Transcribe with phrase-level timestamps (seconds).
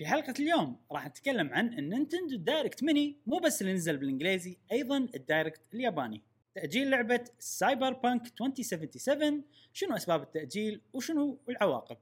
[0.00, 4.58] في حلقة اليوم راح نتكلم عن ال Nintendo Direct Mini مو بس اللي نزل بالإنجليزي
[4.72, 6.22] أيضا ال Direct الياباني.
[6.54, 11.96] تأجيل لعبة Cyberpunk 2077 شنو أسباب التأجيل وشنو العواقب؟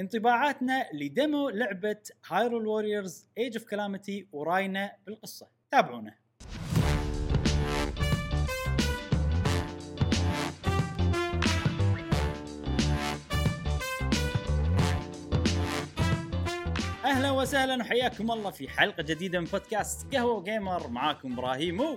[0.00, 5.48] انطباعاتنا ل demo لعبة Hyrule Warriors Age of Calamity وراينا بالقصة.
[5.70, 6.14] تابعونا.
[17.38, 21.96] وسهلا وحياكم الله في حلقة جديدة من بودكاست قهوة gamer معاكم إبراهيم و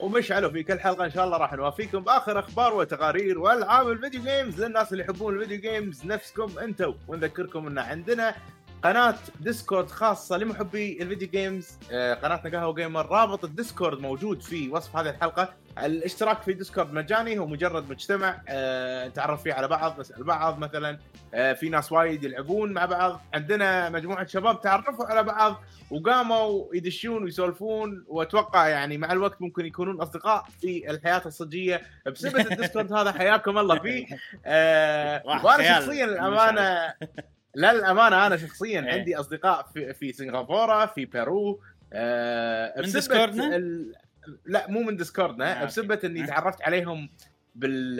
[0.00, 4.22] ومشعل في كل حلقة إن شاء الله راح نوافيكم بآخر أخبار وتقارير وألعاب ال video
[4.22, 8.34] games للناس اللي يحبون ال video games نفسكم أنتم ونذكركم إن عندنا
[8.84, 11.78] قناة Discord خاصة لمحبي ال video games.
[11.92, 13.06] آه، قناتنا قهوة gamer.
[13.06, 15.54] رابط ال Discord موجود في وصف هذه الحلقة.
[15.78, 18.42] الاشتراك في Discord مجاني هو مجرد مجتمع.
[18.48, 20.98] آه، نتعرف فيه على بعض نسأل بعض مثلا.
[21.34, 23.20] آه، في ناس وايد يلعبون مع بعض.
[23.34, 28.04] عندنا مجموعة شباب تعرفوا على بعض وقاموا يدشون ويسولفون.
[28.08, 31.82] وأتوقع يعني مع الوقت ممكن يكونون أصدقاء في الحياة الصجية.
[32.06, 34.06] بسبب ال Discord هذا حياكم الله فيه.
[35.44, 36.94] وأنا شخصيا ما الامانه
[37.54, 38.92] لا للأمانة أنا شخصيا إيه.
[38.92, 41.60] عندي أصدقاء في, في سنغافورة في بيرو
[41.92, 43.94] آه من Discord نا؟ ال...
[44.46, 45.64] لا مو من Discord نا آه،.
[45.64, 46.26] بسبة إني آه.
[46.26, 47.08] تعرفت عليهم
[47.54, 47.96] بال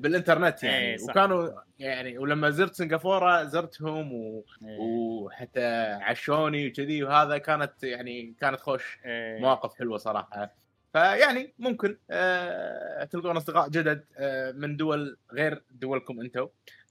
[0.00, 1.10] بالإنترنت يعني صح.
[1.10, 4.44] وكانوا يعني ولما زرت سنغافورة زرتهم و...
[4.62, 4.78] إيه.
[4.78, 5.66] وحتى
[6.02, 9.40] عشوني وكذي وهذا كانت يعني كانت خوش إيه.
[9.40, 10.54] مواقف حلوة صراحة
[10.92, 16.46] فيعني ممكن آه تلقون أصدقاء جدد آه من دول غير دولكم أنتم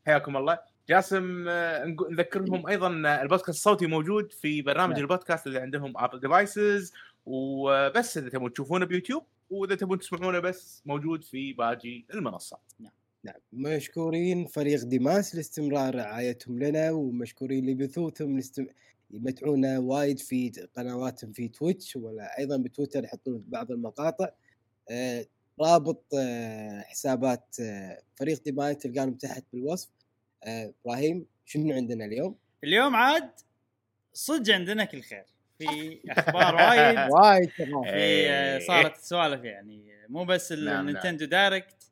[0.06, 2.88] حياكم الله جاسم آه نذكرهم أيضا
[3.22, 5.02] البودكاست الصوتي موجود في برنامج نعم.
[5.02, 6.94] البودكاست اللي عندهم Apple devices
[7.25, 12.61] وبس إذا تبون تشوفونه بيوتيوب وإذا تبون تسمعونه بس موجود في باقي المنصات.
[12.80, 13.36] نعم.
[13.53, 18.67] مشكورين فريق ديماس لاستمرار رعايتهم لنا ومشكورين لبثوثهم لاستم...
[19.11, 24.30] يمتعونا وايد في قنواتهم في Twitch ولا أيضا بتويتر يحطون بعض المقاطع.
[24.92, 25.25] آه
[25.61, 29.89] رابط آه حسابات آه فريق ديماس تلقانهم تحت بالوصف.
[29.89, 29.95] آه
[30.48, 33.32] إبراهيم شنو عندنا اليوم؟ اليوم عاد
[34.14, 35.26] صدق عندنا كل خير
[35.58, 35.66] في
[36.11, 37.73] أخبار وايد وايد في.
[37.88, 40.80] آه، صارت سوالف يعني مو بس نعم.
[40.88, 41.92] ال Nintendo Direct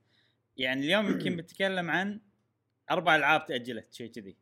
[0.58, 2.20] يعني اليوم يمكن بنتكلم عن
[2.92, 4.36] أربع ألعاب تأجلت شيء كذي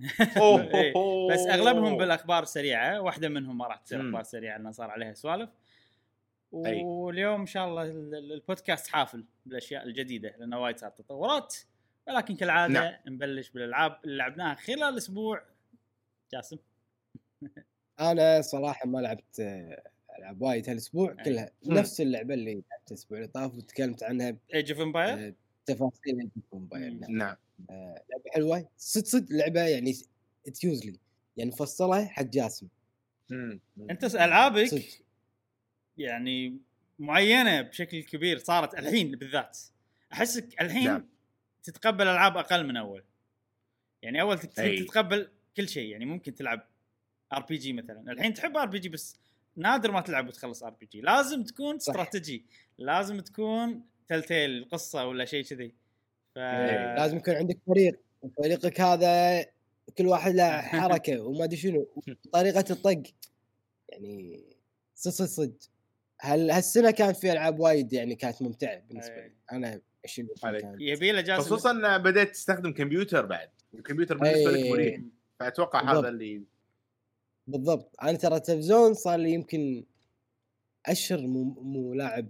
[0.36, 0.92] إيه.
[1.32, 4.00] بس أغلبهم بالأخبار السريعه واحدة منهم ما راح تصير.
[4.08, 5.50] أخبار سريعة لأن صار عليها سوالف.
[6.52, 11.56] واليوم إن شاء الله ال- ال- البودكاست حافل بالأشياء الجديدة لأنه وايد صارت تطورات
[12.08, 12.94] ولكن كالعادة نعم.
[13.06, 15.42] نبلش بالألعاب اللي لعبناها خلال أسبوع
[16.32, 16.58] جاسم
[18.00, 19.40] أنا صراحة ما لعبت
[20.18, 21.24] ألعاب وايد هالأسبوع أي.
[21.24, 21.78] كلها مم.
[21.78, 25.34] نفس اللعبة اللي لعبتها الأسبوع اللي طاف وتكلمت عنها Age of Empire
[25.66, 27.00] تفاصيل الموبايل مم.
[27.00, 27.16] نعم.
[27.16, 27.36] نعم
[27.70, 29.94] آه، لعبة حلوة صدق صدق لعبة يعني
[30.54, 30.98] تيوزلي
[31.36, 32.68] يعني مفصلها حق جاسم
[33.30, 33.60] مم.
[33.90, 34.82] أنت ألعابك صدق
[35.98, 36.58] يعني
[36.98, 39.58] معينة بشكل كبير صارت الحين بالذات
[40.12, 41.08] أحسك الحين نعم.
[41.62, 43.04] تتقبل ألعاب أقل من أول.
[44.02, 44.38] يعني أول.
[44.38, 46.68] تتقبل كل شيء يعني ممكن تلعب
[47.32, 48.12] RPG مثلا.
[48.12, 49.16] الحين تحب RPG بس
[49.56, 51.92] نادر ما تلعب وتخلص RPG لازم تكون صح.
[51.92, 52.46] استراتيجي.
[52.78, 55.74] لازم تكون تلتيل قصة ولا شيء كذي.
[56.34, 58.00] ف إيه، لازم يكون عندك فريق.
[58.38, 59.44] فريقك هذا
[59.98, 61.88] كل واحد له حركة وما أدري شنو.
[62.32, 63.02] طريقة الطق.
[63.88, 64.44] يعني
[64.94, 65.58] صدق صدق
[66.20, 69.28] هل هالسنة كانت في ألعاب وايد يعني كانت ممتعة بالنسبة أي.
[69.28, 69.34] لي.
[69.52, 70.62] أنا اشيل عليك.
[70.62, 74.70] كانت- يبي له جاسم خصوصا بديت تستخدم كمبيوتر بعد الكمبيوتر بالنسبة لك أي.
[74.72, 75.00] مريح
[75.40, 75.98] فأتوقع بالضبط.
[75.98, 76.42] هذا اللي
[77.46, 79.84] بالضبط أنا ترى التلفزيون صار لي يمكن
[80.86, 82.28] أشهر مو, مو لاعب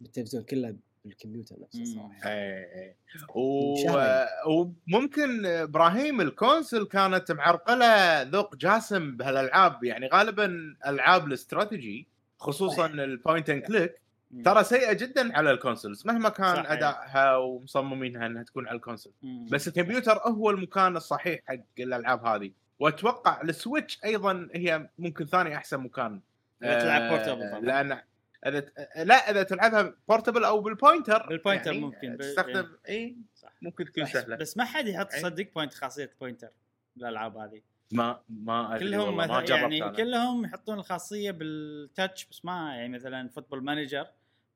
[0.00, 1.84] بالتلفزيون كله بالكمبيوتر نفسه.
[1.84, 2.96] صراحة إيه إيه
[3.36, 4.66] و...
[4.86, 12.06] وممكن إبراهيم ال console كانت معرقلة ذوق جاسم بهالألعاب يعني غالبا ألعاب الاستراتيجي
[12.38, 13.94] خصوصا ال point and click.
[14.44, 16.70] ترى سيئة جدا على ال consoles مهما كان صحيح.
[16.72, 19.12] أدائها ومصممينها إنها تكون على ال console.
[19.50, 25.56] بس الكمبيوتر هو المكان الصحيح حق الألعاب هذه وأتوقع ال Switch أيضا هي ممكن ثاني
[25.56, 26.20] أحسن مكان
[26.60, 27.60] تلعب آه، portable طبعاً.
[27.60, 28.00] لأن
[28.46, 28.66] إذا
[29.04, 33.52] لا إذا تلعبها portable أو بال pointer بال pointer ممكن، ب- تستخدم اي صح.
[33.62, 35.20] ممكن تكون بس, سهلة بس ما حد يحط أي.
[35.20, 36.48] صدق point خاصية pointer
[36.96, 37.60] بالألعاب هذه
[37.92, 39.92] ما ما أدري كلهم ما جربت يعني أنا.
[39.92, 44.06] كلهم يحطون الخاصية بال touch بس ما يعني مثلا Football Manager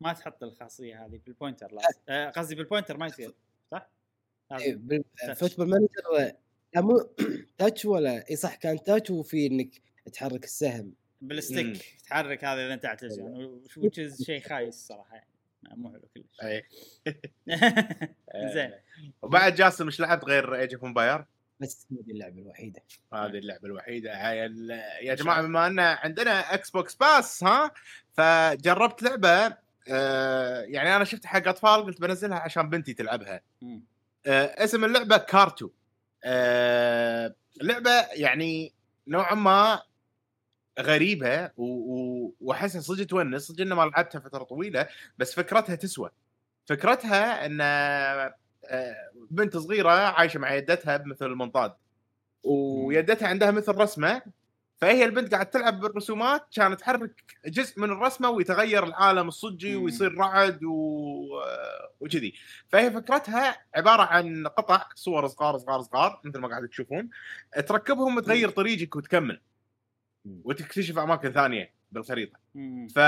[0.03, 3.35] ما تحط الخاصية هذه بال pointer لازم آه، قصدي بال pointer ما يصير
[3.71, 3.89] صح؟
[4.51, 4.89] لازم.
[4.91, 5.35] إيه،.
[5.35, 6.35] Football Manager
[6.75, 7.09] لا مو
[7.59, 9.83] touch ولا إي صح كان touch وفي إنك
[10.13, 11.29] تحرك السهم مم.
[11.29, 13.63] بال stick تحرك هذا إذا أنت على التلفزيون
[14.23, 15.29] شيء خايس صراحة يعني
[15.65, 16.65] مو حلو كلش إيه.
[18.55, 18.73] زين
[19.23, 21.25] وبعد جاسم إيش لعبت غير Age of Empire؟
[21.61, 22.83] بس هذه اللعبة الوحيدة
[23.13, 24.33] هذه اللعبة الوحيدة
[25.01, 27.71] يا جماعة بما أن عندنا Xbox Pass ها
[28.13, 29.57] فجربت لعبة
[29.89, 33.41] آه يعني أنا شفت حق أطفال قلت بنزلها عشان بنتي تلعبها.
[34.27, 35.71] آه اسم اللعبة Carto.
[36.25, 38.73] آه لعبه يعني
[39.09, 39.83] نوعا ما
[40.81, 41.51] غريبة
[42.41, 44.89] وأحسها صدق تونس صدق ما لعبتها فترة طويلة
[45.19, 46.11] بس فكرتها تسوى.
[46.67, 48.35] فكرتها إن آه،
[49.31, 51.75] بنت صغيرة عايشة مع يدتها بمثل المنطاد
[52.45, 54.23] ويدتها عندها مثل رسمة
[54.83, 59.77] فهي البنت قاعد تلعب بالرسومات كانت تحرك جزء من الرسمة ويتغير العالم الصجي.
[59.77, 61.43] ويصير رعد و...
[62.01, 62.35] وكذي
[62.69, 67.11] فهي فكرتها عبارة عن قطع صور صغار صغار صغار مثل ما قاعد تشوفون
[67.67, 69.41] تركبهم تغير طريقك وتكمل.
[70.25, 72.39] وتكتشف أماكن ثانية بالخريطة.
[72.95, 72.99] ف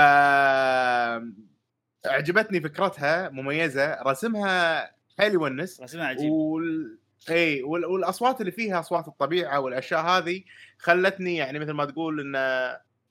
[2.05, 6.97] عجبتني فكرتها مميزة رسمها حيل يونس رسمها عجيب وال...
[7.29, 7.85] إي وال...
[7.85, 10.43] والأصوات اللي فيها أصوات الطبيعة والأشياء هذه
[10.77, 12.35] خلتني يعني مثل ما تقول إن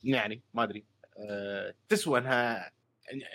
[0.05, 0.85] يعني ما أدري
[1.19, 1.75] أه...
[1.89, 2.71] تسوى إنها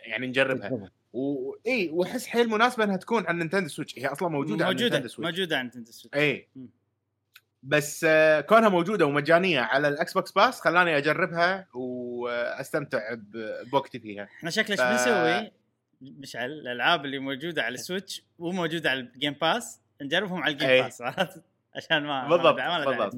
[0.06, 0.92] يعني نجربها.
[1.14, 4.00] واي وأحس حيل مناسبة إنها تكون على ال Nintendo Switch.
[4.00, 5.20] هي أصلا موجودة على Switch.
[5.20, 6.18] موجودة عند Nintendo Switch.
[6.18, 6.48] إي.
[7.64, 13.00] بس آه، كونها موجودة ومجانية على ال Xbox Pass خلاني أجربها وأستمتع
[13.72, 14.24] بوقتي فيها.
[14.24, 15.52] إحنا شكله إيش ف- بنسوي؟
[16.02, 20.57] مشعل الألعاب اللي موجودة على ال Switch وموجودة على ال Game Pass نجربهم على ال
[20.57, 20.82] Game أي.
[20.82, 21.44] Pass عرفت؟
[21.76, 23.16] عشان ما بالضبط، ما بالضبط.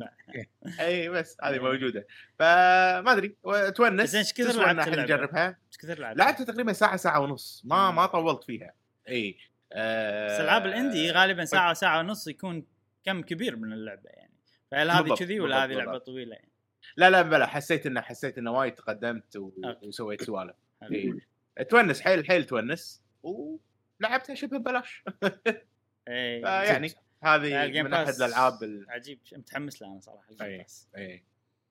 [0.79, 1.59] اي بس هذه إيه.
[1.59, 2.07] موجودة
[2.39, 3.35] فما أدري
[3.75, 7.91] تونس زين، إيش كثر لعبت؟ نجربها إيش كثر لعبت؟ لعبتها تقريبا ساعة ساعة ونص ما.
[7.91, 8.73] ما طولت فيها
[9.09, 9.37] إي
[9.73, 12.65] آه، بس العاب ال indie غالبا ساعة ساعة ونص يكون
[13.05, 14.33] كم كبير من اللعبة يعني
[14.71, 15.97] فهل هذه كذي ولا هذه لعبة.
[15.97, 16.51] طويلة يعني؟
[16.97, 19.51] لا لا بلا حسيت انه حسيت انه وايد تقدمت و...
[19.83, 20.55] وسويت سوالف.
[21.69, 25.03] تونس حيل حيل تونس ولعبتها شبه ببلاش
[26.07, 28.85] إيه فيعني لا، هذه ال Game من أحد الألعاب ال...
[28.89, 30.57] عجيب متحمس لها أنا صراحة ال Game.
[30.57, 31.23] Pass إيه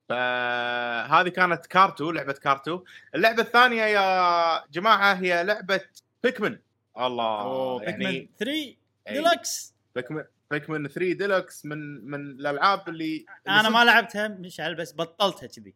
[0.09, 2.83] فهذه كانت Carto لعبة Carto
[3.15, 5.81] اللعبة الثانية يا جماعة هي لعبة
[6.23, 6.59] Pikmin
[6.97, 8.77] الله يعني Pikmin 3 أي.
[9.07, 14.93] Deluxe Pikmin Pikmin 3 ديلوكس من من الألعاب اللي, اللي أنا ما لعبتها مشعل بس
[14.93, 15.73] بطلتها كذي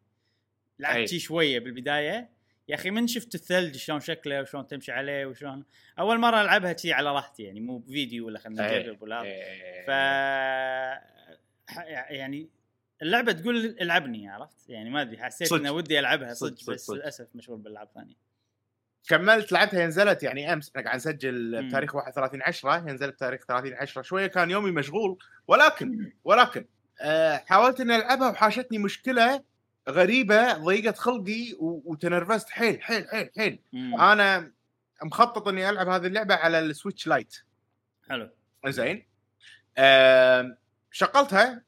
[0.80, 1.10] لعبت.
[1.10, 2.30] شي شوية بالبداية
[2.68, 5.66] يا أخي من شفت الثلج شلون شكله وشلون تمشي عليه وشلون
[6.00, 8.80] أول مرة ألعبها شي على راحتي يعني مو بفيديو ولا خلينا أي.
[8.80, 9.86] نجرب ولا إيه.
[9.86, 9.90] ف
[11.70, 12.50] ح- يعني
[13.02, 15.52] اللعبة تقول العبني عرفت يعني ما أدري حسيت.
[15.54, 16.90] إنه ودي ألعبها صدق، بس.
[16.90, 18.16] للأسف مشغول بالألعاب ثانية
[19.10, 21.68] كملت لعبتها نزلت يعني أمس إحنا قاعد نسجل.
[21.68, 26.66] بتاريخ 31 10 هي نزلت بتاريخ 30 10 شوية كان يومي مشغول ولكن ولكن
[27.02, 29.44] آه حاولت إني ألعبها وحاشتني مشكلة
[29.90, 32.50] غريبة ضيقت خلقي وتنرفزت.
[32.50, 33.60] حيل حيل حيل حيل.
[33.74, 34.02] مم.
[34.02, 34.52] أنا
[35.04, 37.36] مخطط إني ألعب هذه اللعبة على ال Switch Lite.
[38.10, 38.30] حلو.
[38.68, 39.06] زين.
[39.78, 40.58] آه
[40.92, 41.64] شغلتها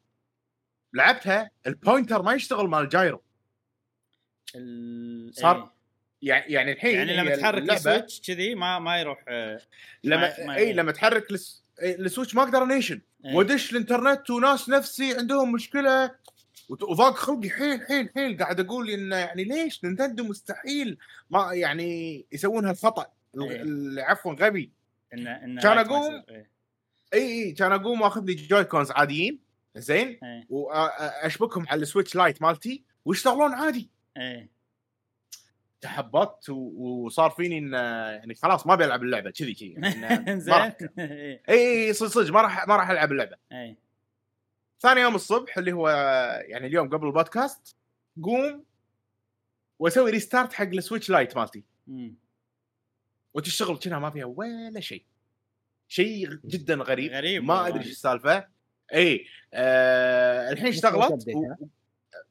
[0.94, 3.22] لعبتها ال pointer ما يشتغل مال ال gyro.
[4.56, 5.31] ال...
[5.36, 5.72] صار.
[6.22, 9.62] يعني يعني الحين يعني لما تحرك ال Switch كذي ما ما يروح آه،
[10.04, 13.36] لما ما- ما- إي لما تحرك الس- ال Switch ما أقدر انيشن إيه.
[13.36, 16.16] وادش الانترنت وناس نفسي عندهم مشكلة
[16.69, 20.98] وضاق خلقي حيل حيل حيل قاعد أقول انه يعني ليش؟ Nintendo مستحيل
[21.30, 23.06] ما يعني يسوون هالخطأ.
[23.42, 24.04] إيه.
[24.04, 24.72] عفوا غبي.
[25.14, 26.24] انه انه كان يصير.
[26.30, 26.50] إيه.
[27.14, 29.40] إي إي كان أقوم وأخذ لي Joy-Cons عاديين
[29.75, 30.46] زين إيه.
[30.50, 33.90] وأشبكهم على ال Switch Lite مالتي ويشتغلون عادي.
[34.18, 34.50] إيه.
[35.81, 37.74] تحبطت وصار فيني إن
[38.14, 40.54] يعني خلاص ما بلعب اللعبة كذي كذي يعني زين.
[41.00, 41.44] إيه.
[41.50, 43.36] إي إي صدق صدق ما راح ما راح ألعب اللعبة.
[43.52, 43.87] إيه.
[44.80, 45.90] ثاني يوم الصبح اللي هو
[46.48, 47.76] يعني اليوم قبل البودكاست
[48.24, 48.64] قوم
[49.80, 51.64] واسوي restart حق ال Switch Lite مالتي.
[53.34, 55.04] وتشتغل كذا ما فيها ولا شيء.
[55.88, 57.12] شيء جدا غريب.
[57.12, 57.68] غريب ما.
[57.68, 58.48] أدري إيش السالفة.
[58.94, 61.54] اي آه الحين اشتغلت و...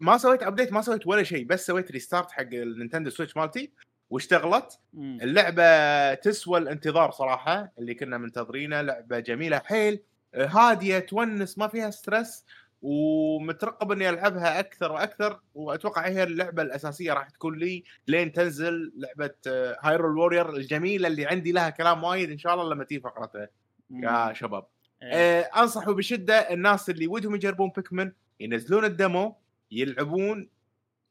[0.00, 3.73] ما سويت update ما سويت ولا شيء بس سويت restart حق ال Nintendo Switch مالتي
[4.11, 4.79] واشتغلت.
[4.95, 10.00] اللعبة تسوى الانتظار صراحة اللي كنا منتظرينه لعبة جميلة حيل.
[10.35, 12.45] هادية تونس ما فيها stress
[12.83, 19.35] ومترقب إني ألعبها أكثر وأكثر وأتوقع هي اللعبة الأساسية راح تكون لي لين تنزل لعبة
[19.80, 23.49] هايرول وورير الجميلة اللي عندي لها كلام وايد إن شاء الله لما تيجي فقرتها
[23.90, 24.66] يا شباب
[25.02, 25.12] إيه.
[25.12, 29.37] آه انصح بشدة الناس اللي ودهم يجربون بيكمن ينزلون الدمو
[29.71, 30.49] يلعبون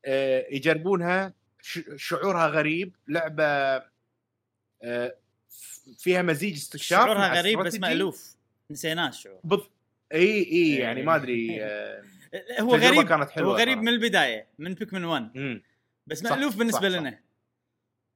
[0.05, 1.34] آه يجربونها
[1.95, 3.45] شعورها غريب لعبة
[4.84, 5.15] آه
[5.98, 8.35] فيها مزيج استكشاف شعورها غريب بس استراتيجي.
[8.72, 9.67] نسيناه الشعور بض...
[10.13, 11.05] اي إي يعني إيه.
[11.05, 12.03] ما أدري آه
[12.60, 13.77] هو غريب كانت حلوة هو غريب.
[13.77, 15.63] من البداية من بيكمن 1 مم.
[16.07, 17.00] بس صح، مألوف بالنسبة صح، صح.
[17.00, 17.19] لنا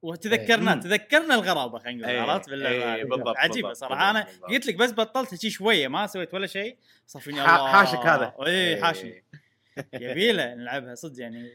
[0.02, 0.80] وتذكرنا إيه.
[0.80, 3.02] تذكرنا الغرابة خلينا نقول إيه، عرفت باللعبه إيه، هذه.
[3.02, 4.26] بالضبط، عجيبة بالضبط، صراحة أنا.
[4.48, 6.76] قلت لك بس بطلت شي شوية ما سويت ولا شيء
[7.06, 9.24] صار فيني الله حاشك هذا اي حاشني
[9.92, 11.50] يبيله نلعبها صدق يعني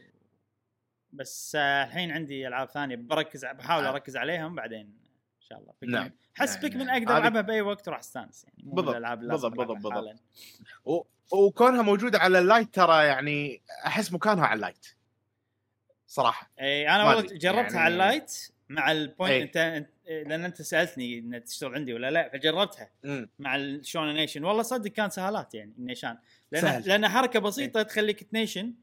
[1.12, 3.90] بس آه، الحين عندي ألعاب ثانية بركز بحاول آه.
[3.90, 5.05] أركز عليهم بعدين
[5.48, 5.88] شاء الله Pikmin.
[5.88, 6.10] نعم.
[6.40, 7.02] أحس نعم، Pikmin نعم.
[7.02, 10.20] أقدر ألعبها بأي وقت وراح أستانس يعني بالضبط، بالضبط، بالضبط،.
[10.84, 11.02] و...
[11.32, 14.86] وكونها موجودة على ال Lite ترى يعني أحس مكانها على ال Lite
[16.06, 18.32] صراحة إي أنا والله جربتها يعني- على ال Lite
[18.68, 19.56] مع ال point.
[19.56, 22.90] انت لأن أنت سألتني إن تشتغل عندي ولا لا فجربتها
[23.38, 26.18] مع الشون نيشن والله صدق كان سهالات يعني النيشان
[26.52, 26.88] لأن سهل.
[26.88, 28.74] لأن حركة بسيطة تخليك تنيشن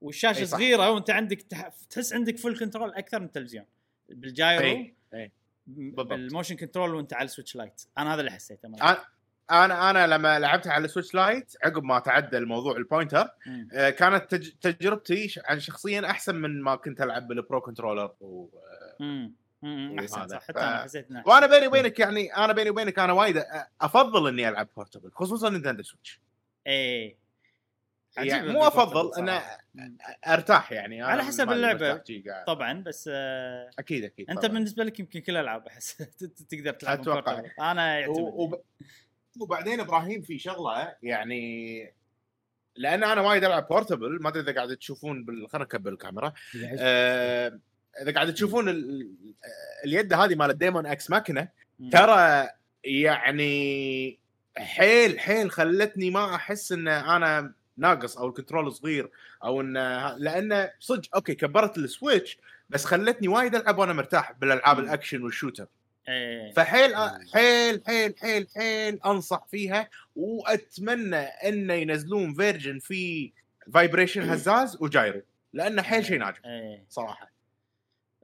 [0.00, 0.44] والشاشة.
[0.44, 1.68] صغيرة وأنت عندك تح...
[1.90, 3.64] تحس عندك full control أكثر من التلفزيون
[4.08, 5.32] بال gyro إي، إي.
[5.66, 6.06] بالضبط.
[6.06, 8.68] بال motion control وانت على ال Switch Lite أنا هذا اللي حسيته.
[9.50, 13.28] أنا أنا لما لعبتها على ال Switch Lite عقب ما تعدى الموضوع ال pointer.
[13.74, 14.50] آه، كانت تج...
[14.60, 18.48] تجربتي عن شخصيا أحسن من ما كنت ألعب بال Pro Controller و...
[19.00, 19.34] مم.
[19.98, 20.28] احسن.
[20.28, 23.44] صح حتى أنا حسيت وأنا بيني وبينك يعني أنا بيني وبينك أنا وايد
[23.80, 26.20] أفضل إني ألعب portable خصوصا Nintendo Switch
[26.66, 27.16] إيه
[28.18, 29.58] يعني مو أفضل ال portable ان صراحة.
[29.74, 29.96] مم.
[30.26, 31.50] أرتاح يعني أنا على حسب
[32.28, 32.44] قاعد.
[32.46, 34.52] طبعا بس آه أكيد أكيد أنت طبعاً.
[34.52, 35.96] بالنسبة لك يمكن كل الالعاب أحس
[36.50, 37.42] تقدر تلعب أتوقع.
[37.42, 37.60] portable.
[37.62, 38.18] أنا يعتمد.
[38.18, 38.60] وب...
[39.40, 41.82] وبعدين إبراهيم في شغلة يعني
[42.76, 45.48] لأن أنا وايد ألعب portable ما أدري إذا قاعد تشوفون بال...
[45.48, 46.32] خلينا نكبر الكاميرا
[46.78, 47.60] آه...
[48.02, 49.10] إذا قاعد تشوفون ال...
[49.84, 51.48] اليد هذه مال ال Daemon X Machina.
[51.92, 52.48] ترى
[52.84, 54.18] يعني
[54.56, 59.10] حيل حيل خلتني ما أحس إن أنا ناقص أو ال control صغير
[59.44, 59.72] أو إن
[60.18, 64.78] لأن صدق أوكي كبرت ال Switch بس خلتني وايد ألعب وأنا مرتاح بالألعاب.
[64.78, 65.66] ال action وال shooter.
[66.08, 66.52] إيه.
[66.52, 66.96] فحيل
[67.34, 73.32] حيل حيل حيل حيل أنصح فيها وأتمنى انه ينزلون version في
[73.74, 76.84] vibration هزاز و gyro لأنه حيل شيء ناجح إيه.
[76.88, 77.32] صراحة.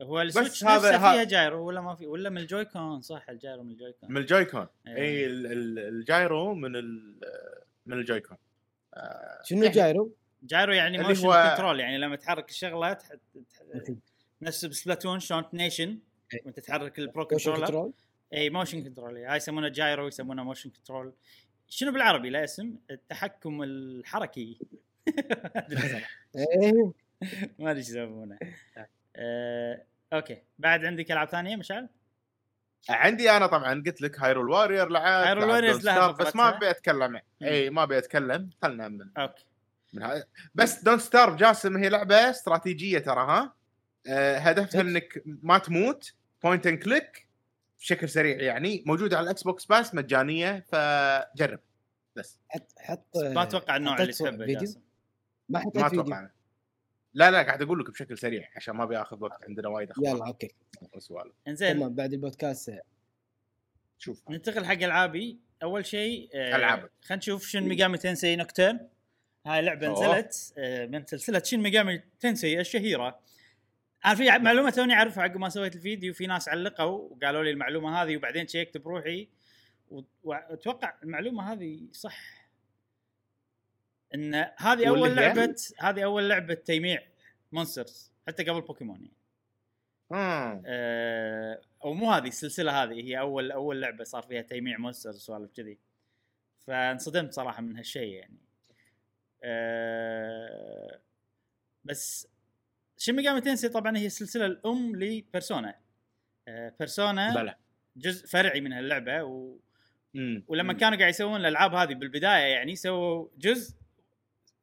[0.03, 3.36] هو ال Switch هذا- فيها gyro ولا ما في ولا من ال Joy-Con صح ال
[3.36, 4.11] gyro من ال Joy-Con.
[4.13, 4.67] من ال Joy-Con.
[4.87, 4.97] إيه.
[4.97, 7.21] اي ال- ال- ال gyro من ال-
[7.87, 8.37] من ال Joy-Con.
[9.45, 13.09] شنو gyro؟ gyro يعني motion هو- control يعني لما تحرك الشغلة تح...
[13.09, 13.95] تح...
[14.43, 15.99] نفس ب Splatoon شلون نيشن
[16.35, 16.41] إيه.
[16.45, 17.93] وانت تحرك ال Pro motion controller control؟
[18.35, 21.13] اي motion control هاي يسمونه gyro يسمونه motion control
[21.69, 24.59] شنو بالعربي له اسم التحكم الحركي
[25.09, 26.03] ما.
[26.37, 26.93] إيه
[27.59, 28.39] ما أدري إيش يسمونه
[29.17, 29.83] آه،
[30.13, 31.89] أوكي بعد عندك ألعاب ثانية مشعل؟
[32.89, 35.49] عندي أنا طبعا قلت لك هايرول وارير لعبت هايرول
[35.85, 36.37] لها Starve، بس.
[36.37, 39.45] ما أبي أتكلم إي ما أبي أتكلم خلنا من, أوكي.
[39.93, 40.25] من هاي
[40.55, 43.55] بس دونت ستارف جاسم هي لعبة استراتيجية ترى ها؟
[44.09, 46.13] آه، هدفها؟ إنك ما تموت
[46.45, 47.29] بوينت اند كليك
[47.79, 51.61] بشكل سريع يعني موجوده على الاكس بوكس باس مجانية فجرب
[52.17, 52.39] بس.
[52.49, 54.31] حط حط ما أتوقع النوع اللي تحبه
[55.49, 56.03] ما حطيت ما فيديو.
[56.03, 56.29] أتوقع
[57.15, 60.17] لا لا قاعد أقول لك بشكل سريع عشان ما أبي آخذ وقت عندنا وايد أخبار
[60.17, 60.55] يلا أوكي.
[61.49, 61.77] إنزين.
[61.77, 62.79] تمام بعد البودكاست.
[63.99, 64.31] شوف.
[64.31, 65.39] ننتقل حق ألعابي.
[65.63, 66.91] أول شيء آه، ألعابك.
[67.03, 68.89] خلينا نشوف Shin Megami Tensei Nocturne.
[69.47, 69.89] هاي لعبة.
[69.89, 73.21] نزلت آه، من سلسلة Shin Megami Tensei الشهيرة.
[74.05, 76.15] أنا في معلومة توني أعرفها عقب ما سويت الفيديو.
[76.15, 79.29] في ناس علقوا وقالوا لي المعلومة هذه وبعدين شيكت بروحي.
[80.23, 82.42] وأتوقع المعلومة هذه صح.
[84.15, 87.03] إن هذه أول هي؟ لعبه هذه أول لعبة تيميع
[87.53, 89.13] monsters حتى قبل بوكيمون يعني.
[90.13, 90.63] آه.
[90.67, 95.53] آه، أو مو هذه السلسلة هذه هي اول أول لعبة صار فيها تيميع monsters وسوالف
[95.53, 95.79] كذي
[96.67, 98.39] فانصدمت صراحة من هالشيء يعني
[99.45, 101.01] آه،
[101.85, 102.29] بس
[102.99, 105.75] Shin Megami Tensei طبعا هي السلسله الأم ل Persona
[106.49, 107.55] آه، Persona بلى
[107.97, 109.57] جزء فرعي من هاللعبة و...
[110.15, 110.45] مم.
[110.49, 110.79] ولما مم.
[110.79, 113.82] كانوا قاعد يسوون الألعاب هذه بالبداية يعني سووا جزء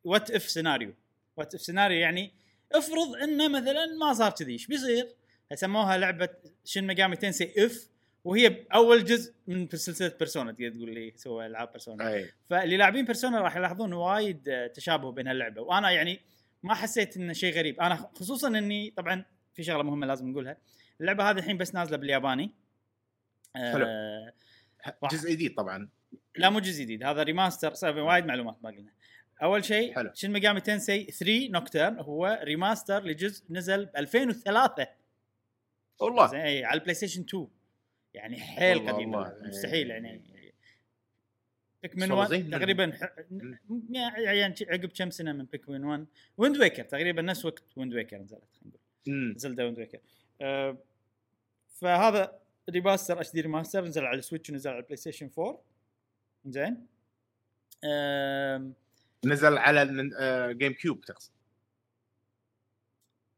[0.04, 0.94] what if scenario
[1.38, 2.32] what if scenario يعني
[2.72, 5.08] افرض إنه مثلا ما صار كذي إيش بيصير؟
[5.54, 6.30] سموها لعبة
[6.66, 7.90] Shin Megami Tensei if
[8.24, 13.42] وهي أول جزء من سلسلة Persona تقدر تقول لي سوى ألعاب Persona فاللي لاعبين Persona
[13.42, 16.20] راح يلاحظون وايد تشابه بين هاللعبة وأنا يعني
[16.64, 17.80] ما حسيت إنه شيء غريب.
[17.80, 20.58] أنا خصوصا إني طبعا في شغلة مهمة لازم نقولها.
[21.02, 22.52] اللعبة هذه الحين بس نازلة بالياباني.
[23.56, 23.86] حلو.
[23.88, 24.34] آه
[25.12, 25.90] جزء جديد طبعا.
[26.36, 28.92] لا مو جزء جديد هذا remaster وايد معلومات ما قلنا
[29.44, 30.12] أول شيء حلو.
[30.14, 34.88] Shin Megami Tensei 3 Nocturne هو remaster لجزء نزل ب 2003
[36.00, 36.28] والله.
[36.28, 37.48] زين اي على ال PlayStation 2
[38.14, 39.12] يعني حيل قديم.
[39.42, 40.22] مستحيل يعني.
[41.84, 42.50] Pikmin شغل 1 زين.
[42.50, 42.94] تقريبا
[44.20, 46.06] يعني عقب كم سنة من Pikmin 1
[46.38, 49.38] Wind Waker تقريبا نفس وقت Wind Waker نزلت خلينا نقول.
[49.38, 50.00] Zelda Wind Waker
[50.42, 50.78] أه
[51.68, 55.62] فهذا remaster HD remaster نزل على ال Switch ونزل على ال PlayStation 4
[56.46, 56.88] زين.
[57.84, 58.74] أم،
[59.26, 59.86] نزل على
[60.54, 61.32] GameCube تقصد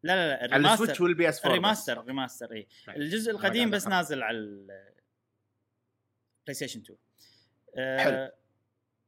[0.03, 2.51] لا لا لا على ال remaster ال Switch وال PS 4 ال remaster ال remaster
[2.53, 2.95] اي طيب.
[2.95, 3.88] الجزء القديم بس.
[3.88, 4.93] نازل على ال
[6.51, 6.97] PlayStation 2
[7.77, 8.31] آه، حلو.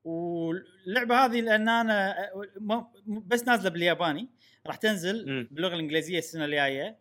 [0.03, 2.73] واللعبة هذه لأن أنا آه، م-
[3.05, 4.29] م- بس نازلة بالياباني
[4.67, 5.47] راح تنزل مم.
[5.51, 6.97] باللغة الإنجليزية السنة الجاية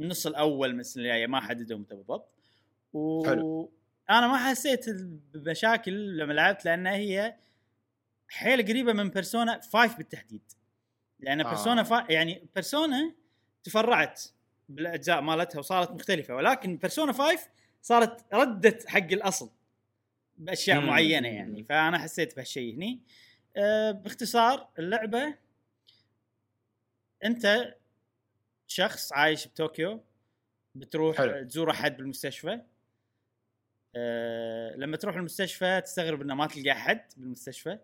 [0.00, 2.28] النص الأول من السنة الجاية ما حددوا متى بالضبط
[2.92, 3.26] و...
[3.26, 3.72] حلو.
[4.10, 4.84] أنا ما حسيت
[5.34, 7.36] بمشاكل لما لعبت لأن هي
[8.30, 10.42] حيل قريبة من بيرسونا 5 بالتحديد
[11.20, 11.48] لأن آه.
[11.48, 12.06] بيرسونا فا...
[12.10, 13.14] يعني بيرسونا
[13.64, 14.22] تفرعت
[14.68, 17.48] بالأجزاء مالتها وصارت مختلفة ولكن بيرسونا 5
[17.82, 19.50] صارت ردت حق الأصل
[20.38, 20.86] بأشياء مم.
[20.86, 23.00] معينة يعني فأنا حسيت بهالشيء هني
[23.56, 25.34] أه باختصار اللعبة
[27.24, 27.74] أنت
[28.66, 30.04] شخص عايش بطوكيو
[30.74, 31.44] بتروح حلو.
[31.44, 32.60] تزور أحد بالمستشفى
[33.96, 37.78] أه لما تروح المستشفى تستغرب إنه ما تلقى أحد بالمستشفى.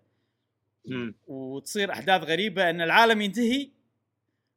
[1.26, 3.70] وتصير أحداث غريبة إن العالم ينتهي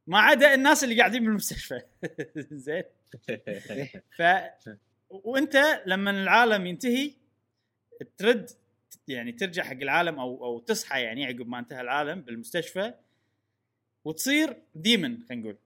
[0.08, 1.82] ما عدا الناس اللي قاعدين بالمستشفى.
[2.66, 2.84] زين.
[4.18, 4.22] ف
[5.10, 7.14] وأنت لما العالم ينتهي
[8.18, 8.50] ترد
[9.08, 12.94] يعني ترجع حق العالم أو أو تصحى يعني عقب ما انتهى العالم بالمستشفى
[14.06, 15.58] وتصير demon خلينا نقول.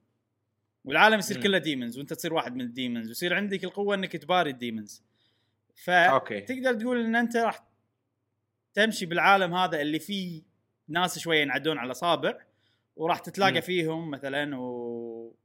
[0.86, 1.44] والعالم يصير.
[1.44, 5.04] كله demons وأنت تصير واحد من ال demons ويصير عندك القوة إنك تباري ال demons
[5.76, 6.42] ف أوكي.
[6.42, 7.68] تقدر تقول إن أنت راح
[8.74, 10.42] تمشي بالعالم هذا اللي فيه
[10.88, 12.38] ناس شوية ينعدون على اصابع
[12.96, 13.62] وراح تتلاقى مم.
[13.62, 15.36] فيهم مثلا و...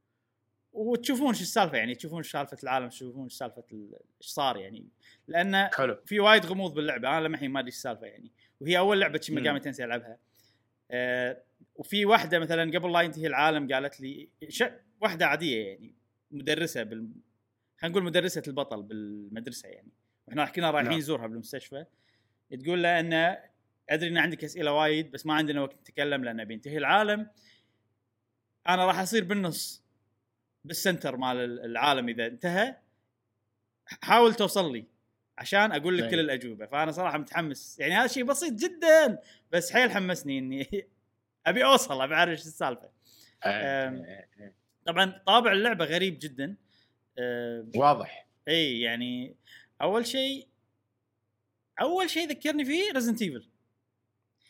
[0.72, 3.92] وتشوفون شو السالفة يعني تشوفون شو سالفة العالم تشوفون شو سالفة ال-
[4.22, 4.88] إيش صار يعني
[5.28, 8.30] لأن حلو في وايد غموض باللعبة أنا للحين ما أدري إيش السالفة يعني
[8.60, 9.38] وهي أول لعبة شي مم.
[9.38, 10.18] ميجامي تنسي ألعبها
[10.90, 11.42] أه
[11.74, 14.64] وفي واحدة مثلا قبل لا ينتهي العالم قالت لي ش...
[15.00, 15.94] واحدة عادية يعني
[16.30, 17.08] مدرسة بال
[17.78, 19.88] خلينا نقول مدرسة البطل بالمدرسة يعني
[20.26, 20.98] وإحنا كنا رايحين نعم.
[20.98, 21.84] نزورها بالمستشفى
[22.64, 23.36] تقول له إن
[23.90, 27.30] أدري إن عندك أسئلة وايد بس ما عندنا وقت نتكلم لأن بينتهي العالم.
[28.68, 29.82] أنا راح أصير بالنص
[30.64, 32.76] بال center مال العالم إذا انتهى.
[33.84, 34.84] حاول توصل لي
[35.38, 36.10] عشان أقول لك طيب.
[36.10, 36.66] كل الأجوبة.
[36.66, 37.78] فأنا صراحة متحمس.
[37.78, 39.18] يعني هذا شيء بسيط جدا
[39.52, 40.88] بس حيل حمسني إني
[41.46, 42.90] أبي أوصل أبي أعرف إيش السالفة.
[44.86, 46.56] طبعا طابع اللعبة غريب جدا.
[47.76, 48.26] واضح.
[48.48, 49.36] إي يعني
[49.82, 50.48] أول شيء
[51.80, 53.48] أول شيء ذكرني فيه Resident Evil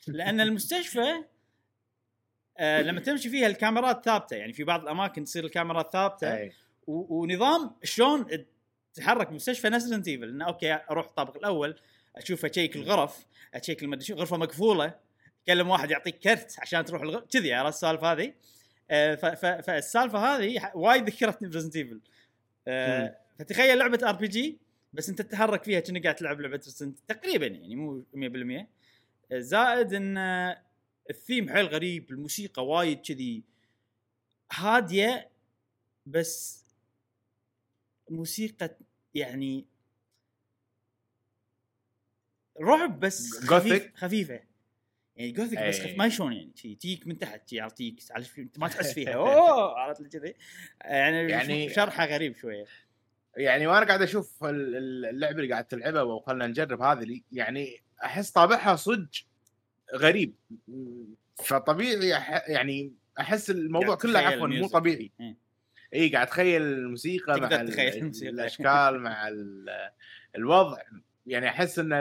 [0.06, 1.24] لأن المستشفى
[2.58, 6.50] آه لما تمشي فيها الكاميرات ثابتة يعني في بعض الأماكن تصير الكاميرات ثابتة.
[6.86, 8.26] ونظام شلون
[8.94, 11.76] تتحرك مستشفى نفس Resident Evil إنه okay أروح الطابق الأول
[12.16, 14.94] أشوف أشيك الغرف أشيك المدري غرفة مقفولة
[15.46, 18.34] كلم واحد يعطيك كرت عشان تروح الغرفه كذي عرفت السالفة هذه؟
[18.90, 19.14] آه،
[19.60, 22.00] فالسالفة هذه وايد ذكرتني ب Resident Evil
[22.68, 23.14] مم.
[23.38, 24.58] فتخيل لعبة RPG
[24.92, 28.66] بس أنت تتحرك فيها كأنك قاعد تلعب لعبة Resident تقريبا يعني مو 100% آه،
[29.32, 30.18] زائد إن
[31.10, 33.44] الثيم حيل غريب الموسيقى وايد كذي
[34.52, 35.30] هادية
[36.06, 36.64] بس
[38.10, 38.76] موسيقى
[39.14, 39.66] يعني
[42.60, 44.40] رعب بس خفيف؟ خفيفة.
[45.16, 48.68] يعني جوثيك بس ما شلون يعني؟ شي تيك من تحت شي يعطيك عارف أنت ما
[48.68, 49.12] تحس فيها.
[49.14, 50.34] أوه عرفت كذي؟
[50.80, 52.64] يعني, يعني- شرحه غريب شوية.
[53.36, 58.30] يعني وأنا قاعد أشوف ال- ال- اللعبة اللي قاعد تلعبها وخلنا نجرب هذه يعني أحس
[58.30, 59.08] طابعها صدق
[59.94, 60.34] غريب
[61.44, 64.66] فطبيعي أح يعني أحس الموضوع كله عفوا مو.
[64.66, 65.10] طبيعي.
[65.94, 67.60] إي قاعد اتخيل الموسيقى مع تقدر
[67.94, 68.30] الموسيقى.
[68.30, 69.90] الأشكال مع ال-
[70.36, 70.76] الوضع
[71.26, 71.96] يعني أحس إنه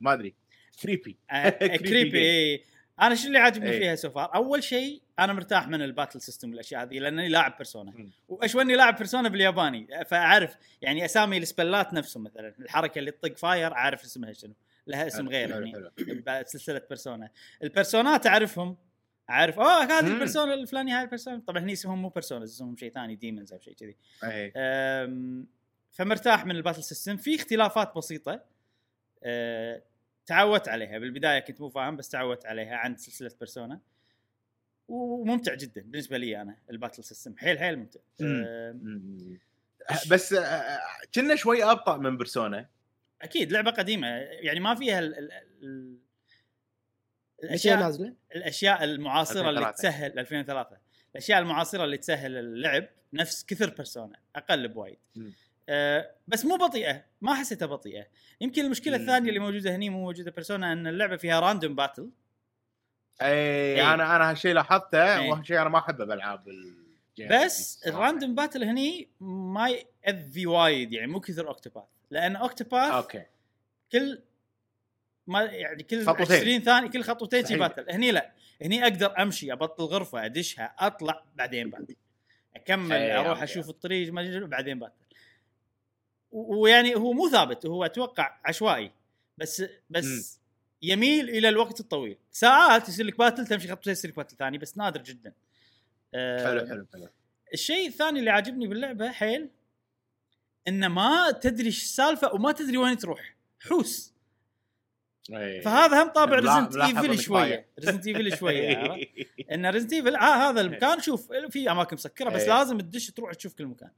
[0.00, 0.34] ما أدري
[0.82, 1.48] creepy آه،
[1.88, 2.62] كريبي
[3.00, 3.78] أنا شو اللي عاجبني إيه.
[3.78, 7.56] فيها so far أول شيء أنا مرتاح من ال battle system والأشياء هذه لأنني لاعب
[7.56, 7.92] Persona.
[8.28, 13.36] واشوني لاعب Persona بالياباني فأعرف يعني أسامي ال spell ات نفسهم مثلا الحركة اللي تطق
[13.36, 14.52] fire أعرف اسمها شنو
[14.86, 15.90] لها اسم غير يعني حلو.
[16.26, 17.30] بسلسله Persona
[17.62, 18.76] البيرسونات اعرفهم
[19.30, 19.58] أعرف.
[19.58, 20.06] أوه هذه.
[20.06, 23.52] ال Persona الفلاني هاي ال Persona طبعا هني اسمهم مو Persona اسمهم شيء ثاني demons
[23.52, 23.96] أو شيء كذي.
[25.92, 28.44] فمرتاح من ال battle system في اختلافات بسيطة
[29.24, 29.82] أه،
[30.26, 30.98] تعودت عليها.
[30.98, 33.80] بالبداية كنت مو فاهم بس تعودت عليها عن سلسلة Persona
[34.88, 38.00] وممتع جدا بالنسبة لي أنا ال battle system حيل حيل ممتع.
[40.10, 40.78] بس آه،
[41.14, 42.68] كنا شوي أبطأ من Persona
[43.22, 45.32] أكيد لعبة قديمة يعني ما فيها ال ال
[45.62, 45.98] ال
[47.42, 49.78] متى الأشياء نازلة؟ الأشياء المعاصرة اللي 2003.
[49.78, 50.76] تسهل 2003
[51.12, 54.98] الأشياء المعاصرة اللي تسهل اللعب نفس كثر Persona أقل بوايد.
[55.68, 58.06] أه بس مو بطيئة ما حسيتها بطيئة
[58.40, 59.02] يمكن المشكلة مم.
[59.02, 62.10] الثانية اللي موجودة هني مو موجودة Persona إن اللعبة فيها random battle
[63.22, 63.94] اي إيه.
[63.94, 65.30] أنا أنا هالشيء لاحظته إيه.
[65.30, 67.86] وهالشيء أنا ما أحبه بألعاب ال game بس.
[67.86, 69.68] ال random battle هني ما
[70.06, 73.22] يأذي وايد يعني مو كثر Octopath لأن Octopath okay.
[73.92, 74.22] كل
[75.26, 76.36] ما يعني كل خطوتين.
[76.36, 77.58] 20 ثانية كل خطوتين صحيح.
[77.58, 77.90] battle.
[77.90, 78.32] هني لا.
[78.62, 81.96] هني أقدر أمشي أبطل غرفة أدشها أطلع بعدين بعد
[82.56, 83.44] أكمل أروح okay.
[83.44, 84.94] أشوف الطريق ما بعدين battle.
[86.30, 88.90] ويعني هو مو ثابت هو أتوقع عشوائي.
[89.38, 90.40] بس بس
[90.82, 92.18] يميل إلى الوقت الطويل.
[92.30, 95.32] ساعات يصير لك battle تمشي خط يصير لك battle ثاني بس نادر جدا.
[96.14, 97.08] آه، حلو حلو حلو.
[97.54, 99.48] الشيء الثاني اللي عاجبني باللعبة حيل
[100.68, 104.12] إنه ما تدري إيش السالفة وما تدري وين تروح حوس
[105.30, 105.60] إيه.
[105.60, 107.66] فهذا هم طابع Resident Evil شوية.
[107.78, 109.00] Resident Evil شوية؟
[109.52, 112.48] إن Resident Evil آه هذا المكان شوف في أماكن مسكرة بس إيه.
[112.48, 113.90] لازم تدش تروح تشوف كل مكان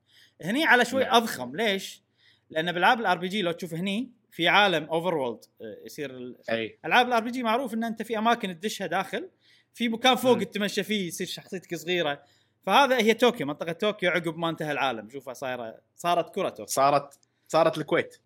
[0.42, 1.14] هني على شوي نعم.
[1.14, 2.02] أضخم ليش؟
[2.50, 5.44] لأن بالعاب ال RPG لو تشوف هني في عالم overworld
[5.86, 6.34] يصير
[6.84, 9.30] العاب ال RPG معروف إن أنت في أماكن تدشها داخل
[9.74, 10.38] في مكان فوق.
[10.38, 12.22] تتمشى فيه يصير شخصيتك صغيرة
[12.66, 15.10] فهذا هي طوكيو منطقة طوكيو عقب ما انتهى العالم.
[15.10, 16.66] شوفها صايره صارت كرة طوكيو.
[16.80, 18.16] صارت صارت الكويت.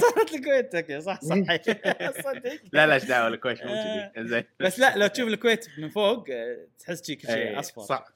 [0.00, 1.34] صارت الكويت طوكيو صح صح.
[2.24, 2.60] صدق.
[2.72, 4.08] لا لا إيش دعوة الكويت مو آه.
[4.08, 7.58] كذي زين بس لا لو تشوف الكويت من فوق آه، تحس شي كل شيء إيه،
[7.58, 7.82] أصفر.
[7.82, 8.08] صح.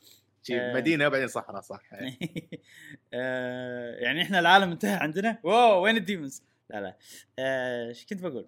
[0.43, 0.75] شي آه.
[0.75, 1.81] مدينة وبعدين صحراء صح.
[3.15, 6.97] آه، يعني إحنا العالم انتهى عندنا؟ wow وين ال demons؟ لا لا.
[7.89, 8.47] إيش كنت بقول؟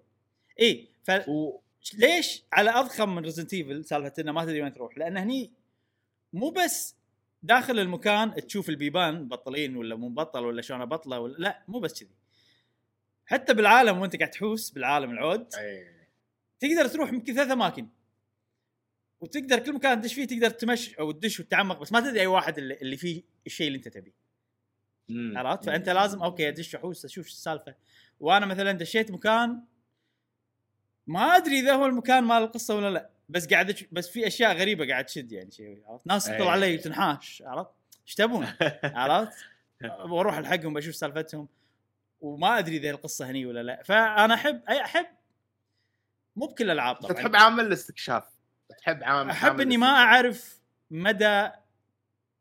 [0.59, 0.89] إي
[1.27, 1.59] و...
[1.83, 5.51] فليش على أضخم من Resident Evil سالفة إنه ما تدري وين تروح؟ لأن هني
[6.33, 6.95] مو بس
[7.43, 12.03] داخل المكان تشوف البيبان مبطلين ولا مو مبطل ولا شلون ابطله ولا لا مو بس
[12.03, 12.15] كذي.
[13.25, 16.09] حتى بالعالم وانت قاعد تحوس بالعالم العود إيه.
[16.59, 17.87] تقدر تروح يمكن ثلاث أماكن.
[19.21, 22.57] وتقدر كل مكان تدش فيه تقدر تمشي أو تدش وتتعمق بس ما تدري أي واحد
[22.57, 24.13] اللي, اللي فيه الشيء اللي أنت تبيه.
[25.09, 27.75] عرفت؟ فأنت لازم okay أدش أحوس أشوف شو السالفة.
[28.19, 29.63] وأنا مثلا دشيت مكان
[31.07, 33.12] ما أدري إذا هو المكان مال القصة ولا لا.
[33.33, 36.49] بس قاعد بس في أشياء غريبة قاعد تشد يعني شيء عرفت؟ ناس تطلع أي.
[36.49, 37.71] علي وتنحاش عرفت؟
[38.07, 38.47] إيش تبون؟
[38.83, 39.37] عرفت؟
[39.83, 41.47] وأروح ألحقهم بشوف سالفتهم
[42.21, 43.83] وما أدري إذا القصة هني ولا لا.
[43.83, 45.05] فأنا احب اي احب
[46.35, 47.13] مو بكل الألعاب طبعا.
[47.13, 48.23] تحب عامل الاستكشاف؟
[48.77, 49.87] تحب عامل أحب إني ما.
[49.87, 50.59] أعرف
[50.91, 51.49] مدى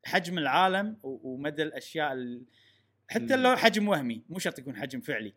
[0.05, 2.43] حجم العالم ومدى الأشياء ال...
[3.11, 3.37] حتى.
[3.37, 5.35] لو حجم وهمي مو شرط يكون حجم فعلي.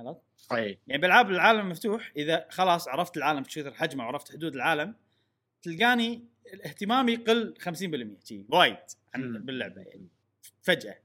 [0.00, 0.20] عرفت؟
[0.52, 4.94] اي يعني بالعاب العالم المفتوح إذا خلاص عرفت العالم كثر حجمه وعرفت حدود العالم
[5.62, 6.24] تلقاني
[6.64, 8.76] اهتمامي يقل 50% شي وايد.
[9.16, 10.08] باللعبة يعني.
[10.62, 10.98] فجأة.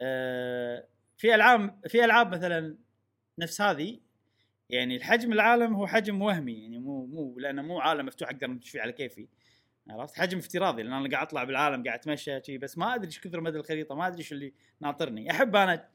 [0.00, 0.86] آه
[1.16, 2.76] في ألعاب في ألعاب مثلا
[3.38, 4.00] نفس هذه
[4.70, 8.70] يعني الحجم العالم هو حجم وهمي يعني مو مو لأنه مو عالم مفتوح أقدر أمشي
[8.70, 9.28] فيه على كيفي.
[9.90, 13.20] عرفت؟ حجم افتراضي لأن أنا قاعد أطلع بالعالم قاعد أتمشى شي بس ما أدري إيش
[13.20, 15.30] كثر مدى الخريطة ما أدري إيش اللي ناطرني.
[15.30, 15.88] أحب أنا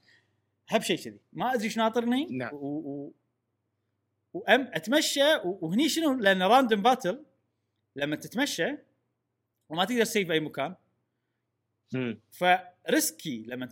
[0.71, 1.19] احب شيء كذي.
[1.33, 2.53] ما أدري إيش ناطرني نعم.
[2.53, 2.57] و...
[2.57, 3.13] و...
[4.33, 5.57] وأم أتمشى و...
[5.61, 7.25] وهني شنو؟ لأن random battle
[7.95, 8.77] لما تتمشى
[9.69, 10.75] وما تقدر ت save أي مكان
[11.93, 12.19] مم.
[12.31, 13.69] ف risky لما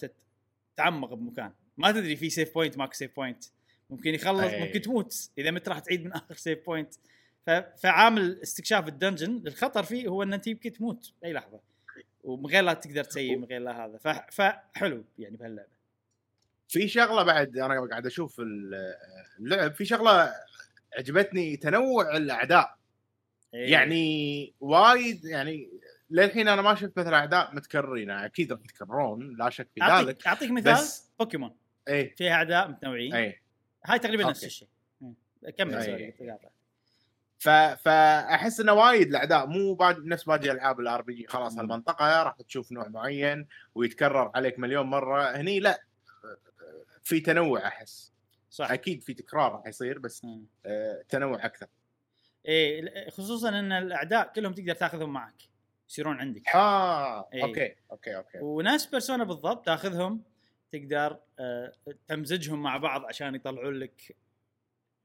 [0.76, 1.54] تتعمق بمكان.
[1.78, 3.43] ما تدري في save point ماكو save point
[3.90, 4.66] ممكن يخلص أي.
[4.66, 5.30] ممكن تموت.
[5.38, 6.93] إذا مت راح تعيد من آخر save point
[7.46, 7.50] ف...
[7.50, 9.48] فعامل استكشاف ال dungeon.
[9.48, 11.60] الخطر فيه هو إن أنت يمكن تموت بأي لحظة.
[12.24, 13.98] ومن غير لا تقدر ت save من غير لا هذا.
[13.98, 14.08] ف...
[14.08, 15.79] فحلو يعني بهاللعبة.
[16.69, 18.95] في شغلة بعد أنا قاعد أشوف ال-
[19.39, 20.34] اللعب في شغلة
[20.97, 22.75] عجبتني تنوع الأعداء
[23.53, 23.71] إيه.
[23.71, 25.69] يعني وايد يعني
[26.10, 30.51] للحين أنا ما شفت مثلا أعداء متكررين أكيد راح يتكررون لا شك في ذلك أعطيك
[30.51, 31.55] مثال بس بوكيمون
[31.88, 33.41] اي فيها أعداء متنوعين اي
[33.86, 34.43] هاي تقريبا نفس.
[34.43, 34.67] الشيء
[35.01, 35.13] مم.
[35.58, 35.86] كمل أي.
[35.86, 36.38] sorry.
[37.39, 37.49] ف...
[37.49, 41.58] فأحس إنه وايد الأعداء مو بعد نفس باقي العاب ال RPG خلاص.
[41.58, 45.82] هالمنطقه راح تشوف نوع معين ويتكرر عليك مليون مرة هني لا
[47.10, 48.13] في تنوع أحس.
[48.50, 48.72] صح.
[48.72, 50.28] أكيد في تكرار راح يصير بس.
[50.65, 51.67] آه، تنوع أكثر.
[52.45, 55.41] إيه خصوصا إن الأعداء كلهم تقدر تاخذهم معك
[55.89, 56.56] يصيرون عندك.
[56.56, 57.43] ها إيه.
[57.43, 58.39] okay okay okay.
[58.41, 60.24] ونفس Persona بالضبط تاخذهم
[60.72, 61.74] تقدر آه،
[62.08, 64.15] تمزجهم مع بعض عشان يطلعون لك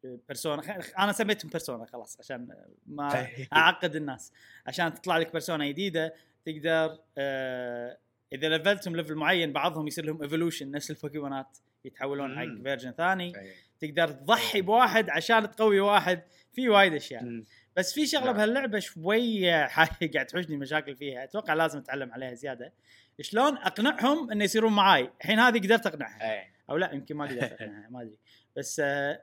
[0.05, 0.81] آه، persona.
[0.99, 3.29] أنا سميتهم persona خلاص عشان ما.
[3.53, 4.33] أعقد الناس.
[4.67, 6.15] عشان تطلع لك persona جديدة
[6.45, 7.99] تقدر آه،
[8.33, 11.59] إذا لفلتهم level معين بعضهم يصير لهم evolution نفس البوكيمونات.
[11.85, 12.63] يتحولون حق.
[12.63, 13.55] version ثاني إيه.
[13.81, 17.45] تقدر تضحي بواحد عشان تقوي واحد في وايد أشياء مم.
[17.77, 18.37] بس في شغلة نعم.
[18.37, 19.67] بهاللعبة شوية
[20.15, 22.73] قاعد تحوشني مشاكل فيها أتوقع لازم أتعلم عليها زيادة
[23.21, 26.55] شلون أقنعهم انه يصيرون معاي الحين هذه قدرت أقنعها إيه.
[26.71, 28.19] أو لا يمكن ما قدرت أقنعها ما أدري
[28.57, 29.23] بس آه،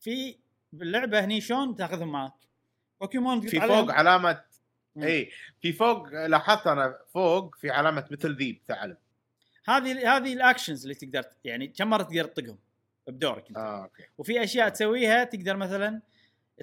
[0.00, 0.38] في
[0.72, 2.32] باللعبة هني شلون تأخذهم معك
[3.00, 4.44] بوكيمون في فوق علامة.
[5.02, 8.96] إي في فوق لاحظت أنا فوق في علامة مثل ذيب ثعلب
[9.64, 12.58] هذه هذه ال actions اللي تقدر يعني كم مرة تقدر تطقهم
[13.06, 13.56] بدورك أنت.
[13.56, 14.02] آه أوكي.
[14.18, 16.02] وفي أشياء تسويها تقدر مثلا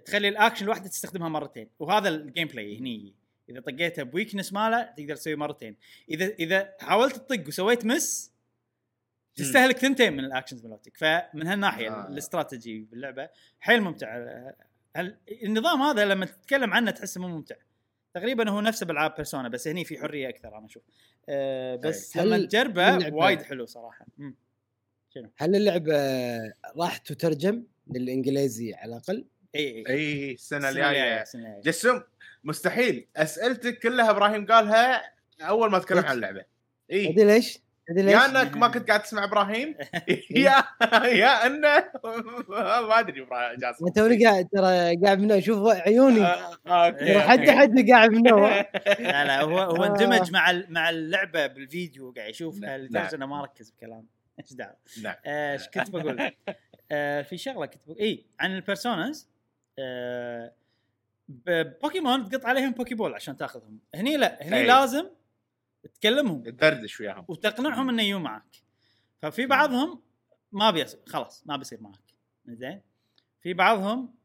[0.06, 1.70] تخلي الاكشن الواحدة تستخدمها مرتين.
[1.80, 3.14] وهذا ال gameplay هني.
[3.50, 5.76] إذا طقيتها ب weakness ماله تقدر تسوي مرتين.
[6.10, 8.32] إذا إذا حاولت تطق وسويت miss
[9.36, 10.98] تستهلك ثنتين من ال actions مالتك.
[10.98, 12.06] فمن هالناحية آه.
[12.06, 12.08] آه.
[12.08, 13.30] الاستراتيجي باللعبة
[13.60, 14.28] حيل ممتع.
[14.96, 17.56] هل النظام هذا لما تتكلم عنه تحسه مو ممتع.
[18.20, 20.84] تقريبا هو نفسه بالعاب Persona بس هني في حرية أكثر أنا أشوف
[21.30, 24.36] أه بس هل- لما تجربه وايد حلو صراحة مم.
[25.38, 25.94] هل اللعبة
[26.78, 29.26] راح تترجم للإنجليزي على الأقل؟
[29.56, 31.24] إي إي إي السنة الجاية.
[31.64, 32.02] جسم
[32.44, 36.46] مستحيل أسئلتك كلها إبراهيم قالها أول ما تكلم؟ عن اللعبة
[36.92, 39.76] إي ليش؟ يا إنك ما كنت قاعد تسمع إبراهيم؟
[40.30, 40.64] يا
[41.22, 41.68] يا انه
[42.88, 43.88] ما أدري إبراهيم جاسم.
[43.88, 46.22] توني قاعد ترى قاعد من شوف عيوني.
[46.26, 49.88] آه، أوكي إيه، حد قاعد من لا لا هو هو آه.
[49.88, 52.80] اندمج مع ال- مع اللعبة بالفيديو قاعد يشوفها نعم.
[52.80, 54.06] لدرجه انه ما ركز بكلام.
[54.40, 55.16] إيش دعوة؟ نعم.
[55.26, 56.32] آه، إيش كنت بقول؟
[56.92, 59.30] آه في شغلة كنت بقول إي عن ال personas
[59.80, 60.52] آه
[61.82, 63.80] بوكيمون تقط عليهم Poké Ball عشان تاخذهم.
[63.96, 64.64] هني لا هني.
[64.64, 65.06] لازم
[65.88, 67.26] تكلمهم تدردش وياهم.
[67.28, 68.56] وتقنعهم إنه يجوا معك.
[69.22, 70.02] ففي بعضهم
[70.52, 72.00] ما بيصير خلاص ما بيصير معك.
[72.46, 72.82] زين؟
[73.42, 74.16] في بعضهم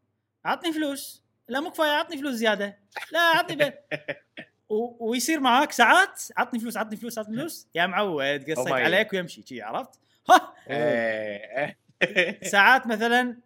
[0.45, 1.23] عطني فلوس.
[1.49, 2.79] لا مو كفاية عطني فلوس زيادة.
[3.13, 3.73] لا عطني ب...
[4.73, 5.11] و...
[5.11, 7.69] ويصير معاك ساعات عطني فلوس عطني فلوس عطني فلوس.
[7.75, 9.43] يا معود قصيت Oh عليك ويمشي.
[9.43, 10.55] شي عرفت؟ ها!
[10.71, 11.79] إيه.
[12.53, 13.37] ساعات مثلا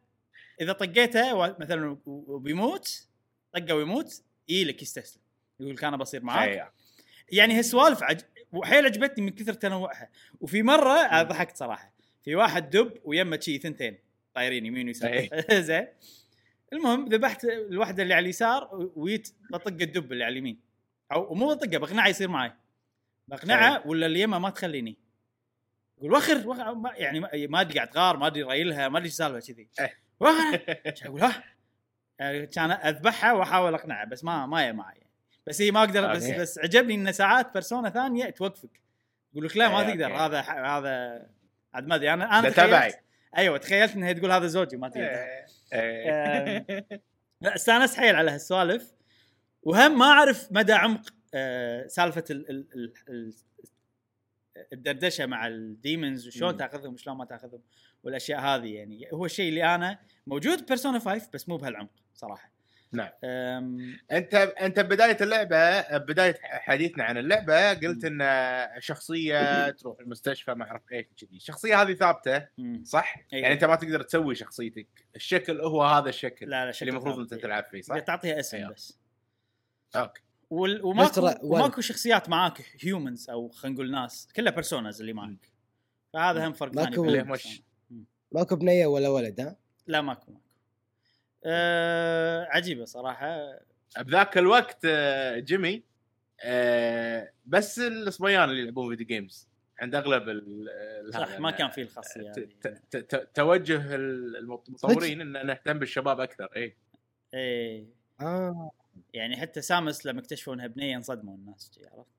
[0.60, 3.08] إذا طقيته مثلا وبيموت
[3.52, 5.22] طقة ويموت يجيلك يستسلم.
[5.60, 6.72] يقول لك أنا بصير معاك.
[7.32, 8.20] يعني هالسوالف عج...
[8.52, 10.08] وحيل عجبتني من كثر تنوعها.
[10.40, 11.92] وفي مرة ضحكت صراحة.
[12.24, 13.98] في واحد دب ويمه شي ثنتين
[14.34, 15.28] طايرين يمين ويسار.
[15.60, 15.86] زين.
[16.72, 20.60] المهم ذبحت الواحده اللي على اليسار ويت بطق الدب اللي على اليمين.
[21.12, 22.52] أو مو بطقة بقنعه يصير معي.
[23.28, 24.96] بقنعه ولا اللي يمه ما تخليني.
[25.98, 29.12] يقول وخر, وخر ما- يعني ما- أدري قاعد غار ما أدري رايلها ما أدري إيش
[29.12, 29.68] السالفه كذي.
[29.80, 29.94] إيه.
[30.20, 30.60] وخر.
[31.06, 31.44] أقول؟ ها.
[32.18, 35.05] يعني كان أذبحها وأحاول أقنعها بس ما ما معي.
[35.46, 36.38] بس هي ما أقدر بس أوكي.
[36.38, 38.80] بس عجبني إن ساعات persona ثانية توقفك
[39.32, 40.16] يقول لك لا ما إيه، تقدر أوكي.
[40.16, 41.26] هذا هذا
[41.74, 42.90] عاد ما أدري أنا أنا تبعي.
[42.90, 42.98] تخيلت
[43.36, 45.46] أيوه تخيلت إنها تقول هذا زوجي ما تقدر إيه.
[45.72, 46.86] إيه.
[47.40, 48.92] لا استانست حيل على هالسوالف
[49.62, 53.32] وهم ما أعرف مدى عمق آه، سالفة ال ال ال ال
[54.72, 56.56] الدردشة مع الديمونز وشلون.
[56.56, 57.60] تأخذهم وشلون ما تأخذهم
[58.02, 62.55] والأشياء هذه يعني هو الشيء اللي أنا موجود بيرسونا 5 بس مو بهالعمق صراحة
[62.92, 63.08] نعم.
[63.24, 68.20] أم، أنت أنت بداية اللعبة بداية حديثنا عن اللعبة قلت إن
[68.80, 71.36] شخصية تروح المستشفى ما أعرف إيش كذي.
[71.36, 72.46] الشخصيه هذه ثابتة.
[72.84, 73.42] صح؟ أيوة.
[73.42, 74.86] يعني أنت ما تقدر تسوي شخصيتك.
[75.16, 77.32] الشكل هو هذا الشكل لا لا شكل اللي المفروض.
[77.32, 78.72] أنت تلعب فيه صح؟ تعطيها اسم أيوة.
[78.72, 78.98] بس.
[79.96, 80.22] أوكي.
[80.50, 80.80] وال-
[81.42, 85.52] وماكو شخصيات معاك humans أو خلينا نقول ناس كلها personas اللي معك.
[86.12, 87.60] فهذا هم فرق ثاني ماكو-
[88.32, 90.32] ماكو بنية ولا ولد ها؟ لا ماكو.
[91.44, 93.58] أه عجيبة صراحة.
[93.98, 95.82] بذاك الوقت آه، جيمي
[96.40, 99.48] آه، بس الصبيان اللي يلعبون video games
[99.80, 106.20] عند أغلب ال- صح ما كان فيه الخاصيه ت- ت- توجه المطورين ان نهتم بالشباب
[106.20, 106.76] أكثر اي
[107.34, 107.86] إيه.
[108.20, 108.70] آه.
[109.14, 112.10] يعني حتى Samus لما اكتشفوا انها بنية انصدموا الناس عرفت؟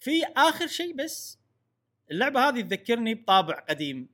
[0.00, 1.38] في آخر شيء بس
[2.10, 4.08] اللعبة هذه تذكرني بطابع قديم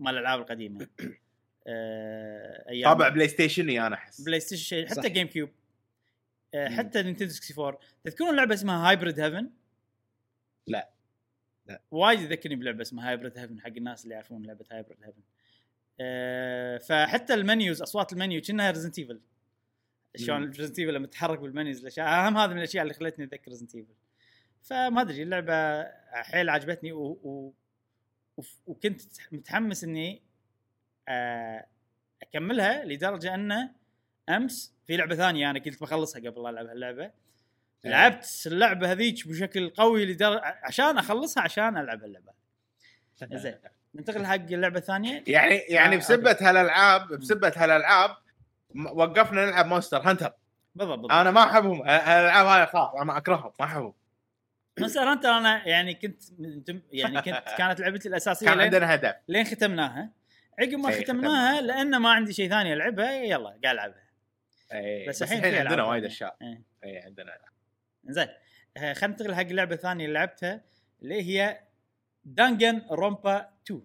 [0.00, 0.86] مال الألعاب القديمة.
[1.66, 5.06] أيام طابع بلاي ستيشني أنا أحس PlayStation شيء حتى صح.
[5.06, 5.50] GameCube
[6.54, 6.68] مم.
[6.78, 9.50] حتى Nintendo 64 تذكرون لعبة اسمها Hybrid Heaven؟
[10.66, 10.90] لا.
[11.66, 11.80] لا.
[11.90, 15.22] وايد يذكرني بلعبة اسمها Hybrid Heaven حق الناس اللي يعرفون لعبة Hybrid Heaven
[16.00, 19.20] أه فحتى ال menus أصوات المنيو كأنها Resident Evil
[20.16, 20.50] شلون.
[20.50, 23.74] Resident Evil لما تتحرك بال menus الأشياء أهم هذا من الأشياء اللي خلتني اتذكر Resident
[23.74, 23.94] Evil
[24.62, 27.02] فما أدري اللعبة حيل عجبتني و...
[27.06, 27.54] و...
[28.36, 29.00] وف- وكنت
[29.32, 30.20] متحمس إني آه،
[32.22, 33.70] أكملها لدرجة انه
[34.28, 37.10] أمس في لعبة ثانية أنا كنت بخلصها قبل لا ألعب هاللعبة.
[37.84, 42.32] لعبت اللعبة هذيك بشكل قوي لدرجه عشان أخلصها عشان ألعب اللعبه
[43.32, 43.54] زين
[43.94, 45.24] ننتقل حق اللعبة الثانية.
[45.26, 48.10] يعني يعني آه، بسبة هالألعاب بسبة هالألعاب
[48.92, 50.32] وقفنا نلعب Monster Hunter
[50.74, 50.98] بالضبط.
[50.98, 53.94] بالضبط أنا ما أحبهم هالألعاب هاي خلاص أنا أكرههم ما أحبهم.
[54.78, 56.22] Monster Hunter أنا يعني كنت
[56.92, 59.14] يعني كنت كانت لعبتي الأساسية كان عندنا هدف.
[59.28, 60.10] لين ختمناها.
[60.58, 61.60] عقب ما إيه، ختمناها.
[61.60, 64.04] لأن ما عندي شيء ثاني العبه يلا قاعد ألعبها
[64.72, 66.04] إيه، بس الحين عندنا وايد.
[66.04, 66.62] أشياء إيه.
[66.84, 67.38] اي عندنا
[68.04, 68.28] زين
[68.76, 70.64] آه، خلينا ننتقل حق اللعبة الثانية اللي لعبتها
[71.02, 71.60] اللي هي
[72.24, 73.82] دانجن رومبا 2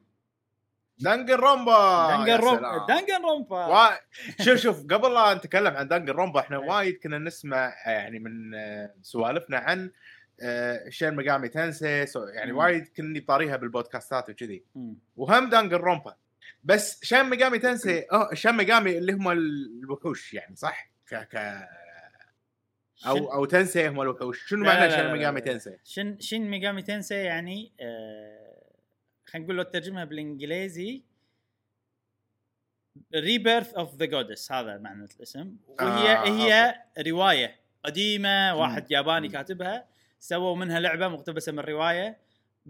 [0.99, 2.85] Danganronpa Danganronpa.
[2.87, 3.89] Danganronpa وا...
[4.43, 6.69] شوف شوف قبل لا نتكلم عن Danganronpa إحنا إيه.
[6.69, 9.91] وايد كنا نسمع يعني من آه، سوالفنا عن
[10.41, 12.51] آه، Shin Megami Tensei يعني.
[12.51, 14.63] وايد كني طاريها بالبودكاستات وكذي.
[15.15, 16.15] وهم Danganronpa
[16.63, 21.35] بس Shin Megami Tensei آه Shin Megami اللي هم الوحوش يعني صح؟ ك ك
[23.07, 25.41] أو شن- أو Tensei هم الوحوش شنو معنى لا، Megami.
[25.41, 28.65] Tensei؟ شن Shin Megami Tensei يعني آه
[29.25, 31.03] خلينا نقول لو ترجمها بالإنجليزي
[33.15, 36.75] rebirth of the goddess هذا معنى الاسم وهي آه، هي
[37.07, 39.27] رواية قديمة واحد ياباني.
[39.29, 39.87] كاتبها
[40.19, 42.17] سووا منها لعبة مقتبسة من الروايه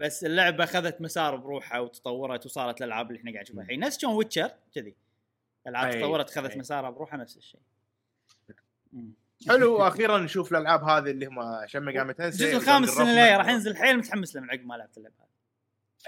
[0.00, 3.62] بس اللعبة أخذت مسار بروحها وتطورت وصارت الألعاب اللي إحنا قاعد نشوفها.
[3.62, 4.96] الحين نفس The Witcher كذي.
[5.66, 6.56] ألعاب تطورت أخذت.
[6.56, 7.60] مسارها بروحها نفس الشيء.
[9.48, 13.48] حلو وأخيرا نشوف الألعاب هذه اللي هم Shin Megami Tensei الجزء الخامس السنة الجاية راح
[13.48, 15.28] ينزل حيل متحمس له من عقب ما لعبت اللعبة هذه.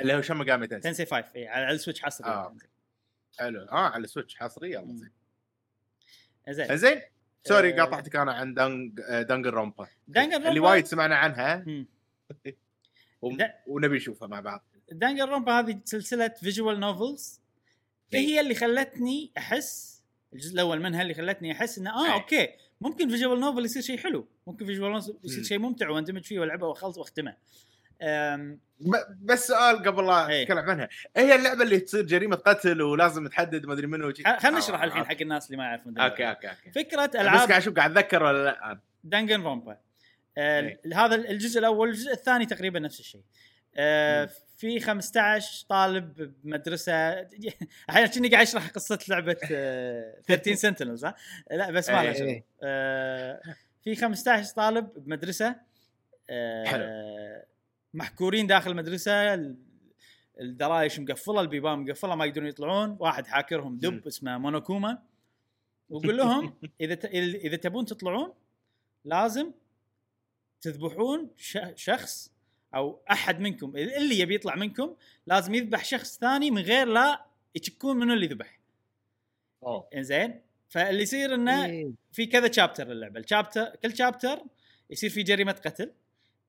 [0.00, 2.56] اللي هو Shin Megami Tensei Tensei 5 اي على ال Switch حصري آه.
[3.38, 3.62] حلو.
[3.62, 4.88] آه على ال Switch حصريه مم.
[4.88, 5.10] يلا
[6.52, 6.66] زين.
[6.66, 6.76] زين.
[6.76, 7.00] زين.
[7.44, 7.84] sorry آه.
[7.84, 11.64] قاطعتك أنا عن دنج آه، Danganronpa Dangan اللي وايد سمعنا عنها.
[13.22, 17.40] و- دا- ونبي نشوفها مع بعض Danganronpa هذه سلسلة visual novels
[18.14, 18.18] إي.
[18.18, 22.12] هي اللي خلتني أحس الجزء الأول منها اللي خلتني أحس إنه آه إي.
[22.12, 22.48] okay
[22.80, 25.42] ممكن visual novel يصير شيء حلو ممكن visual novel يصير.
[25.44, 27.36] شيء ممتع وأندمج فيه وألعبه وأخلص وأختمه
[28.02, 28.60] أم،
[29.22, 30.42] بس سؤال قبل لا إيه.
[30.42, 34.50] نتكلم عنها هي اللعبة اللي تصير جريمة قتل ولازم تحدد ما ادري منو خلينا آه،
[34.50, 35.14] نشرح الحين okay.
[35.14, 38.22] حق الناس اللي ما يعرفون okay okay okay فكرة بس العاب قاعد أشوف قاعد أتذكر
[38.22, 39.78] ولا لا Danganronpa
[40.38, 40.80] آه إيه.
[40.94, 43.22] هذا الجزء الأول الجزء الثاني تقريبا نفس الشيء
[43.76, 44.30] آه.
[44.56, 46.92] في 15 طالب بمدرسة
[47.90, 51.14] أحيانا كني قاعد أشرح قصة لعبة آه 13 Sentinels ها
[51.50, 52.12] لا بس ما لها إيه.
[52.18, 53.40] شغل آه
[53.84, 55.56] في 15 طالب بمدرسة
[56.30, 56.84] آه حلو.
[57.94, 59.56] محكورين داخل المدرسة ال-
[60.40, 64.06] الدرايش مقفلة البيبان مقفلة ما يقدرون يطلعون واحد حاكرهم دب.
[64.06, 64.98] اسمه Monokuma
[65.90, 66.94] وقول لهم إذا.
[67.08, 68.32] إذا تبون تطلعون
[69.04, 69.52] لازم
[70.62, 71.58] تذبحون ش...
[71.74, 72.32] شخص
[72.74, 74.94] أو أحد منكم اللي يبي يطلع منكم
[75.26, 78.58] لازم يذبح شخص ثاني من غير لا يشكون منو اللي ذبح.
[79.62, 79.88] أوه.
[79.94, 81.90] إنزين؟ فاللي يصير إنه إيه.
[82.12, 83.20] في كذا شابتر للعبة.
[83.20, 84.42] الشابتر كل شابتر
[84.90, 85.92] يصير في جريمة قتل.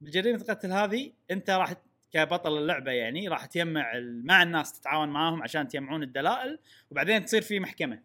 [0.01, 1.73] بجريمه القتل هذه أنت راح
[2.11, 3.91] كبطل اللعبة يعني راح تجمع
[4.23, 6.59] مع الناس تتعاون معاهم عشان تجمعون الدلائل
[6.91, 7.99] وبعدين تصير في محكمة.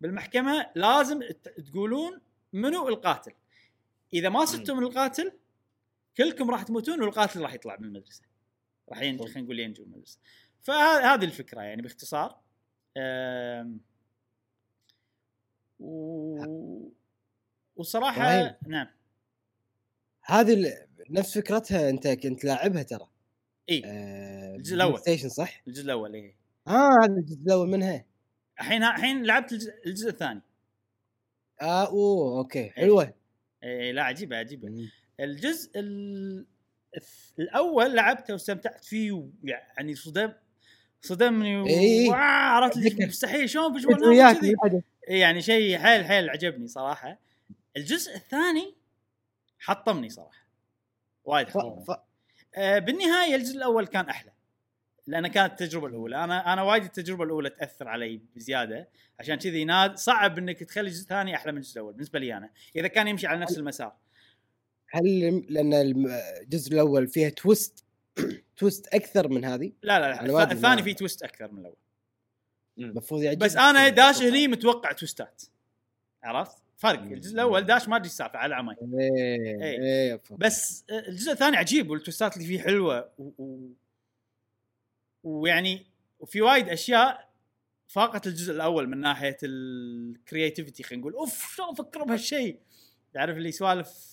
[0.00, 2.20] بالمحكمة لازم ت- تقولون
[2.52, 3.32] منو القاتل.
[4.14, 5.32] إذا ما صدتوا من القاتل
[6.16, 8.22] كلكم راح تموتون والقاتل راح يطلع من المدرسة.
[8.88, 10.18] راح ينجو خلينا نقول ينجو من المدرسة.
[10.62, 12.40] فهذه الفكرة يعني باختصار.
[15.80, 16.38] و...
[17.76, 18.54] وصراحة إبراهيم.
[18.66, 18.86] نعم.
[20.22, 23.08] هذه ال- نفس فكرتها أنت كنت لاعبها ترى.
[23.70, 23.82] إي.
[23.84, 25.00] آه، الجزء الأول.
[25.00, 26.36] station صح؟ الجزء الأول إيه
[26.68, 28.04] آه هذا الجزء الأول منها.
[28.60, 30.42] الحين الحين لعبت الجزء, الجزء الثاني.
[31.62, 32.70] آه أوه okay.
[32.70, 33.14] حلوة.
[33.62, 34.90] إيه لا عجيبة عجيبة.
[35.20, 35.70] الجزء
[37.38, 39.12] الأول لعبته واستمتعت فيه
[39.44, 40.32] ويعني صدم
[41.02, 41.66] صدمني و...
[41.66, 42.08] إيه.
[42.08, 43.00] وآه، عرفت.
[43.00, 43.78] مستحيل شلون.
[45.08, 47.18] إيه يعني شيء حيل حيل عجبني صراحة.
[47.76, 48.74] الجزء الثاني
[49.58, 50.46] حطمني صراحة.
[51.24, 51.58] وايد ف...
[51.58, 51.84] حطمني.
[51.84, 51.90] ف...
[52.56, 54.32] آه بالنهاية الجزء الأول كان أحلى.
[55.06, 56.24] لأن كانت التجربة الأولى.
[56.24, 58.88] أنا أنا وايد التجربة الأولى تأثر علي بزيادة.
[59.20, 62.50] عشان كذي ناد صعب إنك تخلي الجزء الثاني أحلى من الجزء الأول بالنسبة لي أنا.
[62.76, 63.96] إذا كان يمشي على نفس المسار.
[64.90, 67.84] هل لأن الجزء الأول فيها twist
[68.56, 71.76] twist أكثر من هذه؟ لا لا, لا الثاني فيه twist أكثر من الأول.
[72.78, 73.42] المفروض يعجبك.
[73.44, 75.42] بس أنا داش هني متوقع twist ات
[76.22, 79.82] عرفت؟ فرق الجزء الأول داش ما أدري السالفه على عمي إيه إيه.
[79.82, 83.30] إيه ف- بس الجزء الثاني عجيب وال twist ات اللي فيه حلوة و...
[83.38, 83.68] و...
[85.24, 85.86] ويعني
[86.20, 87.30] وفي وايد أشياء
[87.88, 91.14] فاقت الجزء الأول من ناحية ال creativity خلينا نقول.
[91.14, 92.58] أوف شلون فكروا بهالشيء؟
[93.14, 94.09] تعرف اللي سوالف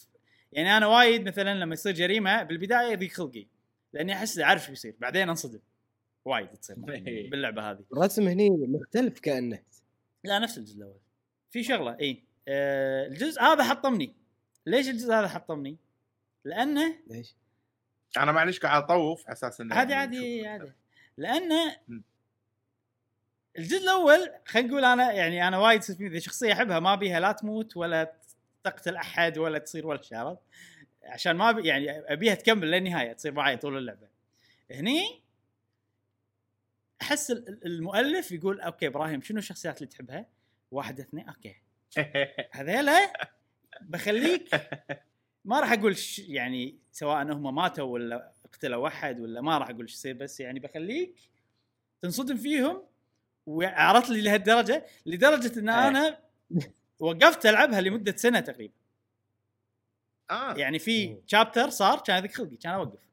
[0.54, 3.48] يعني أنا وايد مثلا لما يصير جريمة بالبداية يضيق خلقي
[3.94, 5.60] لأني أحس أعرف شو بيصير بعدين أنصدم
[6.26, 9.60] وايد تصير معي باللعبة هذه الرسم هني مختلف كأنه
[10.24, 11.00] لا نفس الجزء الأول
[11.52, 14.16] في شغلة إي آه الجزء هذا حطمني
[14.68, 15.78] ليش الجزء هذا حطمني؟
[16.46, 17.36] لأنه ليش؟
[18.18, 20.48] أنا معليش قاعد أطوف على أساس إنه عادي يعني عادي.
[20.48, 20.72] عادي
[21.18, 21.78] لأنه.
[23.58, 27.78] الجزء الأول خلينا نقول أنا يعني أنا وايد فيني شخصية أحبها ما بيها لا تموت
[27.78, 28.14] ولا
[28.70, 30.42] تقتل أحد ولا تصير ولا عرفت؟
[31.04, 34.08] عشان ما بي يعني أبيها تكمل للنهاية تصير معي طول اللعبة.
[34.72, 35.24] هني
[37.02, 40.26] أحس ال- ال- المؤلف يقول okay إبراهيم شنو الشخصيات اللي تحبها؟
[40.72, 41.56] واحد اثنين okay
[42.52, 43.14] هذيلا
[43.82, 44.50] بخليك
[45.46, 49.82] ما راح أقول ش- يعني سواء هم ماتوا ولا اقتلوا أحد ولا ما راح أقول
[49.82, 51.16] إيش يصير بس يعني بخليك
[52.02, 52.84] تنصدم فيهم
[53.46, 55.88] وعرفت لي لهالدرجة لدرجة إن إيه.
[55.88, 56.20] أنا
[57.00, 58.74] وقفت ألعبها لمدة سنة تقريبا.
[60.32, 60.54] آه.
[60.54, 61.18] يعني في.
[61.26, 63.08] شابتر صار كان هذيك خلقي كان أوقف.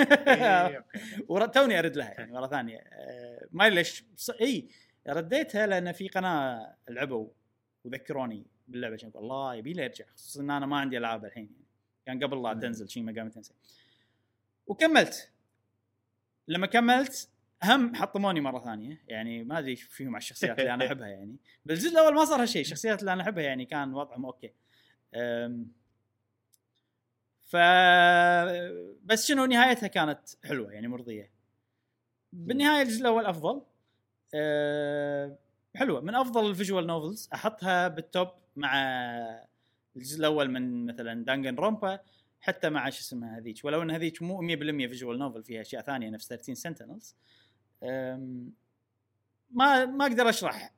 [0.00, 0.84] إيه،.
[1.28, 2.78] وتوني أرد لها يعني مرة ثانية.
[2.78, 4.04] آه، ما ليش
[4.40, 4.68] إي
[5.08, 7.28] رديتها لأن في قناة لعبوا
[7.84, 11.50] وذكروني باللعبة عشان أقول الله يبي لي ارجع خصوصا إن أنا ما عندي ألعاب الحين.
[12.06, 12.54] يعني كان قبل لا.
[12.54, 13.54] تنزل شيء مقام تنزل.
[14.66, 15.30] وكملت.
[16.48, 17.28] لما كملت
[17.64, 19.02] هم حطموني مرة ثانية.
[19.08, 21.36] يعني ما أدري إيش فيهم على الشخصيات اللي أنا أحبها يعني.
[21.66, 22.62] بالجزء الأول ما صار هالشيء.
[22.62, 24.52] الشخصيات اللي أنا أحبها يعني كان وضعهم okay.
[25.14, 25.72] أم،
[27.42, 27.56] ف
[29.04, 31.30] بس شنو نهايتها كانت حلوة يعني مرضية.
[32.32, 33.62] بالنهاية الجزء الأول أفضل.
[34.34, 35.38] أه،
[35.76, 36.00] حلوة.
[36.00, 37.28] من أفضل ال visual novels.
[37.34, 38.72] أحطها بال top مع
[39.96, 41.98] الجزء الأول من مثلا Danganronpa
[42.40, 43.64] حتى مع شو اسمها هذيك.
[43.64, 47.16] ولو إن هذيك مو 100% visual novel فيها أشياء ثانية نفس 13 Sentinels.
[49.50, 50.74] ما ما أقدر اشرح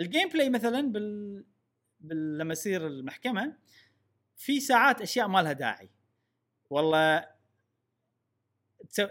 [0.00, 1.44] ال gameplay مثلا بال,
[2.00, 2.38] بال...
[2.38, 3.56] لما يصير المحكمة
[4.36, 5.90] في ساعات أشياء ما لها داعي.
[6.70, 7.28] والله
[8.88, 9.06] تسو...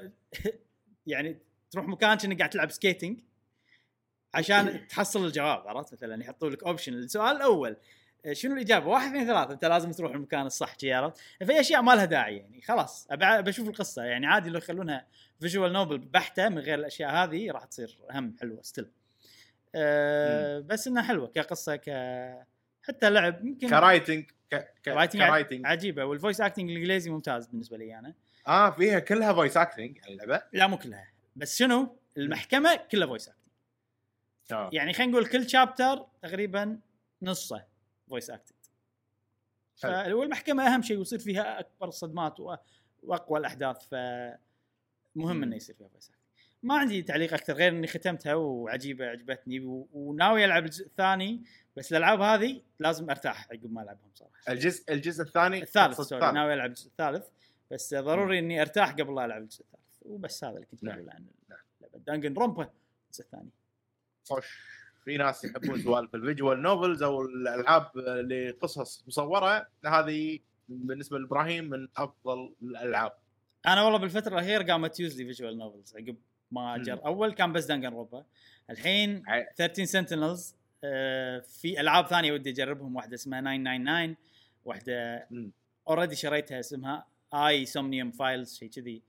[1.08, 1.39] يعني
[1.72, 3.19] تروح مكان كأنك قاعد تلعب skating
[4.34, 7.78] عشان تحصل الجواب عرفت؟ مثلا يحطوا لك option السؤال الأول
[8.32, 9.53] شنو الإجابة؟ واحد اثنين ثلاثة.
[9.53, 13.07] أنت لازم تروح المكان الصح شي عرفت؟ في أشياء ما لها داعي يعني خلاص.
[13.11, 14.03] بشوف القصة.
[14.03, 15.07] يعني عادي لو يخلونها
[15.39, 18.89] visual novel بحتة من غير الأشياء هذه راح تصير هم حلوة still.
[19.76, 21.89] أه بس إنها حلوة كقصة ك
[22.82, 24.55] حتى لعب يمكن ك writing ك...
[24.84, 24.88] ك...
[24.88, 26.05] writing ك writing عجيبة.
[26.05, 28.13] وال voice acting الإنجليزي ممتاز بالنسبة لي أنا.
[28.47, 31.07] آه فيها كلها voice acting اللعبة؟ لا مو كلها.
[31.36, 33.43] بس شنو؟ المحكمة كلها voice acting
[34.51, 34.69] آه.
[34.74, 36.80] يعني خلينا نقول كل chapter تقريبا
[37.21, 37.72] نصه.
[38.09, 38.55] voice acted.
[39.86, 42.39] والمحكمه أهم شيء ويصير فيها أكبر الصدمات
[43.04, 45.43] وأقوى الأحداث فمهم.
[45.43, 46.24] إنه يصير فيها voice acted
[46.64, 49.60] ما عندي تعليق أكثر غير إني ختمتها وعجيبة عجبتني.
[49.93, 51.43] وناوي ألعب الجزء الثاني
[51.78, 54.51] بس الألعاب هذه لازم أرتاح عقب ما ألعبهم صراحة.
[54.51, 57.28] الجزء الجزء الثاني؟ الثالث sorry ناوي ألعب الجزء الثالث
[57.72, 59.84] بس ضروري إني أرتاح قبل لا ألعب الجزء الثالث.
[60.01, 60.95] وبس هذا اللي كنت نعم.
[60.95, 61.60] بقول عن نعم.
[61.82, 62.69] لعبة Danganronpa
[63.08, 63.49] الجزء الثاني.
[64.30, 64.60] خوش.
[65.06, 70.39] في ناس يحبون سوالف ال visual novels أو الألعاب اللي قصص مصورة هذه
[70.70, 73.14] بالنسبة لإبراهيم من أفضل الألعاب.
[73.68, 76.16] أنا والله بالفترة الأخيرة قامت تيوز لي visual novels عقب
[76.51, 76.78] ما.
[76.78, 77.06] جر.
[77.06, 78.26] أول كان بس Danganronpa.
[78.70, 80.55] الحين عي- 13 Sentinels.
[81.62, 82.95] في ألعاب ثانية ودي أجربهم.
[82.95, 84.16] واحدة اسمها 999
[84.66, 85.28] واحدة.
[85.88, 89.01] already شريتها اسمها AI Somnium Files شيء كذي.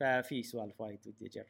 [0.00, 1.46] ففي سوالف وايد ودي أجرب.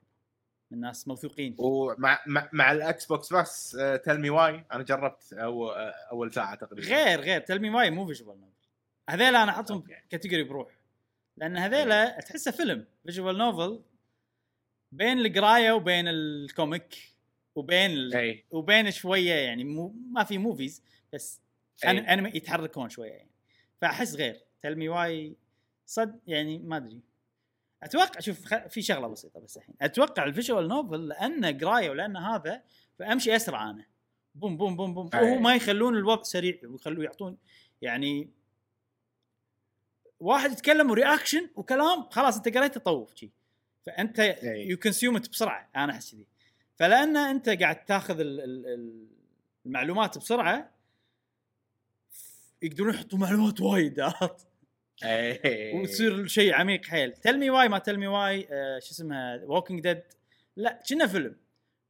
[0.70, 1.56] من ناس موثوقين.
[1.58, 3.70] ومع مع, مع ال Xbox بس
[4.04, 6.88] Tell Me Why أنا جربت أو آه، أول ساعة تقريبا.
[6.88, 7.40] غير غير.
[7.40, 8.52] Tell Me Why مو visual novel
[9.10, 9.84] هذيلا أنا أحطهم.
[10.10, 10.68] category بروح.
[11.36, 13.82] لأن هذيلا تحسه فيلم visual novel
[14.92, 16.96] بين القراية وبين ال comic
[17.54, 18.14] وبين ال...
[18.16, 21.40] اي وبين شوية يعني مو ما في movies بس.
[21.84, 21.98] أن...
[21.98, 23.30] أنمي يتحركون شوية يعني.
[23.80, 24.40] فأحس غير.
[24.62, 25.36] Tell Me Why
[25.86, 27.00] صد يعني ما أدري.
[27.82, 28.66] أتوقع شوف خ...
[28.66, 32.62] في شغلة بسيطة بس الحين أتوقع ال visual novel لأنه قراية ولأن هذا
[32.98, 33.86] فأمشي أسرع أنا
[34.34, 35.10] بوم بوم بوم بوم.
[35.14, 37.36] وهو ما يخلون الوضع سريع ويخلوه يعطون
[37.82, 38.30] يعني
[40.20, 43.30] واحد يتكلم و reaction وكلام خلاص أنت قريته طوف شي
[43.86, 44.18] فأنت.
[44.42, 46.26] you consume بسرعة أنا أحس كذي
[46.76, 49.06] فلأن أنت قاعد تاخذ ال- ال- ال-
[49.66, 50.70] المعلومات بسرعة
[52.62, 54.46] يقدرون يحطوا معلومات وايد عرفت؟
[55.04, 57.12] اي وتصير شيء عميق حيل.
[57.12, 60.02] Tell Me Why ما Tell Me Why آه شو اسمها Walking Dead
[60.56, 61.36] لا كنا فيلم.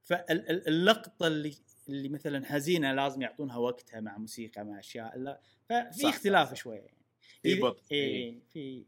[0.02, 1.54] فاللقطه اللي
[1.88, 6.54] اللي مثلا حزينة لازم يعطونها وقتها مع موسيقى مع أشياء لا ففي اختلاف.
[6.54, 6.98] شوية يعني
[7.42, 7.82] في إذا- بطء.
[7.92, 8.84] اي في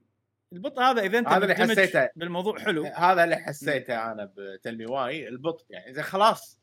[0.53, 2.09] البطء هذا اذا انت هذا اللي حسيته.
[2.17, 2.85] بالموضوع حلو.
[2.85, 5.65] هذا اللي حسيته أنا بتل مي واي البطء.
[5.71, 6.61] يعني زين خلاص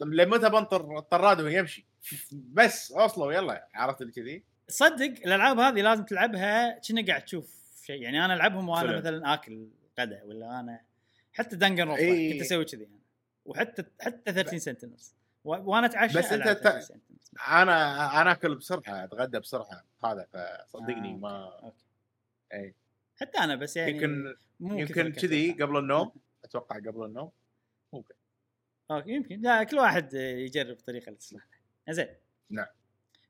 [0.00, 1.86] لمتى بنطر الطراد وهو يمشي؟
[2.32, 8.02] بس اوصلوا يلا عرفت اللي كذي؟ صدق الألعاب هذه لازم تلعبها كأنك قاعد تشوف شيء
[8.02, 8.98] يعني أنا ألعبهم وأنا فيلم.
[8.98, 9.68] مثلا آكل
[10.00, 10.80] غدا ولا أنا
[11.32, 12.32] حتى Danganronpa إي.
[12.32, 12.98] كنت أسوي كذي أنا
[13.44, 15.14] وحتى حتى 13 Sentinels
[15.44, 17.48] وأنا أتعشى بس ألعب ت- 13 Sentinels.
[17.52, 21.84] أنا أنا أكل بسرعة أتغدى بسرعة هذا فصدقني آه، ما أوكي.
[22.54, 22.74] إي
[23.16, 25.52] حتى أنا بس يعني يمكن مو يمكن كذي.
[25.52, 26.12] قبل النوم
[26.44, 27.30] أتوقع قبل النوم
[27.92, 28.14] ممكن
[28.90, 31.46] أوكي يمكن لا كل واحد يجرب الطريقة اللي تصلح
[31.90, 32.08] زين
[32.50, 32.66] نعم.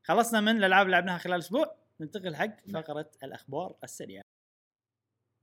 [0.09, 4.23] خلصنا من الألعاب اللي لعبناها خلال أسبوع ننتقل حق فقرة الأخبار السريعة.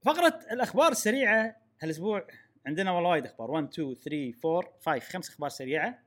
[0.05, 2.27] فقرة الأخبار السريعة هالأسبوع
[2.67, 3.51] عندنا والله وايد أخبار.
[3.51, 6.03] 1 2 3 4 5 خمس أخبار سريعة.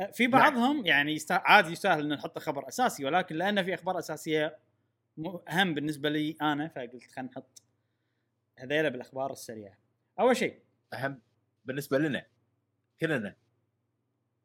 [0.00, 1.34] أه، في بعضهم يعني يستا...
[1.34, 4.58] عادي يستاهل ان نحطه خبر أساسي ولكن لأن في أخبار أساسية
[5.48, 7.62] اهم بالنسبة لي أنا فقلت خلينا نحط
[8.58, 9.78] هذيلا بالأخبار السريعة.
[10.20, 10.58] أول شيء
[10.94, 11.20] أهم
[11.64, 12.26] بالنسبة لنا
[13.00, 13.36] كلنا.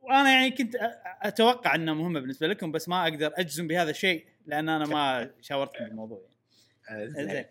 [0.10, 0.76] وأنا يعني كنت
[1.22, 5.84] أتوقع انها مهمة بالنسبة لكم بس ما أقدر اجزم بهذا الشيء لأن أنا ما شاورتكم
[5.86, 6.22] بالموضوع
[6.90, 7.04] يعني.
[7.04, 7.46] آه، زين.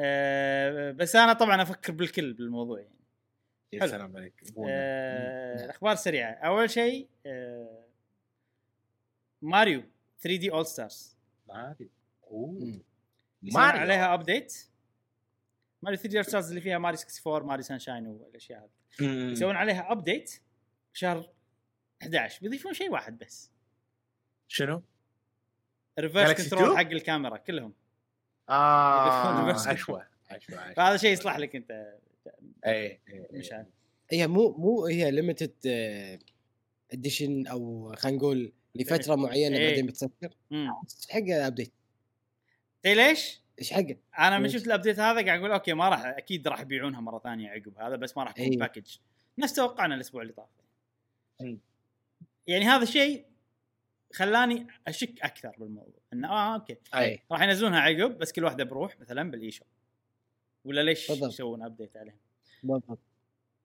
[0.00, 2.96] أه بس أنا طبعا أفكر بالكل بالموضوع يعني.
[3.72, 3.90] يا حلو.
[3.90, 4.42] سلام عليك.
[4.68, 6.32] أه الاخبار سريعة.
[6.32, 7.84] اول شيء أه
[9.42, 9.82] Mario
[10.20, 11.16] 3D All-Stars
[11.48, 11.88] Mario.
[13.42, 14.14] يصير ماريو عليها.
[14.14, 14.68] update
[15.82, 18.68] Mario 3D Stars اللي فيها ماريو 64 Mario Sunshine والأشياء
[19.00, 19.32] هذه.
[19.32, 20.40] يسوون عليها update
[20.92, 21.35] شهر
[22.02, 23.50] 11 بيضيفون شيء واحد بس
[24.48, 24.82] شنو؟
[25.98, 26.78] reverse control 2?
[26.78, 27.74] حق الكاميرا كلهم
[28.48, 31.98] آه عشوه عشوه فهذا شيء يصلح لك أنت
[32.66, 33.66] اي إي، مش عارف
[34.10, 35.52] هي مو مو هي limited
[36.92, 39.68] edition أو خلينا نقول لفترة معينة إيه.
[39.68, 40.68] بعدين بتسكر مم.
[40.84, 41.72] إيش حقه update؟
[42.82, 46.04] تدري ليش؟ إيش حقه؟ أنا من؟ شفت ال update هذا قاعد أقول أوكي ما راح
[46.04, 48.56] أكيد راح يبيعونها مرة ثانية عقب هذا بس ما راح تكون.
[48.56, 48.96] package
[49.38, 50.48] نفس توقعنا الأسبوع اللي طاف.
[52.46, 53.26] يعني هذا الشيء
[54.14, 56.00] خلاني أشك أكثر بالموضوع.
[56.12, 56.76] إنه آه أوكي.
[56.94, 57.22] أي.
[57.32, 59.66] راح ينزلونها عقب بس كل واحدة بروح مثلا بال eShop
[60.64, 61.10] ولا ليش.
[61.10, 62.18] يسوون update عليهم
[62.62, 62.98] بالضبط.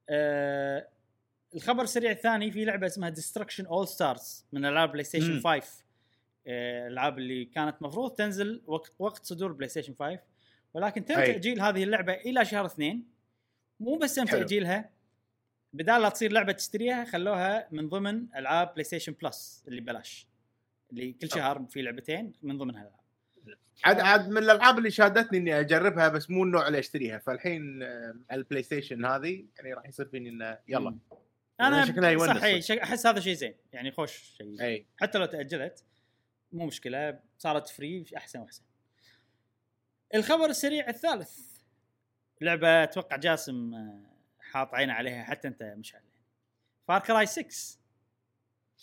[0.09, 0.88] آه
[1.55, 5.41] الخبر السريع الثاني في لعبة اسمها Destruction AllStars من ألعاب PlayStation مم.
[5.41, 5.84] 5
[6.47, 10.19] آه، الألعاب اللي كانت مفروض تنزل وقت وقت صدور PlayStation 5
[10.73, 11.15] ولكن تم.
[11.15, 13.07] تأجيل هذه اللعبة إلى شهر اثنين.
[13.79, 14.25] مو بس تم.
[14.25, 14.89] تأجيلها
[15.74, 20.28] بدال لا تصير لعبة تشتريها خلوها من ضمن ألعاب PlayStation Plus اللي ببلاش.
[20.91, 21.30] اللي كل.
[21.30, 23.01] شهر في لعبتين من ضمنها الالعاب
[23.86, 27.17] عاد عاد من الألعاب اللي شادتني إني أجربها بس مو النوع اللي أشتريها.
[27.17, 30.89] فالحين آه، ال PlayStation هذه يعني راح يصير فيني إنه يلا.
[30.89, 30.99] مم.
[31.61, 32.76] أنا شكلها يونس صح إي، صدق.
[32.76, 33.55] شك- أحس هذا شيء زين.
[33.74, 34.86] يعني خوش شيء إي.
[34.97, 35.86] حتى لو تأجلت
[36.51, 37.19] مو مشكلة.
[37.38, 38.63] صارت free أحسن وأحسن.
[40.15, 41.39] الخبر السريع الثالث.
[42.41, 44.11] لعبة أتوقع جاسم آه،
[44.52, 46.12] حاط عينه عليها حتى انت مش عليه
[46.88, 47.80] Far Cry 6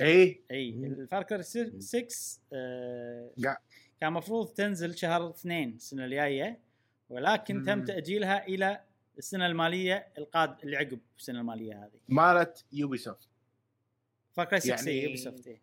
[0.00, 0.70] إي إي.
[0.70, 3.58] ال Far Cry 6 آه، قاع-
[4.00, 6.60] كان المفروض تنزل شهر اثنين السنة الجاية
[7.08, 7.84] ولكن تم مم.
[7.84, 8.80] تأجيلها إلى
[9.18, 13.28] السنة المالية القاد اللي عقب السنة المالية هذه مالت Ubisoft
[14.32, 15.60] Far Cry 6 يعني- Ubisoft إيه.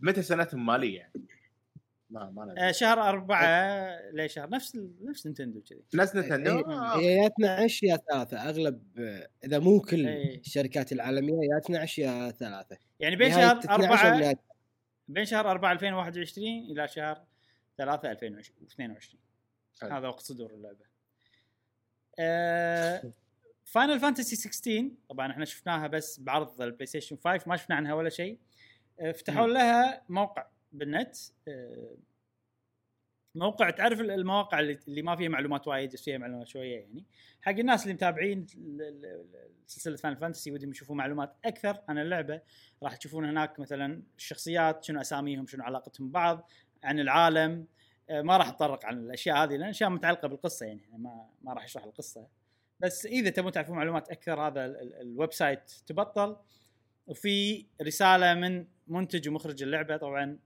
[0.00, 1.12] متى سنتهم مالية يعني؟
[2.14, 2.68] ما ما.
[2.68, 3.46] آه، شهر أربعة
[4.12, 7.96] ليه شهر نفس ال- نفس Nintendo كذي نفس Nintendo هي- آه، هي يا 12 يا
[7.96, 10.40] ثلاثة أغلب آه، إذا مو كل إيه.
[10.40, 14.36] الشركات العالمية يا 12 يا ثلاثة يعني بين شهر 12 أربعة
[15.08, 17.24] بين شهر 4 2021 إلى شهر
[17.78, 19.20] 3 2022
[19.82, 19.90] حلو.
[19.96, 20.84] هذا وقت صدور اللعبه.
[22.18, 23.12] آه
[23.64, 28.08] Final Fantasy 16 طبعا إحنا شفناها بس بعرض ال PlayStation 5 ما شفنا عنها ولا
[28.08, 28.38] شيء.
[29.00, 29.46] آه، فتحوا.
[29.46, 31.16] لها موقع بالنت
[31.48, 31.96] آه
[33.34, 37.04] موقع تعرف المواقع اللي, ما فيها معلومات وايد بس فيها معلومات شوية يعني.
[37.40, 38.46] حق الناس اللي متابعين
[39.66, 42.40] سلسلة Final Fantasy ودهم يشوفوا معلومات أكثر عن اللعبة
[42.82, 46.50] راح تشوفون هناك مثلا الشخصيات شنو أساميهم شنو علاقتهم ببعض
[46.84, 47.66] عن العالم.
[48.10, 51.64] آه، ما راح أتطرق عن الأشياء هذه لأن أشياء متعلقة بالقصة يعني ما ما راح
[51.64, 52.26] أشرح القصة.
[52.80, 56.36] بس إذا تبون تعرفون معلومات أكثر هذا ال- ال- ال website تبطل.
[57.06, 60.38] وفي رسالة من منتج ومخرج اللعبة طبعا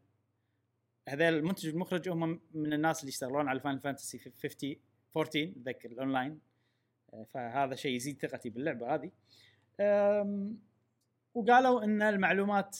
[1.09, 4.77] هذول المنتج والمخرج هم من الناس اللي يشتغلون على Final Fantasy 50
[5.17, 6.41] 14 اتذكر الأونلاين.
[7.13, 9.11] آه، فهذا شيء يزيد ثقتي باللعبة هذه.
[11.35, 12.79] وقالوا إن المعلومات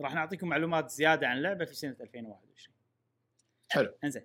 [0.00, 2.74] راح نعطيكم معلومات زيادة عن اللعبة في سنة 2021
[3.70, 3.94] حلو.
[4.04, 4.22] إنزين.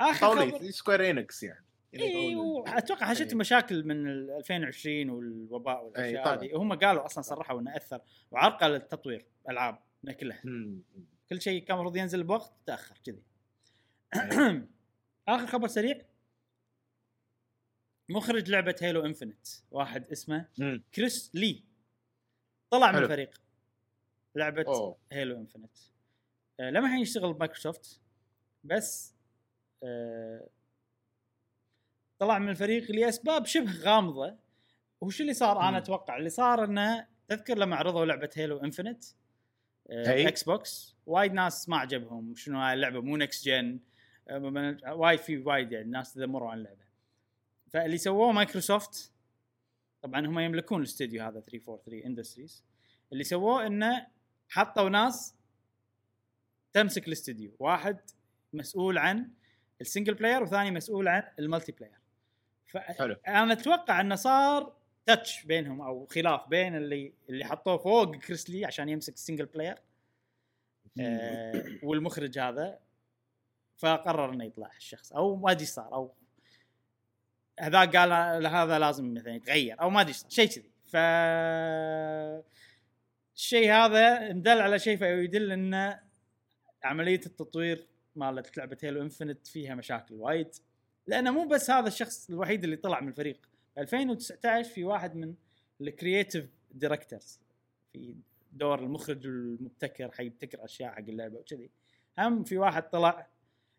[0.00, 1.64] آخر خبر Square Enix يعني.
[1.94, 2.36] اي
[2.66, 3.36] أتوقع حاشتهم إيه.
[3.36, 6.36] مشاكل من ال 2020 والوباء والأشياء طبعاً.
[6.36, 6.54] هذه.
[6.54, 9.78] وهم قالوا أصلا صرحوا إنه أثر وعرقل التطوير ألعاب
[10.20, 10.42] كلها.
[11.32, 13.22] كل شيء كان المفروض ينزل بوقت تأخر كذي
[14.14, 14.62] أي.
[15.28, 16.00] آخر خبر سريع
[18.08, 20.82] مخرج لعبة Halo Infinite واحد اسمه مم.
[20.94, 21.64] Chris Lee
[22.70, 22.98] طلع من.
[22.98, 23.40] الفريق
[24.34, 25.76] لعبة أوه Halo Infinite
[26.60, 28.00] آه لما الحين يشتغل بمايكروسوفت
[28.64, 29.14] بس
[29.82, 30.48] آه
[32.18, 34.36] طلع من الفريق لأسباب شبه غامضة
[35.00, 35.78] وش اللي صار أنا.
[35.78, 39.04] أتوقع اللي صار إنه تذكر لما عرضوا لعبة Halo Infinite.
[39.90, 42.34] Xbox وايد ناس ما عجبهم.
[42.34, 43.80] شنو هاي اللعبة؟ مو next gen
[44.86, 46.82] وايد في وايد يعني ناس تذمروا عن اللعبة.
[47.70, 49.12] فاللي سووه مايكروسوفت
[50.02, 52.64] طبعا هم يملكون الاستوديو هذا 343 Industries
[53.12, 54.06] اللي سووه إنه
[54.48, 55.34] حطوا ناس
[56.72, 57.56] تمسك الاستوديو.
[57.58, 58.00] واحد
[58.52, 59.30] مسؤول عن
[59.80, 61.98] ال single player وثاني مسؤول عن ال multiplayer
[62.74, 63.14] حلو.
[63.14, 64.76] فانا أتوقع إنه صار
[65.06, 69.78] touch بينهم أو خلاف بين اللي اللي حطوه فوق كريسلي عشان يمسك ال single player
[71.00, 72.78] آه والمخرج هذا
[73.76, 76.14] فقرر إنه يطلع الشخص أو ما أدري صار أو
[77.60, 80.70] هذا قال هذا لازم مثلا يتغير أو ما أدري صار شيء كذي.
[80.86, 80.96] ف
[83.36, 85.98] الشيء هذا مدل على شيء فيدل ان
[86.84, 87.86] عملية التطوير
[88.16, 90.54] مالت لعبة Halo Infinite فيها مشاكل وايد.
[91.06, 93.51] لأنه مو بس هذا الشخص الوحيد اللي طلع من الفريق.
[93.78, 95.34] 2019 في واحد من
[95.80, 97.40] ال creative directors
[97.92, 98.16] في
[98.52, 101.70] دور المخرج المبتكر حيبتكر أشياء حق اللعبة وكذي.
[102.18, 103.28] هم في واحد طلع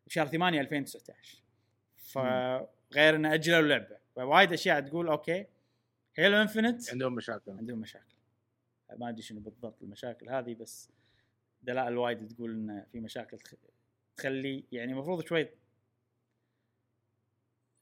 [0.08, 1.42] بشهر 8 2019
[1.98, 3.98] فغير إنه اجلوا اللعبة.
[4.16, 5.46] فوايد أشياء تقول okay
[6.16, 7.52] Halo Infinite عندهم مشاكل.
[7.52, 8.16] عندهم مشاكل.
[8.98, 10.90] ما أدري شنو بالضبط المشاكل هذه بس
[11.62, 13.56] دلائل وايد تقول إن في مشاكل تخ-
[14.18, 15.50] تخلي يعني المفروض شوي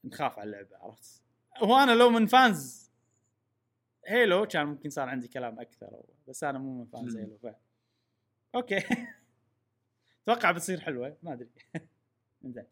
[0.04, 1.21] نخاف على اللعبة عرفت؟
[1.56, 2.90] هو أنا لو من fans
[4.06, 7.16] Halo كان ممكن صار عندي كلام أكثر بس أنا مو من fans.
[7.16, 7.46] Halo ف
[8.54, 8.78] okay.
[10.28, 11.48] أتوقع بتصير حلوة ما أدري.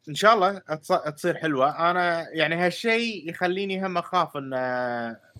[0.08, 1.90] إن شاء الله تص- تصير حلوة.
[1.90, 4.50] أنا يعني هالشيء يخليني هم أخاف إن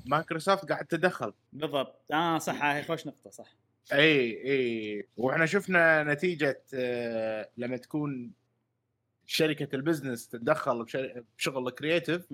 [0.07, 1.33] مايكروسوفت قاعد تدخل.
[1.53, 2.13] بالضبط.
[2.13, 3.55] آه صح هاي خوش نقطة صح.
[3.93, 8.33] اي اي وإحنا شفنا نتيجة آه، لما تكون
[9.31, 10.87] شركة ال business تتدخل
[11.37, 12.27] بشغل ال creative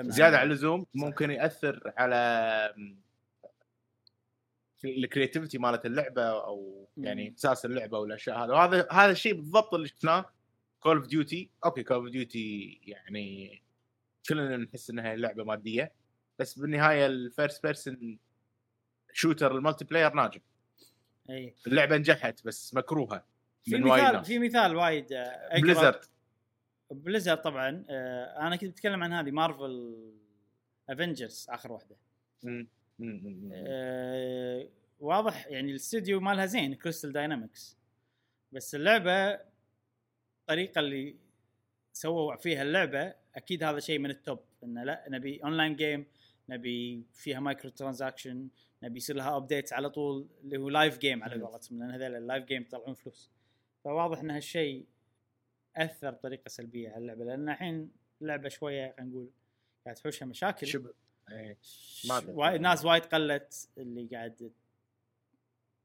[0.00, 0.38] زيادة.
[0.38, 2.74] عن اللزوم ممكن يأثر على
[4.76, 7.34] في ال creativity مالت اللعبة أو يعني.
[7.38, 10.24] أساس اللعبة والأشياء هذا وهذا هذا الشيء بالضبط اللي شفناه
[10.80, 13.62] Call of Duty okay Call of Duty يعني
[14.28, 15.92] كلنا نحس إنها لعبة مادية
[16.38, 18.18] بس بالنهاية ال first person
[19.12, 20.40] shooter ال multiplayer ناجح
[21.30, 23.24] أي اللعبة نجحت بس مكروهة
[23.64, 25.60] في مثال في مثال وايد آه،.
[25.60, 26.13] Blizzard
[26.94, 29.94] Blizzard طبعا آه، أنا كنت بتكلم عن هذه Marvel
[30.88, 31.96] Avengers آخر واحدة.
[33.52, 34.68] آه،
[35.00, 37.78] واضح يعني الاستوديو مالها زين Crystal Dynamics
[38.52, 39.40] بس اللعبة
[40.40, 41.16] الطريقة اللي
[41.92, 46.06] سووا فيها اللعبة أكيد هذا شيء من ال top إنه لا نبي online game
[46.48, 48.48] نبي فيها micro transaction
[48.82, 51.42] نبي يصير لها updates على طول اللي هو live game على.
[51.42, 53.30] قولتهم لأن هذول ال live game يطلعون فلوس
[53.84, 54.86] فواضح إن هالشيء
[55.76, 57.90] اثر بطريقة سلبية على اللعبة لأن الحين
[58.22, 59.30] اللعبة شوية خلينا نقول
[59.84, 60.92] قاعد تحوشها مشاكل شبه
[61.30, 61.58] إيه.
[62.08, 62.32] ما أدري.
[62.32, 64.52] وايد ناس وايد قلت اللي قاعد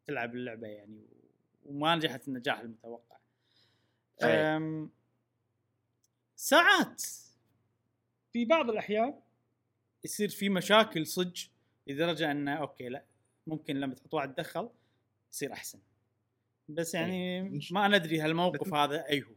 [0.08, 1.06] تلعب اللعبة يعني
[1.66, 3.18] وما نجحت النجاح المتوقع.
[4.24, 4.90] أم،
[6.36, 7.02] ساعات
[8.34, 9.20] في بعض الأحيان
[10.04, 11.46] يصير في مشاكل صج
[11.88, 13.04] لدرجه إنه أوكي لا
[13.48, 14.70] ممكن لما تحط واحد تدخل
[15.34, 15.80] يصير أحسن.
[16.70, 19.32] بس يعني مش- ما ندري هالموقف هذا اي هو.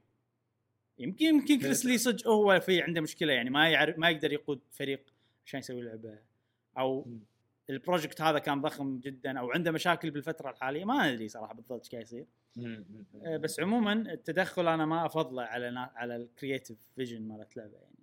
[1.03, 5.15] يمكن يمكن كريسلي صدق هو في عنده مشكلة يعني ما يعرف ما يقدر يقود فريق
[5.47, 6.19] عشان يسوي لعبة.
[6.79, 7.07] أو.
[7.71, 11.81] ال project هذا كان ضخم جدا أو عنده مشاكل بالفترة الحالية ما ندري صراحة بالضبط
[11.85, 12.27] إيش قاعد يصير.
[13.27, 17.77] أه، بس عموما التدخل أنا ما أفضله على نا- على ال creative vision مالت لعبة
[17.77, 17.97] يعني.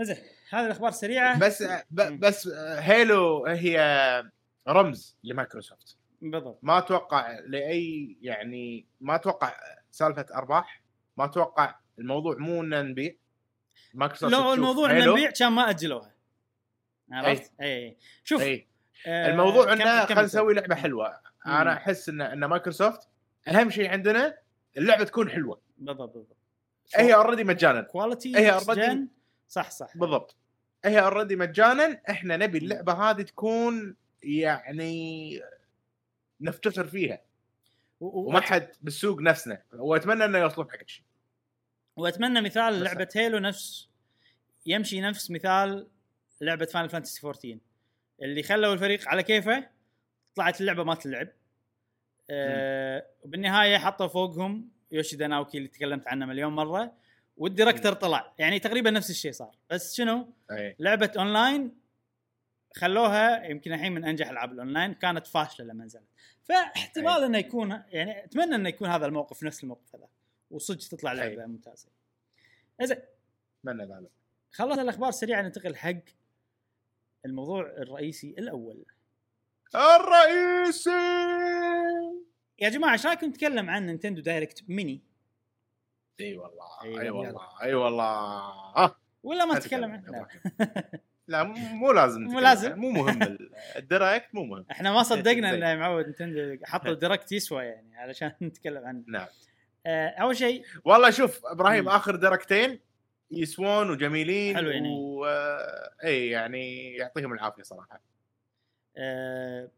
[0.00, 0.16] زين
[0.50, 1.38] هذه الأخبار سريعة.
[1.40, 2.48] بس ب- بس
[2.78, 3.78] Halo هي
[4.68, 5.96] رمز لمايكروسوفت.
[6.22, 6.58] بالضبط.
[6.62, 9.56] ما أتوقع لأي يعني ما أتوقع
[9.90, 10.83] سالفة أرباح.
[11.16, 13.14] ما أتوقع الموضوع مو إن نبيع
[13.94, 16.14] مايكروسوفت لو الموضوع إن نبيع كان ما أجلوها.
[17.12, 18.68] عرفت؟ اي اي شوف اي
[19.06, 20.22] آه، الموضوع إنه خلينا.
[20.22, 21.20] نسوي لعبة حلوة.
[21.46, 21.52] مم.
[21.52, 23.08] أنا أحس ان إن مايكروسوفت
[23.48, 24.38] أهم شيء عندنا
[24.76, 25.60] اللعبة تكون حلوة.
[25.78, 26.36] بالضبط بالضبط.
[26.96, 27.80] هي اوريدي مجانا.
[27.80, 28.98] quality هي gen.
[29.48, 29.96] صح صح.
[29.96, 30.36] بالضبط.
[30.84, 32.00] هي already مجانا.
[32.10, 35.40] إحنا نبي اللعبة هذه تكون يعني
[36.40, 37.20] نفتخر فيها.
[38.00, 39.62] وما حد بالسوق نفسنا.
[39.72, 41.04] وأتمنى إنه يوصلون حق الشيء
[41.96, 43.88] وأتمنى مثال بس- لعبة Halo نفس
[44.66, 45.88] يمشي نفس مثال
[46.40, 47.58] لعبة Final Fantasy 14
[48.22, 49.68] اللي خلوا الفريق على كيفه
[50.34, 51.28] طلعت اللعبة ما تلعب.
[52.30, 56.92] آه وبالنهاية حطوا فوقهم يوشيدا ناوكي اللي تكلمت عنه مليون مرة
[57.36, 58.34] وال director طلع.
[58.38, 59.54] يعني تقريبا نفس الشيء صار.
[59.70, 60.76] بس شنو؟ أي.
[60.78, 61.74] لعبة اونلاين
[62.76, 66.08] خلوها يمكن الحين من أنجح ألعاب الأونلاين كانت فاشلة لما نزلت.
[66.42, 67.26] فاحتمال أي.
[67.26, 70.08] إنه يكون يعني أتمنى إنه يكون هذا الموقف نفس الموقف هذا
[70.50, 71.16] وصدق تطلع أي.
[71.16, 71.88] لعبة ممتازة.
[72.82, 72.96] زين
[73.60, 74.10] اتمنى ذلك
[74.50, 75.94] خلصنا الأخبار سريعا ننتقل حق
[77.24, 78.84] الموضوع الرئيسي الأول.
[79.74, 80.90] الرئيسي!
[82.58, 85.02] يا جماعة إيش رايكم نتكلم عن Nintendo Direct Mini؟
[86.20, 87.62] إي والله إي والله.
[87.62, 88.94] إي والله.
[89.22, 90.26] ولا ما نتكلم عنه
[91.28, 91.42] لا.
[91.42, 92.40] مو لازم مو.
[92.40, 92.78] لازم.
[92.78, 95.54] مو مهم ال- ال Direct مو مهم إحنا ما صدقنا.
[95.54, 99.26] إنه معود Nintendo حطوا Direct يسوى يعني علشان نتكلم عنه نعم
[99.86, 101.88] آه، أول شيء والله شوف إبراهيم.
[101.88, 102.80] آخر Directين
[103.30, 104.88] يسوون وجميلين حلو يعني.
[104.88, 105.24] و...
[105.26, 108.00] آه، إي يعني يعطيهم العافية صراحة
[108.96, 109.68] آه،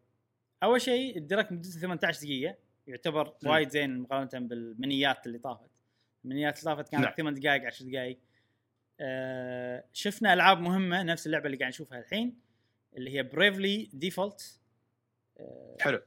[0.62, 2.54] أول شيء ال Direct مدته 18 دقيقة
[2.86, 3.34] يعتبر.
[3.46, 5.70] وايد زين مقارنة بال miniات اللي طافت
[6.24, 7.14] ال miniات اللي طافت كانت نعم.
[7.16, 8.18] 8 دقائق 10 دقائق
[9.00, 12.40] آه، شفنا ألعاب مهمة نفس اللعبة اللي قاعد نشوفها الحين
[12.96, 14.60] اللي هي Bravely Default
[15.80, 16.02] حلو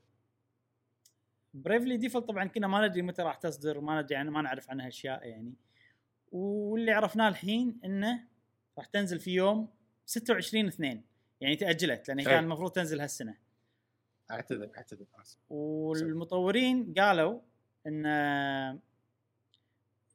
[1.53, 4.87] Bravely Default طبعا كنا ما ندري متى راح تصدر وما ندري يعني ما نعرف عنها
[4.87, 5.53] أشياء يعني
[6.31, 8.23] واللي عرفناه الحين إنه
[8.77, 9.69] راح تنزل في يوم
[10.05, 11.03] 26 2
[11.41, 12.23] يعني تأجلت لأن.
[12.23, 13.37] كان المفروض تنزل هالسنة
[14.31, 15.05] أعتذر أعتذر.
[15.49, 17.41] والمطورين قالوا
[17.87, 18.05] إن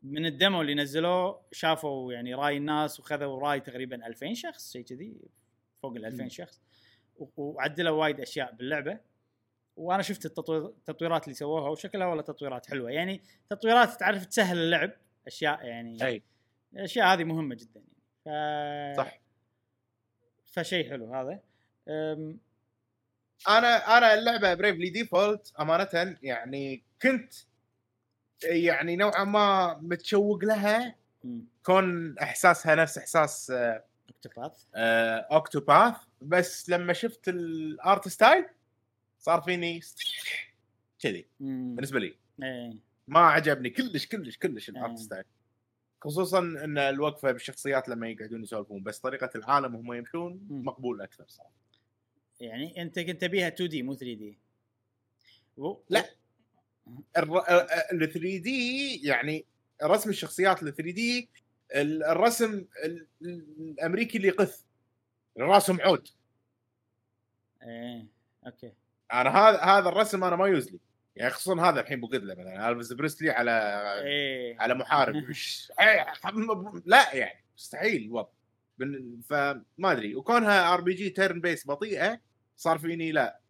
[0.05, 4.83] من ال demo اللي نزلوه شافوا يعني رأي الناس وخذوا رأي تقريبا 2000 شخص شيء
[4.85, 5.17] كذي
[5.83, 6.29] فوق ال 2000 مم.
[6.29, 6.61] شخص
[7.37, 8.99] وعدلوا وايد أشياء باللعبة.
[9.77, 12.91] وأنا شفت التطوير- التطويرات اللي سووها وشكلها والله تطويرات حلوة.
[12.91, 14.91] يعني تطويرات تعرف تسهل اللعب
[15.27, 16.23] أشياء يعني أي.
[16.73, 17.83] الاشياء هذه مهمة جدا
[18.27, 18.95] يعني.
[18.95, 18.97] ف...
[18.97, 19.21] صح.
[20.47, 21.41] فشيء حلو هذا.
[21.89, 22.39] أم...
[23.49, 27.35] أنا أنا اللعبة Bravely Default امانه يعني كنت
[28.45, 30.95] يعني نوعا ما متشوق لها.
[31.67, 38.47] كون إحساسها نفس إحساس آه، Octopath آه، Octopath بس لما شفت ال art style
[39.19, 39.81] صار فيني
[41.01, 41.27] كذي.
[41.41, 42.75] بالنسبة لي إيه
[43.09, 44.69] ما عجبني كلش كلش كلش.
[44.69, 45.25] ال art style
[46.03, 50.47] خصوصا إن الوقفة بالشخصيات لما يقعدون يسولفون بس طريقة العالم وهم يمشون.
[50.51, 51.53] مقبول أكثر صراحة
[52.41, 54.39] يعني أنت كنت تبيها 2D مو 3D
[55.57, 55.77] و...
[55.91, 56.05] لا.
[57.19, 59.45] ال 3D يعني
[59.83, 61.29] رسم الشخصيات ال 3D
[61.75, 64.61] الرسم ال- الأمريكي اللي يغث
[65.39, 66.09] راسهم عود.
[67.63, 68.07] إيه
[68.47, 68.73] okay.
[69.13, 70.79] أنا هذا هذا الرسم أنا ما يجوزلي
[71.17, 73.51] يعني خصوصا هذا الحين بقعد له مثلا ألفيس بريسلي على
[74.05, 74.61] إيه.
[74.61, 75.15] على محارب.
[75.31, 75.73] وش-
[76.87, 78.29] لا يعني مستحيل الوضع
[79.29, 80.15] فما أدري.
[80.15, 82.21] وكونها RPG turn based بطيئة
[82.57, 83.41] صار فيني لا.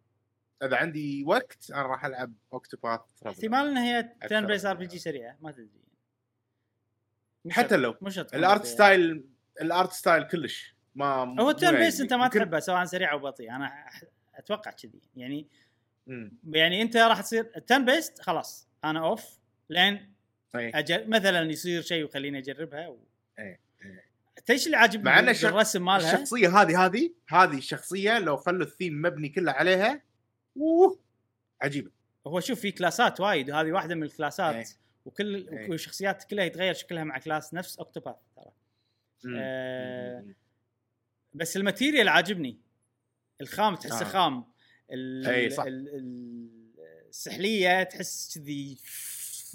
[0.63, 5.51] اذا عندي وقت أنا راح العب Octopath احتمال ان هي turn based RPG سريعة ما
[5.51, 5.85] تدري
[7.49, 8.65] حتى لو مش ال art.
[8.65, 9.25] style
[9.61, 12.03] ال art style كلش ما هو مو ال turn based يعني.
[12.03, 13.85] أنت ما تحبه سواء سريع أو بطيء أنا
[14.35, 15.47] أتوقع كذي يعني
[16.07, 16.37] مم.
[16.43, 20.13] يعني أنت راح تصير ال turn based خلاص أنا off لين
[20.55, 20.79] إيه.
[20.79, 22.99] أجل مثلا يصير شيء وخليني أجربها و...
[23.39, 23.59] إيه.
[24.45, 29.29] تدري اللي عاجبني مع بالرسم مالها الشخصية هذه هذه هذه الشخصية لو خلوا الثيم مبني
[29.29, 30.01] كله عليها
[30.57, 30.99] أوه
[31.61, 31.91] عجيبة
[32.27, 34.65] هو شوف في classات وايد وهذه واحدة من ال classات إيه.
[35.05, 35.69] وكل إيه.
[35.69, 38.51] والشخصيات كلها يتغير شكلها مع class نفس Octopath ترى.
[39.37, 40.25] آه،.
[41.33, 42.57] بس ال material عاجبني
[43.41, 44.03] الخام تحسه آه.
[44.03, 44.45] خام
[44.91, 45.63] ال- إي صح.
[45.63, 46.65] ال- ال-
[47.09, 48.77] السحلية تحس كذي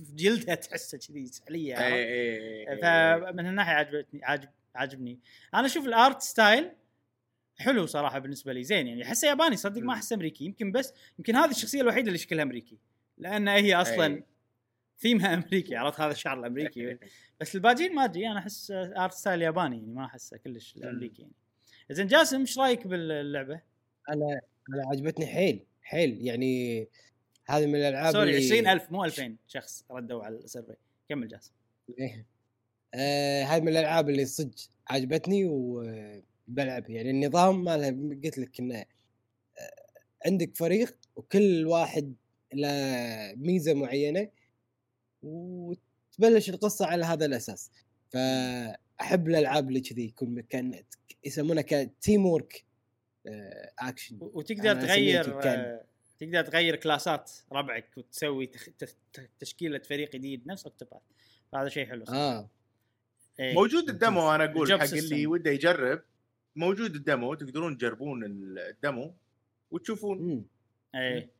[0.01, 3.31] جلدها تحسه كذي سحلية إيه، عرفت؟ إيه، إيه، إيه.
[3.33, 5.21] فمن هالناحية عجبتني عاجب عاجبني
[5.55, 6.73] أنا أشوف ال art style
[7.61, 8.65] حلو صراحة بالنسبة لي.
[8.65, 9.93] زين يعني أحسه ياباني صدق ما.
[9.93, 10.45] أحسه أمريكي.
[10.45, 12.79] يمكن بس يمكن هذه الشخصية الوحيدة اللي شكلها أمريكي.
[13.19, 14.25] لأن هي أصلا أي.
[14.99, 16.99] ثيمها أمريكي عرفت؟ هذا الشعر الأمريكي.
[17.41, 21.35] بس الباقين ما أدري أنا أحس art style ياباني يعني ما أحسه كلش الامريكي يعني.
[21.91, 23.61] زين جاسم إيش رأيك باللعبة؟
[24.09, 26.89] أنا أنا عجبتني حيل حيل يعني
[27.47, 30.75] هذه من الألعاب sorry اللي 20000 مو 2000 شخص ردوا على ال survey
[31.09, 31.53] كمل جاسم.
[31.99, 32.27] إيه.
[32.95, 34.55] آه هذه من الألعاب اللي صدق
[34.91, 35.45] عجبتني
[36.51, 37.91] وبلعب يعني النظام مالها
[38.25, 38.87] قلت لك إنه آه،
[40.27, 42.15] عندك فريق وكل واحد
[42.55, 42.69] له
[43.37, 44.31] ميزة معينة
[45.23, 47.71] وتبلش القصة على هذا الأساس
[48.11, 50.83] فأحب الألعاب اللي كذي يكون كان
[51.25, 52.65] يسمونها ك teamwork
[53.79, 55.41] اكشن وتقدر تغير.
[55.45, 55.85] آه،
[56.19, 58.69] تقدر تغير كلاسات ربعك وتسوي تخ...
[58.79, 58.93] تخ...
[59.13, 61.01] ت- تشكيلة فريق جديد نفس اوكتوباث
[61.55, 62.21] هذا شيء حلو صراحة.
[62.21, 62.51] آه
[63.41, 63.55] إيه.
[63.55, 64.95] موجود الدمو أنا أقول حق.
[64.95, 66.03] اللي وده يجرب
[66.61, 69.15] موجود الدمو تقدرون تجربون الدمو
[69.71, 70.19] وتشوفون.
[70.19, 70.45] امم
[70.95, 71.31] إيه.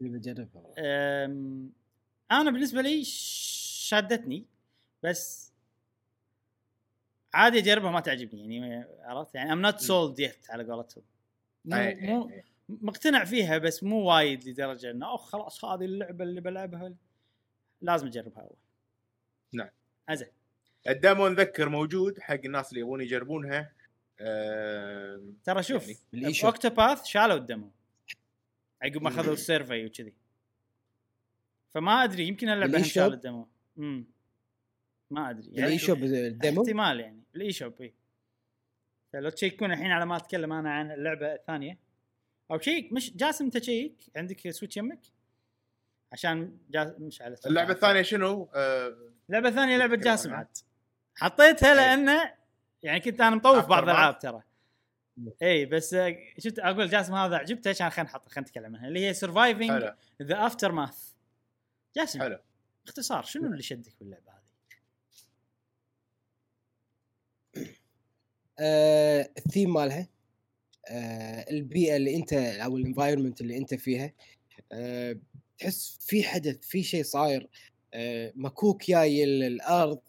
[0.00, 1.72] اللي بجربها أم...
[2.30, 4.46] أنا بالنسبة لي شادتني
[5.02, 5.52] بس
[7.34, 11.04] عادي أجربها ما تعجبني يعني عرفت؟ يعني I'm not sold yet على قولتهم.
[11.64, 12.44] مو, إيه، إيه، إيه.
[12.68, 16.94] مقتنع فيها بس مو وايد لدرجة إنه أوه خلاص هذه اللعبة اللي بلعبها
[17.82, 18.56] لازم أجربها أول.
[19.52, 19.70] نعم.
[20.08, 20.28] أزين.
[20.88, 23.72] ال demo نذكر موجود حق الناس اللي يبون يجربونها.
[25.44, 26.34] ترى شوف يعني.
[26.44, 27.70] Octopath شالوا ال demo.
[28.82, 30.14] عقب ما أخذوا ال survey وكذي.
[31.70, 33.48] فما أدري يمكن اللعبه شالوا؟ ال demo.
[33.78, 34.04] امم
[35.10, 35.48] ما أدري.
[35.48, 37.22] ال eShop ال demo احتمال يعني.
[37.34, 37.94] بال eShop إي.
[39.12, 41.78] فلو تشيكون الحين على ما أتكلم أنا عن اللعبة الثانية.
[42.50, 45.00] أو check مش جاسم تشيك عندك Switch يمك؟
[46.12, 48.96] عشان جاس مش على اللعبة الثانية شنو؟ آه،
[49.28, 50.34] اللعبة الثانية لعبة جاسم.
[50.34, 50.56] عاد.
[51.14, 51.76] حطيتها أي.
[51.76, 52.35] لأنه
[52.86, 53.66] يعني كنت أنا مطوف.
[53.66, 54.42] بعض الألعاب ترى.
[55.42, 59.06] اي بس آه، شفت أقول جاسم هذا عجبته عشان خلينا نحط خلينا نتكلم عنها اللي
[59.06, 59.94] هي Surviving حلو.
[60.22, 60.98] the Aftermath
[61.96, 62.38] جاسم حلو.
[62.84, 64.42] باختصار شنو اللي شدك باللعبة هذه؟
[68.58, 70.08] آه الثيم مالها
[70.88, 74.12] آه البيئة اللي أنت أو ال environment اللي أنت فيها.
[74.72, 75.16] آه
[75.58, 77.48] تحس في حدث في شيء صاير.
[78.34, 80.00] مكوك جاي ال- الأرض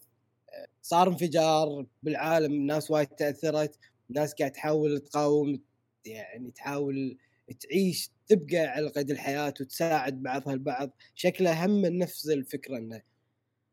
[0.88, 3.80] صار انفجار بالعالم ناس وايد تأثرت
[4.10, 5.62] ناس قاعد تحاول تقاوم
[6.06, 7.18] يعني تحاول
[7.60, 13.02] تعيش تبقى على قيد الحياة وتساعد بعضها البعض شكلها هم نفس الفكرة إنه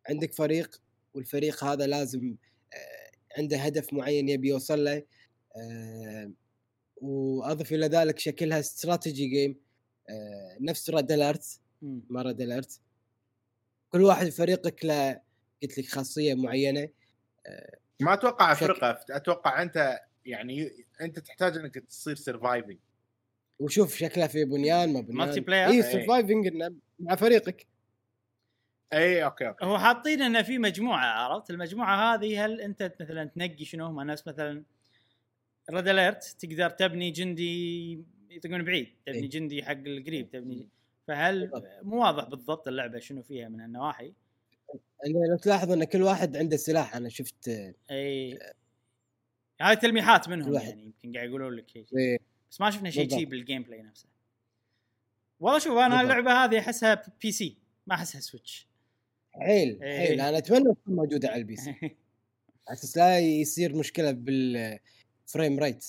[0.08, 0.80] عندك فريق
[1.14, 2.36] والفريق هذا لازم
[2.74, 5.02] آه، عنده هدف معين يبي يوصل له
[5.56, 6.32] آه،
[6.96, 9.56] وأضف إلى ذلك شكلها strategy game
[10.08, 11.60] آه، نفس Red Alert.
[11.82, 12.80] ما Red Alert.
[13.90, 15.20] كل واحد فريقك له
[15.62, 16.88] قلت لك خاصية معينة.
[18.00, 20.70] ما أتوقع افرقه أتوقع أنت يعني
[21.00, 22.78] أنت تحتاج أنك تصير surviving
[23.58, 25.16] وشوف شكلها في بنيان ما بنيان.
[25.16, 25.82] multiplayer؟ اي إيه.
[25.82, 27.66] surviving مع فريقك.
[28.92, 29.64] اي okay okay.
[29.64, 34.28] هو حاطين إنه في مجموعة عرفت؟ المجموعة هذه هل أنت مثلا تنقي شنو؟ هم ناس
[34.28, 34.64] مثلا
[35.70, 39.28] Red Alert تقدر تبني جندي يطقون بعيد تبني إيه.
[39.28, 40.68] جندي حق القريب تبني.
[41.08, 41.68] فهل بالضبط.
[41.82, 44.04] مو واضح بالضبط اللعبة شنو فيها من هالنواحي.
[44.04, 44.14] يعني
[45.04, 48.38] لو تلاحظ إن كل واحد عنده سلاح أنا شفت آه، اي
[49.60, 50.68] هاي تلميحات منهم الواحد.
[50.68, 52.18] يعني يمكن قاعد يقولون لك شيء إيه،
[52.50, 53.10] بس ما شفنا شيء.
[53.10, 54.08] شيء بال gameplay نفسه.
[55.40, 56.02] والله شوف أنا بالضبط.
[56.02, 58.68] اللعبة هذه أحسها PC ما أحسها Switch
[59.32, 59.98] حيل إيه.
[59.98, 60.20] حيل.
[60.20, 61.96] أنا أتمنى تكون موجودة على ال PC
[62.68, 65.84] أساس لا يصير مشكلة بال frame rate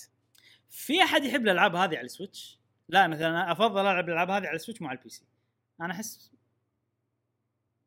[0.69, 4.55] في أحد يحب الألعاب هذه على ال Switch؟ لا مثلا أفضل ألعب الألعاب هذه على
[4.55, 5.25] ال Switch مو على ال PC
[5.81, 6.31] أنا أحس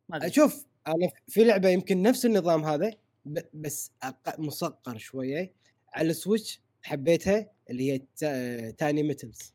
[0.09, 0.31] ما أدري.
[0.31, 2.91] شوف أنا في لعبة يمكن نفس النظام هذا
[3.25, 3.93] ب- بس
[4.39, 5.53] مصغر شوية
[5.93, 9.55] على ال Switch حبيتها اللي هي تا- Tiny Metals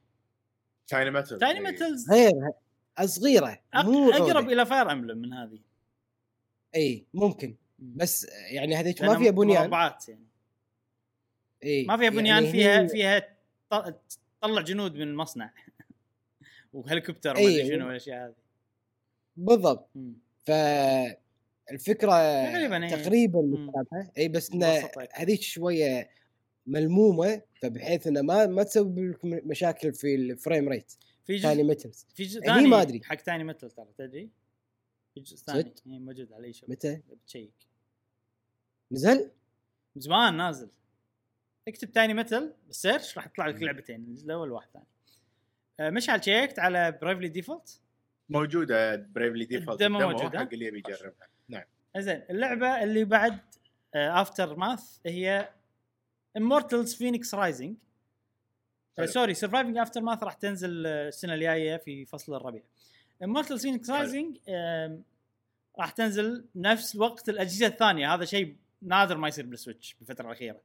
[0.88, 2.32] Tiny Metal Tiny Metals غير
[3.06, 4.50] صغيرة مو أقرب.
[4.50, 5.60] إلى Fire Emblem من هذه.
[6.76, 7.56] إي ممكن.
[7.80, 9.62] بس يعني هذيك ما فيها بنيان.
[9.62, 10.26] مربعات يعني.
[11.64, 13.30] إي ما فيها بنيان يعني فيها هي- فيها
[14.42, 15.54] تطلع جنود من المصنع.
[16.74, 17.40] وهليكوبتر وما.
[17.62, 18.36] أدري شنو الاشياء هذه.
[19.38, 19.90] بالضبط.
[19.96, 20.14] مم.
[20.46, 22.12] فالفكرة
[22.90, 23.44] تقريباً
[23.94, 24.12] إيه.
[24.18, 24.90] إي بس انه.
[25.14, 26.10] هذيك شوية
[26.68, 30.94] ملمومة فبحيث إنه ما ما تسبب لك مشاكل في ال frame rate
[31.26, 33.02] في Tiny جزء Metals في جزء هني ثاني ما أدري.
[33.04, 34.30] حق Tiny Metal ترى تدري؟
[35.14, 37.54] في جزء ثاني موجود على اي شيء متى؟ ب check
[38.92, 39.32] نزل؟
[39.96, 40.70] من زمان نازل.
[41.68, 43.64] اكتب Tiny Metal بال search راح يطلع لك.
[43.64, 44.86] لعبتين الأول وواحد ثاني.
[45.80, 47.82] آه، مشعل check ت على Bravely Default
[48.30, 50.40] موجودة Bravely Default ال demo موجودة.
[50.40, 51.64] حق اللي يبي يجربها نعم
[51.98, 53.40] زين اللعبة اللي بعد
[53.96, 55.50] Aftermath هي
[56.38, 57.76] Immortals Fenyx Rising.
[59.06, 62.64] sorry Surviving Aftermath راح تنزل آه، السنة الجاية في فصل الربيع
[63.24, 63.90] Immortals Fenyx.
[63.90, 64.38] Rising
[65.80, 70.62] راح تنزل نفس وقت الأجهزة الثانية هذا شيء نادر ما يصير بال Switch بالفترة الأخيرة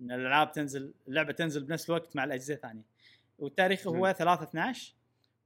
[0.00, 2.82] إن الألعاب تنزل اللعبة تنزل بنفس الوقت مع الأجهزة الثانية
[3.38, 4.12] والتاريخ هو مم.
[4.12, 4.94] 3 12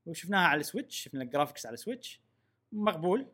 [0.09, 2.21] وشفناها على ال Switch شفنا ال graphics على ال Switch.
[2.73, 3.27] مقبول.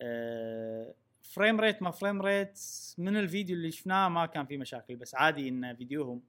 [0.00, 2.60] آه، frame rate ما frame rate
[2.98, 6.22] من الفيديو اللي شفناه ما كان في مشاكل بس عادي إن فيديوهم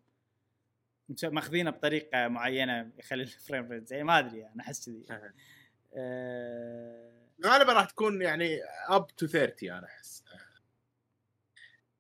[1.24, 5.32] ماخذينه بطريقة معينة يخلي ال frame rate زي ما أدري أنا أحس كذي.
[5.93, 7.12] آه،
[7.45, 10.24] غالبا راح تكون يعني up to 30 أنا أحس.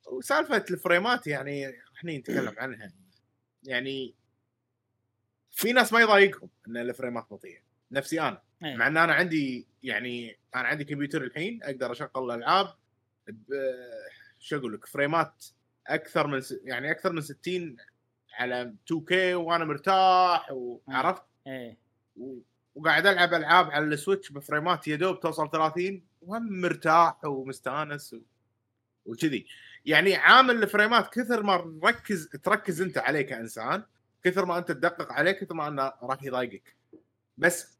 [0.07, 2.93] وسالفة الفريمات يعني إحنا نتكلم عنها.
[3.63, 4.15] يعني
[5.57, 7.59] في ناس ما يضايقهم إن الفريمات بطيئه
[7.91, 8.41] نفسي أنا.
[8.63, 8.75] إيه.
[8.75, 12.73] مع إن أنا عندي يعني أنا عندي كمبيوتر الحين أقدر أشغل الألعاب
[14.39, 15.45] شو أقول لك فريمات
[15.87, 16.55] أكثر من س...
[16.63, 17.75] يعني أكثر من 60
[18.33, 21.77] على 2K وأنا مرتاح وعرفت إيه.
[22.17, 22.39] و-
[22.75, 28.19] وقاعد ألعب ألعاب على ال Switch بفريمات يا دوب توصل 30 وهم مرتاح ومستانس و...
[29.05, 29.45] وكذي.
[29.85, 33.83] يعني عامل الفريمات كثر ما ركز تركز أنت عليه كإنسان
[34.23, 36.75] كثر ما أنت تدقق عليه كثر ما أنه راح يضايقك.
[37.37, 37.77] بس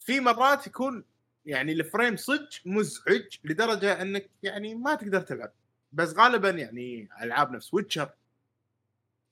[0.00, 1.04] في مرات يكون
[1.46, 5.52] يعني ال frame صدق مزعج لدرجة إنك يعني ما تقدر تلعب.
[5.92, 8.10] بس غالبا يعني ألعاب نفس Witcher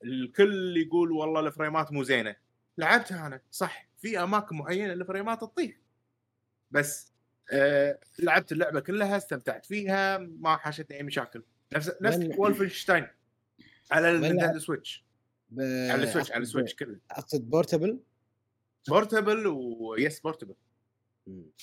[0.05, 2.37] الكل يقول والله الفريمات مو زينة.
[2.79, 3.89] لعبتها أنا صح.
[3.99, 5.77] في أماكن معينة الفريمات تطيح.
[6.71, 7.13] بس
[7.53, 11.43] آه لعبت اللعبة كلها استمتعت فيها ما حاشتني أي مشاكل.
[11.73, 13.07] نفس نفس Wolfenstein
[13.91, 15.05] على ال Nintendo Switch
[15.51, 15.61] ب...
[15.61, 16.99] على ال Switch على ال Switch كله.
[17.11, 18.01] أقصد بورتبل.
[18.89, 20.55] portable وبس portable.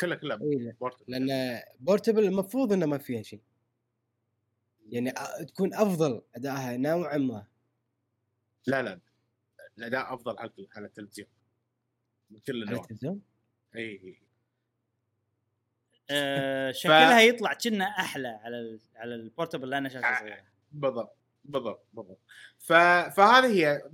[0.01, 0.75] كلها كلها لا.
[0.79, 1.11] portable.
[1.11, 3.41] لأن بورتبل المفروض إنه ما فيها شيء.
[4.89, 5.13] يعني
[5.47, 7.47] تكون أفضل أدائها نوعا ما.
[8.67, 8.99] لا لا
[9.77, 11.29] الأداء أفضل على على التلفزيون.
[12.29, 13.21] من كل على النواحي التلفزيون؟
[13.75, 14.21] اي اي
[16.11, 20.19] آه، شكلها يطلع كنا أحلى على ال على ال portable لأنه شاشة آه.
[20.19, 20.45] صغيرة.
[20.71, 21.18] بالضبط.
[21.49, 22.19] بالضبط بالضبط.
[22.59, 22.73] ف...
[23.17, 23.89] فهذه هي.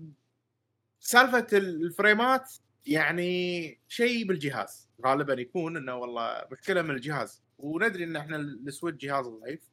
[0.99, 2.53] سالفة الفريمات
[2.86, 4.89] يعني شيء بالجهاز.
[5.06, 7.43] غالبا يكون إنه والله مشكلة من الجهاز.
[7.58, 9.70] وندري إن إحنا ال Switch جهاز ضعيف.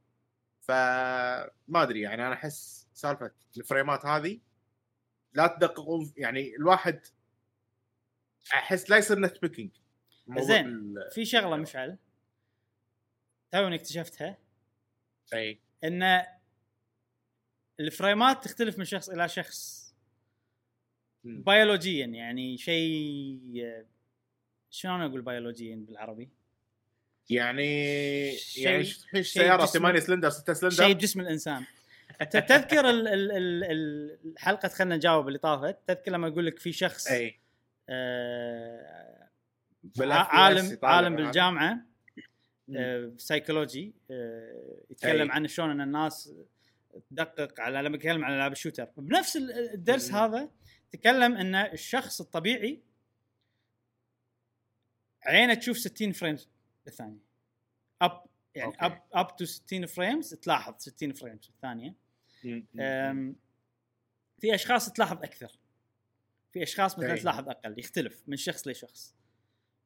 [0.61, 1.51] فما
[1.83, 4.41] أدري يعني أنا أحس سالفة الفريمات هذه
[5.35, 7.01] لا تدققون يعني الواحد
[8.55, 9.71] أحس لا يصير nitpicking.
[10.39, 10.95] زين.
[11.11, 11.99] في شغلة مشعل.
[13.53, 14.39] توني اكتشفتها.
[15.35, 15.61] أي.
[15.85, 16.23] إن
[17.81, 19.83] الفريمات تختلف من شخص إلى شخص.
[21.25, 23.41] بيولوجيا يعني شيء
[24.71, 26.29] شلون أقول بيولوجيا بالعربي؟
[27.31, 31.65] يعني شيء- يعني شيء سيارة جسم- 8 سلندر 6 شيء سلندر بجسم الانسان
[32.31, 36.73] تذكر ال- ال- ال- ال- الحلقة خلينا نجاوب اللي طافت تذكر لما أقول لك في
[36.73, 37.39] شخص أي
[37.89, 39.29] آه
[40.01, 41.17] عالم عالم.
[41.17, 41.79] بالجامعة.
[42.77, 45.37] آه سايكولوجي آه يتكلم أي.
[45.37, 46.33] عن شلون إن الناس
[47.11, 50.17] تدقق على لما يتكلم عن العاب ال shooter بنفس ال- الدرس مم.
[50.17, 50.51] هذا
[50.93, 52.83] تكلم إن الشخص الطبيعي
[55.23, 56.49] عينه تشوف 60 frames
[56.85, 57.19] بالثانية
[58.03, 58.25] up
[58.55, 58.79] يعني okay.
[58.87, 61.95] up up to 60 frames تلاحظ 60 frames بالثانية
[64.39, 65.59] في أشخاص تلاحظ أكثر
[66.53, 67.17] في أشخاص مثلا.
[67.17, 69.15] تلاحظ أقل يختلف من شخص لشخص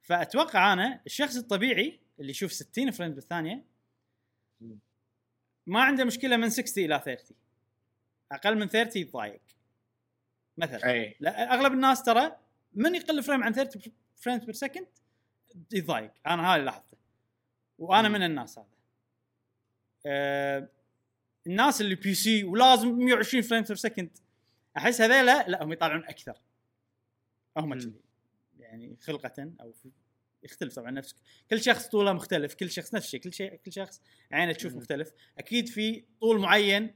[0.02, 3.64] فأتوقع أنا الشخص الطبيعي اللي يشوف 60 frame بالثانية.
[5.66, 7.36] ما عنده مشكلة من 60 إلى 30
[8.32, 9.40] أقل من 30 يتضايق
[10.56, 10.90] مثلا.
[10.90, 11.16] أي.
[11.20, 12.36] لا أغلب الناس ترى
[12.74, 13.82] من يقل frame عن 30
[14.16, 14.86] frames per second
[15.72, 16.96] يتضايق أنا اللي لاحظته.
[17.78, 18.08] وأنا.
[18.08, 18.66] من الناس هذا.
[20.06, 20.68] أه
[21.46, 24.18] الناس اللي PC ولازم 120 frame per second
[24.76, 26.40] أحس هذيلا لا هم يطالعون أكثر.
[27.56, 27.74] هم.
[27.74, 27.92] كذي.
[28.58, 29.90] يعني خلقة أو في
[30.46, 31.14] يختلف طبعا نفس
[31.50, 34.00] كل شخص طوله مختلف كل شخص نفس الشيء كل شيء كل شخص
[34.32, 34.74] عينه تشوف.
[34.76, 36.94] مختلف أكيد في طول معين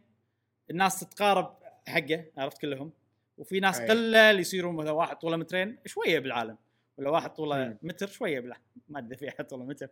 [0.71, 2.93] الناس تتقارب حقه عرفت كلهم
[3.39, 3.81] وفي ناس.
[3.81, 6.59] قلة اللي يصيرون مثلا واحد طوله مترين شوية بالعالم
[6.97, 7.79] ولا واحد طوله مم.
[7.83, 9.89] متر شوية بالعالم ما أدري في أحد طوله متر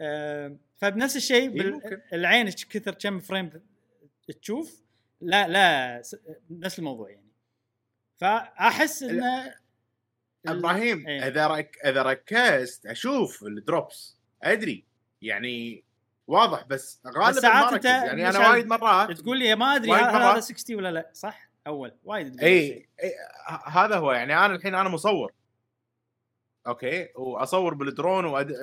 [0.00, 1.48] آه فبنفس الشيء.
[1.48, 3.50] بال- العين كثر كم frame
[4.42, 4.82] تشوف
[5.20, 6.02] لا لا
[6.50, 7.26] نفس الموضوع يعني
[8.18, 9.54] فأحس إنه
[10.48, 11.28] إبراهيم إيه.
[11.28, 11.78] إذا رك...
[11.84, 14.84] إذا ركزت أشوف ال drops أدري.
[15.22, 15.84] يعني
[16.26, 17.86] واضح بس غالبا ساعات ركز.
[17.86, 21.48] يعني أنا وايد مرات تقول لي ما أدري هل هذا مرات- 60 ولا لا؟ صح؟
[21.66, 21.92] أول.
[22.04, 22.88] وايد تقول إي
[23.66, 24.12] هذا هو.
[24.12, 25.32] يعني أنا الحين أنا مصور.
[26.66, 28.56] أوكي؟ وأصور بالدرون وأد...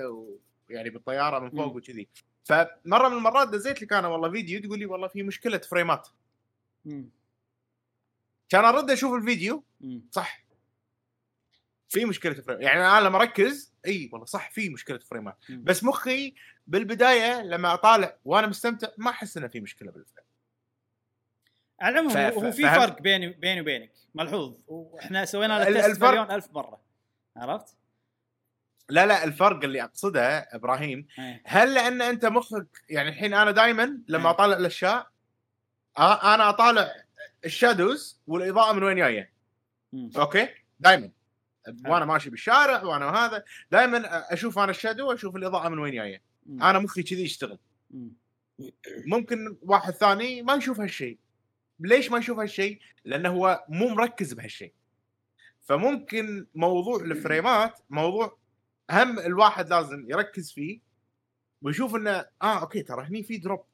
[0.70, 1.76] يعني بالطيارة من فوق.
[1.76, 2.08] وكذي.
[2.44, 6.08] فمرة من المرات دزيت لك أنا والله فيديو تقول لي والله في مشكلة frame ات.
[6.86, 7.10] مم.
[8.50, 9.64] كان أرد أشوف الفيديو.
[9.82, 10.02] مم.
[10.12, 10.43] صح.
[11.94, 15.38] في مشكلة frame يعني أنا لما أركز إي والله صح في مشكلة frame ات.
[15.50, 16.36] بس مخي
[16.68, 20.26] بالبداية لما أطالع وأنا مستمتع ما أحس إنه في مشكلة بال frame
[21.82, 26.48] على العموم هو في؟ فرق بيني بيني وبينك ملحوظ وإحنا سوينا له الفرق- مليون ألف
[26.52, 26.82] مرة
[27.38, 27.78] عرفت؟
[28.89, 31.41] لا لا الفرق اللي أقصده إبراهيم إيه.
[31.46, 34.30] هل لأن أنت مخك يعني الحين أنا دائما لما إيه.
[34.30, 35.08] أطالع الأشياء
[36.00, 36.91] أنا أطالع
[37.46, 39.34] ال shadows والإضاءة من وين جاية.
[40.18, 40.48] okay
[40.80, 41.12] دائما
[41.86, 43.43] وأنا ماشي بالشارع وأنا هذا.
[43.72, 46.22] دائما أشوف أنا ال shadow وأشوف الإضاءة من وين جاية.
[46.49, 47.59] أنا مخي كذي يشتغل.
[47.91, 48.11] مم.
[49.05, 51.18] ممكن واحد ثاني ما يشوف هالشيء.
[51.80, 54.74] ليش ما يشوف هالشيء؟ لأنه هو مو مركز بهالشيء.
[55.64, 58.38] فممكن موضوع ال frame ات موضوع
[58.91, 60.80] هم الواحد لازم يركز فيه
[61.61, 63.66] ويشوف إنه آه okay ترى هني في drop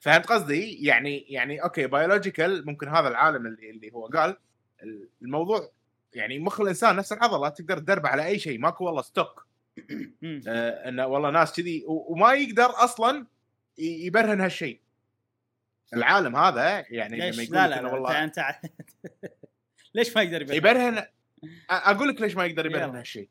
[0.00, 4.36] فهمت قصدي؟ يعني يعني okay biological ممكن هذا العالم اللي, اللي هو قال
[5.22, 5.70] الموضوع
[6.14, 9.46] يعني مخ الإنسان نفس العضله تقدر تدربه على أي شيء ماكو والله stuck.
[10.48, 13.26] آه إنه والله ناس كذي وما يقدر أصلا
[13.78, 14.80] يبرهن هالشيء.
[15.94, 18.44] العالم هذا يعني لما ليش؟ يقول لا لا, لا والله انت
[19.94, 21.06] ليش ما يقدر؟ يبرهن؟ أ-
[21.70, 22.96] أقول لك ليش ما يقدر يبرهن.
[22.96, 23.28] هالشيء.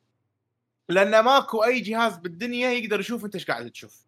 [0.89, 4.05] لأن ماكو أي جهاز بالدنيا يقدر يشوف أنت إيش قاعد تشوف.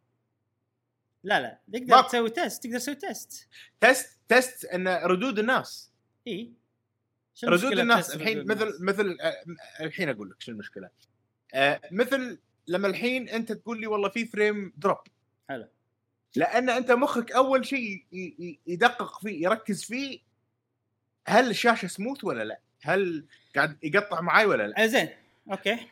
[1.24, 1.60] لا لا.
[1.80, 3.48] تقدر تسوي test تقدر تسوي test
[3.82, 5.92] test test ان ردود الناس.
[6.28, 6.54] إي.
[7.44, 9.36] ردود الناس الحين مثل؟ مثل آه،
[9.80, 10.90] الحين أقول لك شو المشكلة
[11.54, 14.98] آه، مثل لما الحين أنت تقول لي والله في frame drop
[15.50, 15.68] حلو
[16.36, 18.06] لأن أنت مخك أول شيء
[18.68, 20.20] يدقق فيه يركز فيه
[21.28, 23.26] هل الشاشة سموث ولا لا؟ هل
[23.56, 25.10] قاعد يقطع معاي ولا لا؟ آه، زين
[25.52, 25.88] okay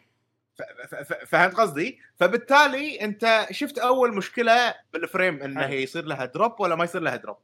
[1.27, 5.65] فهمت قصدي؟ فبالتالي أنت شفت أول مشكلة بال frame إنه.
[5.65, 7.37] هي يصير لها drop ولا ما يصير لها drop.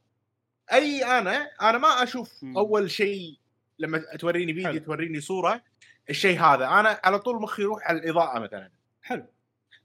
[0.72, 2.44] أي أنا أنا ما أشوف.
[2.56, 3.38] أول شيء
[3.78, 4.78] لما توريني فيديو حلو.
[4.78, 5.62] توريني صورة
[6.10, 6.68] الشيء هذا.
[6.68, 8.70] أنا على طول مخي يروح على الإضاءة مثلا.
[9.02, 9.26] حلو.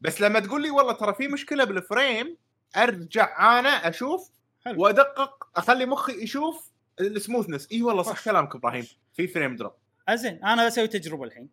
[0.02, 2.38] بس لما تقول لي والله ترى في مشكلة بال frame
[2.78, 4.32] أرجع أنا أشوف
[4.66, 4.82] حلو.
[4.82, 7.68] وأدقق أخلي مخي يشوف ال smoothness.
[7.72, 8.26] إي والله صح.
[8.26, 8.88] كلامك إبراهيم.
[9.14, 9.74] في frame drop
[10.10, 11.50] آه، زين أنا بسوي تجربة الحين.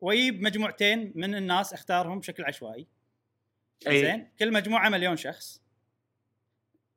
[0.00, 2.86] واجيب مجموعتين من الناس أختارهم بشكل عشوائي.
[3.86, 4.00] أي.
[4.00, 5.62] زين كل مجموعة مليون شخص.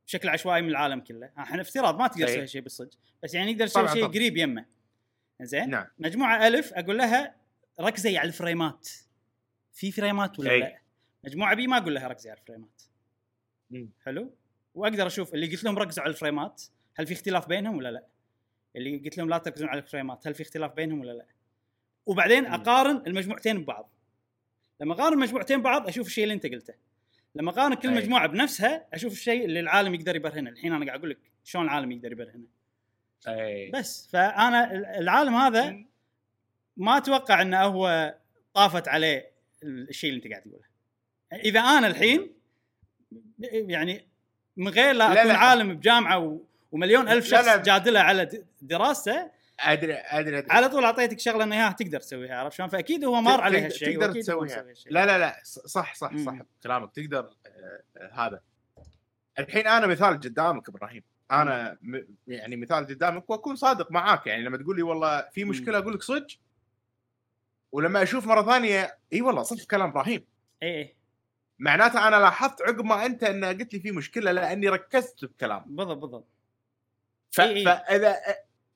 [0.08, 1.30] بشكل عشوائي من العالم كله.
[1.38, 2.28] أحنا افتراض ما تقدر.
[2.28, 2.98] تسوي شيء بالصدق.
[3.24, 4.08] بس يعني نقدر نسوي طبعاً، شيء.
[4.08, 4.66] قريب يمه.
[5.46, 5.88] زين؟ نعم.
[6.00, 7.36] مجموعة A أقول لها
[7.80, 8.90] ركزي على ال frame ات.
[9.74, 10.60] في frame ات ولا أي.
[10.60, 10.82] لا؟
[11.24, 12.82] مجموعة B ما أقول لها ركزي على ال frame ات.
[13.70, 13.90] مم.
[14.06, 14.34] حلو؟
[14.76, 16.64] وأقدر أشوف اللي قلت لهم ركزوا على ال frame ات
[16.96, 18.06] هل في اختلاف بينهم ولا لا؟
[18.76, 21.26] اللي قلت لهم لا تركزون على الفريمات هل في اختلاف بينهم ولا لا؟
[22.06, 22.54] وبعدين مم.
[22.54, 23.92] أقارن المجموعتين ببعض.
[24.80, 26.74] لما أقارن المجموعتين ببعض أشوف الشيء اللي أنت قلته.
[27.36, 27.96] لما أقارن كل أي.
[27.96, 30.50] مجموعة بنفسها أشوف الشيء اللي العالم يقدر يبرهنه.
[30.50, 32.48] الحين أنا قاعد أقول لك شلون العالم يقدر يبرهنه.
[33.28, 35.76] اي بس فأنا ال- العالم هذا
[36.78, 38.16] ما أتوقع إنه هو
[38.54, 39.32] طافت عليه
[39.64, 40.64] الشيء اللي أنت قاعد تقوله.
[41.34, 42.34] إذا أنا الحين
[43.54, 44.08] يعني
[44.58, 45.38] من غير لا لا، أكون لا.
[45.38, 46.40] عالم بجامعة و...
[46.72, 47.58] ومليون ألف لا، شخص لا.
[47.58, 50.52] جادله على دراسته أدري أدري أدري.
[50.52, 53.66] على طول أعطيتك شغلة انه اياها تقدر تسويها عرفت شلون؟ فأكيد هو مر تقدر- عليه
[53.66, 54.66] هالشيء تقدر تسويها.
[54.86, 55.40] لا لا لا.
[55.44, 56.16] صح صح.
[56.18, 58.42] صح كلامك تقدر آه، آه، هذا.
[59.40, 61.04] الحين أنا مثال قدامك إبراهيم.
[61.32, 65.78] أنا م- يعني مثال قدامك وأكون صادق معاك يعني لما تقول لي والله في مشكلة
[65.78, 66.28] أقول لك صدق
[67.72, 70.26] ولما أشوف مرة ثانية إي والله صدق كلام إبراهيم
[70.64, 70.96] إي
[71.60, 75.98] معناته أنا لاحظت عقب ما أنت إن قلت لي في مشكلة لأني ركزت بكلام بالضبط
[75.98, 76.28] بالضبط
[77.32, 77.42] ف...
[77.42, 77.66] إي إي.
[77.66, 78.18] فإذا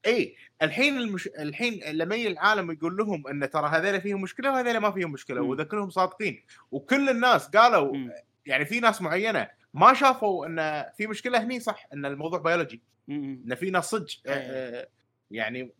[0.05, 1.27] إي الحين المش...
[1.27, 5.41] الحين لما يجي العالم يقول لهم إن ترى هذول فيهم مشكلة وهذول ما فيهم مشكلة.
[5.41, 8.11] واذا كلهم صادقين وكل الناس قالوا مم.
[8.45, 12.81] يعني في ناس معينة ما شافوا إن في مشكلة هني صح؟ إن الموضوع بيولوجي.
[13.09, 14.07] إن في ناس صدق.
[14.27, 14.33] إيه.
[14.33, 14.87] آه،
[15.31, 15.71] يعني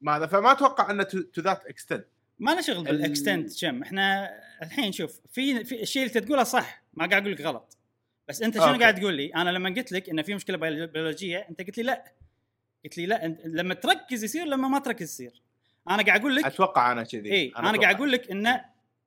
[0.00, 2.06] ماذا؟ فما أتوقع انه to that extent
[2.38, 4.30] ما له شغل ال- بال extent كم إحنا
[4.62, 7.76] الحين شوف في في الشيء اللي تقوله صح ما قاعد أقول لك غلط.
[8.28, 8.78] بس أنت شنو.
[8.78, 11.82] قاعد تقول لي؟ أنا لما قلت لك انه في مشكلة بيولو- بيولوجية أنت قلت لي
[11.84, 12.04] لا.
[12.84, 15.42] قلت لي لا لما تركز يصير لما ما تركز يصير.
[15.90, 17.32] أنا قاعد أقول لك أتوقع أنا كذي.
[17.32, 17.82] اي أنا, أتوقع.
[17.82, 18.64] قاعد أقول لك انه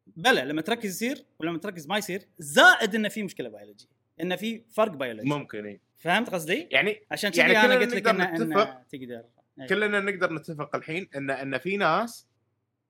[0.08, 3.88] بلى لما تركز يصير ولما تركز ما يصير زائد انه في مشكلة بيولوجيه
[4.22, 7.94] انه في فرق بيولوجي ممكن إي فهمت قصدي؟ يعني عشان كذي يعني أنا كلنا قلت
[7.96, 8.82] لك انه نتفق.
[8.92, 9.24] تقدر
[9.62, 9.68] إيه.
[9.68, 12.28] كلنا نقدر نتفق الحين ان إن في ناس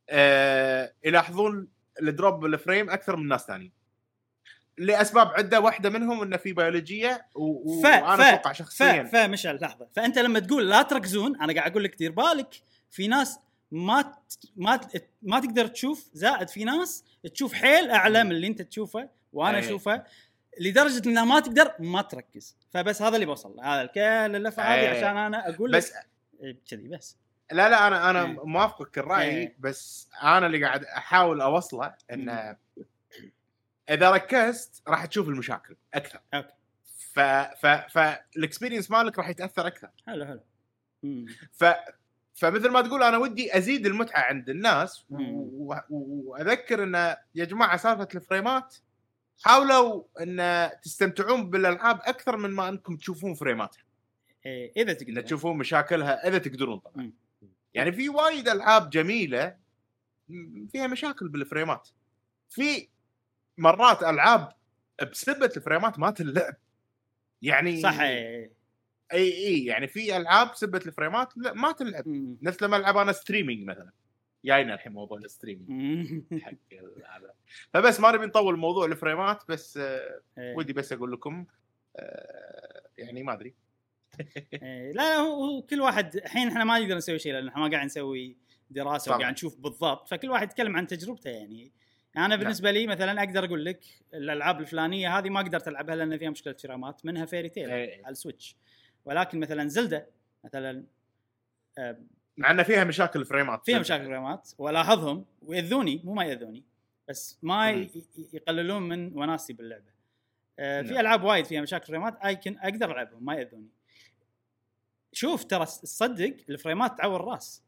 [0.09, 1.67] آه يلاحظون
[2.01, 3.71] ال drop بال frame أكثر من ناس ثانيين
[4.77, 7.81] لأسباب عدة واحدة منهم انه في بيولوجيه و...
[7.81, 11.71] ف وأنا ف أتوقع ف شخصيا فمشعل لحظة فأنت لما تقول لا تركزون أنا قاعد
[11.71, 12.53] أقول لك دير بالك
[12.89, 13.39] في ناس
[13.71, 14.15] ما ت-
[14.55, 17.03] ما ت- ما تقدر تشوف زائد في ناس
[17.33, 19.59] تشوف حيل أعلى من اللي أنت تشوفه وأنا.
[19.59, 20.03] أشوفه
[20.59, 22.57] لدرجة انها ما تقدر ما تركز.
[22.71, 24.87] فبس هذا اللي بوصل هذا كل اللفه هذه أي.
[24.87, 25.93] عشان أنا أقول بس
[26.43, 27.17] إيه، كذي بس.
[27.51, 28.45] لا لا أنا أنا إيه.
[28.45, 29.55] موافقك الرأي إيه.
[29.59, 32.57] بس أنا اللي قاعد أحاول أوصله انه
[33.89, 36.19] إذا ركزت راح تشوف المشاكل أكثر.
[36.33, 36.53] أوكي.
[37.13, 39.89] ف ف فال experience مالك راح يتأثر أكثر.
[40.07, 40.41] حلو حلو.
[41.51, 41.65] ف
[42.33, 48.24] فمثل ما تقول أنا ودي أزيد المتعة عند الناس وأذكر إن يا جماعة سالفة ال
[48.24, 48.75] frameات
[49.41, 53.83] حاولوا ان تستمتعون بالألعاب أكثر من ما أنكم تشوفون frameاتها
[54.45, 57.11] إيه، إذا إن تقدر تشوفون مشاكلها إذا تقدرون طبعا.
[57.73, 59.57] يعني في وايد ألعاب جميلة
[60.71, 61.89] فيها مشاكل بال frameات.
[62.49, 62.87] في
[63.57, 64.53] مرات ألعاب
[65.11, 66.55] بسبة ال frameات ما تلعب
[67.41, 68.51] يعني صح إيه.
[69.13, 72.03] إي إي يعني في ألعاب سبة ال frameات لا ما تلعب.
[72.41, 73.91] نفس لما ألعب أنا streaming مثلا.
[74.45, 76.39] جاينا الحين موضوع ال streaming مم.
[76.41, 76.53] حق
[77.15, 77.33] هذا
[77.73, 80.55] فبس ما نبي نطول موضوع ال frameات بس آه، إيه.
[80.55, 81.45] ودي بس أقول لكم
[81.95, 83.53] آه، يعني ما أدري
[84.53, 87.85] إيه، لا هو كل واحد الحين إحنا ما نقدر نسوي شيء لأن إحنا ما قاعد
[87.85, 88.37] نسوي
[88.69, 89.15] دراسة.
[89.15, 91.71] وقاعد نشوف بالضبط فكل واحد يتكلم عن تجربته يعني
[92.17, 96.29] أنا بالنسبة لي مثلا أقدر أقول لك الألعاب الفلانية هذه ما قدرت ألعبها لأن فيها
[96.29, 98.05] مشكلة frameات منها Fairy Tail إيه.
[98.05, 98.55] على ال Switch
[99.05, 100.09] ولكن مثلا Zelda
[100.43, 100.83] مثلا
[101.77, 101.97] آه،
[102.39, 106.01] مع إن فيها مشاكل frameات فيها مشاكل frameات والاحظهم ويأذوني.
[106.03, 106.63] مو ما يأذوني
[107.07, 107.71] بس ما.
[107.71, 107.89] ي-
[108.33, 109.91] يقللون من وناسي باللعبة.
[110.59, 110.99] آه، في نعم.
[110.99, 113.69] ألعاب وايد فيها مشاكل frameات لكن أقدر ألعبهم ما يأذوني.
[115.13, 117.63] شوف ترى تصدق ال frameات تعور الراس.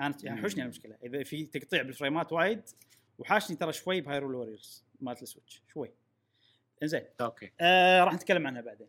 [0.00, 0.40] أنا يعني.
[0.40, 0.96] حوشني المشكلة.
[1.04, 2.62] إذا في تقطيع بال frameات وايد
[3.18, 5.62] وحاشني ترى شوي ب Hyrule Warriors مالت ال Switch.
[5.72, 5.92] شوي.
[6.82, 7.52] زين أوكي.
[7.60, 8.88] آه راح نتكلم عنها بعدين.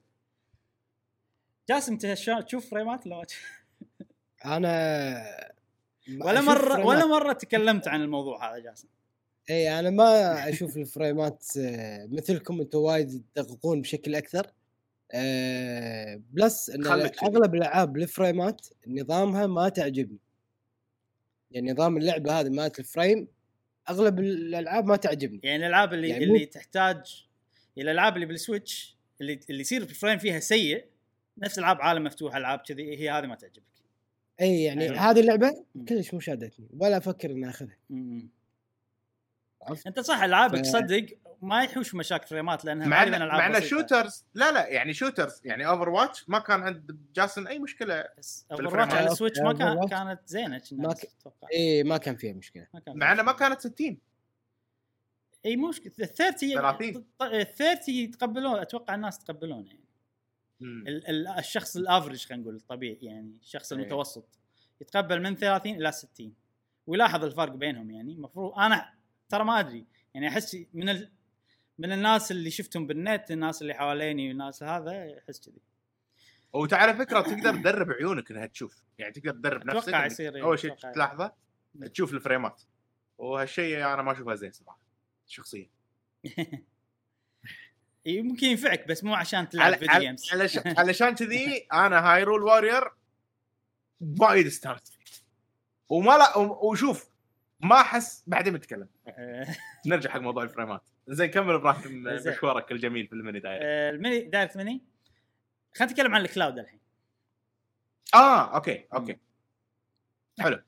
[1.70, 2.06] جاسم انت
[2.46, 3.63] تشوف frameات؟ تشوف؟
[4.46, 5.24] أنا
[6.22, 6.86] ولا مره.
[6.86, 8.88] ولا مرة تكلمت عن الموضوع هذا جاسم
[9.50, 14.52] إي أنا ما أشوف ال frameات آه، مثلكم أنتم وايد تدققون بشكل أكثر
[15.12, 16.88] آه، plus إن.
[16.88, 20.20] أغلب الألعاب ال frameات نظامها ما تعجبني
[21.52, 23.28] يعني نظام اللعبة هذه مالت ال frame
[23.90, 27.28] أغلب الألعاب ما تعجبني يعني الألعاب اللي يعني يعني اللي تحتاج
[27.78, 30.86] الألعاب اللي بال Switch اللي اللي يصير ال frame فيها سيء
[31.38, 33.73] نفس العاب عالم مفتوح ألعاب كذي هي هذه ما تعجبك
[34.42, 34.98] إي يعني أيوة.
[35.12, 35.86] هذه اللعبة مم.
[35.86, 38.30] كلش مو شادتني ولا أفكر إني أخذها م-م.
[39.62, 41.06] عرفت؟ أنت صح ألعابك ف- صدق
[41.42, 43.68] ما يحوش مشاكل frameات لأنها مع غالبا ان ألعاب مع إن بسيطة.
[43.68, 48.46] shooters لا لا يعني shooters يعني Overwatch ما كان عند جاسم أي مشكلة بس.
[48.52, 49.88] Over على أوكي، ال Switch ما كان.
[49.88, 53.32] كانت زينة ما ك- أتوقع إي ما كان فيها مشكلة ما كان مع انها ما
[53.32, 53.98] كانت 60
[55.46, 57.06] إي مو مشكلة ال 30 30.
[57.22, 59.84] ال 30 يتقبلون أتوقع الناس يتقبلونه يعني.
[60.64, 63.80] ال- ال- الشخص الافرج خلينا نقول الطبيعي يعني الشخص إيه.
[63.80, 64.40] المتوسط.
[64.82, 66.34] يتقبل من 30 إلى 60
[66.88, 68.14] ويلاحظ الفرق بينهم يعني.
[68.14, 68.94] المفروض أنا
[69.30, 69.86] ترى ما أدري.
[70.14, 71.12] يعني أحس من ال...
[71.78, 75.62] من الناس اللي شفتهم بالنت الناس اللي حواليني والناس هذا أحس كذي.
[76.54, 78.84] وعلى فكرة تقدر تدرب عيونك إنها تشوف.
[78.98, 80.76] يعني تقدر تدرب نفسك أتوقع إنك يصير إيه، أول شيء.
[80.94, 81.34] تلاحظه
[81.94, 82.62] تشوف ال frameات.
[83.18, 84.80] وهالشيء أنا ما اشوفه زين صراحة
[85.28, 85.70] شخصيا.
[88.06, 90.30] يمكن ينفعك بس مو عشان تلعب video games
[90.80, 92.92] علشان كذي أنا Hyrule Warriors
[94.20, 95.22] وايد فيه.
[95.90, 97.10] وما لا وشوف
[97.60, 98.88] ما احس بعدين بنتكلم
[99.88, 100.82] نرجع حق موضوع ال frameات.
[101.08, 102.34] زين كمل إبراهيم زين.
[102.34, 104.82] مشوارك الجميل في ال Mini Dire آه، ال Mini Direct Mini
[105.74, 106.80] خلينا نتكلم عن ال cloud الحين.
[108.16, 109.18] آه okay okay.
[110.40, 110.62] حلو.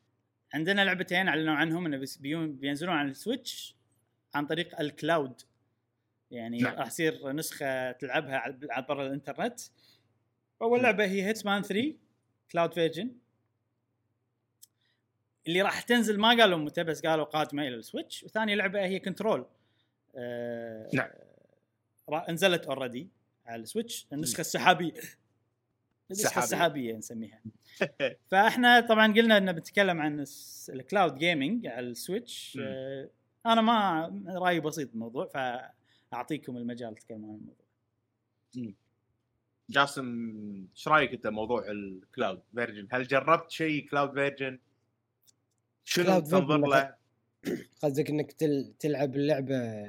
[0.54, 2.06] عندنا لعبتين أعلنوا عنهم إنه
[2.48, 3.76] بينزلون على ال Switch
[4.36, 5.42] عن طريق ال cloud
[6.36, 6.76] يعني نعم.
[6.76, 9.60] راح يصير نسخة تلعبها برا الإنترنت.
[10.62, 11.96] أول لعبة هي Hitman 3
[12.52, 13.12] cloud version
[15.48, 18.24] اللي راح تنزل ما قالوا متى بس قالوا قادمة إلى ال Switch.
[18.24, 19.46] وثاني لعبة هي Control
[20.16, 21.10] آه نعم.
[22.30, 23.10] نزلت already
[23.46, 24.08] على ال Switch.
[24.14, 24.94] النسخة السحابية.
[26.12, 26.44] النسخة.
[26.44, 27.42] السحابية نسميها.
[28.32, 30.26] فإحنا طبعا قلنا إنه بنتكلم عن
[30.70, 32.58] ال cloud gaming على ال Switch.
[32.62, 33.10] آه،
[33.46, 35.30] أنا ما رأيي بسيط بالموضوع
[36.12, 38.76] فاعطيكم المجال تتكلمون عن الموضوع.
[39.70, 44.60] جاسم إيش رأيك أنت موضوع ال cloud version هل جربت شيء cloud version
[45.84, 46.96] شنو تنظر له؟
[47.82, 48.74] قصدك إنك تل...
[48.80, 49.86] تلعب اللعبه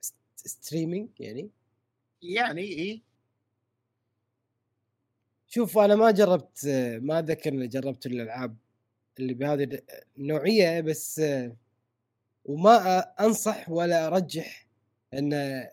[0.00, 1.50] st- streaming يعني؟
[2.22, 3.02] يعني إي.
[5.48, 6.66] شوف أنا ما جربت
[7.02, 8.56] ما اتذكر إني جربت الألعاب
[9.18, 9.82] اللي بهذه
[10.18, 11.22] النوعيه بس
[12.44, 14.63] وما أنصح ولا أرجح
[15.18, 15.64] إن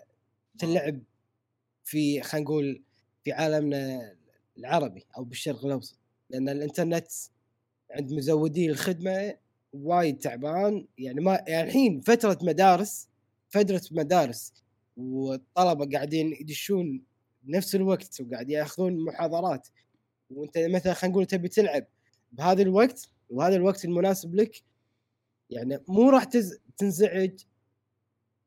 [0.59, 1.01] تلعب
[1.84, 2.84] في خلينا نقول
[3.23, 4.15] في عالمنا
[4.57, 5.97] العربي أو بالشرق الأوسط
[6.30, 7.07] لأن الإنترنت
[7.91, 9.38] عند مزودي الخدمة
[9.73, 10.88] وايد تعبان.
[10.97, 13.09] يعني ما يعني الحين فترة مدارس
[13.49, 14.53] فترة مدارس
[14.97, 17.03] والطلبة قاعدين يدشون
[17.43, 19.68] بنفس الوقت وقاعد يأخذون محاضرات.
[20.30, 21.88] وأنت مثلا خلينا نقول تبي تلعب
[22.31, 24.63] بهذا الوقت وهذا الوقت المناسب لك
[25.49, 26.59] يعني مو راح تز...
[26.77, 27.39] تنزعج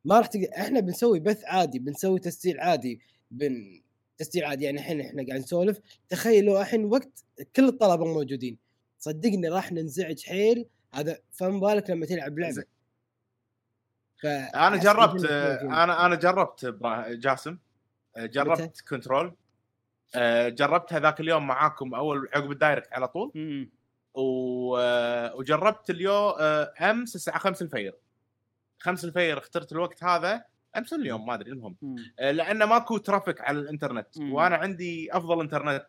[0.04, 0.40] ما راح تق...
[0.58, 3.00] إحنا بنسوي بث عادي بنسوي تسجيل عادي
[3.30, 3.82] بن
[4.18, 5.80] تسجيل عادي يعني الحين إحنا قاعد نسولف.
[6.08, 7.24] تخيل لو الحين وقت
[7.56, 8.58] كل الطلبة موجودين.
[8.98, 10.66] صدقني راح ننزعج حيل.
[10.94, 12.64] هذا فما بالك لما تلعب لعبة.
[14.22, 14.26] ف...
[14.26, 16.76] أنا جربت أنا أنا جربت
[17.08, 17.58] جاسم.
[18.18, 19.36] جربت Control.
[20.14, 23.32] آه، جربتها ذاك اليوم معاكم أول عقب ال Direct على طول.
[24.14, 24.76] و...
[24.76, 27.94] آه، وجربت اليوم آه، امس الساعة 5 الفجر
[28.84, 30.44] 5 الفجر اخترت الوقت هذا
[30.76, 31.76] امس اليوم ما أدري المهم.
[32.18, 34.18] آه، لأنه ماكو traffic على الإنترنت.
[34.18, 34.32] مم.
[34.32, 35.86] وأنا عندي أفضل إنترنت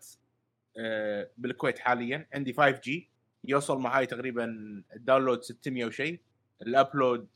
[0.77, 2.27] آه، بالكويت حاليا.
[2.33, 3.09] عندي 5G
[3.43, 4.45] يوصل معاي تقريبا
[4.95, 6.19] ال download 600 وشيء
[6.61, 7.27] ال upload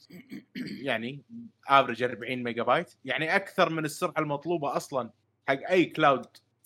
[0.81, 1.23] يعني
[1.67, 5.09] average 40 ميجا بايت يعني أكثر من السرعة المطلوبة أصلا
[5.47, 6.25] حق أي cloud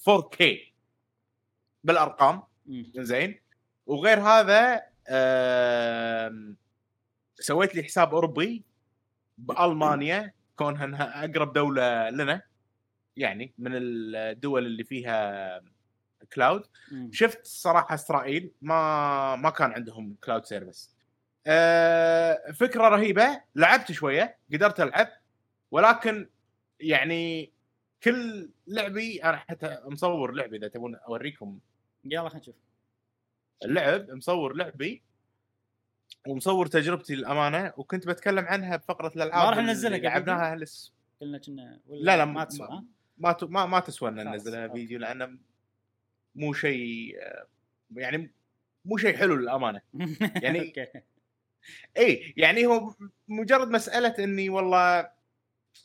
[0.09, 0.43] 4K
[1.83, 2.41] بالأرقام.
[2.95, 3.39] زين
[3.85, 4.83] وغير هذا
[7.39, 8.63] سويت لي حساب أوروبي.
[9.37, 12.41] بألمانيا كونها انها أقرب دولة لنا
[13.17, 15.61] يعني من الدول اللي فيها
[16.33, 16.65] cloud.
[17.11, 20.95] شفت صراحة إسرائيل ما ما كان عندهم cloud service
[21.47, 25.07] أه فكرة رهيبة لعبت شوية قدرت ألعب
[25.71, 26.29] ولكن
[26.79, 27.53] يعني
[28.03, 31.59] كل لعبي أنا حتى مصور لعبي إذا تبون أوريكم.
[32.05, 32.55] يلا خلينا نشوف.
[33.65, 35.03] اللعب مصور لعبي
[36.27, 41.79] ومصور تجربتي للأمانة وكنت بتكلم عنها بفقرة الألعاب ما راح ننزلها؟ لعبناها هلس قلنا كنا
[41.87, 42.83] ولا لا لا ما ما تسوى؟
[43.17, 44.67] ما ت- ما, ما تسوى إن ننزلها.
[44.67, 45.37] فيديو لأنه
[46.35, 47.47] مو شيء آه،
[47.95, 48.31] يعني
[48.85, 49.81] مو شيء حلو للأمانة
[50.43, 50.87] يعني- okay
[51.97, 52.93] اي يعني هو
[53.27, 55.09] مجرد مسألة إني والله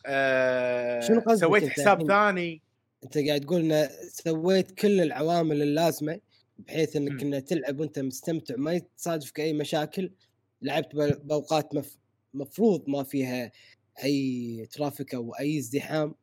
[0.06, 2.62] آه شنو سويت حساب؟ ثاني
[3.04, 6.20] أنت قاعد تقول إن سويت كل العوامل اللازمة
[6.58, 7.34] بحيث إنك مم.
[7.34, 10.10] انك تلعب وأنت مستمتع ما يتصادفك اي مشاكل
[10.62, 10.94] لعبت
[11.24, 11.96] بأوقات مف...
[12.34, 13.52] مفروض ما فيها
[14.04, 16.14] أي traffic أو أي ازدحام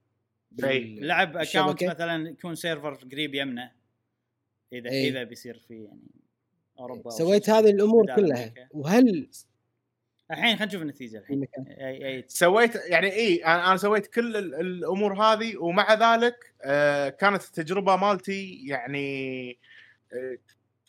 [0.63, 0.79] أي.
[0.79, 1.83] بال- لعب account.
[1.83, 3.71] مثلا يكون server قريب يمنه
[4.73, 5.09] إذا إيه.
[5.09, 5.99] إذا بيصير في يعني
[6.79, 7.49] أوروبا أو سويت.
[7.49, 8.67] هذه الأمور كلها أمريكا.
[8.71, 9.29] وهل
[10.31, 14.55] الحين خلينا نشوف النتيجة الحين أي أي سويت يعني اي أنا أنا سويت كل ال-
[14.55, 19.55] الأمور هذه ومع ذلك آه كانت التجربة مالتي يعني آه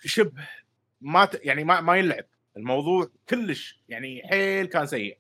[0.05, 0.49] شبه
[1.01, 2.25] ما ت- يعني ما ما ينلعب.
[2.57, 5.19] الموضوع كلش يعني حيل كان سيء.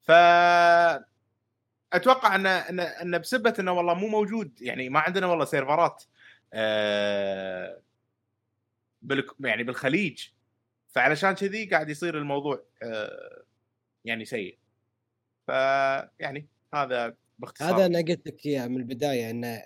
[0.00, 0.10] ف
[1.92, 6.04] أتوقع ان ان أن بسبه أنه والله مو موجود يعني ما عندنا والله سيرفرات
[6.52, 7.82] آه
[9.02, 10.28] بالك يعني بالخليج.
[10.88, 13.42] فعلشان كذي قاعد يصير الموضوع آه
[14.04, 14.58] يعني سيء.
[15.46, 17.74] فيعني هذا باختصار.
[17.76, 19.62] هذا أنا قلت لك إياه من البداية انه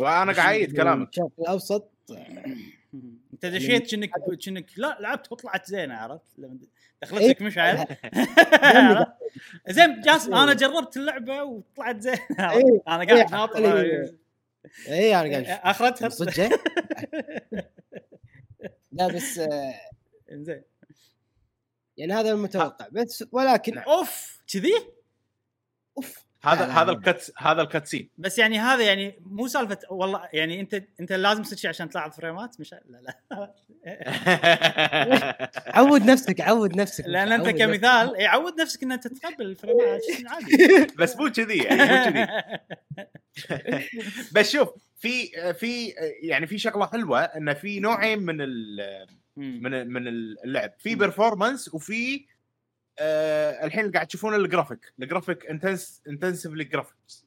[0.00, 1.08] وأنا قاعد اعيد كلامك.
[1.08, 1.90] الشرق الأوسط
[3.32, 4.10] انت دشيت كأنك
[4.44, 6.58] كأنك لا لعبت وطلعت زينة عرفت؟ لما
[7.02, 7.86] دخلت لك مشعل.
[9.68, 12.82] زين جاسم أنا جربت اللعبة وطلعت زينة إيه.
[12.88, 13.80] أنا إيه، قاعد ناطر.
[13.80, 14.14] إيه.
[14.88, 15.60] اي أنا قاعد.
[15.64, 16.08] أخرتها.
[16.08, 16.60] صدق؟
[18.92, 19.74] لا بس آه،
[20.30, 20.62] زين
[21.96, 24.74] يعني هذا المتوقع بس ولكن أوف كذي؟
[25.96, 26.27] أوف.
[26.42, 26.98] هذا لا، لا، هذا لا.
[26.98, 31.58] الكت هذا الكاتسين بس يعني هذا يعني مو سالفة والله يعني انت أنت لازم تصير
[31.58, 33.54] شيء عشان تلاحظ فريمات مش لا لا
[35.78, 37.48] عود نفسك عود نفسك لأن أنت.
[37.48, 42.26] كمثال إيه، عود نفسك إن أنت تتقبل الفريمات عادي بس مو كذي يعني مو كذي
[44.34, 48.78] بس شوف في في يعني في شغلة حلوة انه في نوعين من ال.
[49.36, 50.94] من من اللعب في.
[50.94, 52.26] بيرفورمانس وفي
[52.98, 57.26] آه الحين قاعد تشوفون ال graphic ال graphic intense intensively graphics.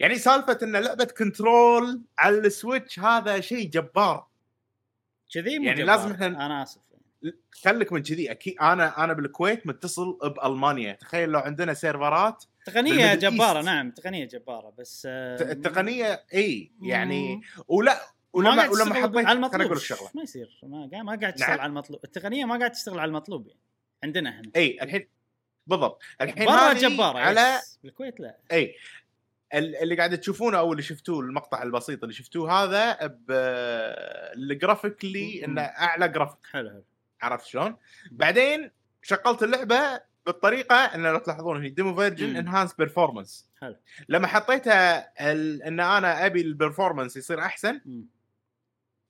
[0.00, 4.26] يعني سالفة إن لعبة Control على السويتش هذا شيء جبار.
[5.34, 5.86] كذي يعني جبار.
[5.86, 6.80] لازم إحنا- أنا آسف.
[7.64, 8.30] خليك من كذي.
[8.30, 10.92] أكيد أنا أنا بالكويت متصل بألمانيا.
[10.92, 13.66] تخيل لو عندنا سيرفرات تقنية جبارة East.
[13.68, 17.42] نعم تقنية جبارة بس آه، التقنيه إي يعني مم.
[17.68, 18.00] ولا ما
[18.32, 19.72] ولما ولما حبيت على المطلوب.
[20.14, 20.60] ما يصير.
[20.62, 21.60] ما قاعد ما قاعد تشتغل نعم.
[21.60, 22.00] على المطلوب.
[22.04, 23.60] التقنية ما قاعد تشتغل على المطلوب يعني.
[24.04, 25.08] عندنا إحنا إي الحين
[25.66, 27.60] بالضبط الحين برا هذه جبارة على.
[27.84, 28.74] بالكويت لا إي
[29.54, 33.06] ال- اللي قاعد تشوفونه أو اللي شفتوه المقطع البسيط اللي شفتوه هذا
[34.36, 35.44] بال graphically مم.
[35.44, 36.84] إنه أعلى جرافيك حلو حلو
[37.22, 37.76] عرفت شلون؟
[38.10, 38.70] بعدين
[39.02, 42.36] شغلت اللعبة بالطريقة إن لو تلاحظون هي demo version.
[42.36, 43.76] enhance performance حلو
[44.08, 48.06] لما حطيتها ال- إن أنا أبي ال performance يصير أحسن مم.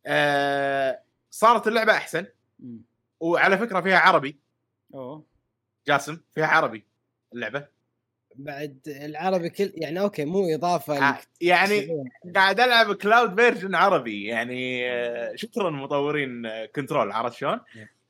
[0.07, 2.27] آه صارت اللعبة أحسن
[2.59, 2.83] مم.
[3.21, 4.39] وعلى فكرة فيها عربي
[4.95, 5.25] أوه.
[5.87, 6.85] جاسم فيها عربي
[7.35, 7.67] اللعبة؟
[8.37, 12.05] بعد العربي كل يعني okay مو إضافة آه، لك- يعني
[12.35, 17.61] قاعد ألعب cloud version عربي يعني آه، شكرا مطورين آه، Control عرفت شلون؟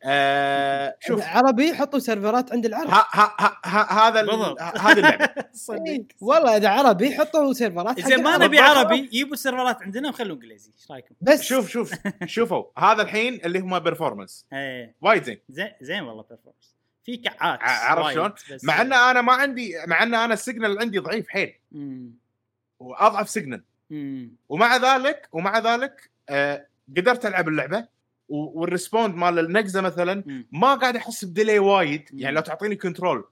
[0.02, 4.60] آه، شوف ها عربي حطوا سيرفرات عند العرب ها ها ها هذا ال- بالضبط.
[4.60, 8.36] هذه اللعبة صدق إيه، والله إذا عربي حطوا سيرفرات زين ما.
[8.38, 11.92] نبي عربي يجيبوا السيرفرات عندنا وخلوا إنجليزي إيش رأيكم؟ بس شوف شوف
[12.26, 16.66] شوفوا هذا الحين اللي هم performance إيه وايد زين زين زين والله performance.
[17.04, 18.32] في قطعات عرفت شلون؟
[18.62, 21.54] مع إن أنا ما عندي مع إن أنا ال signal عندي ضعيف حيل.
[22.80, 23.62] وأضعف signal.
[24.48, 26.66] ومع ذلك ومع ذلك آه
[26.96, 27.99] قدرت ألعب اللعبة
[28.30, 30.44] وال respond مال النقزة مثلا.
[30.52, 32.08] ما قاعد أحس ب delay وايد.
[32.12, 33.28] يعني لو تعطيني Control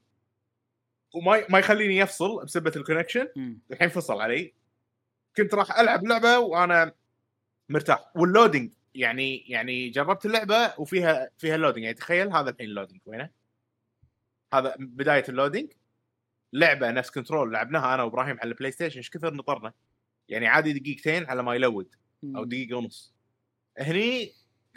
[1.14, 3.28] وما ما يخليني يفصل بسبه ال connection.
[3.70, 4.54] الحين فصل علي.
[5.36, 6.92] كنت راح ألعب لعبة وأنا
[7.68, 8.16] مرتاح.
[8.16, 12.70] وال loading يعني يعني جربت اللعبة وفيها فيها ال loading يعني تخيل هذا الحين ال
[12.70, 13.30] loading وينه؟
[14.54, 15.72] هذا بداية اللودينج
[16.52, 18.96] لعبة نفس Control لعبناها أنا وإبراهيم على ال PlayStation.
[18.96, 19.72] إيش كثر نطرنا؟
[20.28, 21.94] يعني عادي دقيقتين على ما ي load.
[22.24, 22.44] أو.
[22.44, 23.14] دقيقة ونص.
[23.78, 24.32] هني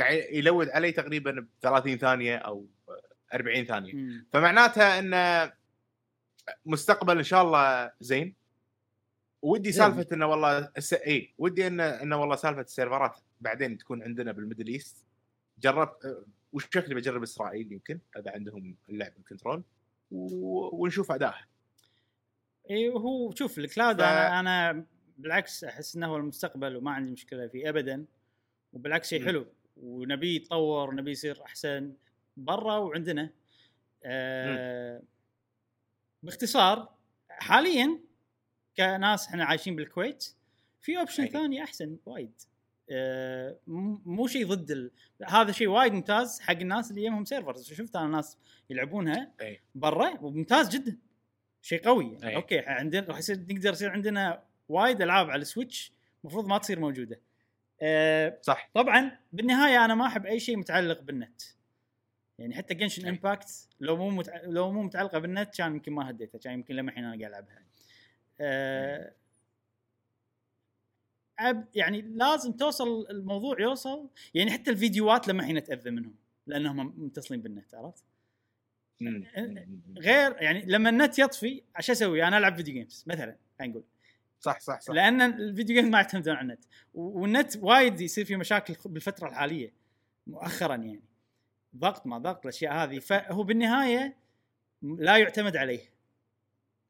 [0.09, 2.67] ي load علي تقريبا ب 30 ثانية أو
[3.33, 4.25] 40 ثانية مم.
[4.33, 5.51] فمعناتها إن
[6.65, 8.35] مستقبل إن شاء الله زين
[9.41, 9.71] ودي.
[9.71, 10.93] سالفة إنه والله الس...
[10.93, 15.05] اي ودي انه إنه والله سالفة السيرفرات بعدين تكون عندنا بال Middle East
[15.59, 19.63] جربت أه، وش شكلي بجرب إسرائيل يمكن إذا عندهم اللعب ال Control
[20.11, 20.83] و...
[20.83, 21.47] ونشوف ادائها
[22.69, 24.85] اي وهو شوف ال cloud ف- أنا أنا
[25.17, 28.05] بالعكس أحس إنه هو المستقبل وما عندي مشكلة فيه ابدا
[28.73, 29.25] وبالعكس شيء.
[29.25, 29.45] حلو
[29.81, 31.93] ونبي يتطور ونبي يصير أحسن
[32.37, 33.29] برا وعندنا.
[34.03, 35.01] آه
[36.23, 36.93] باختصار
[37.29, 37.99] حاليا
[38.77, 40.33] كناس إحنا عايشين بالكويت
[40.81, 41.27] في option.
[41.27, 42.41] ثاني أحسن وايد.
[42.91, 43.57] آه
[44.05, 44.91] مو شيء ضد ال...
[45.27, 48.37] هذا شيء وايد ممتاز حق الناس اللي يمهم servers شفت أنا ناس
[48.69, 49.31] يلعبونها.
[49.75, 50.97] برا وممتاز جدا.
[51.61, 52.17] شيء قوي.
[52.21, 52.35] يعني.
[52.35, 55.93] okay عندنا راح يصير نقدر يصير عندنا وايد ألعاب على السويتش
[56.23, 57.19] المفروض ما تصير موجودة.
[57.81, 61.41] آه صح طبعا بالنهاية أنا ما أحب أي شيء متعلق بالنت
[62.39, 63.07] يعني حتى Genshin.
[63.07, 64.41] Impact لو مو متع...
[64.43, 67.61] لو مو متعلقة بالنت كان يمكن ما هديتها كان يمكن لما الحين أنا قاعد ألعبها.
[71.39, 76.15] أب يعني لازم توصل الموضوع يوصل يعني حتى الفيديوهات لما الحين أتأذى منهم
[76.47, 78.03] لأنهم متصلين بالنت عرفت؟
[79.97, 83.83] غير يعني لما النت يطفي إيش أسوي؟ أنا ألعب video games مثلا خلينا نقول
[84.41, 84.93] صح صح صح.
[84.93, 86.65] لأن ال video games ما يعتمدون على النت.
[86.93, 89.73] والنت وايد يصير فيه مشاكل بالفترة الحالية
[90.27, 91.03] مؤخرا يعني.
[91.75, 92.99] ضغط ما ضغط الأشياء هذه.
[92.99, 94.17] فهو بالنهاية
[94.81, 95.81] لا يعتمد عليه.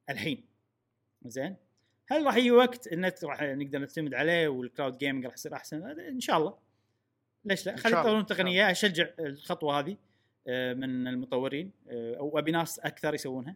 [0.09, 0.45] الحين.
[1.25, 1.55] زين؟
[2.07, 5.83] هل راح يجي وقت النت راح نقدر نعتمد عليه وال cloud gaming راح يصير أحسن؟
[5.99, 6.57] إن شاء الله.
[7.45, 9.97] ليش لا؟ خلي يطورون التقنيه أشجع الخطوة هذه
[10.47, 13.55] آه، من المطورين آه، أو أبي ناس أكثر يسوونها.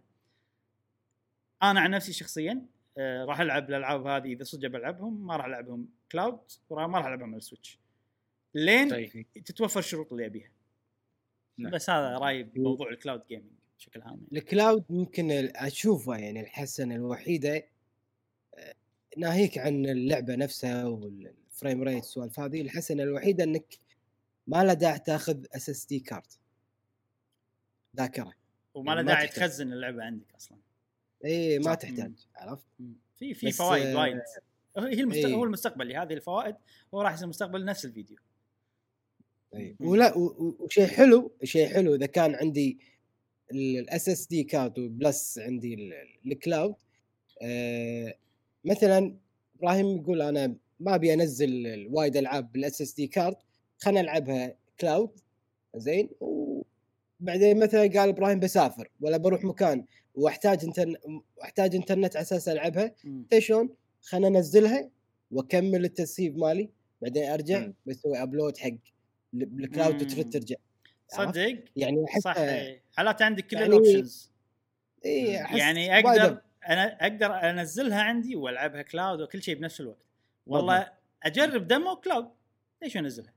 [1.64, 2.66] أنا عن نفسي شخصيا
[2.98, 7.30] آه، راح ألعب الألعاب هذه إذا صدق بلعبهم ما راح ألعبهم cloud وما راح ألعبهم
[7.30, 7.80] على السويتش
[8.54, 9.26] لين طيب.
[9.46, 10.52] تتوفر الشروط اللي ابيها
[11.58, 11.72] نعم.
[11.72, 14.28] بس هذا رأيي بموضوع ال cloud gaming بشكل عام يعني.
[14.34, 17.68] ال cloud ممكن أشوفه يعني الحسنة الوحيدة
[18.56, 18.74] آه،
[19.18, 23.78] ناهيك عن اللعبة نفسها وال frame rate والسوالف هذه الحسنة الوحيدة إنك
[24.48, 26.40] ما له داعي تاخذ SSD card
[27.96, 28.34] ذاكرة
[28.74, 29.28] وما له ما داعي.
[29.28, 30.58] تخزن اللعبة عندك أصلا
[31.26, 31.76] اي ما.
[31.76, 32.66] تحتاج عرفت
[33.18, 34.22] في في فوائد آه، وايد
[34.78, 35.18] هي المست...
[35.18, 35.34] إيه.
[35.34, 36.56] هو المستقبل لهذه الفوائد
[36.94, 38.18] هو راح يصير المستقبل نفس الفيديو.
[39.54, 39.76] مم.
[39.80, 42.80] ولا وشيء حلو شيء حلو إذا كان عندي
[43.52, 45.94] ال SSD card و plus عندي ال-
[46.32, 46.76] ال cloud
[47.42, 48.16] آه،
[48.66, 49.16] مثلا
[49.60, 53.38] إبراهيم يقول أنا ما أبي أنزل وايد ألعاب بال SSD card
[53.78, 55.10] خلينا نلعبها cloud
[55.76, 59.86] زين وبعدين مثلا قال إبراهيم بسافر ولا بروح مكان
[60.16, 60.98] واحتاج انترنت
[61.38, 62.96] واحتاج انترنت على أساس ألعبها
[63.40, 63.70] شلون؟
[64.02, 64.90] خلينا أنزلها
[65.32, 66.70] وأكمل ال save مالي
[67.02, 67.68] بعدين أرجع.
[67.86, 68.70] بسوي upload حق
[69.34, 70.56] ال- ال cloud ترجع؟
[71.08, 72.84] صدق يعني أحس صح إيه.
[72.98, 74.32] حالات عندك كل يعني- ال options
[75.06, 80.06] اي أحس يعني أقدر أنا أقدر أنزلها عندي وألعبها cloud وكل شيء بنفس الوقت
[80.48, 80.92] والله
[81.24, 82.28] أجرب demo cloud
[82.84, 83.34] ليش أنزلها؟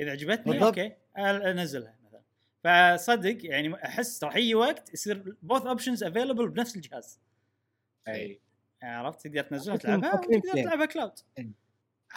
[0.00, 0.62] إذا عجبتني بالضبط.
[0.78, 1.95] okay أنزلها
[2.66, 7.20] فصدق يعني أحس راح يجي وقت يصير both options available بنفس الجهاز.
[8.08, 8.40] أي.
[8.82, 10.64] عرفت؟ تقدر تنزلها تلعبها فيها.
[10.64, 11.12] تلعبها cloud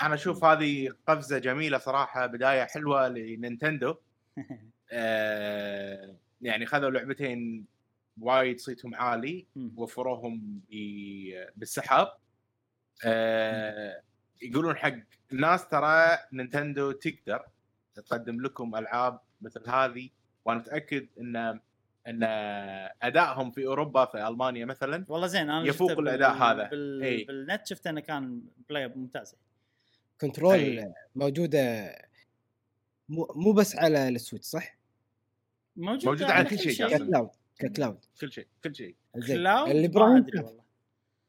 [0.02, 3.96] أنا أشوف هذه قفزة جميلة صراحة بداية حلوة لنينتندو.
[4.92, 7.66] آه يعني خذوا لعبتين
[8.22, 9.48] وايد صيتهم عالي.
[9.76, 10.62] وفروهم
[11.56, 12.08] بالسحاب.
[13.06, 14.02] آه
[14.42, 14.94] يقولون حق
[15.32, 17.46] الناس ترى نينتندو تقدر
[17.96, 20.10] تقدم لكم ألعاب مثل هذه.
[20.46, 21.60] وأنا متأكد ان
[22.08, 22.24] إن
[23.02, 26.70] أدائهم في أوروبا في ألمانيا مثلا والله زين أنا يفوق شفته بال- الأداء هذا.
[26.70, 27.04] بال...
[27.04, 27.24] إي.
[27.24, 29.36] بالنت شفت إنه كان بلاي ممتاز
[30.22, 30.94] control أي.
[31.16, 31.96] موجودة
[33.10, 34.78] مو مو بس على السويتش صح؟
[35.76, 36.98] موجود, موجود على كل شيء جاسم.
[37.06, 37.30] ك cloud
[37.60, 38.96] ك cloud كل شيء كل شيء
[39.28, 40.64] cloud اللي إبراهيم ادري والله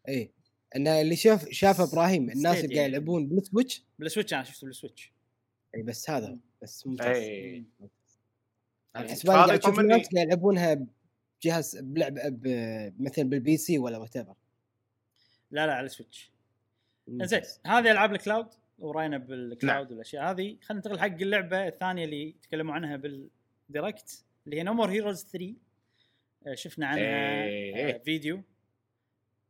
[0.09, 0.31] إي
[0.77, 2.65] إن اللي شاف شاف إبراهيم الناس.
[2.65, 5.12] اللي قاعد يلعبون بالسويتش بالسويتش أنا شفته بالسويتش
[5.74, 6.39] إي بس هذا.
[6.62, 7.65] بس ممتاز إي
[8.97, 10.87] على حسب أنا هذا قاعد أشوف ناس يلعبونها
[11.41, 12.19] بجهاز بلعب
[13.01, 14.35] مثلا بال PC ولا whatever
[15.51, 16.33] لا لا على السويتش
[17.09, 18.47] زين هذه ألعاب ال cloud
[18.79, 19.27] وراينا نعم.
[19.27, 20.57] بال cloud والأشياء هذه.
[20.62, 25.55] خلينا ننتقل حق اللعبة الثانية اللي تكلموا عنها بالديركت اللي هي No More Heroes 3
[26.47, 27.05] آه، شفنا عنها.
[27.05, 28.43] آه، فيديو.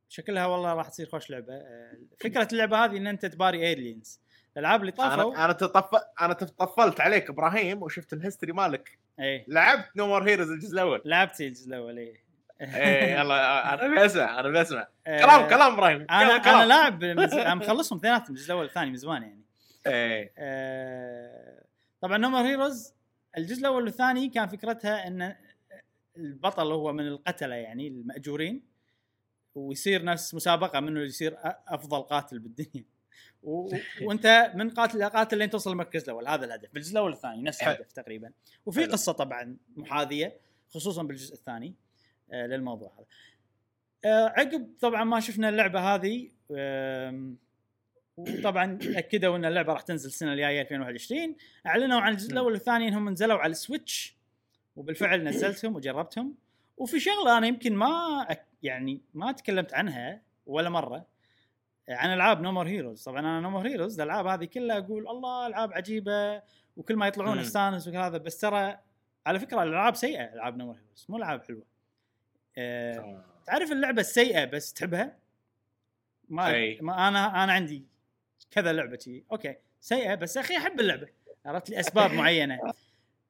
[0.09, 1.55] شكلها والله راح تصير خوش لعبة.
[1.55, 4.21] آه، فكرة اللعبة هذه إن أنت تباري aliens
[4.57, 6.03] الألعاب اللي طافوا أنا أنا تطف...
[6.21, 8.99] أنا طفلت عليك إبراهيم وشفت ال history مالك.
[9.21, 9.45] إيه.
[9.49, 11.03] لعبت No More Heroes الجزء الأول.
[11.05, 12.31] لعبت الجزء الأول إيه.
[12.61, 14.89] إيه يلا أنا بسمع أنا بسمع.
[15.07, 18.97] آه، كلام كلام إبراهيم أنا كلام أنا لاعب أنا مخلصهم اثنيناتهم الجزء الأول والثاني من
[18.97, 19.45] زمان يعني.
[19.87, 20.33] إيه.
[20.39, 21.65] آه،
[22.01, 22.95] طبعا نومر هيروز
[23.39, 25.37] الجزء الأول والثاني كان فكرتها إن
[26.17, 28.63] البطل هو من القتلة يعني المأجورين
[29.55, 31.37] ويصير نفس مسابقة منه يصير
[31.69, 32.85] أفضل قاتل بالدنيا.
[33.43, 33.71] و...
[34.03, 36.29] وانت من قاتل إلى قاتل لين توصل المركز الأول.
[36.29, 36.69] هذا الهدف.
[36.75, 37.63] بالجزء الأول والثاني نفس.
[37.63, 38.33] الهدف تقريبا.
[38.67, 38.85] وفي.
[38.85, 40.37] قصة طبعا محاذية
[40.71, 41.75] خصوصا بالجزء الثاني
[42.33, 43.07] آه للموضوع هذا.
[44.05, 47.37] آه عقب طبعا ما شفنا اللعبة هذه آم،
[48.17, 51.37] وطبعا أكدوا إن اللعبة راح تنزل السنة الجاية 2021
[51.67, 54.17] أعلنوا عن الجزء الأول والثاني إنهم نزلوا على السويتش
[54.77, 56.35] وبالفعل نزلتهم وجربتهم.
[56.77, 61.07] وفي شغلة أنا يمكن ما أك يعني ما تكلمت عنها ولا مرة
[61.91, 66.43] عن ألعاب نومر هيروز طبعا أنا نومر هيروز الألعاب هذه كلها أقول الله ألعاب عجيبة
[66.77, 67.39] وكل ما يطلعون.
[67.39, 68.79] استانس وهذا بس ترى
[69.27, 71.63] على فكرة الألعاب سيئة ألعاب No More Heroes مو ألعاب حلوة.
[72.59, 75.17] أه تعرف اللعبة السيئة بس تحبها؟
[76.29, 76.77] ما.
[76.81, 77.87] ما أنا أنا عندي
[78.51, 79.25] كذا لعبه شي.
[79.33, 81.09] okay سيئة بس أخي أحب اللعبة.
[81.47, 82.61] عرفت لي أسباب معينة.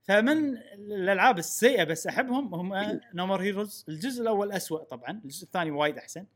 [0.03, 5.71] فمن الألعاب السيئة بس أحبهم هم No More Heroes الجزء الأول أسوأ طبعا الجزء الثاني
[5.71, 6.27] وايد أحسن.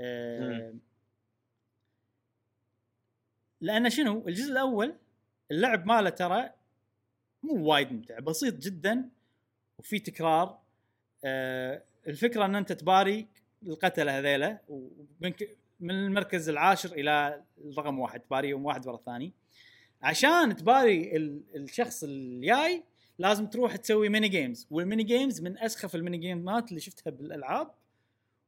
[0.00, 0.74] أه
[3.64, 4.94] لأن شنو؟ الجزء الأول
[5.50, 6.50] اللعب ماله ترى
[7.42, 9.08] مو وايد ممتع بسيط جدا
[9.78, 10.58] وفي تكرار.
[11.24, 13.26] آه الفكرة إن أنت تباري
[13.66, 15.32] القتلة هذيلا ومن
[15.80, 19.32] من المركز العاشر إلى الرقم واحد تباريهم واحد ورا الثاني.
[20.02, 22.82] عشان تباري ال- الشخص الجاي
[23.18, 26.80] لازم تروح تسوي mini games وال mini games من أسخف ال mini game ات اللي
[26.80, 27.70] شفتها بالألعاب.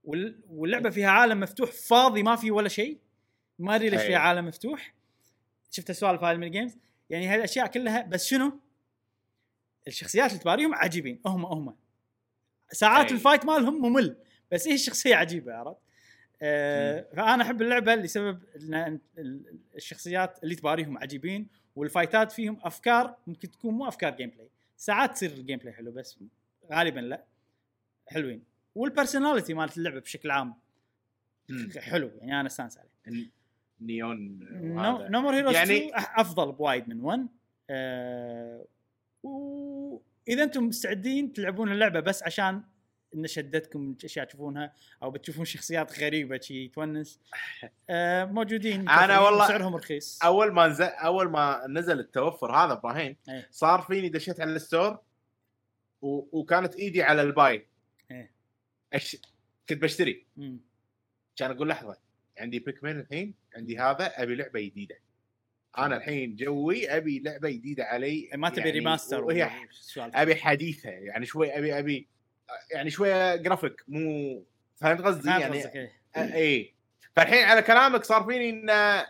[0.04, 2.98] وال- واللعبة فيها عالم مفتوح فاضي ما في ولا شيء
[3.58, 4.00] ما أدري ليش.
[4.02, 4.95] فيها عالم مفتوح.
[5.76, 6.76] شفت السوالف هاي ال mini games
[7.10, 8.60] يعني هاي الأشياء كلها بس شنو؟
[9.88, 11.76] الشخصيات اللي تباريهم عجيبين هم هم.
[12.72, 13.14] ساعات أي.
[13.14, 14.16] ال fight مالهم ممل
[14.52, 15.78] بس هي الشخصية عجيبة عرفت؟
[16.42, 22.58] آه فأنا أحب اللعبة لسبب إن ال- الشخصيات اللي تباريهم عجيبين وال fight ات فيهم
[22.62, 26.18] أفكار ممكن تكون مو أفكار gameplay ساعات تصير ال gameplay حلو بس
[26.72, 27.24] غالبا لا.
[28.06, 28.42] حلوين.
[28.74, 30.54] وال personality مالت اللعبة بشكل عام.
[31.78, 33.30] حلو يعني أنا أستانس عليه.
[33.80, 35.08] neon neon وهذا.
[35.08, 37.26] No More Heroes يعني- أفضل بوايد من 1
[37.70, 38.64] آه
[39.22, 42.62] واذا أنتم مستعدين تلعبون اللعبة بس عشان
[43.14, 44.72] إن شدتكم أشياء تشوفونها
[45.02, 47.20] أو بتشوفون شخصيات غريبة شي تونس
[47.90, 53.16] آه موجودين متوفرين والله- سعرهم رخيص أول ما نزل أول ما نزل التوفر هذا إبراهيم
[53.28, 53.48] إيه.
[53.50, 54.98] صار فيني دشيت على ال store
[56.02, 56.38] و...
[56.38, 57.66] وكانت إيدي على ال buy
[58.10, 58.30] إيه.
[58.92, 59.16] أش...
[59.68, 60.60] كنت بشتري مم.
[61.36, 61.96] كان أقول لحظة
[62.38, 64.96] عندي Pikmin الحين عندي هذا أبي لعبة جديدة
[65.78, 69.50] أنا الحين جوي أبي لعبة جديدة علي ما تبي يعني remaster وهي.
[69.98, 72.08] أبي حديثة يعني شوي أبي أبي
[72.70, 74.44] يعني شوية جرافيك مو
[74.76, 75.92] فهمت قصدي يعني قصدك، إيه.
[76.16, 76.74] اي
[77.16, 79.04] فالحين على كلامك صار فيني إن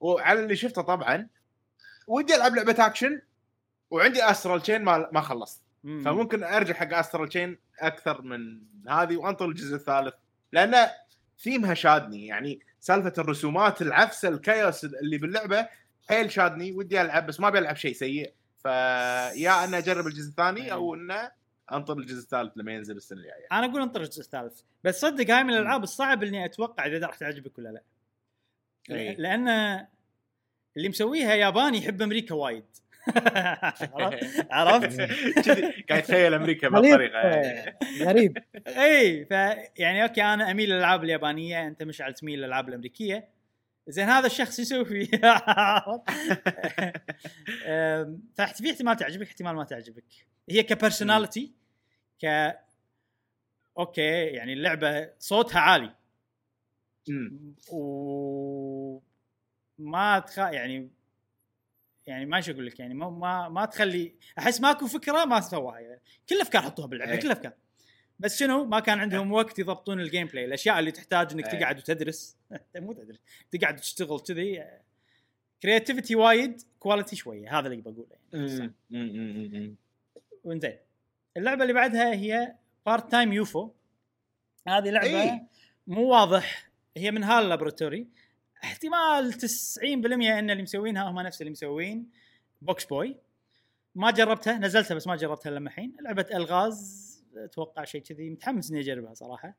[0.00, 1.28] وعلى اللي شفته طبعا
[2.06, 3.22] ودي ألعب لعبة اكشن
[3.90, 6.02] وعندي Astral Chain ما ما خلصت مم.
[6.04, 10.14] فممكن أرجع حق Astral Chain أكثر من هذه وأنطر الجزء الثالث
[10.52, 10.88] لأن
[11.38, 15.68] ثيمها شادني يعني سالفة الرسومات العفسه ال chaos اللي باللعبة
[16.08, 18.32] حيل شادني ودي ألعب بس ما أبي ألعب شيء سيء.
[18.62, 21.30] فيا أن أجرب الجزء الثاني أو أنه
[21.72, 23.46] أنطر الجزء الثالث لما ينزل السنة الجاية.
[23.52, 27.16] أنا أقول أنطر الجزء الثالث بس صدق هاي من الألعاب الصعب إني أتوقع إذا راح
[27.16, 27.82] تعجبك ولا لا.
[28.90, 29.14] إي.
[29.14, 29.48] لأن
[30.76, 32.64] اللي مسويها ياباني يحب أمريكا وايد.
[34.50, 35.00] عرفت؟
[35.88, 37.74] قاعد اتخيل أمريكا بهالطريقة آه،
[38.08, 38.38] غريب.
[38.68, 39.30] إي ف
[39.78, 43.28] يعني okay أنا أميل للألعاب اليابانية أنت مشعل تميل للألعاب الأمريكية.
[43.88, 45.06] زين هذا الشخص يسوي فيه.
[48.36, 50.04] ففي احتمال تعجبك احتمال ما تعجبك.
[50.50, 51.52] هي ك personality
[52.22, 52.52] ك
[53.78, 55.94] okay يعني اللعبة صوتها عالي.
[57.72, 58.98] و
[59.78, 60.38] ما تخ...
[60.38, 60.90] يعني
[62.06, 65.78] يعني ما إيش أقول لك يعني ما ما, ما تخلي أحس ماكو فكرة ما سووها
[65.78, 66.00] يعني.
[66.28, 67.20] كل الافكار حطوها باللعبة إيه.
[67.20, 67.52] كل الافكار
[68.18, 71.60] بس شنو ما كان عندهم وقت يضبطون ال gameplay الأشياء اللي تحتاج إنك إيه.
[71.60, 72.36] تقعد وتدرس
[72.76, 73.18] مو تدرس
[73.50, 74.64] تقعد تشتغل كذي
[75.62, 79.76] creativity وايد quality شوية هذا اللي بقوله يعني.
[80.44, 80.78] وإنزين
[81.36, 82.54] اللعبة اللي بعدها هي
[82.86, 83.70] Part Time UFO
[84.68, 85.46] هذه لعبة إيه.
[85.86, 88.06] مو واضح هي من HAL Laboratory
[88.64, 92.10] احتمال 90% إن اللي مسوينها هم نفس اللي مسوين.
[92.62, 93.16] BoxBoy
[93.94, 95.96] ما جربتها نزلتها بس ما جربتها لما الحين.
[96.00, 97.06] لعبة الغاز
[97.36, 98.30] أتوقع شيء كذي.
[98.30, 99.56] متحمس إني أجربها صراحة.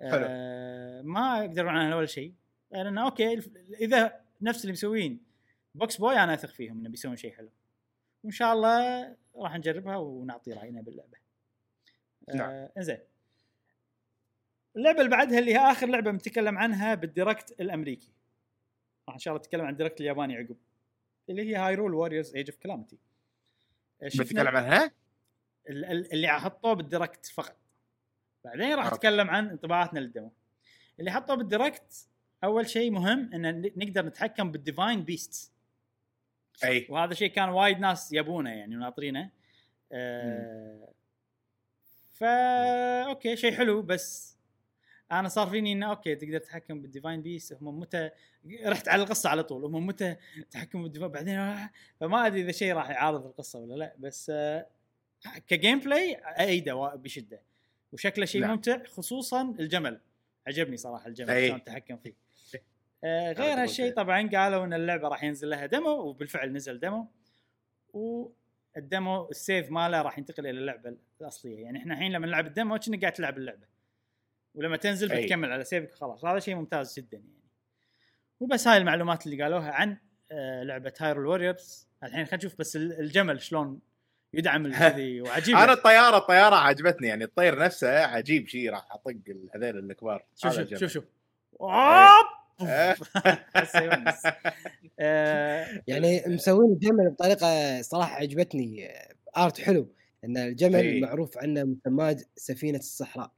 [0.00, 0.26] حلو.
[0.28, 2.34] آه ما يقدرون عنها ولا شيء.
[2.70, 3.40] لأن okay
[3.80, 5.20] إذا نفس اللي مسوين
[5.74, 7.50] BoxBoy أنا أثق فيهم انه بيسوون شيء حلو.
[8.24, 11.18] وإن شاء الله راح نجربها ونعطي رأينا باللعبة.
[12.34, 12.50] نعم.
[12.50, 12.98] آه إنزين.
[14.76, 18.12] اللعبة اللي بعدها اللي هي آخر لعبة بنتكلم عنها بال Direct الأمريكي.
[19.10, 20.56] راح إن شاء الله نتكلم عن ال Direct الياباني عقب.
[21.28, 22.98] اللي هي Hyrule Warriors Age of Calamity
[24.02, 24.92] بتتكلم عنها؟
[25.68, 27.56] اللي حطوه بال Direct فقط.
[28.44, 28.86] بعدين راح.
[28.86, 30.32] اتكلم عن انطباعاتنا لل demo.
[31.00, 32.08] اللي حطوه بال Direct
[32.44, 35.52] أول شيء مهم إن نقدر نتحكم بال Divine Beast
[36.64, 36.86] أي.
[36.90, 39.30] وهذا شيء كان وايد ناس يبونه يعني وناطرينه.
[39.92, 40.92] آه
[42.10, 44.29] فا okay شيء حلو بس
[45.12, 48.10] أنا صار فيني إنه okay تقدر تتحكم بال Divine Beast هم متى
[48.64, 50.16] رحت على القصة على طول هم متى
[50.50, 51.68] تحكم بال Divine بعدين
[52.00, 54.32] فما أدري إذا شيء راح يعارض القصة ولا لا بس
[55.46, 57.42] ك gameplay ايده بشدة
[57.92, 58.46] وشكله شيء.
[58.46, 60.00] ممتع خصوصا الجمل
[60.46, 61.46] عجبني صراحة الجمل.
[61.46, 62.14] شلون تتحكم فيه
[63.04, 63.94] آه غير هالشيء.
[63.94, 67.08] طبعا قالوا إن اللعبة راح ينزل لها demo وبالفعل نزل demo
[67.92, 72.46] وال demo ال save ماله راح ينتقل إلى اللعبة الأصلية يعني إحنا الحين لما نلعب
[72.46, 73.66] ال demo كنا قاعد تلعب اللعبة
[74.54, 75.22] ولما تنزل.
[75.22, 77.40] بتكمل على save ك خلاص هذا شيء ممتاز جدا يعني.
[78.40, 79.96] وبس هاي المعلومات اللي قالوها عن
[80.32, 83.80] آه لعبة Hyrule Warriors الحين خلينا نشوف بس ال- الجمل شلون
[84.34, 85.56] يدعم الكذي وعجيب.
[85.56, 87.24] أنا الطيارة الطيارة عجبتني يعني.
[87.24, 89.16] الطير نفسه عجيب شيء راح أطق
[89.54, 90.24] هذول الكبار.
[90.36, 90.74] شوف شوف.
[90.78, 90.90] شوف.
[90.92, 91.04] شوف!
[95.00, 95.82] آه.
[95.86, 98.86] يعني مسوين الجمل بطريقة صراحة عجبتني.
[98.90, 99.94] آه، art حلو.
[100.24, 101.00] إن الجمل.
[101.00, 103.32] معروف عنه مسماة سفينة الصحراء.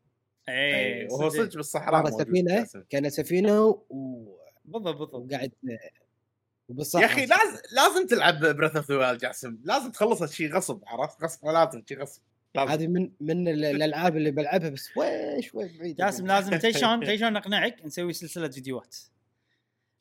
[0.48, 0.55] اي
[1.02, 1.56] إي، وهو صدق.
[1.56, 2.66] بالصحراء سفينة.
[2.90, 4.36] كان سفينة و...
[4.64, 5.14] بالضبط بالضبط.
[5.14, 5.52] وقاعد
[6.69, 10.82] وبالصحراء يا أخي لازم لازم تلعب Breath of the Wild جاسم لازم تخلص الشيء غصب
[10.86, 12.23] عرفت؟ غصب لازم شيء غصب.
[12.56, 16.56] هذه من من ال- الألعاب اللي بلعبها بس شوي شوي بعيده جاسم لازم.
[16.56, 18.97] تيشون تيشون نقنعك نسوي سلسلة فيديوهات.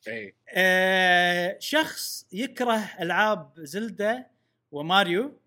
[0.08, 4.26] اي آه شخص يكره ألعاب Zelda
[4.72, 5.38] وماريو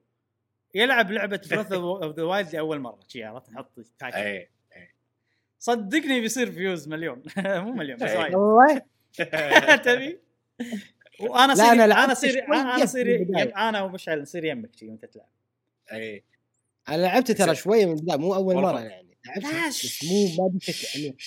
[0.75, 4.49] يلعب لعبة Breath of the Wild لأول مرة شي عرفت؟ نحط title اي
[5.65, 7.23] صدقني بيصير views مليون.
[7.65, 8.17] مو مليون بس إيه.
[8.17, 8.35] وايد.
[8.35, 8.81] والله؟
[9.85, 10.19] تبي؟
[11.19, 13.27] وأنا لا، أنا لعبت اصير أنا اصير
[13.57, 15.29] أنا ومشعل نصير يمك شي وأنت تلعب.
[15.91, 16.23] اي
[16.89, 18.55] أنا لعبته ترى شوية من لا مو أول.
[18.55, 19.17] مرة يعني.
[19.25, 20.03] لعبته لا، بس.
[20.03, 21.17] مو ما بديت يعني.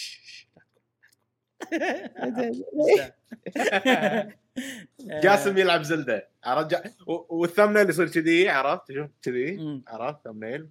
[5.23, 6.29] جاسم يلعب زلدة.
[6.45, 9.83] عرفت؟ والثمنيل يصير كذي عرفت؟ شوف كذي.
[9.89, 10.69] عرفت؟ ثمنيل.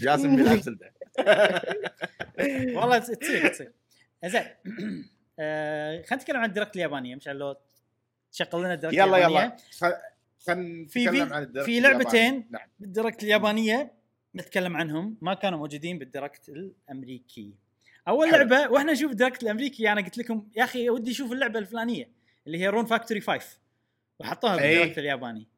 [0.00, 0.92] جاسم يلعب زلدة.
[2.76, 3.72] والله تص- تصير تصير
[4.24, 4.42] زين
[5.38, 7.56] آه، خلينا نتكلم عن ال Direct اليابانية مشعل لو
[8.32, 10.00] تشغل لنا ال Direct يلا اليابانية يلا
[10.46, 11.80] خلينا في- نتكلم عن ال Direct في.
[11.80, 12.46] لعبتين.
[12.50, 13.92] نعم بال Direct اليابانية
[14.36, 17.54] نتكلم عنهم ما كانوا موجودين بال Direct الأمريكي
[18.08, 18.36] أول حلو.
[18.36, 22.10] لعبة وإحنا نشوف ال Direct الأمريكي أنا قلت لكم يا أخي ودي أشوف اللعبة الفلانية
[22.46, 23.58] اللي هي Rune Factory 5
[24.20, 24.76] وحطوها إيه.
[24.78, 25.48] بال Direct الياباني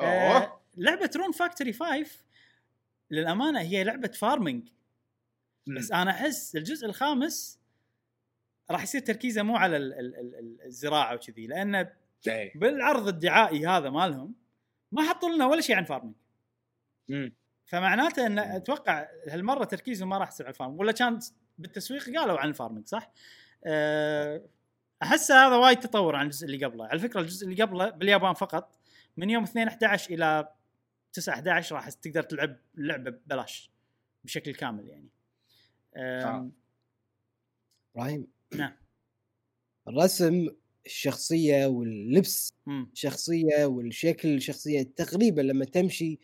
[0.00, 0.08] أوه.
[0.08, 2.06] آه لعبة Rune Factory 5
[3.10, 4.68] للأمانة هي لعبة farming
[5.76, 7.58] بس أنا أحس الجزء الخامس
[8.70, 11.74] راح يصير تركيزه مو على ال- ال- ال- الزراعة وكذي لأن
[12.28, 12.52] إيه.
[12.58, 14.34] بالعرض الدعائي هذا مالهم
[14.92, 16.14] ما حطوا لنا ولا شيء عن farming.
[17.66, 21.18] فمعناته إن أتوقع هالمرة تركيزهم ما راح يصير على ال farming ولا كان
[21.58, 23.12] بالتسويق قالوا عن ال farming صح؟
[23.64, 24.42] أه،
[25.02, 28.78] أحس هذا وايد تطور عن الجزء اللي قبله، على فكرة الجزء اللي قبله باليابان فقط
[29.16, 30.48] من يوم 2 11 إلى
[31.12, 33.70] 9 11 راح تقدر تلعب اللعبه ببلاش
[34.24, 35.08] بشكل كامل يعني.
[35.96, 36.52] أم،
[37.96, 38.72] إبراهيم نعم.
[39.88, 40.48] الرسم
[40.86, 42.52] الشخصية واللبس
[42.92, 46.18] الشخصية والشكل الشخصية تقريبا لما تمشي.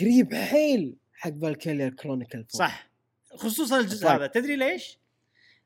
[0.00, 2.90] قريب حيل حق فالكاليا كرونيكل صح
[3.34, 4.16] خصوصا الجزء طيب.
[4.16, 4.98] هذا تدري ليش؟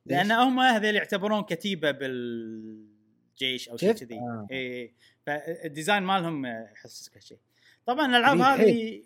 [0.07, 4.47] لأن هم هذول يعتبرون كتيبة بالجيش أو شيء؟ كذي آه.
[4.53, 4.95] اي
[5.27, 7.39] فال design مالهم يحسسك هالشيء
[7.87, 9.03] طبعا الألعاب هذه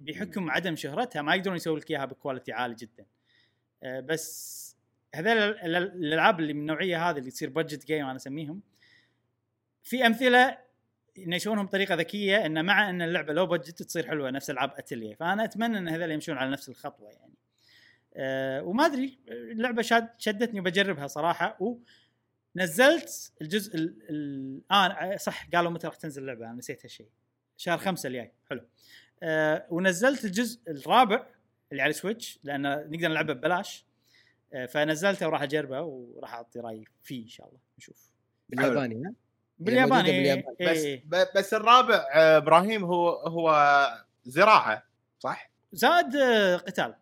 [0.00, 3.06] بحكم عدم شهرتها ما يقدرون يسوي لك إياها ب quality عالي جدا.
[3.82, 4.60] آه، بس
[5.14, 8.60] هذول ال- ال- الألعاب اللي من النوعية هذه اللي تصير budget game أنا أسميهم
[9.82, 10.58] في أمثلة
[11.16, 15.44] ينشونهم بطريقة ذكية إن مع إن اللعبة لو budget تصير حلوة نفس ألعاب اتليه فأنا
[15.44, 17.34] أتمنى إن هذول يمشون على نفس الخطوة يعني.
[18.14, 21.58] أه وما أدري اللعبة شاد شدتني وبجربها صراحة
[22.56, 27.08] ونزلت الجزء ال ال آه صح قالوا متى راح تنزل اللعبة؟ أنا نسيت هالشيء.
[27.56, 28.32] شهر خمسة الجاي.
[28.50, 28.66] حلو.
[29.22, 31.26] أه ونزلت الجزء الرابع
[31.72, 33.84] اللي على سويتش لأن نقدر نلعبه ببلاش
[34.52, 38.10] أه فنزلته وراح أجربه وراح أعطي رأيي فيه إن شاء الله نشوف
[38.48, 39.12] بالياباني ها
[39.58, 40.54] بالياباني موجودة إيه، باليابان.
[40.60, 41.30] إيه، بس إيه.
[41.36, 43.86] بس الرابع آه، إبراهيم هو هو
[44.24, 44.84] زراعة
[45.18, 46.94] صح؟ زاد آه، قتال.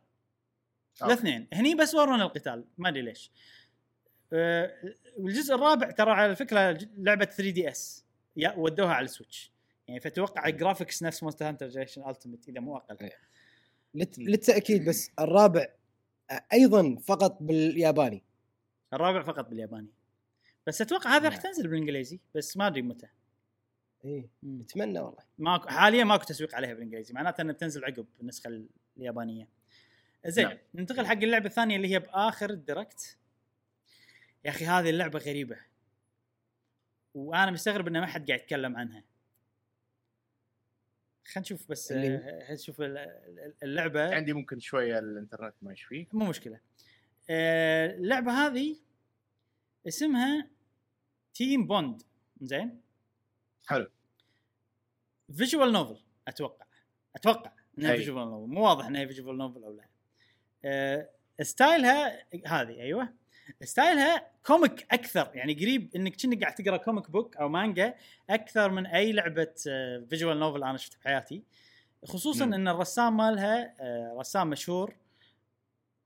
[1.05, 3.31] الاثنين هني بس ورونا القتال ما أدري ليش
[4.33, 4.75] آه،
[5.17, 8.05] والجزء الرابع ترى على فكرة لعبة 3 دي إس
[8.57, 9.53] ودوها على السويتش
[9.89, 12.97] يعني فتوقع ال graphics نفس مونستر هانتر جنريشنز التيمت إذا مو أقل.
[13.01, 13.13] إيه.
[13.95, 15.67] للت- للتأكيد بس الرابع
[16.53, 18.25] أيضا فقط بالياباني.
[18.93, 19.89] الرابع فقط بالياباني.
[20.67, 21.43] بس أتوقع هذا راح نعم.
[21.43, 23.09] تنزل بالإنجليزي بس ما أدري متى.
[24.05, 24.29] إيه.
[24.61, 25.23] اتمنى والله.
[25.39, 28.65] ماكو حاليا ماكو تسويق عليها بالإنجليزي معناته إنها بتنزل عقب النسخة
[28.97, 29.49] اليابانية.
[30.27, 30.59] زين نعم.
[30.75, 33.19] ننتقل حق اللعبة الثانية اللي هي بآخر ال Direct
[34.45, 35.57] يا أخي هذه اللعبة غريبة.
[37.15, 39.05] وأنا مستغرب ان ما حد قاعد يتكلم عنها.
[41.29, 44.15] خلينا نشوف بس اللي- آه، نشوف ال- ال- اللعبة.
[44.15, 46.61] عندي ممكن شوية الإنترنت ماشي فيه مو مشكلة.
[47.31, 48.77] آه، اللعبة هذه
[49.89, 50.49] اسمها
[51.35, 52.03] تيم بوند.
[52.41, 52.81] زين؟
[53.67, 53.91] حلو.
[55.37, 56.67] visual novel أتوقع.
[57.17, 57.97] أتوقع إنها.
[57.97, 59.85] visual novel مو واضح إنها visual novel أو لا.
[60.65, 61.09] أه
[61.43, 63.15] style ها هذه أيوه.
[63.63, 65.31] style ها comic أكثر.
[65.35, 67.95] يعني قريب إنك كأنك قاعد تقرأ comic book أو مانجا
[68.31, 69.55] أكثر من أي لعبة
[70.09, 71.43] visual novel أنا شفتها بحياتي.
[72.05, 72.55] خصوصا مم.
[72.55, 74.95] إن الرسام مالها آه، رسام مشهور.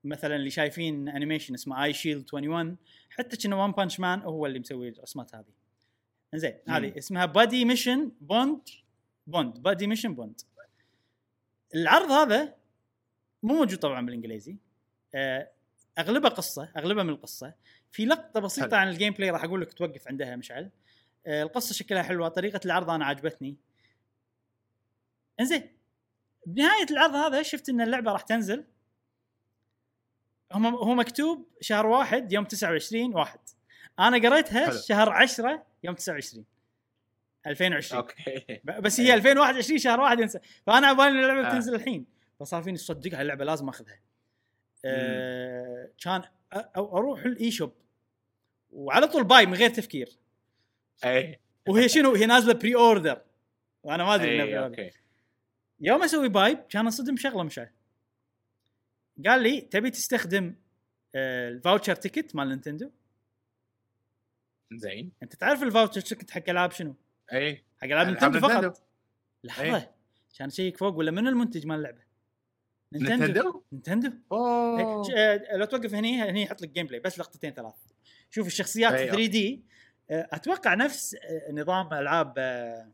[0.03, 2.77] مثلا اللي شايفين animation اسمه اي شيلد 21
[3.09, 5.53] حتى كنا وان بانش مان هو اللي مسوي الرسمات هذه.
[6.35, 6.53] زين.
[6.69, 8.61] هذه اسمها بادي ميشن بوند
[9.27, 10.41] بوند بادي ميشن بوند
[11.75, 12.55] العرض هذا
[13.43, 14.57] مو موجود طبعا بالإنجليزي.
[15.15, 15.49] آه،
[15.99, 17.53] أغلبها قصة أغلبها من القصة.
[17.91, 18.79] في لقطة بسيطة حلو.
[18.79, 20.69] عن ال gameplay راح أقول لك توقف عندها مشعل.
[21.27, 23.55] آه، القصة شكلها حلوة طريقة العرض أنا عجبتني.
[25.39, 25.69] إنزين
[26.45, 28.65] بنهاية العرض هذا شفت إن اللعبة راح تنزل.
[30.51, 33.39] هم هو مكتوب شهر واحد يوم 29 واحد.
[33.99, 34.79] أنا قريتها حلو.
[34.79, 36.45] شهر 10 يوم 29
[37.47, 38.61] 2020 okay.
[38.63, 41.49] بس هي 2021 شهر واحد ينسى فأنا على بالي إن اللعبة آه.
[41.49, 42.05] بتنزل الحين.
[42.39, 43.99] فصار فيني صدقها اللعبه لازم أخذها.
[44.85, 46.21] آه كان
[46.77, 47.73] أروح ال eShop
[48.71, 50.09] وعلى طول buy من غير تفكير.
[51.05, 53.21] اي وهي شنو؟ هي نازلة pre-order
[53.83, 54.63] وأنا ما أدري pre-order.
[54.63, 54.91] okay.
[55.79, 57.69] يوم أسوي buy كان انصدم شغلة مشعل
[59.25, 60.55] قال لي تبي تستخدم
[61.15, 62.91] آه، ال voucher ticket مال نينتندو؟
[64.73, 65.11] زين.
[65.23, 66.95] أنت تعرف ال voucher ticket حق ألعاب شنو؟
[67.33, 68.39] اي حق ألعاب نينتندو.
[68.39, 68.83] فقط.
[69.43, 69.91] لحظه إيه.
[70.37, 72.02] كان أ check فوق ولا من المنتج مال اللعبة؟
[72.93, 75.03] نينتندو؟ نينتندو؟ إيه، أوه.
[75.03, 77.73] ش- آه، لو توقف هني هني يحط لك gameplay بس لقطتين ثلاث.
[78.29, 79.63] شوف الشخصيات أي، 3D
[80.09, 82.91] أتوقع نفس آه، نظام ألعاب آه،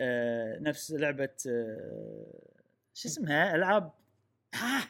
[0.00, 2.26] آه، نفس لعبة آه،
[2.94, 3.92] شو اسمها؟ ألعاب
[4.54, 4.88] ها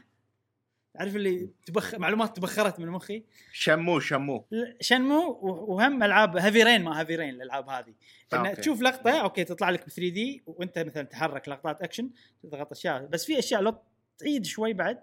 [0.94, 4.46] تعرف اللي تبخ معلومات تبخرت من مخي؟ شمو شمو.
[4.80, 7.94] شنمو وهم ألعاب هافي رين ما هافي رين الألعاب هذه.
[8.32, 8.60] إن أوكي.
[8.60, 12.10] تشوف لقطة أوكي تطلع لك ب 3 دي وأنت مثلا تحرك لقطات اكشن
[12.42, 13.06] تضغط أشياء.
[13.06, 13.74] بس في أشياء لو
[14.18, 15.00] تعيد شوي بعد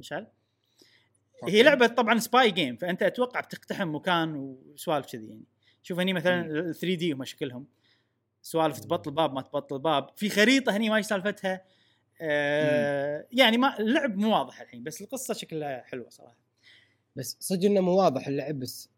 [0.00, 0.26] مشعل.
[1.44, 1.62] هي.
[1.62, 5.44] لعبة طبعا سباي جيم فأنت أتوقع بتقتحم مكان وسوالف كذي يعني.
[5.82, 6.56] شوف هني مثلا مم.
[6.56, 7.66] ال 3D هم شكلهم.
[8.42, 10.10] سوالف تبطل باب ما تبطل باب.
[10.16, 11.64] في خريطة هني ما سالفتها.
[12.20, 16.36] آه يعني ما اللعب مو واضح الحين بس القصة شكلها حلوة صراحة.
[17.16, 18.90] بس صدق إنه مو واضح اللعب بس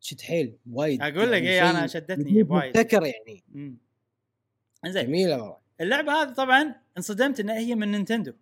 [0.00, 1.02] شد حيل وايد.
[1.02, 2.76] أقول لك يعني إيه شيء أنا شدتني وايد.
[2.76, 3.44] مبتكر يعني.
[4.84, 5.06] إنزين.
[5.06, 5.56] جميلة والله.
[5.80, 8.32] اللعبة هذه طبعا انصدمت إنها هي من نينتندو.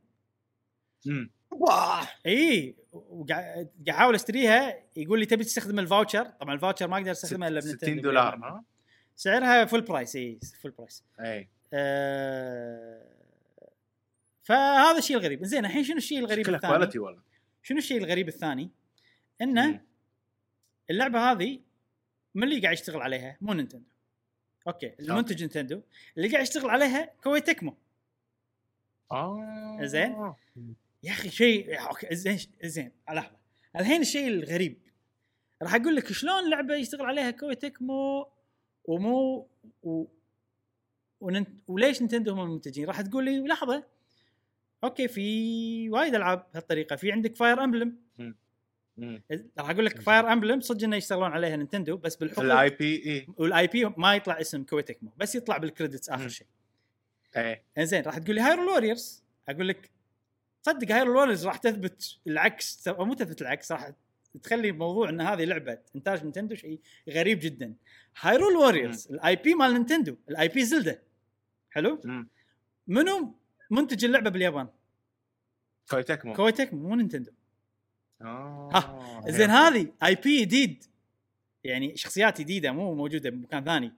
[1.07, 1.31] مم.
[1.51, 6.89] واه إي وقاعد قاعد أحاول أشتريها يقول لي تبي تستخدم ال voucher؟ طبعا ال voucher
[6.89, 8.65] ما أقدر أستخدمها إلا بنينتندو 60 دولار ها
[9.17, 11.49] سعرها full price إي full price إي.
[11.73, 13.14] آه
[14.45, 15.45] فهذا الشيء الغريب.
[15.45, 17.23] زين الحين شنو الشيء الغريب الثاني؟ quality والله.
[17.63, 18.71] شنو الشيء الغريب الثاني؟
[19.41, 19.81] إنه.
[20.91, 21.61] اللعبة هذه
[22.35, 23.85] من اللي قاعد يشتغل عليها؟ مو نينتندو.
[24.67, 25.83] okay المنتج نينتندو.
[26.17, 27.77] اللي قاعد يشتغل عليها كوي تكمو.
[29.13, 29.79] آه.
[29.83, 30.35] زين.
[31.03, 33.37] يا أخي شيء okay زين زين لحظة.
[33.77, 34.83] الحين الشيء الغريب.
[35.63, 38.29] راح أقول لك شلون لعبة يشتغل عليها كوي تكمو
[38.85, 39.49] ومو
[39.83, 40.05] و...
[41.21, 41.49] وننت...
[41.69, 43.94] وليش نينتندو هم المنتجين؟ راح تقول لي لحظة
[44.85, 46.97] okay في وايد ألعاب بهالطريقة.
[46.97, 47.97] في عندك فاير امبلم.
[49.59, 53.27] راح أقول لك فاير امبلم صدق إنه يشتغلون عليها نينتندو بس بالحقوق ال IP إي.
[53.37, 56.29] وال IP ما يطلع اسم كوي تكمو بس يطلع بال credits آخر.
[56.29, 56.47] شيء.
[57.37, 57.63] إي.
[57.79, 59.91] إنزين راح تقول لي هايرول ووريرز أقول لك
[60.63, 63.91] صدق هايرول ووريرز راح تثبت العكس أو مو تثبت العكس راح
[64.43, 67.75] تخلي موضوع إن هذه لعبة إنتاج نينتندو شيء غريب جدا.
[68.21, 71.03] هايرول ووريرز ال IP مال نينتندو ال IP زيلدا
[71.71, 72.27] حلو.
[72.87, 73.35] منو
[73.71, 74.69] منتج اللعبة باليابان.
[75.91, 77.33] كوي تكمو كوي تكمو مو نينتندو.
[78.23, 80.85] ها، زين هذه IP جديد.
[81.65, 83.93] يعني شخصيات جديدة مو موجودة بمكان ثاني.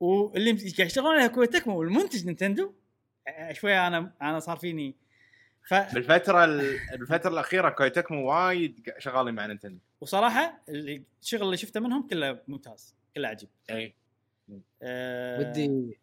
[0.00, 2.72] واللي قاعد يشتغلون عليها كوي تكمو والمنتج نينتندو.
[3.52, 4.94] شوية أنا أنا صار فيني.
[5.68, 9.78] ف بالفترة ال- بالفترة الأخيرة كوي تكمو وايد شغالين مع نينتندو.
[10.00, 13.48] وصراحة اللي- الشغل اللي شفته منهم كله ممتاز كله عجيب.
[13.70, 13.94] اي
[14.82, 15.98] أه ودي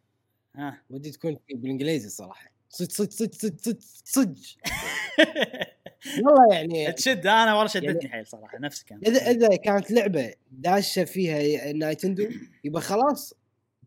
[0.55, 0.81] ها.
[0.89, 2.51] ودي تكون بالإنجليزي صراحة.
[2.69, 4.35] صدق صدق صدق صدق صدق صدق.
[6.25, 10.33] والله يعني تشد أنا والله شدتني يعني- حيل صراحة نفسي كان إذا إذا كانت لعبة
[10.51, 12.29] داشة فيها نايتندو
[12.63, 13.33] يبقى خلاص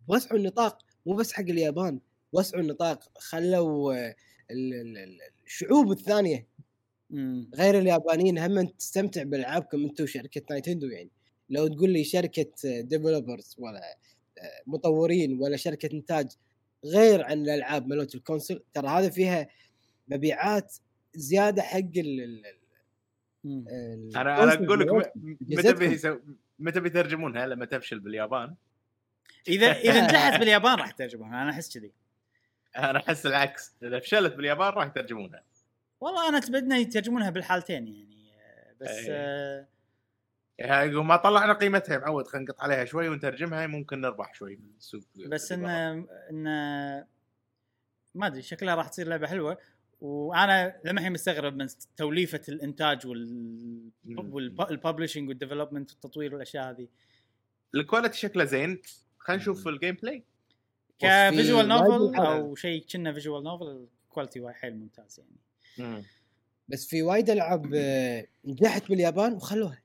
[0.09, 2.01] وسعوا النطاق مو بس حق اليابان
[2.33, 4.15] وسعوا النطاق خلوا ال-
[4.75, 6.47] ال- ال- الشعوب الثانية.
[7.55, 11.11] غير اليابانيين هم تستمتع بألعابكم أنتم شركه نايتندو يعني.
[11.51, 13.81] لو تقول لي شركة developers ولا
[14.39, 16.27] آه، مطورين ولا شركة إنتاج
[16.85, 19.49] غير عن الألعاب مالت ال console ترى هذا فيها
[20.09, 20.75] مبيعات
[21.15, 22.43] زيادة حق ال ال-
[23.45, 23.65] مم.
[23.69, 25.73] ال- أنا أنا أقول لك متى.
[25.73, 26.19] بيسو...
[26.59, 28.55] متى بيترجمونها لما تفشل باليابان
[29.49, 31.93] اذا إذا نجحت باليابان راح ترجمونها أنا أحس كذي
[32.77, 35.43] أنا أحس العكس إذا فشلت باليابان راح يترجمونها
[36.01, 38.33] والله أنا أتمنى يترجمونها بالحالتين يعني
[38.81, 39.07] بس أي.
[39.11, 39.67] آه
[40.59, 45.03] يعني ما طلعنا قيمتها يا معود خلينا نقط عليها شوي ونترجمها ممكن نربح شوي بالسوق
[45.17, 46.07] بس إن بالبرا.
[46.31, 46.45] إن
[48.15, 49.59] ما أدري شكلها راح تصير لعبة حلوة.
[50.01, 51.67] وأنا لما مستغرب من
[51.97, 54.35] توليفة الإنتاج وال مم.
[54.35, 56.89] وال publishing وال development والتطوير والأشياء هذه.
[57.75, 58.83] ال quality شكله زين.
[59.19, 60.25] خلينا نشوف الجيم بلاي
[60.99, 62.17] كفيجوال نوفل.
[62.17, 65.21] أو شيء كنا visual novel ال quality حيل ممتاز
[65.79, 66.05] يعني.
[66.69, 69.84] بس في وايد ألعاب آه، نجحت باليابان وخلوها.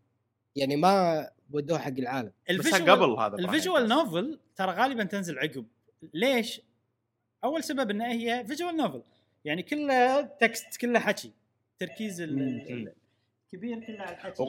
[0.56, 2.32] يعني ما ودوها حق العالم.
[2.60, 5.66] بس قبل هذا ال visual novel ترى غالبا تنزل عقب.
[6.14, 6.62] ليش؟
[7.44, 9.04] أول سبب إن هي visual novel
[9.46, 11.32] يعني كله text كله حكي.
[11.80, 12.42] تركيز ال- مم.
[12.42, 12.94] ال- ال-
[13.46, 14.44] الكبير كله على الحكي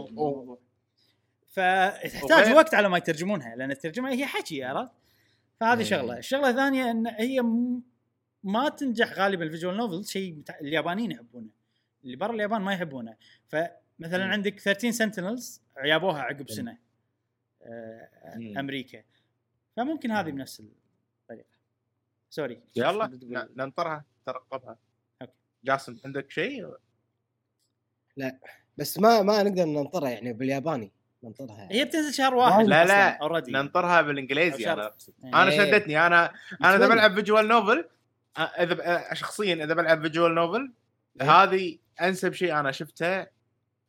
[1.49, 4.91] فتحتاج وقت على ما يترجمونها لأن الترجمة هي حكي عرفت؟
[5.61, 5.83] فهذه.
[5.83, 6.19] شغلة.
[6.19, 7.41] الشغلة الثانية إن هي
[8.45, 11.47] ما تنجح غالبا ال visual novel شيء اليابانيين يحبونه.
[12.05, 13.17] اللي برا اليابان ما يحبونه.
[13.49, 14.25] فمثلا.
[14.25, 16.79] عندك 13 سنتينلز جابوها عقب سنة
[17.63, 18.09] آه،.
[18.59, 19.03] أمريكا
[19.77, 20.63] فممكن هذه بنفس
[21.23, 21.49] الطريقة
[22.31, 23.19] sorry يلا
[23.57, 24.79] ننطرها ترقبها.
[25.65, 26.75] جاسم عندك شيء؟
[28.77, 30.93] بس ما ما نقدر ننطرها يعني بالياباني
[31.23, 34.93] ننطرها هي بتنزل شهر واحد لا، لا، ننطرها بالإنجليزي أنا.
[35.25, 35.59] أنا إيه.
[35.59, 36.89] شدتني أنا أنا إذا.
[36.89, 37.89] بلعب visual novel
[38.39, 40.73] إذا ب- شخصيا إذا بلعب visual novel
[41.21, 41.31] إيه.
[41.43, 43.21] هذه أنسب شيء أنا شفته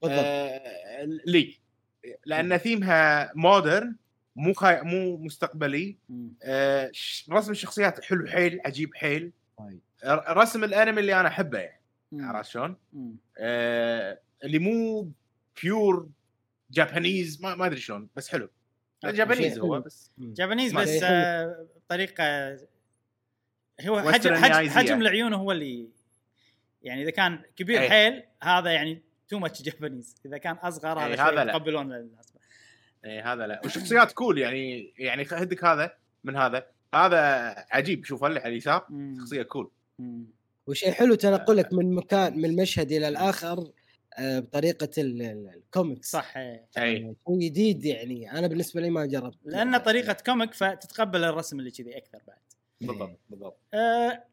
[0.01, 1.60] بالضبط آه، لي
[2.25, 3.95] لأن theme ها modern
[4.35, 4.81] مو خي...
[4.81, 5.97] مو مستقبلي.
[6.43, 6.91] آه،
[7.31, 9.31] رسم الشخصيات حلو حيل عجيب حيل.
[10.05, 11.81] ر- رسم الأنمي اللي أنا أحبه يعني.
[12.13, 12.77] عرفت شلون؟
[13.37, 15.11] آه، اللي مو
[15.63, 16.09] pure
[16.71, 18.49] Japanese ما ما أدري شلون بس حلو.
[19.05, 19.79] Japanese هو.
[19.81, 20.11] بس.
[20.17, 21.03] Japanese بس.
[21.03, 22.53] آه، بطريقه
[23.81, 25.01] هو حجم حجم, حجم.
[25.01, 25.87] العيون هو اللي
[26.83, 27.89] يعني إذا كان كبير أي.
[27.89, 29.01] حيل هذا يعني
[29.31, 31.43] too much Japanese إذا كان أصغر أي، هذا هذا شوي لا.
[31.43, 32.33] يتقبلون الناس
[33.05, 33.61] إيه هذا لا.
[33.63, 35.93] والشخصيات cool يعني يعني هدك هذا
[36.23, 36.65] من هذا.
[36.95, 37.19] هذا
[37.71, 38.87] عجيب شوف اللي على اليسار.
[39.19, 39.71] شخصية cool.
[40.67, 43.71] وشيء حلو تنقلك من مكان من المشهد إلى الآخر
[44.19, 46.65] آه، بطريقة ال- ال- الكوميكس صح إيه.
[46.77, 48.31] اي شيء جديد يعني.
[48.31, 49.37] أنا بالنسبة لي ما جربت.
[49.45, 52.37] لأن طريقة comic فتتقبل الرسم اللي كذي أكثر بعد.
[52.81, 53.57] بالضبط بالضبط.
[53.73, 54.23] آه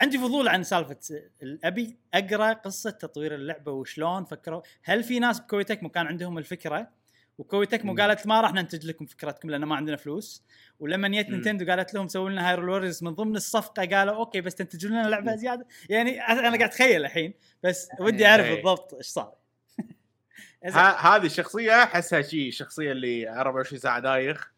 [0.00, 0.98] عندي فضول عن سالفة
[1.42, 4.62] ال- ابي أقرأ قصة تطوير اللعبة وشلون فكروا.
[4.82, 6.90] هل في ناس بكويتكمو كان عندهم الفكرة؟
[7.38, 7.94] وكويتكمو.
[7.94, 10.44] قالت ما راح ننتج لكم فكرتكم لأن ما عندنا فلوس.
[10.80, 11.28] ولما جت.
[11.30, 15.08] نينتندو قالت لهم سووا لنا Hyrule Warriors من ضمن الصفقة قالوا okay بس تنتجون لنا
[15.08, 15.66] لعبة زيادة.
[15.88, 17.34] يعني أنا قاعد أتخيل الحين.
[17.62, 18.54] بس ودي أعرف إيه.
[18.54, 19.34] بالضبط إيش صار.
[21.00, 24.52] هذه الشخصيه أحسها شيء الشخصيه اللي 24 ساعة دايخ.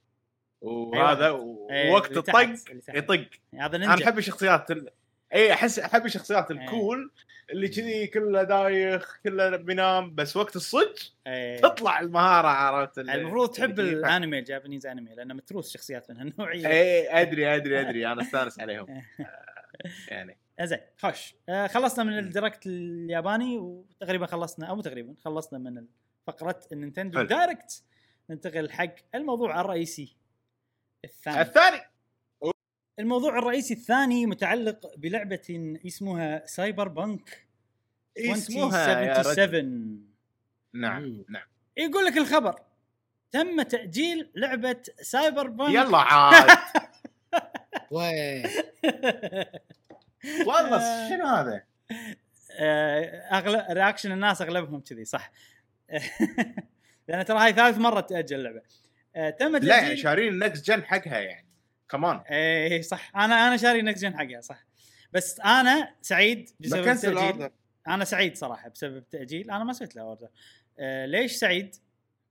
[0.60, 1.90] وهذا أيوة.
[1.90, 2.54] ووقت الطق.
[2.88, 3.28] يطق.
[3.54, 4.90] هذا أنا أحب الشخصيات ال...
[5.34, 6.58] اي احس احب الشخصيات إيه.
[6.60, 7.10] ال cool
[7.50, 11.60] اللي كذي كله دايخ كله بينام بس وقت الصج إيه.
[11.60, 16.66] تطلع المهارة عرفت ال- المفروض تحب الانمي ال Japanese anime لأنه متروس شخصيات من هالنوعية.
[16.68, 19.02] اي أدري أدري أدري أنا أستانس عليهم.
[20.08, 20.36] يعني.
[20.62, 21.34] زين خوش.
[21.48, 25.86] آه خلصنا من ال Direct الياباني وتقريبا خلصنا أو تقريبا خلصنا من
[26.26, 27.22] فقرة النينتندو.
[27.22, 27.82] Direct
[28.30, 30.16] ننتقل حق الموضوع الرئيسي.
[31.04, 31.40] الثاني.
[31.40, 31.80] الثاني.
[32.98, 37.46] الموضوع الرئيسي الثاني متعلق بلعبة اسمها Cyberpunk
[38.18, 39.30] اسمها يا رجل.
[39.30, 40.08] 2077
[40.74, 41.24] نعم مم.
[41.28, 41.46] نعم.
[41.76, 42.60] يقول لك الخبر
[43.30, 46.58] تم تأجيل لعبة Cyberpunk يلا عاد.
[50.46, 51.62] والله شنو هذا؟
[53.32, 55.32] اغلب reaction الناس أغلبهم كذي صح.
[57.08, 58.62] لأن ترى هاي ثالث مرة تأجل اللعبة.
[59.16, 61.47] آه، تم لا يعني تاجيل شارين ال next gen حقها يعني.
[61.88, 63.16] كمان إيه صح.
[63.16, 64.64] أنا أنا شاري next gen حقها صح.
[65.12, 67.50] بس أنا سعيد بسبب التأجيل.
[67.88, 69.50] أنا سعيد صراحة بسبب التأجيل.
[69.50, 70.28] أنا ما سويت له order
[70.78, 71.76] آه ليش سعيد؟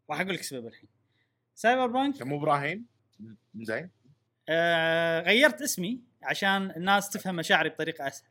[0.09, 0.89] راح أقول لك السبب الحين.
[1.55, 2.85] Cyberpunk مو إبراهيم؟
[3.55, 3.89] زين.
[4.49, 8.29] آه غيرت اسمي عشان الناس تفهم مشاعري بطريقة أسهل.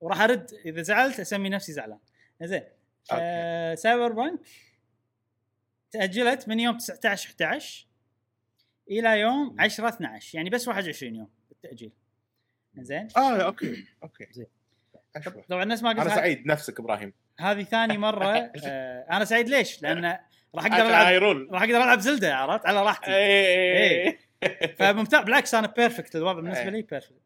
[0.00, 1.98] وراح أرد إذا زعلت أسمي نفسي زعلان.
[2.42, 2.64] زين
[3.12, 4.40] آه Cyberpunk
[5.90, 7.86] تأجلت من يوم 19 11
[8.90, 11.92] إلى يوم 10 12 يعني بس 21 يوم التاجيل
[12.78, 14.26] زين آه okay okay.
[14.32, 14.46] زين.
[15.48, 17.12] طبعا الناس ما أنا قلت سعيد نفسك إبراهيم.
[17.38, 18.26] هذه ثاني مرة
[18.64, 20.18] آه أنا سعيد ليش؟ لأن
[20.54, 21.22] راح أقدر العب
[21.52, 23.14] راح أقدر ألعب زلدة عرفت؟ على راحتي.
[23.14, 24.18] إيه.
[24.78, 26.70] فممتع بالعكس أنا perfect الوضع بالنسبة إيه.
[26.70, 27.22] لي perfect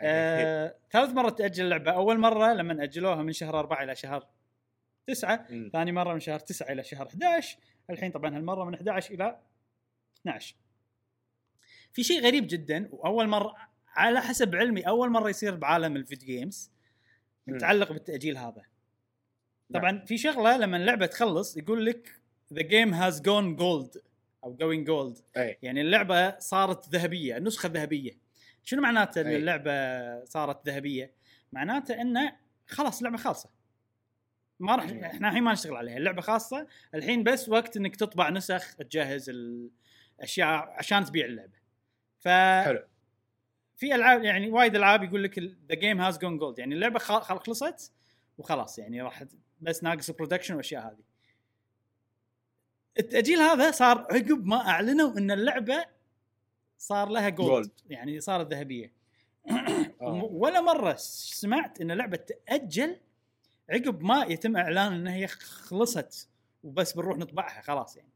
[0.00, 1.90] آه، ثالث مره تأجل اللعبة.
[1.90, 4.26] أول مرة لما أجلوها من شهر أربعة إلى شهر
[5.06, 5.70] تسعة مم.
[5.72, 7.58] ثاني مرة من شهر تسعة إلى شهر 11
[7.90, 9.38] الحين طبعا هالمرة من 11 إلى
[10.28, 10.56] 12
[11.92, 13.54] في شيء غريب جدا وأول مرة
[13.88, 16.70] على حسب علمي أول مرة يصير بعالم ال video games.
[17.46, 18.62] متعلق بالتأجيل هذا
[19.70, 19.82] نعم.
[19.82, 22.20] طبعا في شغلة لما اللعبة تخلص يقول لك
[22.52, 24.02] the game has gone gold
[24.44, 28.18] أو going gold يعني اللعبة صارت ذهبية النسخه ذهبية
[28.62, 29.26] شنو معناته إن.
[29.26, 31.12] اللعبة صارت ذهبية
[31.52, 32.36] معناته إنه
[32.66, 33.50] خلاص اللعبة خالصة
[34.60, 34.84] ما راح.
[34.84, 39.30] إحنا الحين ما نشتغل عليها اللعبة خاصة الحين بس وقت إنك تطبع نسخ تجهز
[40.18, 41.58] الاشياء عشان تبيع اللعبة
[42.18, 42.28] ف
[42.64, 42.82] حلو
[43.76, 47.92] في ألعاب يعني وايد ألعاب يقول لك the game has gone gold يعني اللعبة خلصت
[48.38, 49.24] وخلاص يعني راح
[49.60, 51.06] بس ناقص ال production والأشياء هذه
[52.98, 55.84] التاجيل هذا صار عقب ما أعلنوا إن اللعبة
[56.78, 57.70] صار لها gold.
[57.86, 58.92] يعني صارت ذهبية
[60.00, 60.28] آه.
[60.30, 62.96] ولا مرة سمعت إن لعبه تأجل
[63.70, 66.28] عقب ما يتم إعلان انها هي خلصت
[66.62, 68.15] وبس بنروح نطبعها خلاص يعني.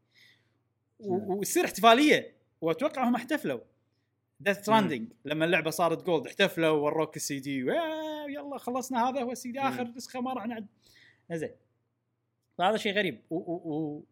[1.05, 2.35] وتصير احتفالية.
[2.61, 3.59] وأتوقع هم احتفلوا.
[4.39, 7.57] Death Stranding لما اللعبة صارت gold احتفلوا ووروك السي دي.
[8.29, 9.59] يلا خلصنا هذا هو السي دي.
[9.59, 10.67] آخر نسخة ما راح نعد.
[11.31, 11.51] زين.
[12.57, 13.21] فهذا شيء غريب.
[13.29, 14.03] و, و, و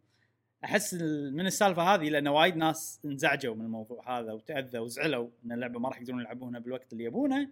[0.64, 5.52] أحس ال- من السالفة هذه لأن وايد ناس انزعجوا من الموضوع هذا وتأذوا وزعلوا إن
[5.52, 7.50] اللعبة ما راح يقدرون يلعبونها بالوقت اللي يبونه.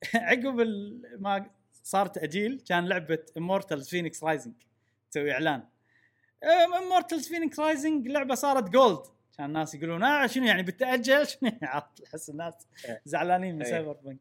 [0.14, 0.60] عقب
[1.18, 1.50] ما
[1.82, 4.54] صار تأجيل كان لعبة Immortals Fenyx Rising
[5.10, 5.62] تسوي إعلان.
[6.44, 9.02] Immortals Fenyx Rising لعبة صارت gold
[9.38, 12.54] كان الناس يقولون آه شنو يعني بتأجل؟ شنو عرفت احس الناس
[12.84, 13.02] إيه.
[13.04, 13.70] زعلانين من إيه.
[13.70, 14.18] Cyberpunk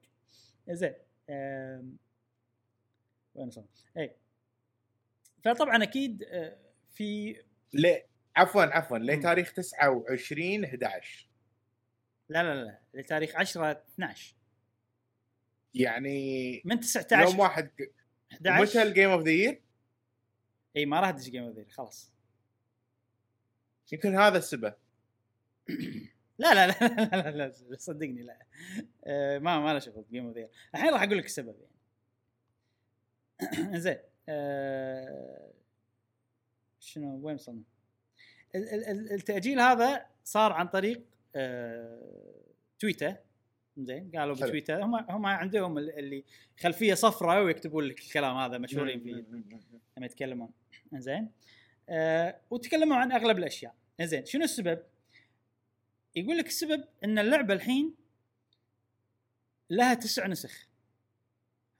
[0.69, 0.93] زين.
[1.29, 1.97] أم،
[3.35, 3.67] وين وصلنا؟
[3.97, 4.15] اي
[5.45, 6.57] فطبعا أكيد آه،
[6.93, 7.35] في
[7.73, 8.97] ليه؟ عفوا عفوا.
[8.97, 11.29] لتاريخ 29 11
[12.29, 12.79] لا لا لا.
[12.93, 14.35] لتاريخ 10 12
[15.73, 17.69] يعني من 19 يوم واحد
[18.31, 19.61] متى 11 الجيم اوف ذا يير
[20.75, 22.11] إي ما راح تدش جيم اوف خلاص.
[23.91, 24.73] يمكن هذا السبب.
[26.39, 28.45] لا لا لا لا, لا, لا, لا صدقني لا.
[29.03, 30.37] آه ما ما له شغل Game of
[30.75, 31.69] الحين راح أقول لك السبب يعني.
[33.83, 33.97] زين
[34.29, 35.53] آه
[36.79, 37.63] شنو وين وصلنا؟
[38.55, 41.05] ال- ال- ال- التأجيل هذا صار عن طريق
[41.35, 42.43] آه
[42.79, 43.15] تويتر.
[43.85, 44.35] زين؟ قالوا.
[44.35, 44.83] بتويتر.
[44.83, 46.23] هم هم عندهم ال- اللي
[46.59, 49.11] خلفية صفراء ويكتبون لك الكلام هذا مشهورين فيه.
[49.97, 50.49] لما يتكلمون.
[50.93, 51.31] زين؟
[51.89, 53.75] آه وتكلموا عن أغلب الأشياء.
[54.01, 54.79] زين شنو السبب؟
[56.15, 57.93] يقول لك السبب إن اللعبة الحين
[59.69, 60.67] لها تسع نسخ.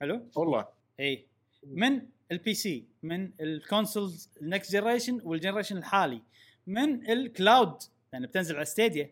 [0.00, 0.68] حلو؟ والله.
[1.00, 1.26] اي
[1.66, 2.02] من
[2.32, 6.22] ال PC من ال consoles ال next generation وال generation الحالي.
[6.66, 7.82] من ال cloud
[8.12, 9.10] لأن بتنزل على Stadia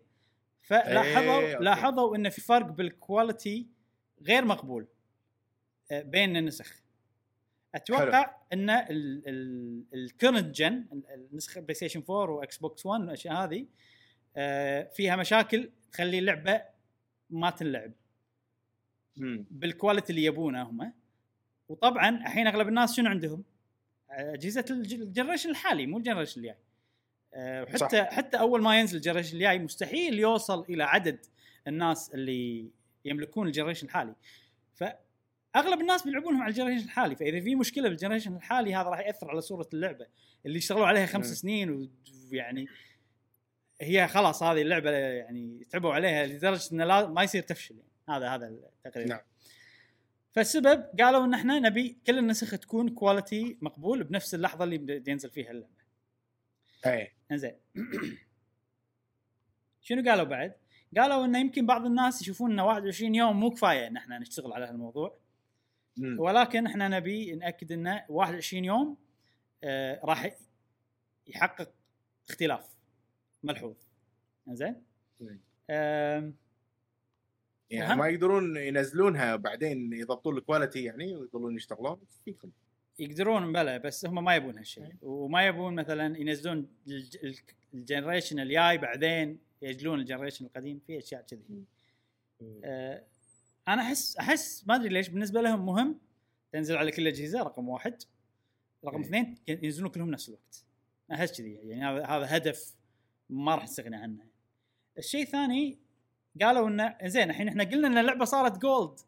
[0.68, 1.64] فلاحظوا okay.
[1.64, 3.66] لاحظوا إن في فرق بال quality
[4.22, 4.86] غير مقبول
[5.90, 6.82] آه، بين النسخ
[7.74, 8.70] أتوقع إن
[9.94, 10.84] ال current gen
[11.14, 13.66] النسخه PlayStation 4 و Xbox 1 والأشياء هذه
[14.36, 16.62] آه، فيها مشاكل تخلي اللعبة
[17.30, 17.92] ما تنلعب.
[19.50, 20.92] بال quality اللي يبونه هم
[21.68, 23.44] وطبعا الحين أغلب الناس شنو عندهم؟
[24.10, 26.58] أجهزة الج- ال generation الحالي مو ال generation الجاي أه
[27.36, 28.10] وحتى صح.
[28.14, 31.18] حتى أول ما ينزل ال generation الجاي مستحيل يوصل إلى عدد
[31.66, 32.70] الناس اللي
[33.04, 34.14] يملكون ال generation الحالي
[34.74, 38.98] فأغلب الناس بيلعبونهم على ال generation الحالي فإذا في مشكلة بال generation الحالي هذا راح
[39.00, 40.06] يأثر على صورة اللعبة
[40.46, 41.34] اللي اشتغلوا عليها خمس مم.
[41.34, 41.88] سنين و-
[42.32, 42.66] ويعني
[43.80, 48.28] هي خلاص هذه اللعبة يعني تعبوا عليها لدرجة إنه لا ما يصير تفشل يعني هذا
[48.34, 48.46] هذا
[48.86, 49.20] التقرير نعم.
[50.30, 55.50] فالسبب قالوا إن إحنا نبي كل النسخ تكون كواليتي مقبول بنفس اللحظة اللي ينزل فيها
[55.50, 55.77] اللعبة
[56.86, 57.54] اي انزين
[59.80, 60.54] شنو قالوا بعد؟
[60.96, 64.66] قالوا إنه يمكن بعض الناس يشوفون ان 21 يوم مو كفاية إن إحنا نشتغل على
[64.66, 65.18] هالموضوع
[65.96, 66.20] مم.
[66.20, 68.96] ولكن إحنا نبي نأكد إنه 21 يوم
[69.64, 70.36] آه راح
[71.26, 71.72] يحقق
[72.28, 72.76] اختلاف
[73.42, 73.76] ملحوظ
[74.48, 74.82] انزين
[75.20, 75.40] مم.
[75.70, 76.34] آم،
[77.70, 77.96] يعني.
[77.96, 82.00] ما يقدرون ينزلونها بعدين يضبطون ال quality يعني ويظلون يشتغلون
[82.98, 87.36] يقدرون بلا بس هم ما يبون هالشيء وما يبون مثلا ينزلون الج- ال-
[87.74, 90.80] ال generation الجاي بعدين ياجلون ال generation القديم.
[90.86, 91.64] في أشياء كذي.
[92.64, 93.04] آه
[93.68, 95.98] أنا أحس أحس ما أدري ليش بالنسبة لهم مهم
[96.52, 98.02] تنزل على كل الاجهزه رقم واحد.
[98.84, 99.06] رقم إيه.
[99.06, 100.64] اثنين ينزلون كلهم نفس الوقت.
[101.12, 101.84] أحس كذي يعني.
[101.84, 102.74] هذا هذا هدف
[103.30, 104.24] ما راح نستغني عنه.
[104.98, 105.78] الشيء الثاني
[106.42, 109.00] قالوا انه زين الحين إحنا قلنا إن اللعبة صارت جولد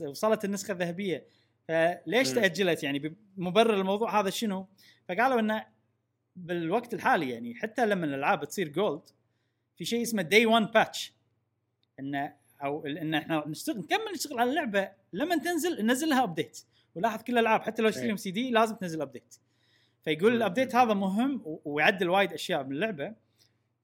[0.00, 1.26] وصلت النسخة الذهبية.
[1.70, 2.32] فليش.
[2.32, 4.66] تأجلت يعني مبرر الموضوع هذا شنو؟
[5.08, 5.66] فقالوا إنه
[6.36, 9.02] بالوقت الحالي يعني حتى لما الألعاب تصير جولد
[9.76, 11.14] في شيء اسمه day 1 patch
[12.00, 16.60] انه أو إن إحنا نشتغل نكمل نشتغل على اللعبة لما تنزل ننزل لها update
[16.94, 18.16] ولاحظ كل الألعاب حتى لو تشتريهم إيه.
[18.16, 19.34] سي دي لازم تنزل update
[20.04, 20.36] فيقول.
[20.36, 23.14] ال update هذا مهم ويعدل وايد أشياء من اللعبة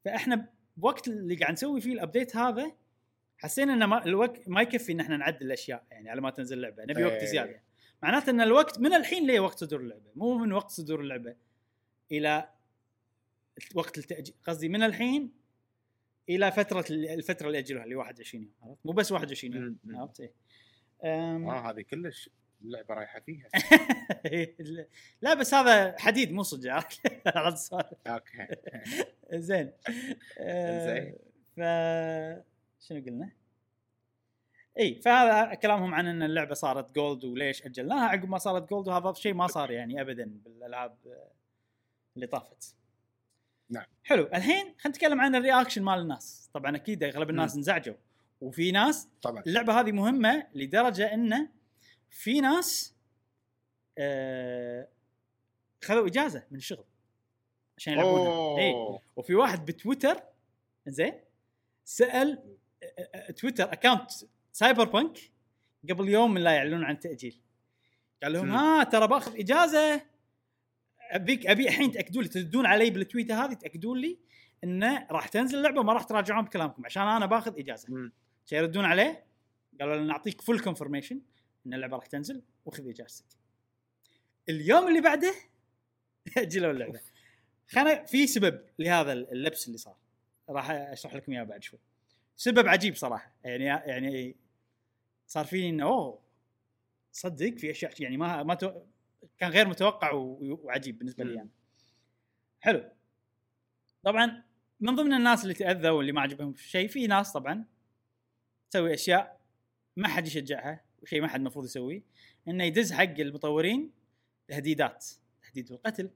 [0.05, 2.73] فإحنا بوقت اللي قاعد نسوي فيه ال update هذا
[3.39, 6.83] حسينا ان ما الوقت ما يكفي إن إحنا نعدل الأشياء يعني على ما تنزل اللعبة
[6.85, 7.27] نبي وقت إيه.
[7.27, 7.66] زيادة
[8.03, 11.37] معناته إن الوقت من الحين ليه وقت صدور اللعبة مو من وقت صدور اللعبة
[12.13, 12.49] إلى
[13.75, 15.33] وقت التأجيل قصدي من الحين
[16.29, 19.79] إلى فترة الفترة اللي اجلوها اللي 21 يوم عرفت مو بس 21 يوم.
[20.01, 20.33] عرفت.
[21.05, 22.31] أم، آه هذه كلش
[22.63, 23.49] اللعبه رايحة فيها
[25.23, 27.73] لا بس هذا حديد مو صدق عرفت.
[28.07, 28.47] أوكي
[29.33, 29.73] زين
[30.87, 31.15] زين.
[31.57, 31.61] ف
[32.81, 33.31] شنو قلنا؟
[34.79, 38.09] إي فهذا كلامهم عن إن اللعبة صارت جولد وليش أجلناها.
[38.09, 41.31] عقب ما صارت جولد وهذا شيء ما صار يعني ابدا بالألعاب آه،
[42.17, 42.75] اللي طافت.
[43.71, 43.85] نعم.
[44.05, 44.23] حلو.
[44.23, 47.57] الحين خلينا نتكلم عن ال reaction مال الناس، طبعا أكيد أغلب الناس.
[47.57, 47.95] انزعجوا.
[48.41, 49.43] وفي ناس طبعا.
[49.47, 51.49] اللعبة هذه مهمة لدرجة انه
[52.11, 52.95] في ناس
[53.99, 54.89] آه
[55.85, 56.85] خذوا إجازة من الشغل
[57.79, 58.59] عشان يلعبونها.
[58.59, 58.99] إي.
[59.17, 60.23] وفي واحد بتويتر
[60.87, 61.13] زين
[61.85, 62.87] سأل أ-
[63.17, 64.11] أ- Twitter account
[64.57, 65.19] Cyberpunk
[65.91, 67.41] قبل يوم من لا يعلنون عن تأجيل.
[68.23, 68.51] قال لهم.
[68.51, 70.03] ها ترى بأخذ إجازة.
[71.11, 74.19] ابيك أبي الحين تأكدوا لي تردون علي بال tweet ة هذه تاكدون لي
[74.65, 78.11] انه راح تنزل اللعبة وما راح تراجعون بكلامكم عشان أنا بأخذ إجازة.
[78.53, 79.25] يردون عليه؟
[79.81, 81.21] قالوا لنا نعطيك full confirmation
[81.67, 83.27] إن اللعبة راح تنزل وخذ إجازتك.
[84.49, 85.35] اليوم اللي بعده
[86.37, 87.01] أجلوا اللعبة.
[87.69, 89.97] خلنا في سبب لهذا اللبس اللي صار.
[90.49, 91.81] راح أشرح لكم إياه بعد شوي.
[92.37, 93.33] سبب عجيب صراحة.
[93.45, 94.46] يعني يعني
[95.27, 96.23] صار في إنه أوه
[97.13, 98.81] صدق في أشياء يعني ما ما تو...
[99.39, 101.35] كان غير متوقع و- وعجيب بالنسبة لي.
[101.35, 101.51] يعني.
[102.61, 102.91] حلو
[104.03, 104.43] طبعا
[104.81, 107.65] من ضمن الناس اللي تأذوا واللي ما عجبهم شيء في ناس طبعا
[108.71, 109.41] تسوي أشياء
[109.97, 112.03] ما حد يشجعها وشيء ما حد المفروض يسويه
[112.49, 113.93] إنه يدز حق المطورين
[114.49, 115.07] تهديدات
[115.43, 116.11] تهديد بالقتل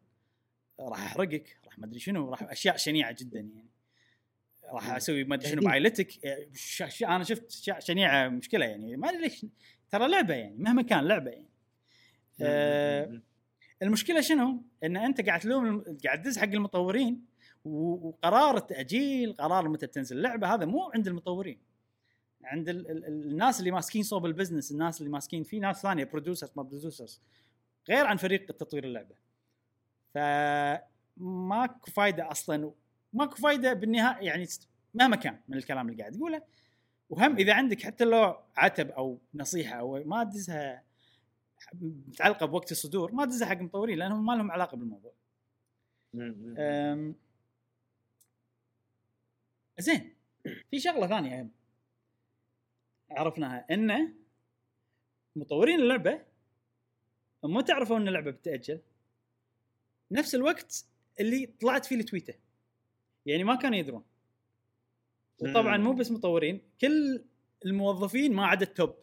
[0.80, 3.68] راح أحرقك راح ما أدري شنو راح أشياء شنيعة جدا يعني
[4.72, 5.60] راح أسوي ما أدري شنو
[6.54, 9.46] ش- ش- أنا شفت شنيعة مشكلة يعني ما أدري ليش
[9.90, 11.48] ترى لعبة يعني مهما كان لعبة يعني.
[12.42, 13.20] آه،
[13.82, 17.24] المشكلة شنو؟ إن أنت قاعد تلوم قاعد تدز حق المطورين
[17.64, 21.58] وقرار التأجيل قرار متى بتنزل اللعبة هذا مو عند المطورين.
[22.44, 26.04] عند ال ال الناس اللي ماسكين صوب ال business الناس اللي ماسكين في ناس ثانية
[26.04, 27.20] producers ما producers
[27.88, 29.14] غير عن فريق تطوير اللعبة.
[30.14, 32.72] فماكو فايده أصلا
[33.12, 34.46] ماكو فايدة بالنهاية يعني
[34.94, 36.42] مهما كان من الكلام اللي قاعد تقوله.
[37.10, 40.84] وهم إذا عندك حتى لو عتب أو نصيحة أو ما تدزها
[41.80, 45.12] متعلقة بوقت الصدور ما تدزها حق المطورين لأنهم ما لهم علاقة بالموضوع.
[49.78, 50.14] زين
[50.70, 51.50] في شغلة ثانية هم
[53.10, 54.12] عرفناها انه
[55.36, 56.22] مطورين اللعبة
[57.44, 58.80] هم تعرفوا إن اللعبة بتأجل.
[60.10, 60.84] نفس الوقت
[61.20, 62.34] اللي طلعت فيه التويته
[63.26, 64.04] يعني ما كانوا يدرون.
[65.40, 67.24] وطبعا مو بس مطورين كل
[67.64, 68.94] الموظفين ما عدا ال top.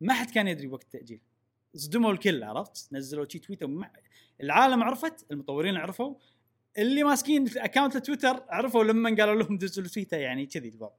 [0.00, 1.20] ما حد كان يدري وقت التأجيل.
[1.74, 3.90] صدموا الكل عرفت؟ نزلوا شي تويتر ما-
[4.40, 6.14] العالم عرفت المطورين عرفوا.
[6.78, 10.94] اللي ماسكين account تويتر عرفوا لما قالوا لهم دزوا تويتر يعني كذي الوضع.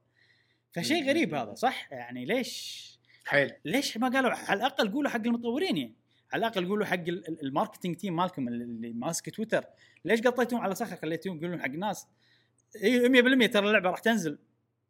[0.72, 2.82] فشيء غريب هذا صح؟ يعني ليش؟
[3.24, 3.52] حيل.
[3.64, 5.94] ليش ما قالوا؟ على الأقل قولوا حق المطورين يعني.
[6.32, 9.64] على الأقل قولوا حق ال- ال- ال marketing team مالكم اللي ماسك تويتر.
[10.04, 12.06] ليش قطيتوهم على صخر خليتوهم يقولون حق الناس
[12.82, 14.38] إي 100% ترى اللعبة راح تنزل.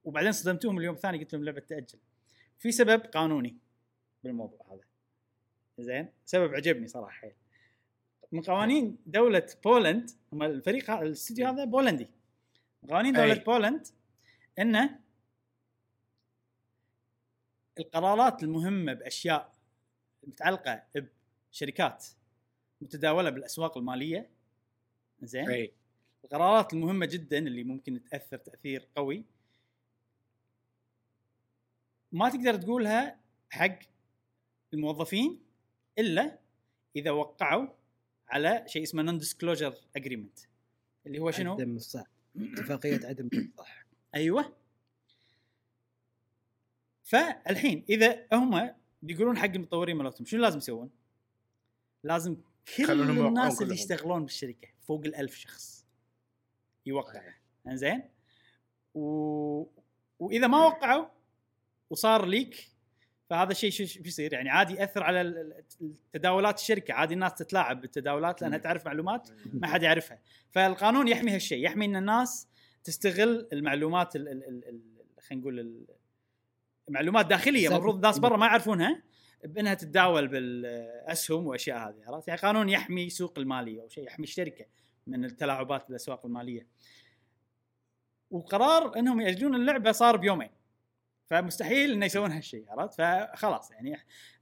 [0.04, 1.98] وبعدين صدمتوهم اليوم الثاني قلت لهم اللعبه تأجل.
[2.58, 3.56] في سبب قانوني
[4.24, 4.80] بالموضوع هذا.
[5.78, 7.10] زين؟ سبب عجبني صراحة.
[7.20, 7.32] حيل
[8.32, 12.08] من قوانين دولة بولند هم الفريق ه- الاستوديو هذا بولندي.
[12.82, 13.38] من قوانين دولة أي.
[13.38, 13.86] بولند
[14.58, 14.98] إنه
[17.78, 19.54] القرارات المهمة بأشياء
[20.26, 20.82] متعلقة
[21.52, 22.06] بشركات
[22.80, 24.30] متداولة بالأسواق المالية.
[25.22, 25.68] زين.
[26.24, 29.24] القرارات المهمة جدا اللي ممكن تأثر تأثير قوي.
[32.12, 33.20] ما تقدر تقولها
[33.50, 33.78] حق
[34.74, 35.40] الموظفين
[35.98, 36.38] إلا
[36.96, 37.66] إذا وقعوا
[38.28, 40.38] على شيء اسمه non-disclosure agreement
[41.06, 42.06] اللي هو شنو؟ عدم الإفصاح
[42.36, 44.56] اتفاقية عدم الإفصاح أيوه.
[47.02, 50.90] فالحين إذا هم بيقولون حق المطورين مالتهم شنو لازم يسوون؟
[52.04, 52.36] لازم
[52.76, 53.74] كل الناس اللي.
[53.74, 55.84] يشتغلون بالشركة فوق الألف شخص
[56.86, 57.32] يوقعوا.
[57.66, 58.02] إنزين؟
[58.94, 59.02] و...
[60.18, 61.06] وإذا ما وقعوا
[61.90, 62.68] وصار ليك
[63.30, 65.62] فهذا الشيء شو بيصير يعني عادي يأثر على
[66.12, 66.94] تداولات الشركة.
[66.94, 68.58] عادي الناس تتلاعب بالتداولات لأنها.
[68.58, 70.18] تعرف معلومات ما حد يعرفها.
[70.50, 71.64] فالقانون يحمي هالشيء.
[71.64, 72.48] يحمي إن الناس
[72.84, 74.80] تستغل المعلومات ال ال ال ال
[75.20, 75.86] خلينا نقول ال-
[76.88, 77.68] معلومات داخلية.
[77.68, 79.02] المفروض الناس برا ما يعرفونها.
[79.44, 84.66] بانها تتداول بالاسهم واشياء هذه عرفت؟ يعني قانون يحمي سوق المالية أو شيء يحمي الشركة
[85.06, 86.66] من التلاعبات بالأسواق المالية.
[88.30, 90.50] وقرار إنهم يأجلون اللعبة صار بيومين.
[91.26, 93.98] فمستحيل إنه يسوون هالشيء عرفت؟ فخلاص يعني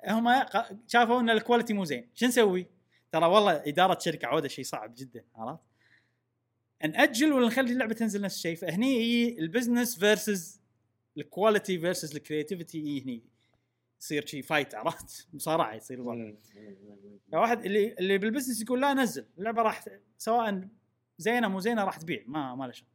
[0.09, 0.45] هم
[0.87, 2.11] شافوا إن ال quality مو زين.
[2.15, 2.67] شو نسوي؟
[3.13, 5.63] ترى والله إدارة شركة عودة شيء صعب جدا عرفت؟
[6.85, 10.61] ناجل ولا نخلي اللعبة تنزل نفس الشيء فهني يجي ال business versus
[11.17, 13.30] ال quality versus ال creativity هني.
[14.01, 16.33] يصير شيء fight عرفت؟ مصارعة يصير الوضع
[17.33, 19.27] فواحد اللي اللي بال business يقول لا نزل.
[19.39, 19.85] اللعبة راح
[20.19, 20.69] سواء
[21.19, 22.23] زينة مو زينة راح تبيع.
[22.27, 22.89] ما ما له شغل.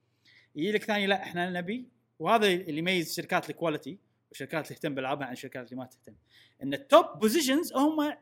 [0.55, 1.89] يجي لك ثاني لا إحنا نبي.
[2.19, 6.15] وهذا اللي يميز شركات ال quality والشركات اللي تهتم بألعابها عن الشركات اللي ما تهتم.
[6.63, 8.13] إن ال top positions هم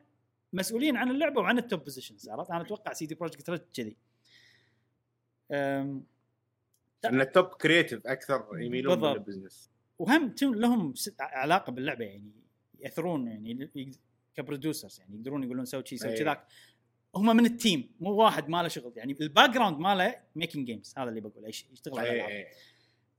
[0.53, 3.97] مسؤولين عن اللعبة وعن ال top positions عرفت؟ أنا أتوقع سي دي بروجكت ريد كذي.
[7.05, 9.18] ان ال top creative أكثر يميلون بالضبط.
[9.18, 12.43] لل business وهم لهم علاقة باللعبة يعني.
[12.84, 13.69] ياثرون يعني
[14.36, 16.15] ك producers يعني يقدرون يقولون سوي شيء سوي.
[16.15, 16.47] كذاك
[17.15, 20.94] هم من ال team مو واحد ما له شغل يعني ال background ماله making games
[20.97, 22.31] هذا اللي بقول أي شيء يشتغل على إيه، الألعاب.
[22.31, 22.47] إيه.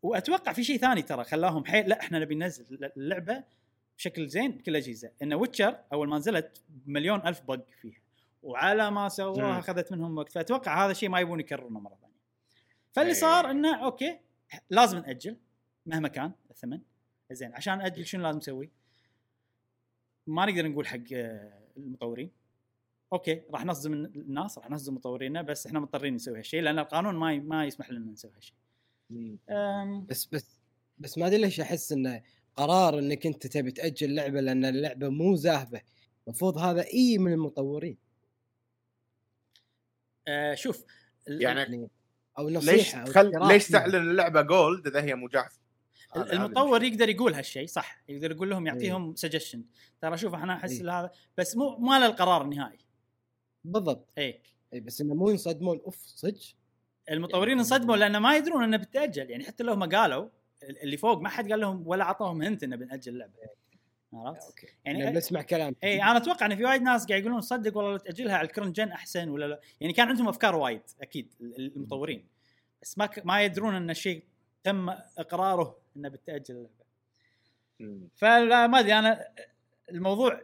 [0.02, 3.44] وأتوقع في شيء ثاني ترى خلاهم حيل لا إحنا نبي ننزل اللعبه
[3.98, 8.00] بشكل زين بكل الاجهزه إن ويتشر أول ما نزلت مليون ألف bug فيها
[8.42, 9.58] وعلى ما سووها.
[9.58, 12.14] أخذت منهم وقت فأتوقع هذا الشيء ما يبون يكررونه مرة ثانية
[12.92, 13.18] فاللي إيه.
[13.18, 14.18] صار إنه okay
[14.70, 15.36] لازم نأجل
[15.86, 16.80] مهما كان الثمن
[17.30, 18.70] زين عشان ناجل شنو لازم نسوي؟
[20.26, 22.30] ما نقدر نقول حق آه، المطورين.
[23.12, 27.38] okay راح نصدم الناس راح نصدم مطورينا بس إحنا مضطرين نسوي هالشيء لأن القانون ما
[27.38, 28.56] ما يسمح لنا نسوي هالشيء
[30.08, 30.60] بس بس
[30.98, 32.22] بس ما أدري ليش أحس إنه
[32.56, 35.80] قرار إنك أنت تبي تأجل لعبة لأن اللعبة مو زاهبة.
[36.26, 37.98] المفروض هذا إي من المطورين.
[40.28, 40.84] آه شوف
[41.26, 41.88] يعني
[42.38, 43.48] أو ليش نصيحه أو تخل...
[43.48, 43.68] ليش.
[43.68, 45.63] تعلن اللعبة جولد إذا هي مو جاهزة؟
[46.16, 48.02] المطور يقدر يقول هالشيء صح.
[48.08, 49.64] يقدر يقول لهم يعطيهم سجشن
[50.00, 51.00] ترى شوف إحنا أحس إيه.
[51.00, 52.78] هذا بس مو ما له القرار النهائي.
[53.64, 54.08] بالضبط.
[54.18, 54.40] اي
[54.74, 55.80] اي بس إنه مو ينصدمون.
[55.86, 56.40] أوف صدق؟
[57.10, 60.28] المطورين يعني- انصدموا لأن ما يدرون إنه بتاجل يعني حتى لو هم قالوا
[60.82, 63.32] اللي فوق ما حد قال لهم ولا عطاهم hint إنه بناجل اللعبه
[64.12, 64.66] عرفت؟ okay.
[64.84, 67.96] يعني بنسمع كلام اي أنا أتوقع إن في وايد ناس قاعد يقولون صدق والله لو
[67.96, 69.60] تأجلها على ال current gen أحسن ولا لا.
[69.80, 72.26] يعني كان عندهم أفكار وايد أكيد ال- المطورين.
[72.82, 73.26] بس ما ك...
[73.26, 74.24] ما يدرون إن الشيء
[74.62, 74.88] تم
[75.18, 76.84] إقراره إنه بتأجل اللعبة.
[77.80, 78.08] مم.
[78.16, 79.28] فلا ما أدري أنا
[79.90, 80.42] الموضوع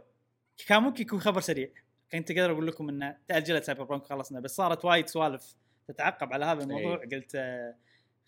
[0.66, 1.68] كان ممكن يكون خبر سريع.
[2.12, 5.56] كنت أقدر أقول لكم إنه تأجلت سايبر بانك خلصنا بس صارت وايد سوالف
[5.88, 6.96] تتعقب على هذا الموضوع.
[6.96, 7.74] قلت آه،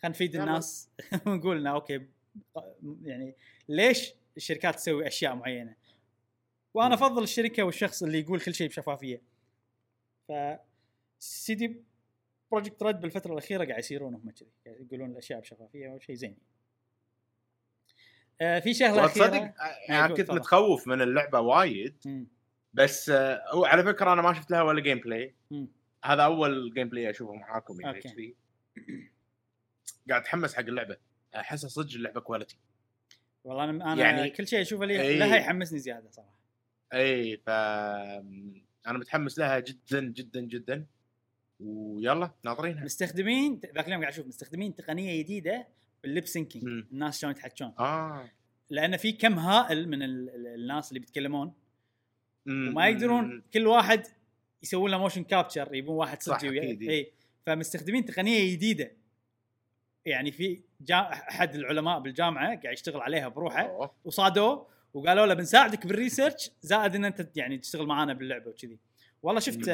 [0.03, 0.37] خلينا نفيد.
[0.37, 0.91] الناس
[1.27, 2.07] ونقول إنه okay
[3.03, 3.37] يعني
[3.69, 5.77] ليش الشركات تسوي أشياء معينة؟
[6.75, 9.23] وأنا أفضل الشركة والشخص اللي يقول كل شيء بشفافية.
[10.29, 10.33] ف
[11.19, 11.83] سي دي
[12.53, 16.37] بروجكت ريد بالفترة الأخيرة قاعد يصيرون هم كذي قاعد يقولون الأشياء بشفافية وشيء زين
[18.61, 19.55] في شغلة أخيرة
[19.91, 20.35] أنا قول، كنت تفضل.
[20.37, 22.27] متخوف من اللعبة وايد مم.
[22.75, 25.35] بس آه، هو على فكرة أنا ما شفت لها ولا gameplay.
[26.05, 28.35] هذا أول gameplay أشوفه معاكم يعني okay.
[30.09, 30.97] قاعد أتحمس حق اللعبة
[31.37, 32.59] أحسها صدق اللعبة quality
[33.45, 35.19] والله أنا أنا يعني- يعني كل شيء أشوفه لي إيه.
[35.19, 36.35] لها يحمسني زيادة صراحة
[36.95, 37.49] اي ف
[38.87, 40.87] أنا متحمس لها جدا جدا جدا
[41.61, 45.69] ويلا ناطرينها مستخدمين ذاك اليوم قاعد أشوف مستخدمين تقنية جديدة
[46.03, 46.65] بال lip syncing.
[46.93, 48.31] الناس شلون يتحكون آه
[48.71, 51.53] لأن في كم هائل من ال- ال- الناس اللي بيتكلمون.
[52.47, 54.07] وما يقدرون كل واحد
[54.63, 56.45] يسوون له motion capture يبون واحد صدق.
[56.45, 57.13] إي
[57.47, 58.93] فمستخدمين تقنية جديدة
[60.07, 63.95] يعني في جا أحد العلماء بالجامعة قاعد يشتغل عليها بروحه أوه.
[64.05, 68.79] وصادوه وقالوا له بنساعدك بال research زائد إن أنت يعني تشتغل معانا باللعبة وكذي
[69.23, 69.71] والله شفت.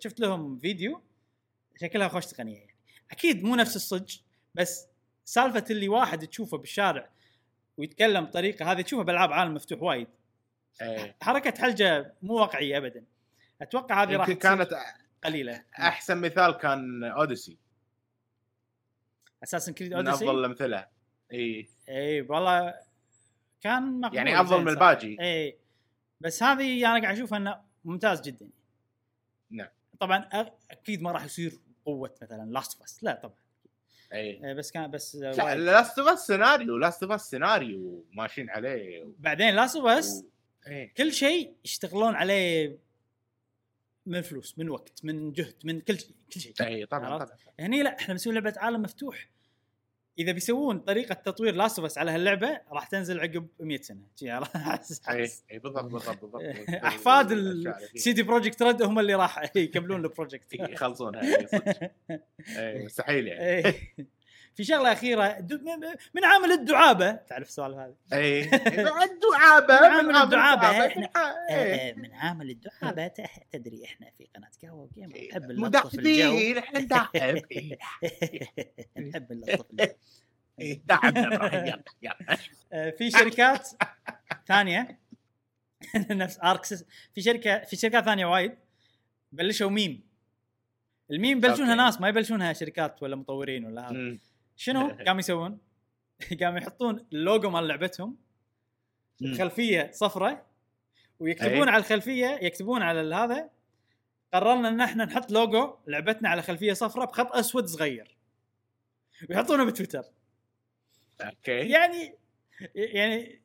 [0.00, 1.02] شفت لهم فيديو
[1.80, 2.74] شكلها خوش تقنية يعني
[3.10, 4.16] أكيد مو نفس الصج
[4.54, 4.86] بس
[5.28, 7.08] سالفة اللي واحد تشوفه بالشارع
[7.76, 10.08] ويتكلم بطريقة هذه تشوفها بالعاب عالم مفتوح وايد.
[10.82, 11.16] إيه.
[11.22, 13.04] حركة حلجه مو واقعية ابدا.
[13.62, 14.78] أتوقع هذه راح كانت
[15.24, 15.64] قليلة.
[15.78, 17.58] أحسن مثال كان اوديسي
[19.42, 20.86] Assassin's Creed Odyssey أفضل الامثله
[21.32, 21.68] إي.
[21.88, 22.74] إي والله
[23.60, 24.68] كان مقبول يعني أفضل من.
[24.68, 25.20] الباجي.
[25.20, 25.58] إي.
[26.20, 28.50] بس هذه أنا قاعد أشوفها إنه ممتاز جدا.
[29.50, 29.68] نعم.
[30.00, 30.28] طبعا
[30.70, 33.47] أكيد ما راح يصير قوة مثلا Last of Us بس لا طبعا.
[34.12, 34.46] إي.
[34.46, 35.16] إيه، بس كان بس.
[35.16, 39.12] لاست اوف سيناريو لاست اوف سيناريو ماشيين عليه و...
[39.18, 40.24] بعدين Last of Us
[40.66, 40.94] إيه.
[40.94, 42.78] كل شيء يشتغلون عليه
[44.06, 46.54] من فلوس من وقت من جهد من كل شيء كل شيء.
[46.60, 47.36] إي طبعا؟ طبعا.
[47.60, 49.28] هني لا إحنا بنسوي لعبة عالم مفتوح.
[50.18, 54.00] إذا بيسوون طريقة تطوير Last of Us على هاللعبة راح تنزل عقب 100 سنة
[55.08, 55.30] اي.
[55.52, 56.42] اي بالضبط بالضبط بالضبط
[56.84, 57.94] أحفاد الأشياء اللي فيها.
[57.94, 61.90] ال CD Projekt Red هم اللي راح يكملون ال project إي، يخلصون إي، صدق.
[62.58, 63.74] إي، مستحيل يعني إيه.
[64.58, 65.46] في شغلة أخيرة
[66.14, 67.12] من عامل الدعابة.
[67.12, 70.88] تعرف السؤال هذا اي الدعابة من عامل الدعابة.
[70.88, 71.94] إحنا- إيه.
[71.94, 73.06] من عامل الدعابة.
[73.52, 76.32] تدري إحنا في قناة قهوة جيمر نحب نلطف الجو.
[76.32, 77.78] محبين إحنا نحب إي،
[79.08, 79.94] نحب نلطف الجو.
[82.02, 82.38] يلا
[82.72, 83.68] آه، في شركات
[84.48, 84.98] ثانية.
[86.10, 86.84] نفس Arksys
[87.14, 88.54] في شركة في شركات ثانية وايد.
[89.32, 90.08] بلشوا meme.
[91.10, 91.74] ال meme يبلشونها.
[91.74, 94.18] ناس ما يبلشونها شركات ولا مطورين ولا هذا.
[94.58, 95.58] شنو قاموا يسوون؟
[96.40, 98.16] قاموا يحطون اللوجو مال لعبتهم
[99.20, 99.34] مم.
[99.34, 100.46] خلفية صفراء
[101.20, 101.74] ويكتبون أي.
[101.74, 103.50] على الخلفية يكتبون على هذا
[104.34, 108.16] قررنا إن إحنا نحط لوجو لعبتنا على خلفية صفراء بخط أسود صغير.
[109.30, 110.04] ويحطونه بتويتر.
[111.20, 111.52] أوكي.
[111.52, 112.14] يعني
[112.74, 113.40] يعني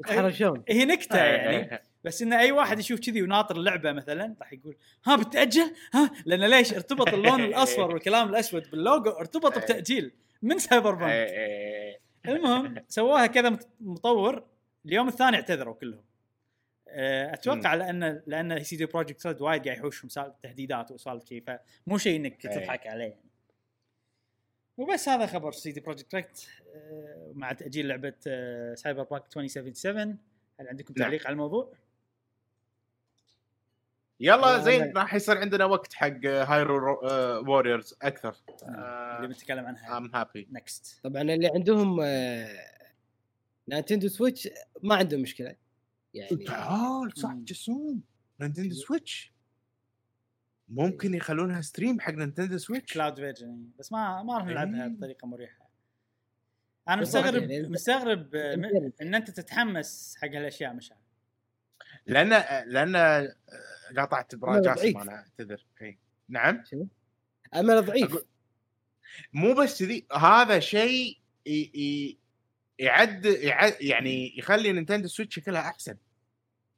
[0.00, 0.64] يتحرشون.
[0.68, 1.82] هي نكتة إيه، يعني.
[2.04, 6.50] بس إن أي واحد يشوف كذي وناطر اللعبة مثلا راح يقول ها بتأجل؟ ها؟ لأن
[6.50, 9.64] ليش؟ ارتبط اللون الأصفر والكلام الأسود باللوجو ارتبط إيه.
[9.64, 10.12] بتأجيل.
[10.42, 12.00] من Cyberpunk إي، إي.
[12.34, 14.46] المهم سواها كذا مطور
[14.86, 16.04] اليوم الثاني اعتذروا كلهم
[16.88, 21.44] آه، أتوقع لأن لأن CD Projekt Red وايد قاعد يحوشهم سالفه تهديدات وسالفه شيء
[21.86, 22.42] فمو شيء إنك.
[22.42, 23.28] تضحك عليه يعني.
[24.76, 26.26] وبس هذا خبر CD Projekt Red
[27.32, 28.14] مع تأجيل لعبة
[28.74, 30.18] Cyberpunk 2077
[30.60, 31.06] هل عندكم نعم.
[31.06, 31.72] تعليق على الموضوع؟
[34.20, 37.00] يلا زين راح يصير عندنا وقت حق Hyrule
[37.48, 38.36] Warriors أكثر
[39.16, 40.48] اللي بنتكلم عنها I'm happy.
[40.50, 42.48] Next طبعا اللي عندهم آه،
[43.68, 44.48] Nintendo Switch
[44.82, 45.56] ما عندهم مشكلة
[46.14, 47.32] يعني تعال صح.
[47.32, 48.02] جسوم
[48.40, 49.32] Nintendo Switch
[50.68, 54.88] ممكن يخلونها stream حق Nintendo Switch cloud version بس ما ما راح نلعبها إيه.
[54.88, 55.68] بطريقة مريحة
[56.88, 57.68] أنا مستغرب يعني.
[57.68, 58.92] مستغرب آه،.
[59.02, 61.02] إن أنت تتحمس حق هالأشياء مش عارف.
[62.06, 62.28] لأن
[62.66, 63.36] لأن آه،
[63.96, 64.96] قاطعت بو جاسم ضعيف.
[64.96, 65.66] أنا أعتذر.
[65.82, 65.98] إي.
[66.28, 66.64] نعم؟
[67.54, 68.14] أمل ضعيف.
[68.14, 68.24] أقول-
[69.32, 72.18] مو بس كذي هذا شيء ي- ي-
[72.78, 75.96] يعد يعد يعني يخلي Nintendo Switch شكلها أحسن.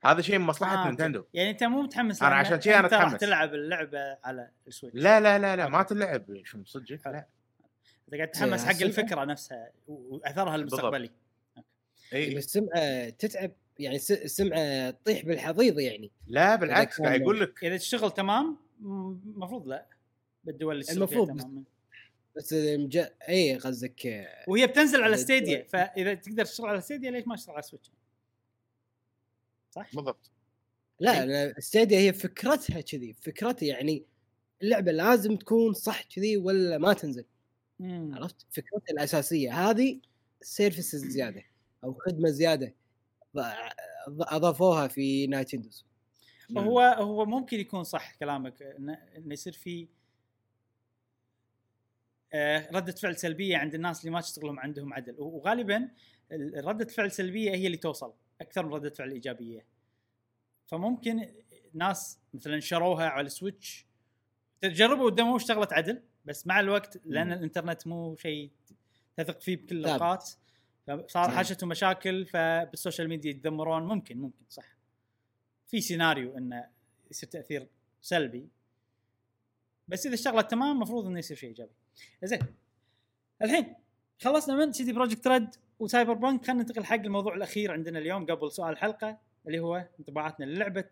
[0.04, 1.24] هذا شيء من مصلحة آه، Nintendo.
[1.34, 3.20] يعني أنت مو متحمس أنا لأن عشان شي أنا أنت راح أتحمس.
[3.20, 4.96] تلعب اللعبة على ال Switch.
[4.96, 6.40] لا لا لا لا ما تلعب.
[6.44, 7.26] شو صدق؟ لا.
[8.08, 8.82] انت قاعد تتحمس حق.
[8.82, 11.10] الفكرة نفسها وأثرها المستقبلي.
[12.12, 12.34] إي.
[12.34, 18.10] بس السمعه تتعب يعني السمعه تطيح بالحضيض يعني لا بالعكس قاعد يقول لك إذا تشتغل
[18.10, 19.86] تمام المفروض لا
[20.44, 21.28] بالدول اللي المفروض.
[21.28, 21.64] تمام
[22.36, 22.96] بس مج...
[23.28, 25.62] اي قصدك وهي بتنزل على Stadia.
[25.68, 27.90] فإذا تقدر تشتغل على Stadia ليش ما تشتغل على Switch؟
[29.70, 30.30] صح؟ بالضبط
[31.00, 34.04] لا لا Stadia هي فكرتها كذي فكرتها يعني
[34.62, 37.24] اللعبة لازم تكون صح كذي ولا ما تنزل
[37.80, 38.14] مم.
[38.14, 40.00] عرفت فكرتها الأساسية هذه
[40.42, 41.42] services زيادة
[41.84, 42.74] أو خدمة زيادة
[44.18, 45.86] أضافوها في Nintendo
[46.58, 49.88] هو هو ممكن يكون صح كلامك انه يصير في
[52.32, 55.14] آه، ردة فعل سلبية عند الناس اللي ما تشتغلهم عندهم عدل.
[55.18, 55.88] وغالبا
[56.32, 59.64] ال- ردة فعل سلبية هي اللي توصل أكثر من ردة فعل إيجابية.
[60.66, 61.28] فممكن
[61.74, 63.86] ناس مثلا شروها على ال Switch
[64.60, 67.32] تجربوا ودموا اشتغلت عدل بس مع الوقت لأن.
[67.32, 68.50] الإنترنت مو شيء
[69.16, 69.76] تثق فيه بكل.
[69.76, 70.30] الأوقات.
[70.96, 71.36] فصار صحيح.
[71.36, 74.76] حاشتهم مشاكل فبال social media يتذمرون ممكن ممكن صح.
[75.68, 76.66] في سيناريو إنه
[77.10, 77.68] يصير تأثير
[78.02, 78.48] سلبي.
[79.88, 81.72] بس إذا اشتغلت تمام المفروض إنه يصير شيء إيجابي.
[82.24, 82.40] زين.
[83.42, 83.74] الحين
[84.18, 85.48] خلصنا من CD Projekt Red
[85.78, 90.44] و Cyberpunk خلينا ننتقل حق الموضوع الأخير عندنا اليوم قبل سؤال الحلقة اللي هو انطباعاتنا
[90.44, 90.90] للعبة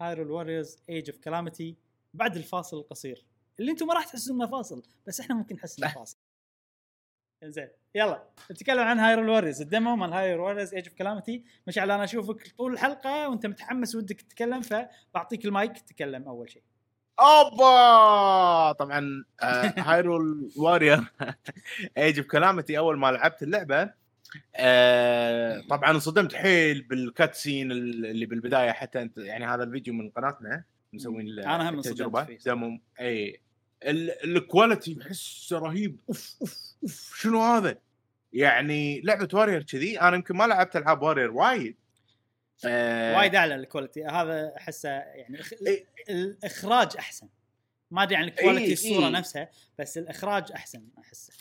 [0.00, 1.76] Hyrule Warriors Age of Calamity
[2.14, 3.24] بعد الفاصل القصير.
[3.60, 6.16] اللي أنتم ما راح تحسوا إنه فاصل بس إحنا ممكن نحس إنه فاصل.
[7.44, 7.68] زين.
[7.94, 12.04] يلا نتكلم عن Hyrule Warriors ال demo مال Hyrule Warriors Age of Calamity مشعل أنا
[12.04, 16.62] أشوفك طول الحلقة وأنت متحمس ودك تتكلم فبعطيك المايك تتكلم أول شيء.
[17.20, 18.72] أوبا!
[18.72, 19.24] طبعا
[19.78, 21.00] Hyrule Warriors
[21.98, 23.90] Age of Calamity أول ما لعبت اللعبة
[24.56, 30.64] آه، طبعا انصدمت حيل بال cutscene اللي بالبداية حتى انت يعني هذا الفيديو من قناتنا
[30.92, 33.40] مسوين أنا هم انصدمت التجربه اي
[33.84, 37.78] ال quality احسه رهيب أوف أوف أوف شنو هذا؟
[38.32, 41.76] يعني لعبة Warriors كذي أنا يمكن ما لعبت ألعاب Warriors وايد
[42.64, 45.40] آه، وايد أعلى ال quality هذا أحسه يعني.
[45.66, 45.84] إيه.
[46.10, 47.28] الإخراج أحسن
[47.90, 49.12] ما أدري عن ال quality إيه، الصورة إيه.
[49.12, 51.32] نفسها بس الإخراج أحسن أحسه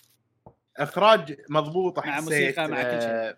[0.77, 3.09] إخراج مضبوط مع حسيت موسيقى، مع كل شيء.
[3.09, 3.37] آه،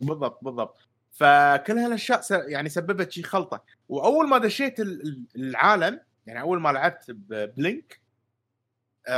[0.00, 0.78] بالضبط بالضبط
[1.12, 2.20] فكل هالأشياء
[2.50, 7.92] يعني سببت شي خلطة وأول ما دشيت ال- ال- العالم يعني أول ما لعبت ببلينك
[7.92, 8.03] آه،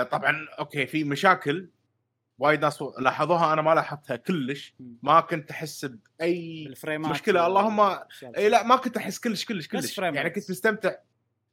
[0.03, 1.69] طبعا أوكي في مشاكل
[2.39, 4.75] وايد ناس لاحظوها أنا ما لاحظتها كلش.
[5.03, 5.85] ما كنت أحس
[6.19, 6.69] بأي
[7.11, 7.99] مشكلة، اللهم-
[8.37, 10.31] إي لا ما كنت أحس كلش كلش كلش يعني.
[10.31, 10.95] كنت مستمتع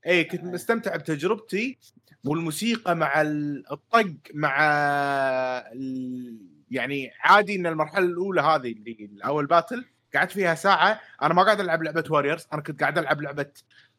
[0.07, 0.45] إي كنت آه.
[0.47, 1.77] مستمتع بتجربتي
[2.25, 4.57] والموسيقى مع ال- الطق مع
[5.73, 6.37] ال...
[6.71, 9.85] يعني عادي إن المرحلة الأولى هذه اللي أول battle
[10.15, 13.51] قعدت فيها ساعة أنا ما قاعد ألعب لعبة Warriors أنا كنت قاعد ألعب لعبة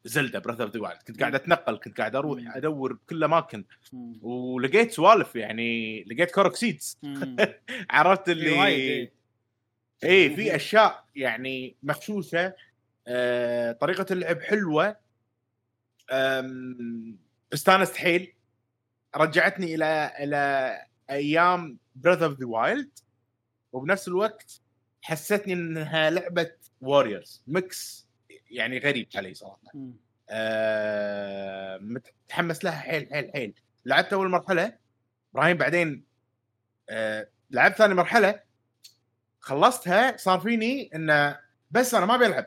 [0.05, 2.55] Zelda Breath of the Wild كنت قاعد أتنقل كنت قاعد أروح.
[2.55, 3.63] أدور بكل أماكن.
[4.21, 7.35] ولقيت سوالف يعني لقيت Korok seeds مم.
[7.89, 9.11] عرفت اللي إيه.
[10.03, 10.35] إيه.
[10.35, 12.53] في أشياء يعني مخشوشه
[13.07, 14.95] آه، طريقة اللعب حلوة.
[17.53, 18.33] استانست حيل.
[19.15, 22.99] رجعتني إلى إلى أيام Breath of the Wild
[23.71, 24.61] وبنفس الوقت
[25.01, 26.51] حستني إنها لعبة
[26.81, 28.04] Warriors mix
[28.55, 29.61] يعني غريب علي صراحة.
[30.29, 33.53] آه، متحمس لها حيل حيل حيل.
[33.85, 34.77] لعبت أول مرحلة
[35.33, 36.03] إبراهيم بعدين
[36.89, 38.39] آه، لعبت ثاني مرحلة
[39.39, 41.39] خلصتها صار فيني انه
[41.71, 42.45] بس أنا ما أبي ألعب.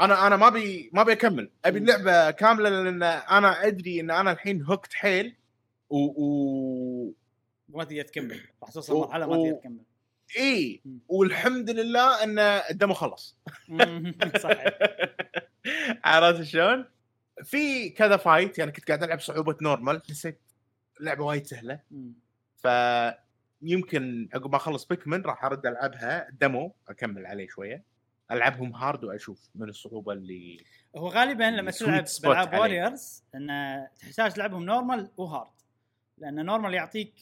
[0.00, 1.50] أنا أنا ما أبي ما أبي أكمل.
[1.64, 1.78] أبي.
[1.78, 5.36] اللعبة كاملة لأن أنا أدري إن أنا الحين هوكت حيل
[5.90, 7.12] و, و...
[7.68, 8.40] ما تقدر تكمل.
[8.62, 9.80] راح توصل مرحلة ما تقدر تكمل.
[10.36, 10.82] إي.
[11.08, 13.36] والحمد لله إن الدمو خلص
[14.42, 14.78] صحيح
[16.04, 16.84] عرفت شلون؟
[17.44, 20.40] في كذا fight يعني كنت قاعد ألعب صعوبة normal حسيت
[21.00, 22.12] اللعبه وايد سهلة مم.
[22.56, 27.84] فيمكن عقب ما أخلص بيكمن راح أرد ألعبها demo أكمل عليه شوية
[28.30, 30.64] ألعبهم hard وأشوف من الصعوبة اللي
[30.96, 32.54] هو غالبا لما تلعب بالعاب.
[32.60, 35.52] Warriors انه تحتاج تلعبهم normal و hard
[36.18, 37.14] لأن normal يعطيك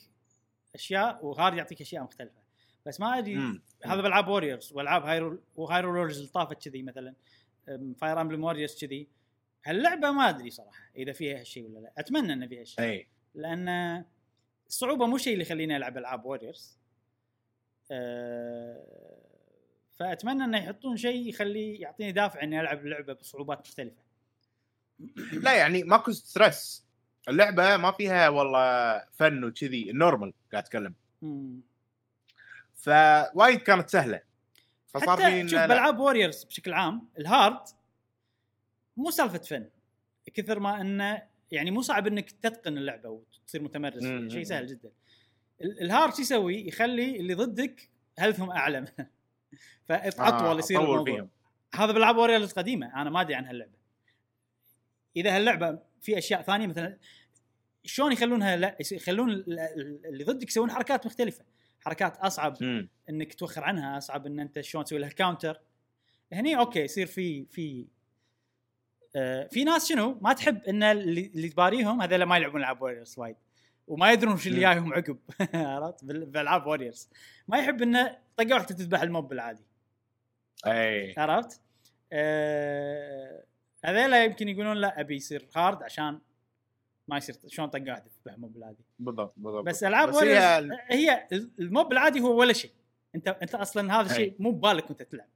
[0.74, 2.45] أشياء و hard يعطيك أشياء مختلفة
[2.86, 3.60] بس ما أدري.
[3.84, 7.14] هذا بالعاب Warriors والعاب Hyrule و Hyrule Warriors اللي طافت كذي مثلا.
[7.98, 9.08] Fire Emblem Warriors كذي.
[9.64, 11.92] هاللعبة ما أدري صراحة إذا فيها هالشيء ولا لا.
[11.98, 14.04] أتمنى ان فيها هالشيء اي لأن
[14.66, 16.78] الصعوبه مو شيء اللي يخليني ألعب ألعاب Warriors
[17.90, 19.16] أه
[19.98, 24.02] فأتمنى إنه يحطون شيء يخلي يعطيني دافع إني ألعب اللعبة بصعوبات مختلفة.
[25.32, 26.86] لا يعني ماكو stress
[27.28, 30.94] اللعبة ما فيها والله fun وكذي normal قاعد أتكلم.
[32.76, 34.20] فوايد كانت سهلة.
[34.86, 37.60] فصار حتى في شوف بالعاب Warriors بشكل عام ال hard
[38.96, 39.68] مو سالفة fun
[40.34, 44.28] كثر ما إنه يعني مو صعب إنك تتقن اللعبة وتصير متمرس فيها.
[44.28, 44.90] شيء سهل جدا.
[45.60, 48.84] ال- ال hard شو يسوي؟ يخلي اللي ضدك health هم أعلى.
[49.88, 51.14] فأطول يصير أطول الموضوع.
[51.14, 51.28] فيهم.
[51.74, 53.76] هذا بالعاب Warriors القديمه أنا ما أدري عن هاللعبة.
[55.16, 56.98] إذا هاللعبة في أشياء ثانية مثلا
[57.84, 61.44] شلون يخلونها؟ لا يخلون ال- ال- اللي ضدك يسوون حركات مختلفة.
[61.80, 62.88] حركات أصعب مم.
[63.10, 65.60] إنك توخر عنها أصعب إن أنت شلون تسوي لها counter
[66.32, 67.86] هني okay يصير في في
[69.16, 73.36] آه في ناس شنو ما تحب إن اللي, تباريهم هذول ما يلعبون ألعاب Warriors وايد
[73.86, 74.60] وما يدرون وش اللي.
[74.60, 75.18] جايهم عقب
[75.54, 77.08] عرفت بال- بألعاب Warriors
[77.48, 79.62] ما يحب انه طقة واحدة تذبح ال mob بالعادي
[80.66, 81.60] اي عرفت؟
[82.12, 83.44] آه
[83.84, 86.20] هذيلا يمكن يقولون لا أبي يصير hard عشان
[87.08, 89.64] ما يصير شلون طقه واحدة تذبح mob بالعادي بالضبط بالضبط.
[89.64, 91.28] بس ألعاب بس هي هي
[91.58, 92.70] ال mob العادي هو ولا شيء.
[93.14, 94.10] أنت أنت أصلا هذا.
[94.10, 95.28] الشيء مو ببالك وأنت تلعب.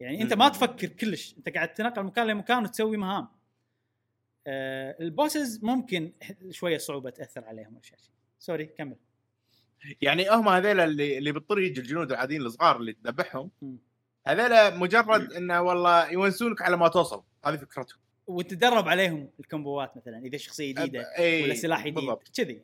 [0.00, 0.48] يعني أنت ما.
[0.48, 1.34] تفكر كلش.
[1.38, 3.28] أنت قاعد تنقل مكان لمكان وتسوي مهام.
[4.46, 6.12] آه ال bosses ممكن
[6.50, 7.98] شوية صعوبة تأثر عليهم أو شيء.
[8.38, 8.96] sorry كمل.
[10.00, 13.50] يعني هم هذول اللي اللي بالطريق الجنود العاديين الصغار اللي تذبحهم.
[14.26, 17.22] هذول مجرد إنه والله يونسونك على ما توصل.
[17.44, 18.01] هذه فكرتهم.
[18.26, 22.62] وتدرب عليهم ال combo ات مثلا إذا شخصية جديدة إي ولا سلاح جديد كذي.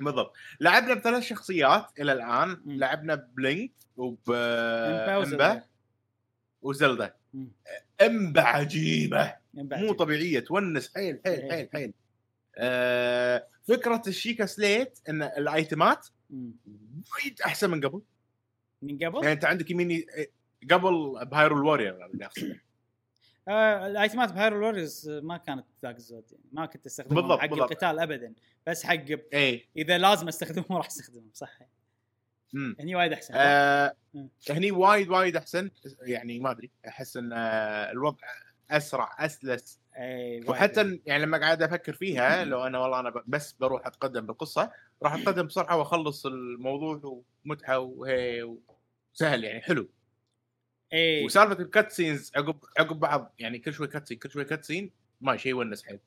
[0.00, 2.78] بالضبط لعبنا بثلاث شخصيات إلى الآن مم.
[2.78, 5.64] لعبنا ب Link وب Impa
[6.62, 7.14] و Zelda.
[8.02, 9.92] Impa عجيبة مو.
[9.92, 11.52] طبيعية تونس حيل حيل.
[11.52, 11.92] حيل حيل
[12.56, 16.06] آه فكرة ال Sheikah Slate إن ال item ات.
[16.30, 18.02] وايد أحسن من قبل
[18.82, 20.06] من قبل يعني أنت عندك يميني
[20.70, 22.63] قبل ب Hyrule Warriors اللي أقصده
[23.48, 26.44] آه ال item ات ب Hyrule Warriors ما كانت ذاك الزود يعني.
[26.52, 27.70] ما كنت أستخدمهم بالضبط، حق بالضبط.
[27.70, 28.34] القتال ابدا.
[28.66, 29.04] بس حق
[29.34, 31.58] اي إذا لازم أستخدمهم راح أستخدمهم صح.
[32.54, 33.34] امم هني وايد أحسن.
[33.36, 34.28] آه مم.
[34.50, 35.70] هني وايد وايد أحسن.
[36.02, 38.26] يعني ما أدري أحس إن آه، الوضع
[38.70, 39.80] أسرع أسلس.
[39.98, 40.48] وايد.
[40.50, 44.70] وحتى يعني لما قاعد أفكر فيها لو أنا والله أنا ب- بس بروح أتقدم بالقصة
[45.02, 48.54] راح أتقدم بسرعة وأخلص الموضوع ومتعة وهي
[49.12, 49.88] سهل يعني حلو.
[50.94, 54.90] اي وسالفة ال cutscenes عقب عقب بعض يعني كل شوي cutscene كل شوي cutscene
[55.20, 55.98] ما شيء يونس حيل.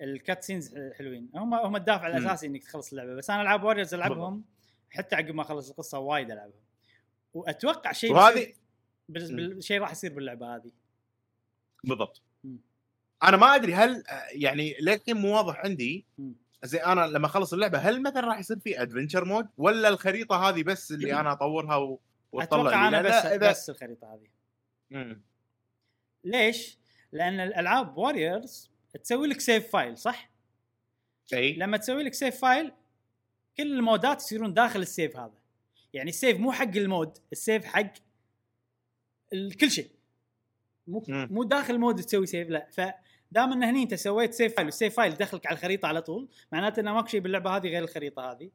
[0.00, 1.30] ال cutscenes حلوين.
[1.34, 2.06] هم هم الدافع.
[2.06, 3.14] الأساسي إنك تخلص اللعبة.
[3.14, 4.44] بس أنا العاب Warriors ألعبهم
[4.90, 6.60] حتى عقب ما أخلص القصة وايد ألعبهم.
[7.34, 8.52] وأتوقع شيء وهذه
[9.08, 10.70] بالشيء راح يصير باللعبة هذه.
[11.84, 12.22] بالضبط.
[12.44, 12.58] مم.
[13.22, 16.06] أنا ما أدري هل يعني للحين مو واضح عندي.
[16.64, 20.62] زي أنا لما أخلص اللعبة هل مثلا راح يصير في adventure mode ولا الخريطة هذه
[20.62, 22.00] بس اللي أنا أطورها و...
[22.34, 24.28] أتوقع؟ أنا بس إذا بس الخريطة هذه
[24.90, 25.22] مم.
[26.24, 26.78] ليش؟
[27.12, 28.70] لأن الألعاب Warriors
[29.04, 30.30] تسوي لك save file صح؟
[31.32, 32.72] أي لما تسوي لك save file
[33.56, 35.38] كل المودات يصيرون داخل السيف هذا
[35.92, 37.92] يعني السيف مو حق المود السيف حق
[39.60, 39.90] كل شيء
[40.86, 41.28] مو مم.
[41.30, 44.76] مو داخل ال mode تسوي save لا فدام إن هني أنت سويت save file وال
[44.76, 48.32] save file دخلك على الخريطة على طول معناته إنه ماكو شيء باللعبة هذه غير الخريطة
[48.32, 48.50] هذه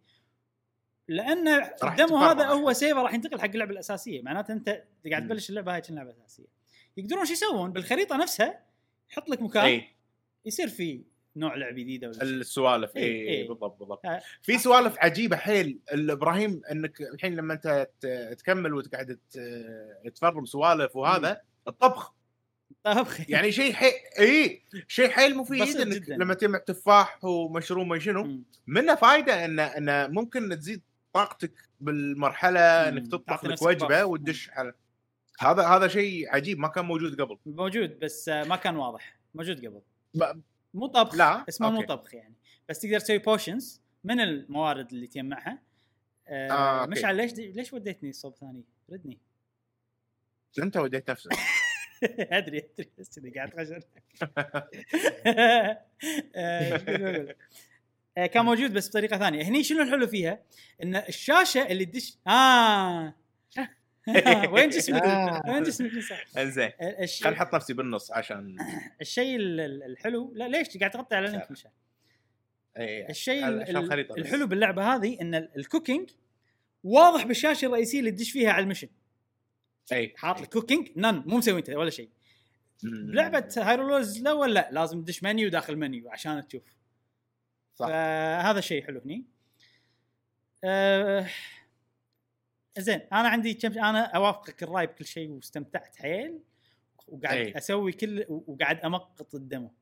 [1.07, 1.47] لأن
[1.83, 2.17] الدمو.
[2.17, 5.27] هذا هو سيفه راح ينتقل حق اللعبة الأساسية معناته أنت قاعد مم.
[5.29, 6.45] تبلش اللعبة هاي اللعبه الاساسيه
[6.97, 8.59] يقدرون شو يسوون بالخريطة نفسها
[9.11, 9.87] يحط لك مكان اي
[10.45, 11.03] يصير في
[11.35, 12.21] نوع لعب جديده ولا.
[12.21, 13.47] السوالف اي إي.
[13.47, 14.21] بالضبط بالضبط آه.
[14.41, 17.89] في سوالف عجيبة حيل إبراهيم إنك الحين لما أنت
[18.39, 19.19] تكمل وتقعد
[20.15, 22.13] تفرم سوالف وهذا الطبخ
[22.83, 23.91] طبخ يعني شيء حي...
[24.19, 26.15] اي شيء حيل مفيد إنك جداً.
[26.15, 28.43] لما تجمع تفاح ومشروم ما شنو مم.
[28.67, 30.81] منه فائده انه انه ممكن تزيد
[31.13, 32.89] طاقتك بالمرحلة.
[32.89, 34.05] إنك تطبخ لك وجبة.
[34.05, 34.73] وتدش على
[35.39, 39.81] هذا هذا شيء عجيب ما كان موجود قبل موجود بس ما كان واضح موجود قبل
[40.13, 40.41] ب...
[40.73, 41.81] مو طبخ لا، اسمه مو.
[41.81, 42.35] طبخ يعني
[42.69, 45.59] بس تقدر تسوي بوشنز من الموارد اللي تجمعها
[46.27, 46.85] آه آه،.
[46.85, 49.19] مشعل ليش ليش وديتني صوب ثاني؟ ردني
[50.59, 51.31] أنت وديت نفسك
[52.19, 53.79] أدري أدري بس قاعد خشن
[58.17, 59.43] آه، كان موجود بس بطريقة ثانية.
[59.43, 60.39] هني شنو الحلو فيها؟
[60.83, 63.13] إن الشاشة اللي تدش آه.
[64.53, 65.41] وين جسمك؟ آه.
[65.47, 65.91] وين جسمك
[66.37, 66.71] انزين.
[67.23, 68.57] خليني أحط نفسي بالنص عشان
[69.01, 71.71] الشيء ال- ال- الحلو لا ليش قاعد تغطي على لينك مشعل
[72.77, 73.47] إيه، الشيء.
[74.17, 76.09] الحلو باللعبة هذه إن ال- ال cooking
[76.83, 78.87] واضح بالشاشة الرئيسية اللي تدش فيها على ال mission.
[79.91, 82.09] اي حاط لك cooking نن مو مسوي أنت ولا شيء.
[82.83, 86.61] بلعبه Hyrule Warriors الأول لا لازم تدش منيو داخل منيو عشان تشوف.
[87.75, 87.87] صح.
[87.87, 89.25] فهذا شيء حلو هني
[90.63, 91.27] آه
[92.77, 96.39] زين أنا عندي كم أنا أوافقك الرأي بكل شيء واستمتعت حيل
[97.07, 97.57] وقاعد أي.
[97.57, 99.73] أسوي كل وقاعد أمقط ال demo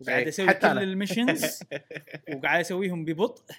[0.00, 0.82] وقاعد أي، أسوي حتى كل أنا.
[0.82, 1.60] ال missions
[2.34, 3.54] وقاعد أسويهم ببطء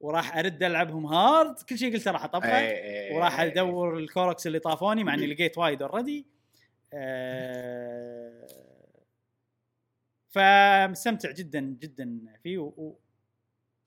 [0.00, 4.58] وراح أرد ألعبهم hard كل شيء قلته راح أطبقه إيه، وراح أدور ال Koroks اللي
[4.58, 6.26] طافوني مع إني لقيت وايد already
[6.92, 8.61] أه
[10.32, 12.64] فمستمتع جدا جدا فيه و...
[12.76, 12.98] و...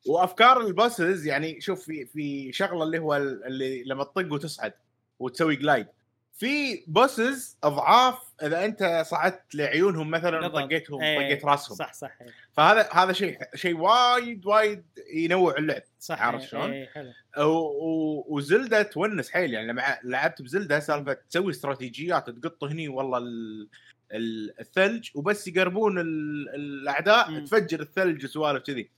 [0.07, 4.73] وأفكار ال bosses يعني شوف في في شغلة اللي هو ال- اللي لما تطق وتصعد
[5.19, 5.87] وتسوي glide
[6.33, 10.47] في bosses أضعاف إذا أنت صعدت لعيونهم مثلا.
[10.47, 11.77] طقيتهم إيه، طقيت رأسهم.
[11.77, 15.81] صح صح إيه، فهذا هذا شيء شيء وايد وايد ينوع اللعب.
[15.99, 17.11] صح عرفت إيه، شلون؟ إيه، حلو.
[17.37, 23.17] و- و- وزلدة تونس حيل يعني لما لعبت بزلدة سالفة تسوي استراتيجيات تقط هني والله
[23.17, 23.69] ال- ال-
[24.11, 27.45] الثلج وبس يقربون ال- الأعداء مم.
[27.45, 28.89] تفجر الثلج وسوالف كذي.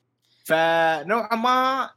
[0.46, 1.90] فنوعا ما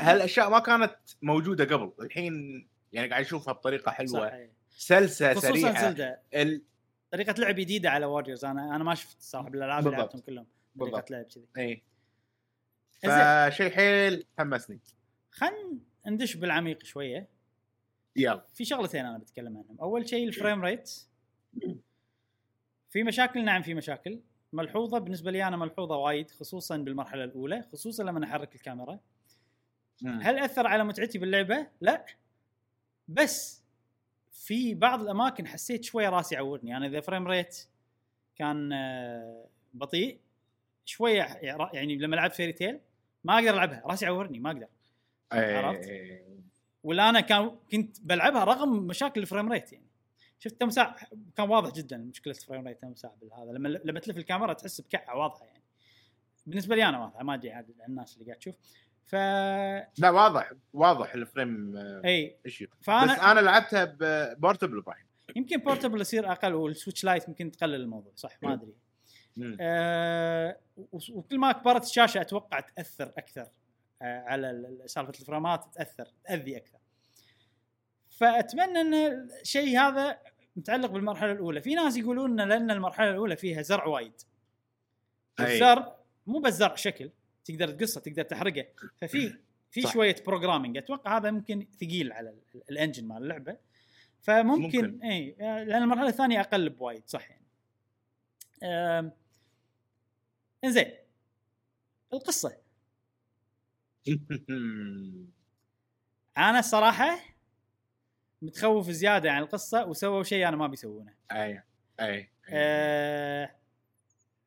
[0.00, 1.92] هالأشياء ما كانت موجودة قبل.
[2.04, 4.34] الحين يعني قاعد اشوفها بطريقة حلوة.
[4.34, 4.52] إيه.
[4.70, 5.88] سلسة سريعة.
[5.90, 6.20] زلدة.
[6.34, 6.62] ال...
[7.12, 9.96] طريقة لعب جديدة على ووريرز أنا أنا ما شفت صاحب الألعاب اللي.
[9.98, 10.46] لعبتهم كلهم.
[10.78, 11.10] طريقة بالضبط.
[11.10, 11.44] لعب كذي.
[11.58, 11.82] اي
[13.02, 14.80] فشيء حيل حمسني.
[15.30, 17.28] خلينا ندش بالعميق شوية.
[18.16, 18.44] يلا.
[18.54, 19.76] في شغلتين أنا بتكلم عنهم.
[19.80, 20.90] أول شيء ال frame rate
[22.90, 24.20] في مشاكل؟ نعم في مشاكل.
[24.52, 28.98] ملحوظة بالنسبة لي أنا ملحوظة وايد خصوصا بالمرحلة الأولى خصوصا لما أحرك الكاميرا.
[30.04, 32.06] هل أثر على متعتي باللعبة؟ لا.
[33.08, 33.64] بس
[34.32, 36.76] في بعض الأماكن حسيت شوية راسي يعورني.
[36.76, 37.66] أنا إذا frame rate
[38.36, 40.20] كان آه، بطيء
[40.84, 41.22] شوية
[41.72, 42.80] يعني لما لعبت Fairy Tail
[43.24, 43.82] ما أقدر ألعبها.
[43.86, 44.68] راسي يعورني ما أقدر.
[45.32, 46.28] عرفت؟ إيه.
[46.84, 49.87] ولا أنا كان كنت بلعبها رغم مشاكل ال frame rate يعني.
[50.38, 51.04] شفت تمساح
[51.36, 53.52] كان واضح جدا مشكلة ال frame rate تمساح بالهذا.
[53.52, 55.62] لما لما تلف الكاميرا تحس بكعة واضحة يعني.
[56.46, 58.54] بالنسبة لي أنا واضحة ما أدري عاد الناس اللي قاعد تشوف.
[59.06, 59.14] ف
[59.98, 65.06] لا واضح واضح ال frame آه، إي issue فأنا بس أنا لعبتها ب portable الحين.
[65.36, 68.74] يمكن portable يصير أقل وال Switch Lite يمكن تقلل الموضوع صح ما أدري.
[69.60, 70.58] آه
[71.12, 73.46] وكل ما كبرت الشاشة أتوقع تأثر أكثر
[74.02, 76.78] آه على ال- ال- سالفة الفريمات تأثر تأذي أكثر.
[78.18, 78.94] فأتمنى أن
[79.40, 80.18] الشيء هذا
[80.56, 81.62] متعلق بالمرحلة الأولى.
[81.62, 84.12] في ناس يقولون إن لأن المرحلة الأولى فيها زرع وايد.
[85.40, 85.96] الزرع
[86.26, 87.10] مو بس زرع شكل
[87.44, 88.66] تقدر تقصه تقدر تحرقه.
[88.96, 89.34] ففي
[89.70, 89.82] في.
[89.82, 93.56] شوية programming أتوقع هذا ممكن ثقيل على ال- ال engine مال اللعبة.
[94.20, 94.62] فممكن
[94.92, 95.02] ممكن.
[95.02, 97.44] إي لأن المرحلة الثانية أقل بوايد صح يعني.
[98.62, 99.12] أم،
[100.64, 100.92] إنزين.
[102.12, 102.56] القصة.
[106.38, 107.18] أنا الصراحه
[108.42, 111.14] متخوف زيادة عن القصة وسووا شيء أنا ما بيسوونه.
[111.32, 111.62] أي
[112.00, 112.30] أي.
[112.50, 113.54] أه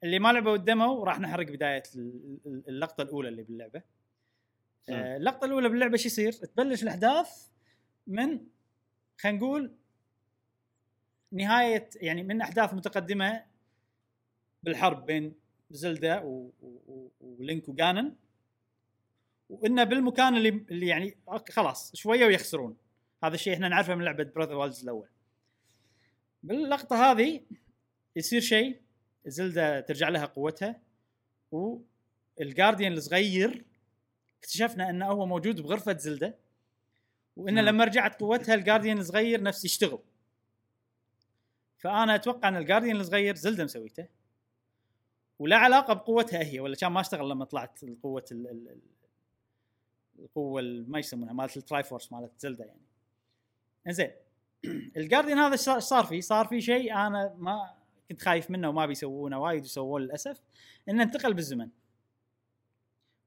[0.03, 3.81] اللي ما لعبوا الدمو راح نحرق بداية ال- ال- اللقطة الأولى اللي باللعبة.
[4.89, 7.47] أه اللقطة الأولى باللعبة شو يصير؟ تبلش الأحداث
[8.07, 8.39] من
[9.18, 9.76] خلينا نقول
[11.31, 13.45] نهاية يعني من أحداث متقدمة
[14.63, 15.34] بالحرب بين
[15.72, 16.19] زلدا
[17.22, 18.15] ولينك وجانن.
[19.49, 21.18] وإنه بالمكان اللي اللي يعني
[21.49, 22.77] خلاص شوية ويخسرون.
[23.23, 25.07] هذا الشيء إحنا نعرفه من لعبة براذر والز الأول.
[26.43, 27.41] باللقطة هذه
[28.15, 28.81] يصير شيء
[29.26, 30.81] زلدا ترجع لها قوتها
[31.52, 33.65] والجارديان الصغير
[34.39, 36.34] اكتشفنا إنه هو موجود بغرفة زلدا
[37.35, 37.68] وانه مم.
[37.68, 39.99] لما رجعت قوتها ال guardian الصغير نفس يشتغل.
[41.77, 44.07] فأنا أتوقع إن ال guardian الصغير زلدا مسويته
[45.39, 48.81] ولا علاقة بقوتها هي ولا كان ما اشتغل لما طلعت القوة ال ال ال-
[50.19, 52.81] القوة ال- ما يسمونها مالت ال Triforce مالت زلدا يعني.
[53.87, 54.11] زين
[54.97, 57.73] ال guardian هذا إيش صار فيه؟ صار فيه شيء أنا ما
[58.09, 60.41] كنت خايف منه وما بيسوونه وايد وسووه للأسف
[60.89, 61.69] إنه انتقل بالزمن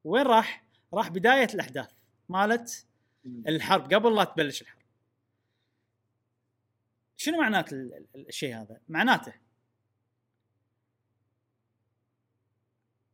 [0.04, 0.64] وين راح؟
[0.94, 1.90] راح بداية الأحداث
[2.28, 2.86] مالت
[3.26, 4.82] الحرب قبل لا تبلش الحرب
[7.16, 9.34] شنو معنات ال- ال- الشيء هذا؟ معناته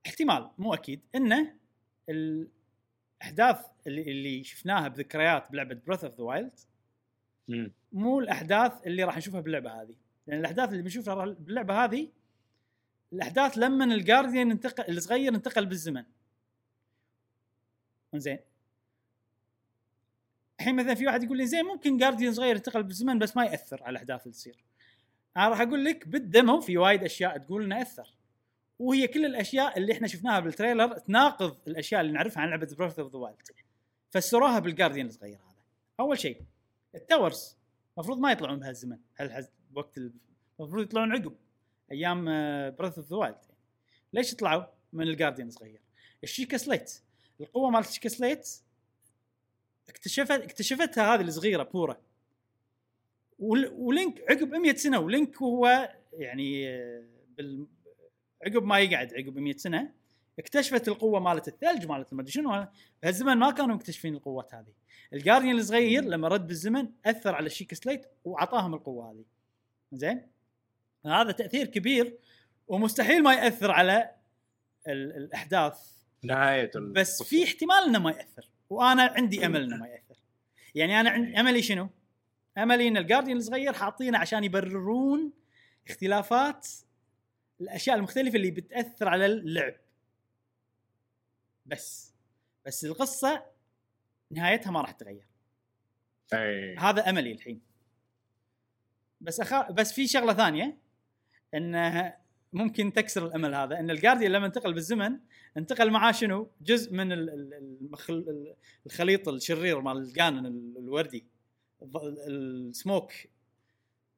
[0.06, 1.54] احتمال مو أكيد إنه
[2.08, 2.48] ال-
[3.20, 6.58] الأحداث اللي شفناها بذكريات بلعبة Breath of the Wild.
[7.92, 9.94] مو الأحداث اللي راح نشوفها باللعبة هذه.
[10.26, 12.08] لأن الأحداث اللي بنشوفها باللعبة هذه
[13.12, 16.04] الأحداث لما ال guardian انتقل الصغير انتقل بالزمن.
[18.14, 18.38] زين
[20.60, 23.82] الحين مثلا في واحد يقول لي زين ممكن guardian صغير ينتقل بالزمن بس ما يأثر
[23.82, 24.64] على الأحداث اللي تصير.
[25.36, 28.14] أنا راح أقول لك بال demo في وايد أشياء تقول إنه اثر
[28.78, 32.98] وهي كل الأشياء اللي إحنا شفناها بال trailer تناقض الأشياء اللي نعرفها عن لعبة Breath
[32.98, 33.38] of the Wild
[34.10, 35.62] فسروها بال guardian الصغير هذا.
[36.00, 36.42] أول شيء
[36.94, 37.56] ال towers
[37.96, 40.12] المفروض ما يطلعون بهالزمن هالحز وقت ال-
[40.60, 41.36] المفروض يطلعون عقب
[41.92, 42.24] أيام
[42.76, 43.36] Breath of the Wild
[44.12, 45.80] ليش طلعوا من ال guardian الصغير؟
[46.24, 47.02] ال Sheikah Slate
[47.40, 48.48] القوة مالت ال Sheikah Slate
[49.88, 52.00] اكتشفت اكتشفتها هذه الصغيرة بورا
[53.38, 57.04] ول- ولينك عقب 100 سنة ولينك هو يعني آه،
[57.36, 57.66] بال
[58.46, 59.92] عقب ما يقعد عقب 100 سنة
[60.38, 62.66] اكتشفت القوة مالت الثلج مالت ما أدري شنو
[63.02, 64.72] بهالزمن ما كانوا مكتشفين القوات هذه.
[65.12, 69.24] الجارديان الصغير لما رد بالزمن أثر على الشيك سليت وأعطاهم القوة هذه.
[69.92, 70.26] زين؟
[71.06, 72.18] هذا تأثير كبير
[72.68, 74.10] ومستحيل ما يأثر على
[74.88, 75.78] ال- الأحداث.
[76.24, 80.16] نهاية بس في احتمال إنه ما يأثر وأنا عندي أمل إنه ما يأثر.
[80.74, 81.88] يعني أنا عندي أملي شنو؟
[82.58, 85.32] أملي إن الجارديان الصغير حاطينه عشان يبررون
[85.88, 86.68] اختلافات
[87.60, 89.74] الأشياء المختلفة اللي بتأثر على اللعب.
[91.66, 92.14] بس.
[92.66, 93.42] بس القصة
[94.30, 95.26] نهايتها ما راح تتغير.
[96.34, 96.76] أي.
[96.78, 97.60] هذا أملي الحين.
[99.20, 99.70] بس أخا...
[99.70, 100.76] بس في شغلة ثانية
[101.54, 102.14] انه
[102.52, 105.18] ممكن تكسر الأمل هذا إن الجارديان لما انتقل بالزمن
[105.56, 108.54] انتقل معاه شنو؟ جزء من ال- ال- المخل...
[108.86, 111.24] الخليط الشرير مال الجانن ال- الوردي.
[112.28, 113.12] السموك.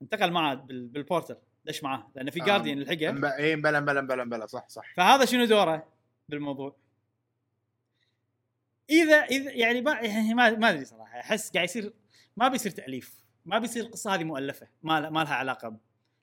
[0.03, 0.87] انتقل معاه بال...
[0.87, 1.37] بالبورتل.
[1.65, 2.47] دش معاه؟ لأن في آه.
[2.47, 4.95] جارديان لحقه مب- اي بلا بلا بلا بلا صح صح.
[4.97, 5.87] فهذا شنو دوره
[6.29, 6.77] بالموضوع؟
[8.91, 11.93] إذا إذا يعني ما يعني ما ما أدري صراحة أحس قاعد يصير
[12.37, 15.79] ما بيصير تأليف ما بيصير القصة هذه مؤلفة ما ل- ما لها علاقة ب...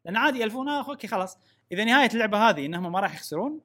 [0.05, 1.37] لأن عادي يألفونها أوكي خلاص.
[1.71, 3.61] إذا نهاية اللعبة هذه إنهم ما راح يخسرون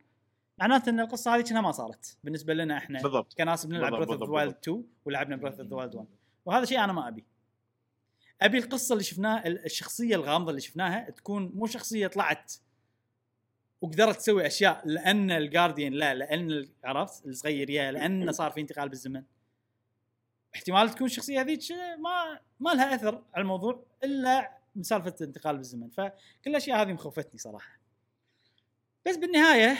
[0.58, 3.34] معناته إن القصة هذه كأنها ما صارت بالنسبة لنا إحنا بالضبط.
[3.38, 6.06] كناس بنلعب Breath of Wild 2 ولعبنا Breath of Wild 1
[6.44, 7.24] وهذا شيء أنا ما أبي.
[8.42, 12.52] أبي القصة اللي شفناها ال- الشخصية الغامضة اللي شفناها تكون مو شخصية طلعت
[13.84, 18.88] وقدرت تسوي أشياء لأن ال Guardian لا لأن عرفت؟ الصغير يا لأن صار في انتقال
[18.88, 19.22] بالزمن.
[20.54, 21.60] احتمال تكون الشخصية هذيك
[21.98, 25.90] ما ما لها أثر على الموضوع إلا من سالفه الانتقال بالزمن.
[25.90, 26.12] فكل
[26.46, 27.78] الأشياء هذه مخوفتني صراحة.
[29.06, 29.76] بس بالنهاية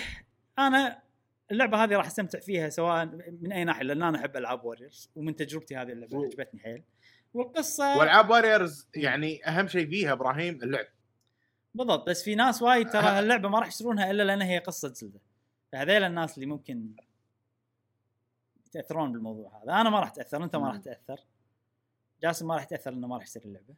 [0.59, 1.03] أنا
[1.51, 3.07] اللعبة هذه راح أستمتع فيها سواء
[3.41, 6.83] من أي ناحية لأن أنا أحب ألعاب Warriors ومن تجربتي هذه اللعبة عجبتني حيل.
[7.35, 10.87] والقصة وألعاب Warriors يعني أهم شيء فيها إبراهيم اللعب.
[11.75, 15.21] بالضبط بس في ناس وايد ترى هاللعبة ما راح يشترونها إلا لأن هي قصة زلدا.
[15.73, 16.91] فهذيل الناس اللي ممكن
[18.67, 19.73] يتأثرون بالموضوع هذا.
[19.81, 21.21] أنا ما راح أتأثر أنت ما راح تأثر.
[22.23, 23.75] جاسم ما راح يتأثر إنه ما راح يشتري اللعبة.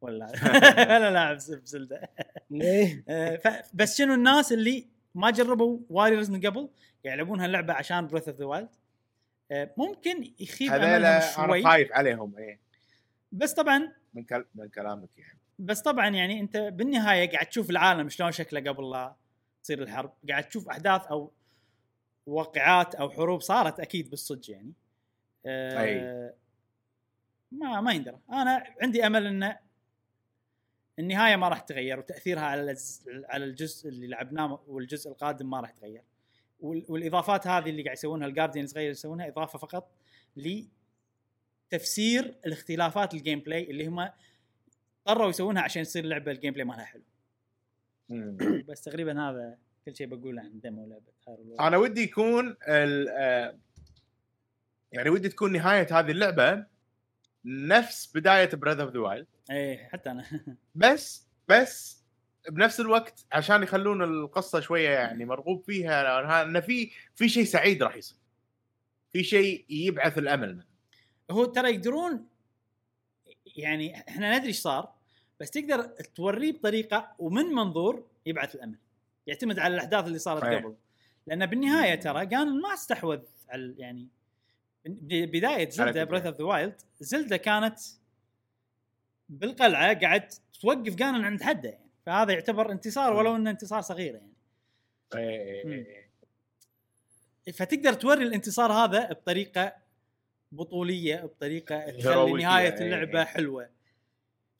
[0.00, 0.26] ولا
[0.96, 2.10] ولا لاعب بزلدا؟
[3.08, 6.68] آه، بس شنو الناس اللي ما جربوا Warriors من قبل
[7.04, 8.68] يلعبون هاللعبة عشان Breath of the Wild
[9.76, 11.62] ممكن يخيب أملهم أنا شوي.
[11.62, 12.60] خايف عليهم إيه.
[13.32, 14.44] بس طبعا من كل...
[14.54, 15.38] من كلامك يعني.
[15.58, 19.14] بس طبعا يعني أنت بالنهاية قاعد تشوف العالم شلون شكله قبل لا
[19.62, 20.12] تصير الحرب.
[20.28, 21.32] قاعد تشوف أحداث أو
[22.26, 24.72] واقعات أو حروب صارت أكيد بالصدق يعني.
[25.46, 26.32] آه أي.
[27.52, 28.18] ما ما يندرى.
[28.30, 29.56] أنا عندي أمل ان
[30.98, 32.76] النهاية ما راح تتغير وتأثيرها على
[33.28, 36.02] على الجزء اللي لعبناه والجزء القادم ما راح يتغير.
[36.60, 39.90] وال- والإضافات هذه اللي قاعد يسوونها الجارديان الصغير يسوونها إضافة فقط
[40.36, 44.08] لتفسير الاختلافات ال gameplay اللي هم
[45.06, 47.02] اضطروا يسوونها عشان يصير اللعبه ال gameplay مالها حلو.
[48.68, 51.12] بس تقريبا هذا كل شيء بقوله عن demo لعبة
[51.60, 53.08] أنا ودي يكون ال...
[53.08, 53.58] آه،
[54.92, 56.66] يعني ودي تكون نهاية هذه اللعبة
[57.44, 60.24] نفس بداية Breath of the Wild إيه حتى أنا.
[60.74, 62.02] بس بس
[62.50, 67.82] بنفس الوقت عشان يخلون القصة شوية يعني مرغوب فيها لأنها- ان في في شيء سعيد
[67.82, 68.18] راح يصير.
[69.12, 70.64] في شيء يبعث الأمل
[71.30, 72.28] هو ترى يقدرون
[73.46, 74.92] يعني إحنا ندري إيش صار
[75.40, 75.82] بس تقدر
[76.14, 78.78] توريه بطريقة ومن منظور يبعث الأمل
[79.26, 80.64] يعتمد على الأحداث اللي صارت صحيح.
[80.64, 80.74] قبل
[81.26, 84.08] لأن بالنهاية ترى كان ما استحوذ على يعني
[85.10, 86.04] بداية زلدا.
[86.04, 87.80] Breath of the Wild زلدا كانت
[89.28, 90.28] بالقلعة قاعد
[90.60, 94.32] توقف جانون عند حده يعني فهذا يعتبر انتصار ولو إنه انتصار صغير يعني
[95.14, 96.12] إيه.
[97.52, 99.81] فتقدر توري الانتصار هذا بطريقة
[100.52, 102.80] بطولية بطريقة تخلي نهاية إيه.
[102.80, 103.70] اللعبة حلوة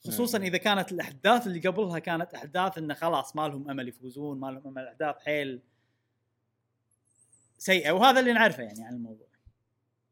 [0.05, 0.39] خصوصا.
[0.39, 4.63] إذا كانت الأحداث اللي قبلها كانت أحداث انه خلاص ما لهم أمل يفوزون ما لهم
[4.67, 5.61] أمل أحداث حيل
[7.59, 9.27] سيئة وهذا اللي نعرفه يعني عن الموضوع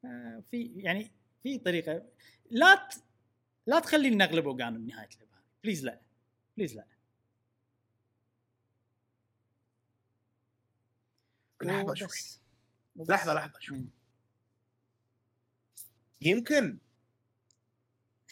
[0.05, 1.11] آه، في يعني
[1.43, 2.03] في طريقة
[2.51, 2.95] لا ت...
[3.67, 6.01] لا تخليني نغلبه جانون بنهاية اللعبة بليز لا
[6.57, 6.85] please لا
[11.63, 12.09] لحظة شوي.
[12.97, 14.00] لحظة لحظة شوي.
[16.23, 16.79] يمكن.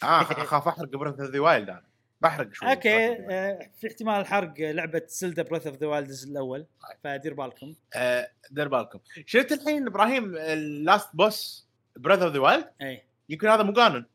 [0.03, 1.89] آه اخاف أحرق Breath of the Wild أنا.
[2.21, 3.07] بحرق شوي okay.
[3.31, 6.97] آه، في احتمال حرق لعبة زيلدا Breath of the Wild الأول طيب.
[7.03, 7.75] فدير بالكم.
[7.95, 8.99] آه، دير بالكم.
[9.25, 14.05] شفت الحين إبراهيم ال last boss Breath of the Wild اي يمكن هذا مو قانون.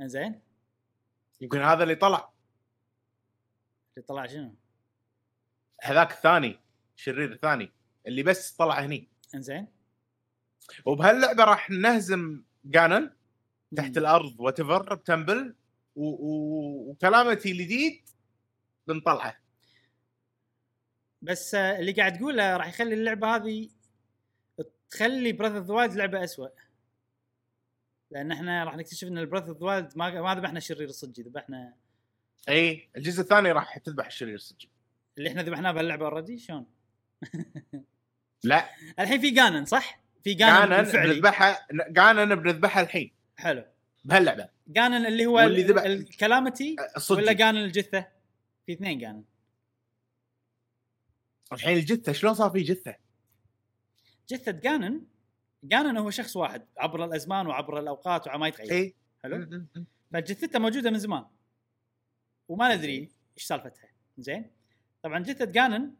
[0.00, 0.40] إنزين.
[1.40, 2.30] يمكن هذا اللي طلع.
[3.96, 4.54] اللي طلع شنو؟
[5.82, 6.60] هذاك الثاني
[6.96, 7.72] شرير الثاني
[8.06, 9.08] اللي بس طلع هني.
[9.34, 9.66] إنزين.
[10.84, 13.10] وبهاللعبة راح نهزم جانون
[13.76, 13.96] تحت.
[13.96, 15.54] الأرض واتيفر بتمبل
[15.96, 16.04] و...
[16.04, 16.90] و...
[16.90, 18.08] وكلامتي الجديد
[18.86, 19.36] بنطلعه
[21.22, 23.68] بس آه، اللي قاعد تقوله راح يخلي اللعبة هذه
[24.90, 26.50] تخلي بريث اوف ذا وايلد لعبة اسوء
[28.10, 31.74] لأن إحنا راح نكتشف إن البريث اوف ذا وايلد ما ما ذبحنا شرير الصجي ذبحنا
[32.48, 34.68] إي الجزء الثاني راح تذبح الشرير السجن
[35.18, 36.66] اللي إحنا ذبحناه بهاللعبة اوريدي شلون؟
[38.44, 38.68] لا
[38.98, 43.12] الحين في جانن صح؟ في جانن بنذبحها جانون بنذبحها الحين.
[43.36, 43.64] حلو.
[44.04, 44.48] بهاللعبة.
[44.68, 48.08] جانن اللي هو واللي ذبح- الكلامتي ولا الصجي جانن الجثة؟
[48.66, 49.24] في اثنين جانن
[51.52, 52.96] الحين الجثة شلون صار في جثة؟
[54.28, 55.06] جثة جانن
[55.64, 58.72] جانن هو شخص واحد عبر الأزمان وعبر الأوقات وما يتغير.
[58.72, 59.66] اي حلو.
[60.12, 61.24] فجثته موجودة من زمان.
[62.48, 63.88] وما ندري إيش سالفتها.
[64.18, 64.50] زين.
[65.02, 65.94] طبعا جثة جانن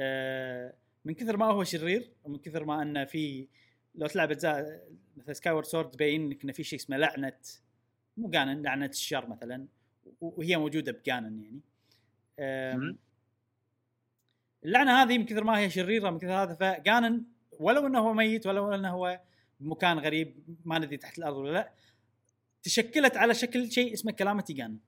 [0.00, 0.74] آه
[1.04, 3.48] من كثر ما هو شرير ومن كثر ما إنه في
[3.94, 7.38] لو تلعب أجزاء مثل Skyward Sword تبين لك إنه في شيء اسمه لعنة
[8.16, 9.66] مو جانن لعنة الشر مثلا
[10.20, 11.60] وهي موجودة بجانن يعني.
[14.64, 17.24] اللعنة هذه من كثر ما هي شريرة من كثر هذا فجانن
[17.60, 19.20] ولو إنه هو ميت ولو إنه هو
[19.60, 21.72] بمكان غريب ما ندري تحت الأرض ولا لأ
[22.62, 24.78] تشكلت على شكل شيء اسمه Calamity جانن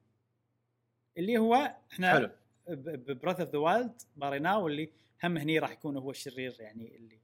[1.19, 2.31] اللي هو إحنا حلو.
[2.69, 4.91] ب Breath of the Wild باريناه واللي
[5.25, 7.21] هم هني راح يكون هو الشرير يعني اللي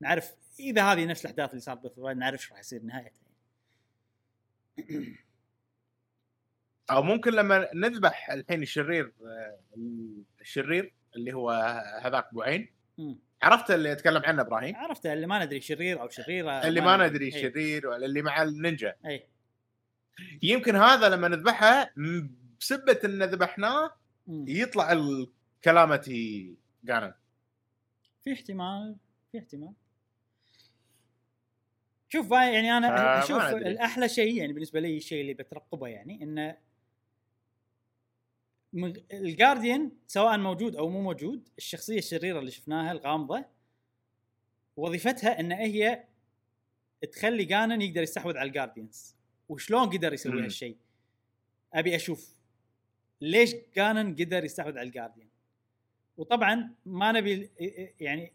[0.00, 3.28] نعرف إذا هذه نفس الأحداث اللي صارت نعرف إيش راح يصير نهايتها
[6.90, 9.12] أو ممكن لما نذبح الحين الشرير
[10.40, 11.50] الشرير اللي هو
[12.02, 12.68] هذاك أبو عين.
[13.42, 17.26] عرفت اللي أتكلم عنه إبراهيم؟ عرفته اللي ما ندري شرير أو شريرة اللي ما ندري.
[17.26, 17.30] أي.
[17.30, 18.94] شرير ولا اللي مع النينجا.
[19.06, 19.28] اي
[20.42, 21.90] يمكن هذا لما نذبحه
[22.60, 23.96] بسبة إن ذبحناه.
[24.28, 26.54] يطلع الكلامتي
[26.84, 27.12] جانن
[28.24, 28.96] في احتمال
[29.32, 29.72] في احتمال
[32.08, 33.56] شوف يعني أنا فما شوف.
[33.56, 36.58] الأحلى شيء يعني بالنسبة لي الشيء اللي بترقبه يعني إنه
[39.12, 43.44] الجارديان سواء موجود أو مو موجود الشخصية الشريرة اللي شفناها الغامضة
[44.76, 46.04] وظيفتها إن هي
[47.12, 49.16] تخلي جانن يقدر يستحوذ على الجارديانز
[49.48, 50.44] وشلون قدر يسوي.
[50.44, 50.76] هالشيء
[51.72, 52.36] أبي أشوف
[53.20, 55.27] ليش جانن قدر يستحوذ على الجارديان
[56.18, 57.50] وطبعا ما نبي
[58.00, 58.32] يعني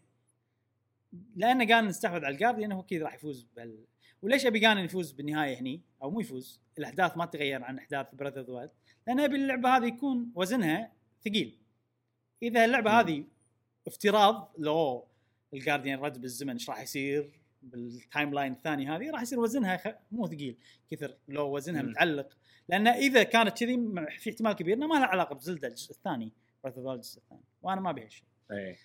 [1.36, 3.84] لأن جانن استحوذ على الجارديان هو كذا راح يفوز بال
[4.22, 8.40] وليش أبي جانن يفوز بالنهاية هني؟ أو مو يفوز الأحداث ما تتغير عن أحداث براذر
[8.40, 8.70] اوف وايلد
[9.06, 10.92] لأن أبي اللعبة هذه يكون وزنها
[11.24, 11.58] ثقيل.
[12.42, 13.00] إذا اللعبة.
[13.00, 13.24] هذه
[13.86, 15.06] افتراض لو
[15.54, 19.88] الجارديان رد بالزمن إيش راح يصير؟ بالتايم لاين الثاني هذه راح يصير وزنها خ...
[20.12, 20.56] مو ثقيل
[20.90, 21.88] كثر لو وزنها مم.
[21.90, 22.36] متعلق.
[22.68, 26.32] لأن إذا كانت كذي م- في احتمال كبير إنه ما لها علاقة بزلدا الجزء الثاني.
[26.64, 28.76] Breath of الجزء الثاني وأنا ما أبي هالشيء إيه.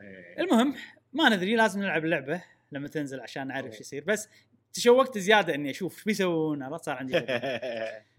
[0.00, 0.42] إيه.
[0.42, 0.74] المهم
[1.12, 4.28] ما ندري لازم نلعب اللعبة لما تنزل عشان نعرف إيش يصير بس
[4.72, 7.20] تشوقت زيادة إني أشوف إيش بيسوون عرفت صار عندي.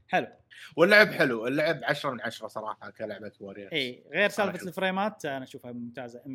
[0.07, 0.27] حلو
[0.75, 4.67] واللعب حلو اللعب 10 من 10 صراحة كلعبة Warriors اي غير سالفة.
[4.67, 6.25] ال frame ات أنا أشوفها ممتازة 100%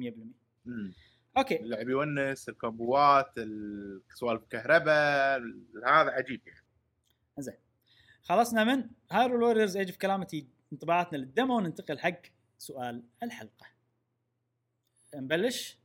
[0.65, 0.93] مم.
[1.39, 5.41] okay اللعب يونس ال combo ات السوالف الكهرباء
[5.87, 6.65] هذا عجيب يعني
[7.39, 7.55] زين
[8.23, 12.21] خلصنا من Hyrule Warriors Age of Calamity انطباعاتنا لل demo وننتقل حق
[12.59, 13.67] سؤال الحلقة.
[15.15, 15.79] نبلش؟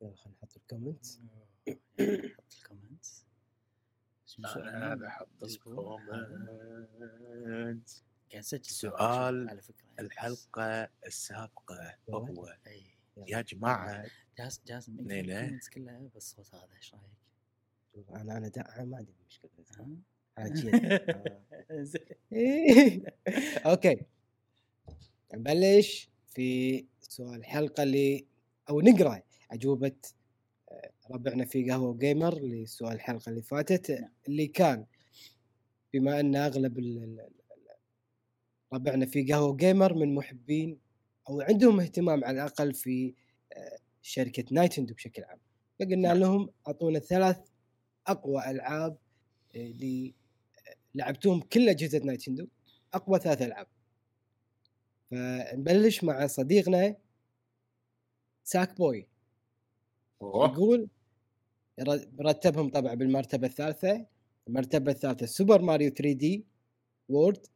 [0.00, 1.06] يلا خلينا نحط ال comment.
[2.36, 3.06] حط ال comment.
[4.46, 5.42] هذا حط.
[5.42, 6.68] ال comment.
[8.64, 12.96] سؤال على فكرة الحلقة السابقة وهو إي.
[13.26, 13.42] يا
[14.66, 15.40] جاز ليلة.
[15.40, 17.26] ال comments كلها بالصوت هذا إيش رأيك؟
[18.10, 19.50] أنا أنا ما عندي مشكلة.
[20.38, 20.50] آه.
[23.70, 23.96] okay
[25.34, 28.26] نبلش في سؤال الحلقة اللي
[28.70, 29.92] أو نقرأ أجوبة
[30.70, 34.10] آه، ربعنا في قهوة Gamer لسؤال الحلقة اللي فاتت نعم.
[34.28, 34.86] اللي كان
[35.92, 36.78] بما أن أغلب
[38.72, 40.78] ربعنا في قهوة Gamer من محبين
[41.28, 43.14] أو عندهم اهتمام على الأقل في
[43.52, 45.38] آه، شركة Nintendo بشكل عام
[45.80, 47.38] فقلنا لهم أعطونا ثلاث
[48.06, 48.96] أقوى ألعاب
[50.96, 52.46] اللي لعبتوهم كل أجهزة Nintendo
[52.94, 53.66] أقوى ثلاث ألعاب.
[55.10, 56.96] فنبلش مع صديقنا
[58.44, 59.08] Sackboy.
[60.22, 60.88] يقول
[62.20, 64.06] رتبهم طبعا بالمرتبة الثالثة.
[64.48, 66.44] المرتبة الثالثة Super Mario 3D
[67.08, 67.46] World.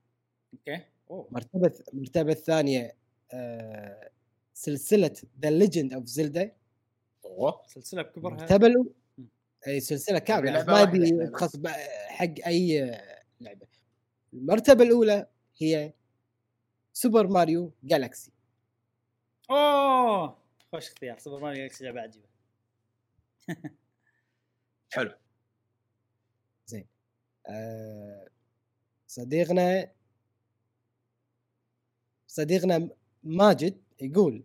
[0.55, 0.85] Okay.
[1.11, 1.29] أوه.
[1.31, 2.97] مرتبة المرتبه الثانية
[3.33, 4.11] آه
[4.55, 6.53] سلسلة The Legend of Zelda
[7.25, 7.63] أوه.
[7.67, 8.87] سلسلة بكبرها المرتبه
[9.67, 10.65] أي سلسلة كاملة.
[10.65, 11.27] ما يبي.
[11.27, 11.57] تخص
[12.09, 13.01] حق أي
[13.41, 13.67] لعبة.
[14.35, 15.27] المرتبة الأولى
[15.59, 15.93] هي
[16.93, 18.33] Super Mario Galaxy
[19.51, 20.37] أوه!
[20.73, 22.27] خوش اختيار Super Mario Galaxy لعبة عجيبة.
[24.95, 25.11] حلو.
[27.49, 28.29] آه،
[29.07, 29.93] صديقنا
[32.27, 32.89] صديقنا
[33.25, 34.45] ماجد يقول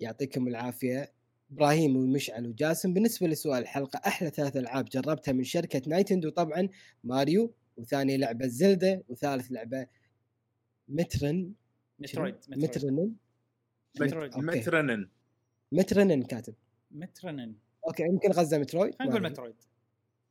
[0.00, 1.12] يعطيكم العافية
[1.52, 6.30] إبراهيم ومشعل وجاسم بالنسبة لسؤال الحلقة أحلى ثلاث ألعاب جربتها من شركة نايتندو.
[6.30, 6.68] طبعا
[7.04, 9.86] ماريو وثاني لعبة زلدا وثالث لعبة
[10.88, 11.52] مترن.
[11.98, 13.14] مترويد مترنن.
[14.00, 14.36] مترويد.
[14.38, 15.08] مترنن.
[15.72, 16.54] مترنن كاتب.
[16.90, 17.54] مترنن.
[17.86, 19.30] أوكي يمكن غزة مترويد؟ خلينا نقول.
[19.30, 19.54] مترويد.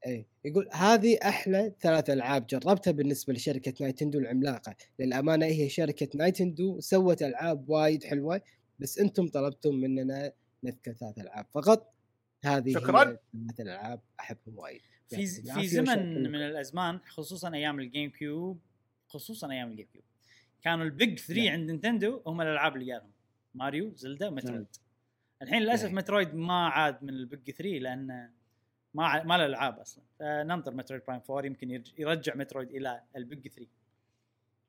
[0.07, 4.75] إي يقول هذه أحلى ثلاث ألعاب جربتها بالنسبة لشركة نايتندو العملاقة.
[4.99, 8.41] للأمانة هي شركة نايتندو سوت ألعاب وايد حلوة
[8.79, 11.45] بس أنتم طلبتم مننا نذكر ثلاث ألعاب.
[11.53, 11.93] فقط
[12.43, 13.03] هذه شكراً.
[13.03, 13.17] هي
[13.57, 14.81] ثلاث ألعاب أحبهم وايد.
[15.09, 16.31] في يعطيك في زمن.
[16.31, 18.59] من الأزمان خصوصا أيام الجيم كيوب
[19.07, 20.03] خصوصا أيام الجيم كيوب
[20.61, 21.51] كانوا ال Big 3 نعم.
[21.53, 23.11] عند Nintendo هم الألعاب اللي قالهم
[23.55, 24.67] Mario Zelda Metroid
[25.41, 25.95] الحين للأسف نعم.
[25.95, 28.31] Metroid ما عاد من ال Big 3 لأن
[28.93, 33.01] ما ع- ما له ألعاب أصلا فننطر Metroid Prime 4 يمكن يرج- يرجع Metroid إلى
[33.15, 33.67] ال Big 3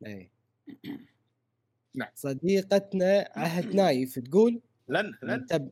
[0.06, 0.30] اي
[1.94, 2.08] نعم.
[2.14, 5.70] صديقتنا عهد نايف تقول لن لن مرتب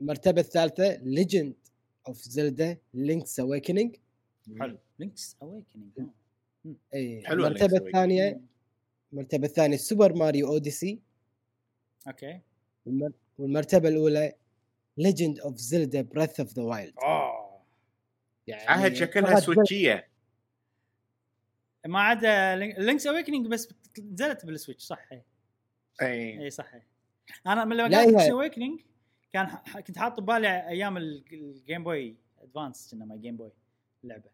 [0.00, 1.54] المرتبه الثالثة Legend
[2.08, 3.96] of Zelda Link's Awakening
[4.60, 4.78] حلو.
[4.98, 6.08] Link's Awakening
[6.94, 7.76] اي حلوة المرتبة.
[7.86, 8.40] الثانية
[9.12, 11.00] المرتبة الثانية Super Mario Odyssey
[12.06, 12.40] okay.
[12.86, 14.32] والمر- والمرتبة الأولى
[14.96, 17.62] Legend of Zelda Breath of the Wild اوه
[18.46, 20.08] يعني عهد شكلها سويتشية.
[21.86, 23.68] ما عدا Link's Awakening بس
[24.00, 25.24] نزلت بال Switch صح؟ إيه.
[26.02, 26.72] اي اي صح.
[27.46, 28.80] أنا من لما قلت Awakening
[29.32, 33.50] كان ح- كنت حاط ببالي أيام ال- ال Game Boy Advance كنا ماي Game Boy
[34.04, 34.30] اللعبه.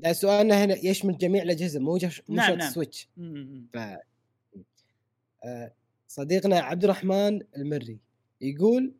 [0.00, 2.22] لا سؤالنا هنا يشمل جميع الأجهزة مو جش...
[2.28, 2.70] مو نعم، شرط نعم.
[2.70, 3.08] Switch
[3.72, 3.76] ف
[5.44, 5.72] آه،
[6.08, 7.98] صديقنا عبد الرحمن المري
[8.40, 8.94] يقول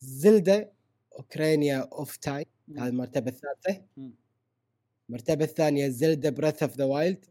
[0.00, 0.70] Zelda
[1.18, 2.46] Ocarina of Time.
[2.78, 4.10] هذه المرتبة الثالثة مم.
[5.08, 7.24] المرتبة الثانية Zelda Breath of the Wild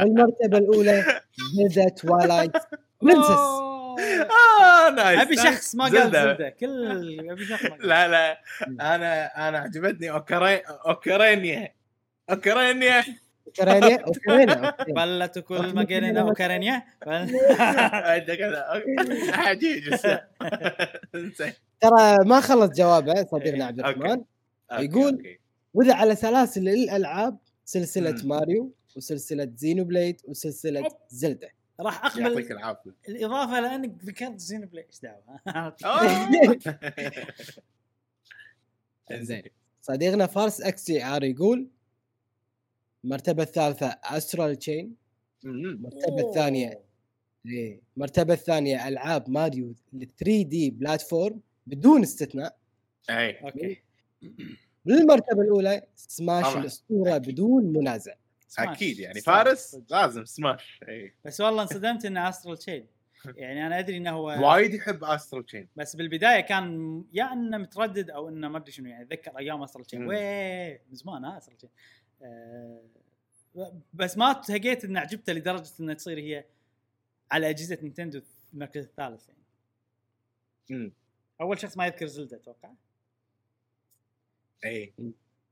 [0.00, 1.04] والمرتبه الأولى
[1.54, 2.52] Zelda Twilight
[3.02, 3.68] برنسس
[4.30, 5.36] آه، نايس أبي.
[5.36, 6.24] شخص ما قال زلدة.
[6.32, 8.40] زلدة كل أبي شخص ما قال لا لا
[8.94, 11.72] أنا أنا عجبتني أوكرانيا أوكرانيا
[12.30, 13.04] أوكرانيا
[13.48, 14.74] أوكرانيا أوكرانيا.
[14.88, 16.82] بلت كل ما قلنا أوكرانيا
[21.14, 21.52] زين.
[21.80, 23.78] ترى ما خلص جوابه صديقنا إيه، عبد.
[23.80, 24.24] الرحمن
[24.72, 25.38] يقول-.
[25.74, 28.16] واذا على سلاسل الألعاب سلسلة.
[28.24, 30.92] ماريو وسلسلة زينو بليد وسلسلة أوب.
[31.80, 32.94] راح يعطيك اقبل العافية.
[33.08, 35.76] الإضافة لأنك ذكرت Xenoblade إيش دعوه.
[39.12, 39.42] زين.
[39.82, 41.68] صديقنا فارس XGR يقول
[43.04, 44.96] المرتبه الثالثة Astral Chain.
[45.44, 46.80] المرتبه الثانية
[47.46, 47.80] إيه.
[47.96, 49.74] المرتبه الثانية ألعاب Mario
[50.18, 52.56] 3D platform بدون استثناء.
[53.10, 53.40] أي.
[53.40, 53.82] Okay.
[54.84, 56.56] بالمرتبة الأولى سماش.
[56.56, 58.14] الأسطورة بدون منازع.
[58.48, 58.76] سماش.
[58.76, 59.36] أكيد يعني سماش.
[59.36, 62.86] فارس لازم سماش اي بس والله انصدمت انه Astral Chain
[63.24, 68.10] يعني أنا أدري إنه هو وايد يحب Astral Chain بس بالبداية كان يا إنه متردد
[68.10, 70.06] أو إنه ما أدري شنو يعني أتذكر أيام Astral Chain.
[70.06, 71.70] ويه من زمان ها Astral Chain
[72.22, 72.82] آه
[73.94, 76.44] بس ما تهقيت انه عجبته لدرجة إنها تصير هي
[77.30, 78.20] على أجهزة Nintendo
[78.54, 79.42] المركز الثالث يعني.
[80.70, 80.92] مم.
[81.40, 82.70] أول شخص ما يذكر Zelda أتوقع.
[84.64, 84.94] اي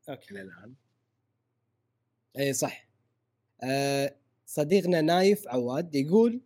[0.08, 0.30] okay.
[0.30, 0.74] إلى الآن.
[2.38, 2.85] اي صح.
[4.46, 6.40] صديقنا نايف عواد يقول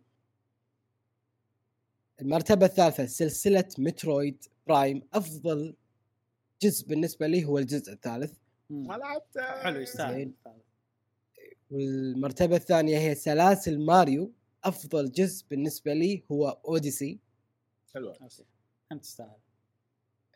[2.21, 5.75] المرتبة الثالثة سلسلة Metroid Prime أفضل
[6.61, 8.33] جزء بالنسبة لي هو الجزء الثالث.
[8.69, 8.87] مم.
[8.87, 10.31] ما لعبته حلو يستاهل.
[11.71, 14.31] والمرتبة الثانية هي سلاسل ماريو
[14.63, 17.19] أفضل جزء بالنسبة لي هو Odyssey.
[17.93, 18.13] حلو.
[18.91, 19.37] هم تستاهل.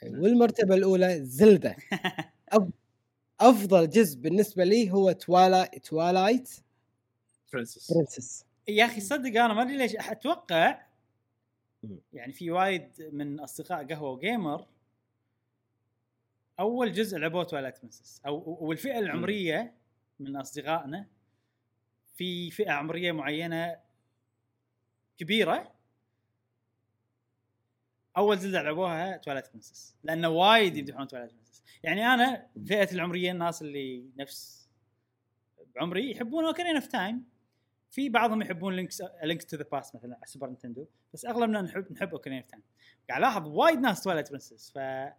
[0.03, 1.75] والمرتبة الأولى Zelda.
[3.39, 6.49] أفضل جزء بالنسبة لي هو توالا Twilight
[7.53, 10.85] Princess Princess يا أخي صدق أنا ما أدري ليش أتوقع.
[12.13, 14.67] يعني في وايد من أصدقاء قهوة و Gamer
[16.59, 19.73] أول جزء لعبوه Twilight Princess أو والفئه العمرية
[20.19, 21.07] من أصدقائنا
[22.15, 23.79] في فئة عمرية معينة
[25.17, 25.75] كبيرة
[28.17, 33.61] أول Zelda لعبوها Twilight Princess لأنه وايد يمدحون Twilight Princess يعني أنا فئة العمرية الناس
[33.61, 34.69] اللي نفس
[35.75, 37.25] بعمري يحبون Ocarina of Time
[37.95, 41.91] في بعضهم يحبون Link's Link's to the Past مثلا على Super Nintendo بس أغلبنا نحب
[41.91, 42.63] نحب Ocarina of Time
[43.09, 45.13] قاعد ألاحظ وايد ناس Twilight Princess فهل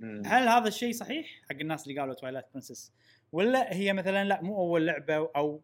[0.00, 0.22] مم.
[0.26, 2.92] هذا الشيء صحيح؟ حق الناس اللي قالوا Twilight Princess
[3.32, 5.62] ولا هي مثلا لا مو أول لعبة أو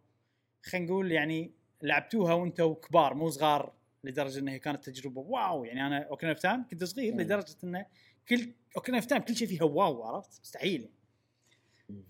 [0.63, 3.73] خلينا نقول يعني لعبتوها وأنتم كبار مو صغار
[4.05, 5.65] لدرجة إنها كانت تجربة wow.
[5.65, 7.17] يعني أنا Ocarina of Time كنت صغير.
[7.17, 7.87] لدرجة إنه
[8.29, 10.91] كل Ocarina of Time كل شيء فيها wow عرفت؟ مستحيل.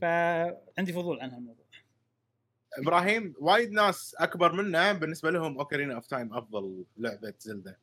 [0.01, 1.62] فعندي فضول عن هالموضوع
[2.79, 7.79] إبراهيم وايد ناس أكبر منا بالنسبة لهم Ocarina of Time أفضل لعبة Zelda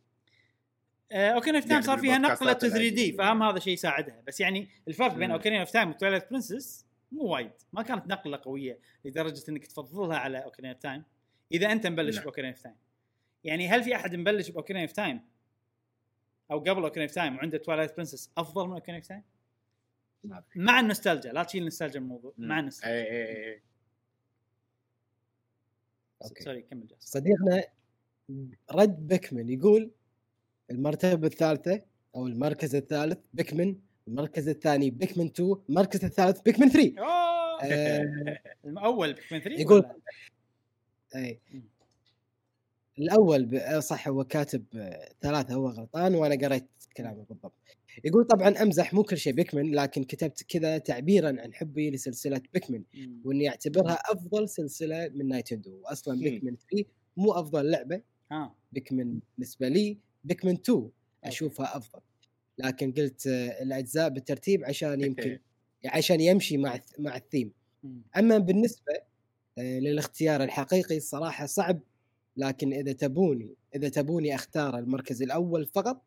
[1.12, 3.14] Ocarina of Time صار فيها نقلة بالبودكاستات 3 D.
[3.14, 5.32] فهم هذا شيء يساعدها بس يعني الفرق بين.
[5.32, 10.18] Ocarina of Time و Twilight Princess مو وايد ما كانت نقلة قوية لدرجة إنك تفضلها
[10.18, 11.04] على Ocarina of Time
[11.52, 12.24] إذا أنت مبلش نعم.
[12.24, 12.76] ب Ocarina of Time
[13.44, 15.22] يعني هل في أحد مبلش ب Ocarina of Time
[16.52, 19.24] أو قبل Ocarina of Time وعنده Twilight Princess أفضل من Ocarina of Time
[20.26, 20.44] أدري.
[20.56, 22.34] مع النوستالجيا لا تشيل النوستالجيا من الموضوع.
[22.38, 23.62] مع النوستالجيا اي اي اي
[26.24, 26.44] okay.
[26.44, 27.00] sorry كمل جاسم.
[27.02, 27.64] صديقنا
[28.72, 29.92] رد بيكمن يقول
[30.72, 31.82] المرتبة الثالثة
[32.16, 33.76] أو المركز الثالث بيكمن
[34.08, 37.64] المركز الثاني بيكمن 2 المركز الثالث بيكمن 3 أوه!
[37.64, 39.86] آه، الأول بيكمن 3 يقول-
[43.46, 46.68] ب- آه، صح هو كاتب آه، ثلاثة هو غلطان وأنا قريت
[46.98, 47.54] كلامه بالضبط.
[48.04, 52.84] يقول طبعا أمزح مو كل شيء بيكمن لكن كتبت كذا تعبيرا عن حبي لسلسلة بيكمن.
[53.24, 56.20] وإني أعتبرها أفضل سلسلة من نايتندو واصلا.
[56.20, 56.86] بيكمن 3
[57.18, 60.90] مو أفضل لعبة ها بيكمن بالنسبة لي بيكمن 2
[61.24, 62.00] أشوفها أفضل
[62.58, 65.40] لكن قلت آه، الأجزاء بالترتيب عشان يمكن
[65.86, 67.52] عشان يمشي مع مع الثيم.
[68.18, 68.94] أما بالنسبة
[69.58, 71.80] آه، للاختيار الحقيقي الصراحة صعب
[72.38, 76.02] لكن إذا تبوني إذا تبوني أختار المركز الأول فقط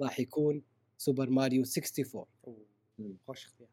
[0.00, 0.62] راح يكون
[0.98, 2.66] سوبر ماريو 64 أوه.
[2.98, 3.16] مم.
[3.26, 3.68] خوش اختيار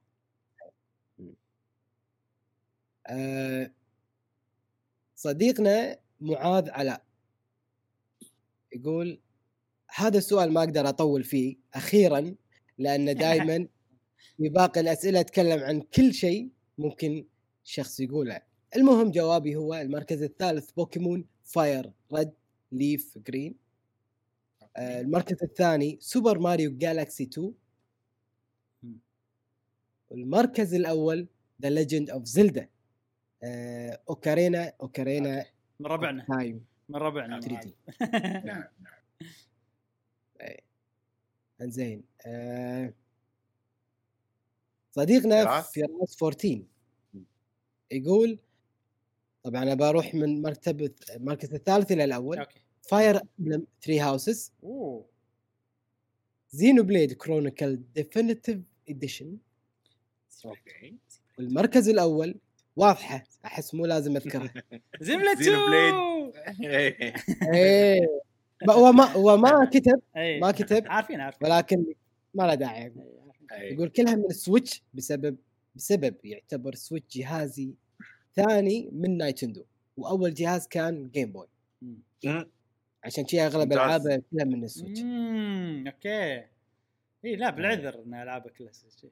[5.15, 7.03] صديقنا معاذ علاء
[8.73, 9.19] يقول
[9.95, 12.35] هذا السؤال ما أقدر أطول فيه أخيرا
[12.77, 13.67] لأن دائما
[14.37, 17.25] في باقي الأسئلة أتكلم عن كل شيء ممكن
[17.63, 18.41] شخص يقوله
[18.75, 22.31] المهم جوابي هو المركز الثالث Pokemon Fire Red
[22.71, 23.55] Leaf Green
[24.77, 27.53] المركز الثاني Super Mario Galaxy 2
[28.83, 28.97] مم.
[30.11, 31.27] المركز الأول
[31.61, 32.69] The Legend of Zelda
[34.09, 35.45] Ocarina Ocarina.
[35.79, 37.39] من ربعنا Time من ربعنا.
[37.47, 37.69] معاذ.
[38.45, 38.63] نعم
[41.61, 42.93] إنزين آه،
[44.91, 46.63] صديقنا فراس؟ فراس 14
[47.91, 48.39] يقول
[49.43, 54.51] طبعا أنا بروح من مرتبة المركز الثالث إلى الأول okay Fire Emblem 3 Houses
[56.51, 59.37] Xenoblade Chronicles Definitive Edition
[61.37, 62.35] والمركز الأول.
[62.75, 63.23] واضحة.
[63.45, 64.53] أحس مو لازم أذكرها.
[65.01, 65.33] زملة.
[65.33, 67.13] 2 إيه.
[67.53, 68.21] إيه
[68.67, 70.01] ما- هو ما هو ما كتب.
[70.17, 70.83] اي ما كتب.
[70.87, 71.47] عارفين عارفين.
[71.47, 71.85] ولكن
[72.33, 72.93] ما له داعي.
[73.51, 73.73] إيه.
[73.73, 75.37] يقول كلها من ال Switch بسبب
[75.75, 77.73] بسبب يعتبر Switch جهازي
[78.35, 79.63] ثاني من Nintendo
[79.97, 81.47] وأول جهاز كان Game Boy.
[81.81, 81.97] مم.
[83.03, 83.73] عشان شي أغلب.
[83.73, 84.99] العابه كلها من ال Switch.
[85.01, 86.45] امم okay.
[87.25, 89.09] اي لا بالعذر إن العابه كلها شيء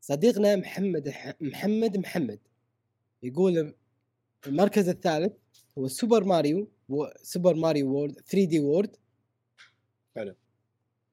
[0.00, 2.38] صديقنا محمد ح- محمد محمد
[3.22, 3.74] يقول
[4.46, 5.32] المركز الثالث
[5.78, 7.06] هو Super Mario و...
[7.22, 8.96] Super Mario World 3 D World.
[10.16, 10.34] حلو.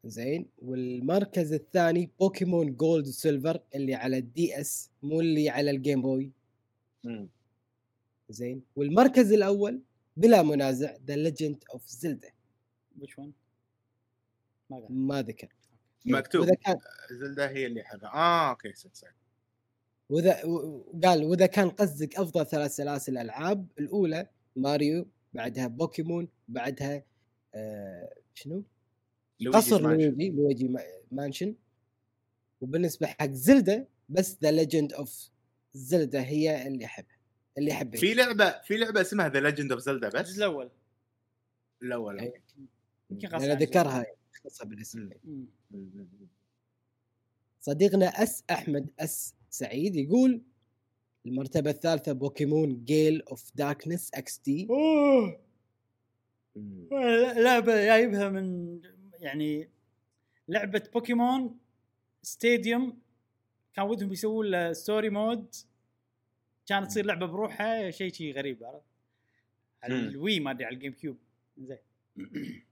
[0.04, 0.46] زين.
[0.62, 6.02] والمركز الثاني Pokemon Gold و Silver اللي على ال DS مو اللي على ال Game
[6.02, 6.32] Boy
[7.04, 7.30] مم.
[8.30, 8.62] زين.
[8.76, 9.82] والمركز الأول
[10.18, 12.32] بلا منازع The Legend of Zelda
[13.00, 13.34] which one؟
[14.70, 15.48] ما ما ذكر.
[16.06, 16.42] مكتوب.
[16.42, 16.76] وإذا كان
[17.12, 19.08] Zelda هي اللي حقها آه okay صح
[20.10, 20.42] وإذا
[21.04, 27.04] قال وإذا كان قصدك أفضل ثلاث سلاسل ألعاب الأولى ماريو بعدها بوكيمون بعدها
[27.56, 28.64] آه شنو؟
[29.54, 29.82] قصر.
[29.82, 31.56] Luigi Luigi Ma- Mansion.
[32.62, 35.30] وبالنسبة حق Zelda بس The Legend of
[35.74, 37.15] Zelda هي اللي أحبها.
[37.58, 40.16] اللي احبها في لعبة في لعبة اسمها The Legend of Zelda بس.
[40.16, 40.70] الجزء الأول.
[41.82, 42.32] الأول.
[43.10, 44.06] يمكن أنا ذكرها
[44.44, 45.10] خاصه بالاسم.
[47.62, 50.42] صديقنا أس أحمد أس سعيد يقول
[51.26, 55.38] المرتبة الثالثة Pokemon Gale of Darkness X مم.
[57.38, 58.80] لعبة جايبها من
[59.20, 59.70] يعني
[60.48, 61.58] لعبة بوكيمون
[62.22, 63.00] Stadium
[63.74, 65.56] كان ودهم يسوون له story mode
[66.66, 68.86] كانت تصير لعبة بروحها شيء شيء غريب عرفت؟
[69.84, 69.96] على.
[69.96, 71.18] ال Wii ما أدري على ال GameCube.
[71.58, 71.78] زين.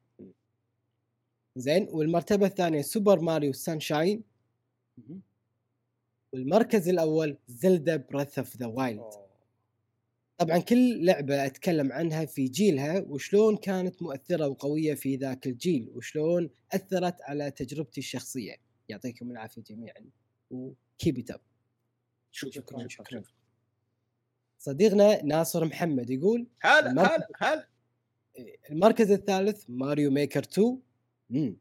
[1.55, 4.24] زين والمرتبة الثانية Super Mario Sunshine.
[6.33, 9.11] والمركز الأول Zelda Breath of the Wild.
[10.38, 16.49] طبعا كل لعبة أتكلم عنها في جيلها وشلون كانت مؤثرة وقوية في ذاك الجيل وشلون
[16.72, 18.55] أثرت على تجربتي الشخصية.
[18.89, 20.09] يعطيكم العافية جميعا
[20.51, 21.42] و keep it
[22.31, 22.88] شكرا.
[22.88, 23.23] شكرا.
[24.64, 27.67] صديقنا ناصر محمد يقول هلا هلا هلا.
[28.69, 30.80] المركز الثالث Mario Maker 2
[31.30, 31.58] مم.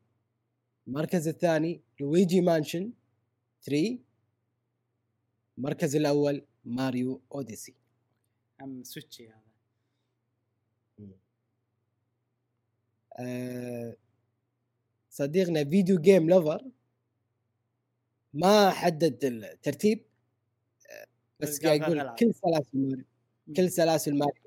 [0.88, 2.92] المركز الثاني Luigi's Mansion
[3.62, 3.98] 3
[5.58, 7.74] المركز الأول Mario Odyssey.
[8.60, 9.42] هم Switch ي هذا.
[13.18, 13.96] آه،
[15.10, 16.70] صديقنا Video Game Lover
[18.34, 20.04] ما حدد الترتيب.
[21.42, 22.14] بس قاعد يقول.
[22.18, 23.04] كل سلاسل ماريو.
[23.56, 24.42] كل سلاسل Mario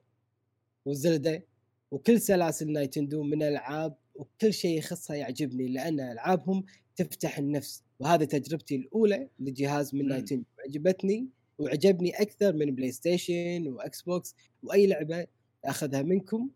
[0.85, 1.43] و Zelda
[1.91, 6.65] وكل سلاسل Nintendo من ألعاب وكل شيء يخصها يعجبني لأن ألعابهم
[6.95, 10.07] تفتح النفس وهذه تجربتي الأولى لجهاز من.
[10.07, 15.27] Nintendo عجبتني وعجبني أكثر من PlayStation و Xbox وأي لعبة
[15.65, 16.49] أخذها منكم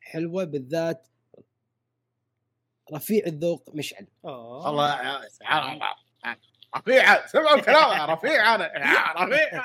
[0.00, 1.08] حلوة بالذات
[2.92, 4.70] رفيع الذوق مشعل أوه.
[4.70, 4.90] الله
[6.76, 9.62] رفيعه سمعوا الكلام يا رفيع أنا يا رفيع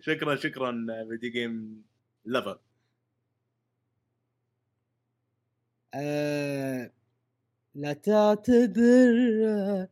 [0.00, 1.82] شكرا شكرا فيديو جيم
[2.24, 2.58] لفر
[5.94, 6.90] آه
[7.74, 9.14] لا تعتذر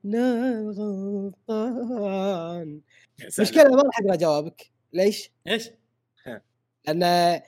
[0.04, 2.80] أنا غلطان.
[3.40, 4.70] مشكلة ما راح اقرا جوابك.
[4.92, 5.70] ليش؟ إيش؟
[6.86, 7.40] لأن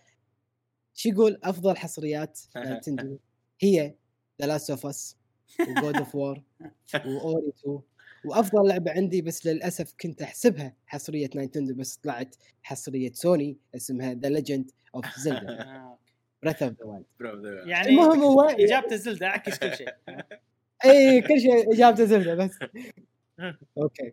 [0.94, 3.18] شو يقول أفضل حصريات Nintendo
[3.62, 3.94] هي
[4.40, 5.17] The Last of Us
[5.60, 6.42] و God of War
[6.94, 7.80] و Ori 2
[8.24, 14.28] وأفضل لعبة عندي بس للأسف كنت أحسبها حصرية Nintendo بس طلعت حصرية سوني اسمها The
[14.28, 15.96] Legend of Zelda.
[16.42, 19.94] Breath of the Wild يعني المهم هو اجابته Zelda أعكس كل شيء.
[20.84, 22.58] اي كل شيء اجابته Zelda بس.
[23.78, 24.12] Okay.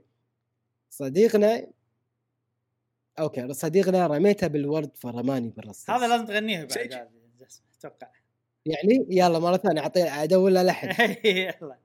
[0.89, 1.67] صديقنا
[3.19, 5.89] okay صديقنا رميته بالورد فرماني بالرصاص.
[5.89, 7.09] هذا لازم تغنيها بعد
[7.80, 8.09] أتوقع.
[8.65, 11.77] يعني يلا مرة ثانية أعطي ادور له لحن يلا.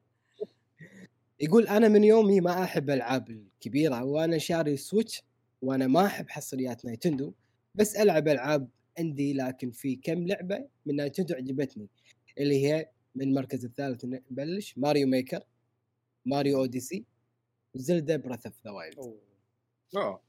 [1.41, 5.23] يقول أنا من يومي ما أحب الالعاب الكبيرة وأنا شاري Switch
[5.63, 7.33] وأنا ما أحب حصريات Nintendo
[7.75, 8.69] بس ألعب ألعاب
[8.99, 11.89] عندي لكن في كم لعبة من Nintendo عجبتني
[12.39, 15.41] اللي هي من المركز الثالث نبلش Mario Maker
[16.27, 17.05] Mario Odyssey
[17.75, 18.99] و Zelda Breath of the Wild
[19.97, 20.21] أوه.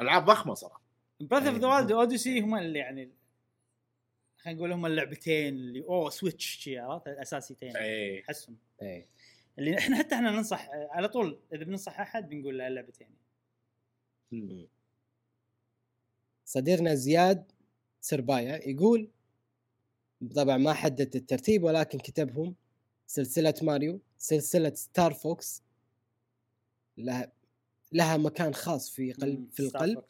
[0.00, 0.82] ألعاب ضخمة صراحة.
[1.20, 1.68] Breath of the.
[1.68, 3.10] Wild و Odyssey هم اللي يعني
[4.42, 7.76] خلينا نقول هم اللعبتين اللي أوه Switch شي عرفت؟ الأساسيتين.
[7.76, 8.56] اي أحسهم.
[8.82, 9.06] إيه.
[9.58, 13.08] اللي إحنا حتى إحنا ننصح على طول إذا بننصح أحد بنقول له اللعبتين.
[16.44, 17.52] صديقنا زياد
[18.00, 19.10] سربايا يقول
[20.34, 22.54] طبعا ما حدد الترتيب ولكن كتبهم
[23.06, 25.62] سلسلة ماريو سلسلة Star Fox
[26.96, 27.32] لها
[27.92, 30.04] لها مكان خاص في قلب في القلب.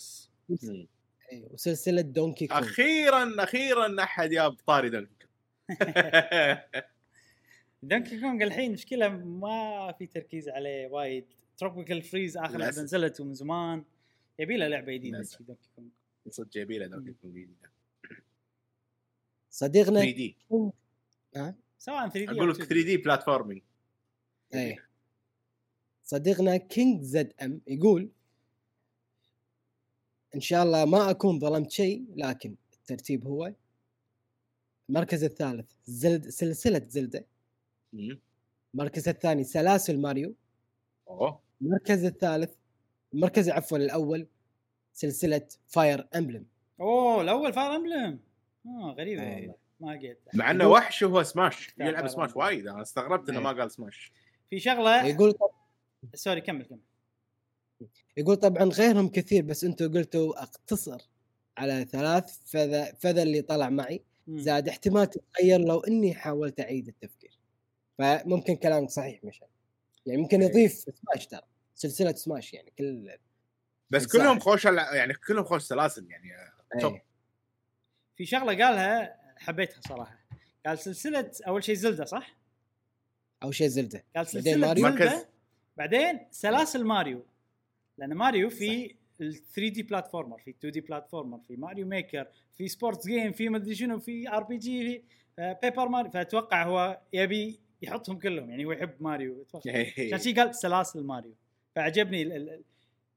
[0.51, 0.86] إيه،
[1.33, 5.28] وسلسلة Donkey Kong أخيرا أخيرا أحد جاب طاري Donkey
[7.83, 11.25] Donkey Kong الحين مشكلة ما في تركيز عليه وايد.
[11.57, 12.83] Tropical Freeze آخر لعبه.
[12.83, 13.85] نزلت ومن زمان.
[14.39, 15.89] يبي له لعبة جديدة Donkey Kong
[16.31, 17.44] صدق جايبين له Donkey Kong
[19.51, 20.36] صديقنا 3D
[21.78, 23.62] سواء 3D أقول لك 3D platforming
[24.55, 24.89] إيه.
[26.05, 28.11] صديقنا King ZM يقول
[30.35, 33.52] إن شاء الله ما أكون ظلمت شيء لكن الترتيب هو
[34.89, 37.25] المركز الثالث Zelda سلسلة Zelda.
[38.75, 40.35] المركز الثاني سلاسل ماريو.
[41.09, 41.41] أوه.
[41.62, 42.55] المركز الثالث
[43.15, 44.27] المركز عفوا الأول
[44.93, 46.47] سلسلة Fire Emblem.
[46.81, 48.20] أوه الأول Fire Emblem.
[48.67, 49.23] آه غريبة.
[49.23, 49.36] إيه.
[49.36, 49.55] والله.
[49.81, 50.19] ما قلت.
[50.35, 51.75] مع إنه وحش وهو Smash.
[51.78, 52.36] يلعب Smash.
[52.36, 53.44] وايد أنا استغربت إنه إيه.
[53.44, 54.12] ما قال سماش.
[54.51, 55.35] في شغلة يقول
[56.15, 56.81] sorry كمل كمل.
[58.17, 61.09] يقول طبعا غيرهم كثير بس أنتم قلتوا اقتصر
[61.59, 64.02] على ثلاث فذا فذا اللي طلع معي.
[64.28, 67.39] زاد احتمال تتغير لو اني حاولت اعيد التفكير
[67.99, 69.49] فممكن كلامك صحيح مشعل
[70.07, 70.49] يعني ممكن إيه.
[70.49, 71.43] يضيف Smash ترى
[71.75, 73.11] سلسلة Smash يعني كل
[73.91, 74.07] بس.
[74.07, 76.28] كلهم خوش يعني كلهم خوش سلاسل يعني
[76.81, 76.93] top.
[76.93, 77.02] أي.
[78.17, 80.19] في شغلة قالها حبيتها صراحة
[80.67, 82.36] قال سلسلة أول شيء Zelda صح؟
[83.43, 85.27] أو شيء Zelda قال بعدين سلسلة ماريو.
[85.77, 87.27] بعدين سلاسل ماريو
[87.99, 93.33] لأن ماريو في ال 3D platformer في 2D platformer في Mario Maker في sports game
[93.33, 94.83] في مدري شنو في RPG
[95.37, 99.43] في Paper Mario فأتوقع هو يبي يحطهم كلهم يعني هو يحب ماريو.
[99.43, 99.81] أتوقع.
[99.99, 101.35] عشان شي قال سلاسل ماريو.
[101.75, 102.62] فعجبني ال- ال-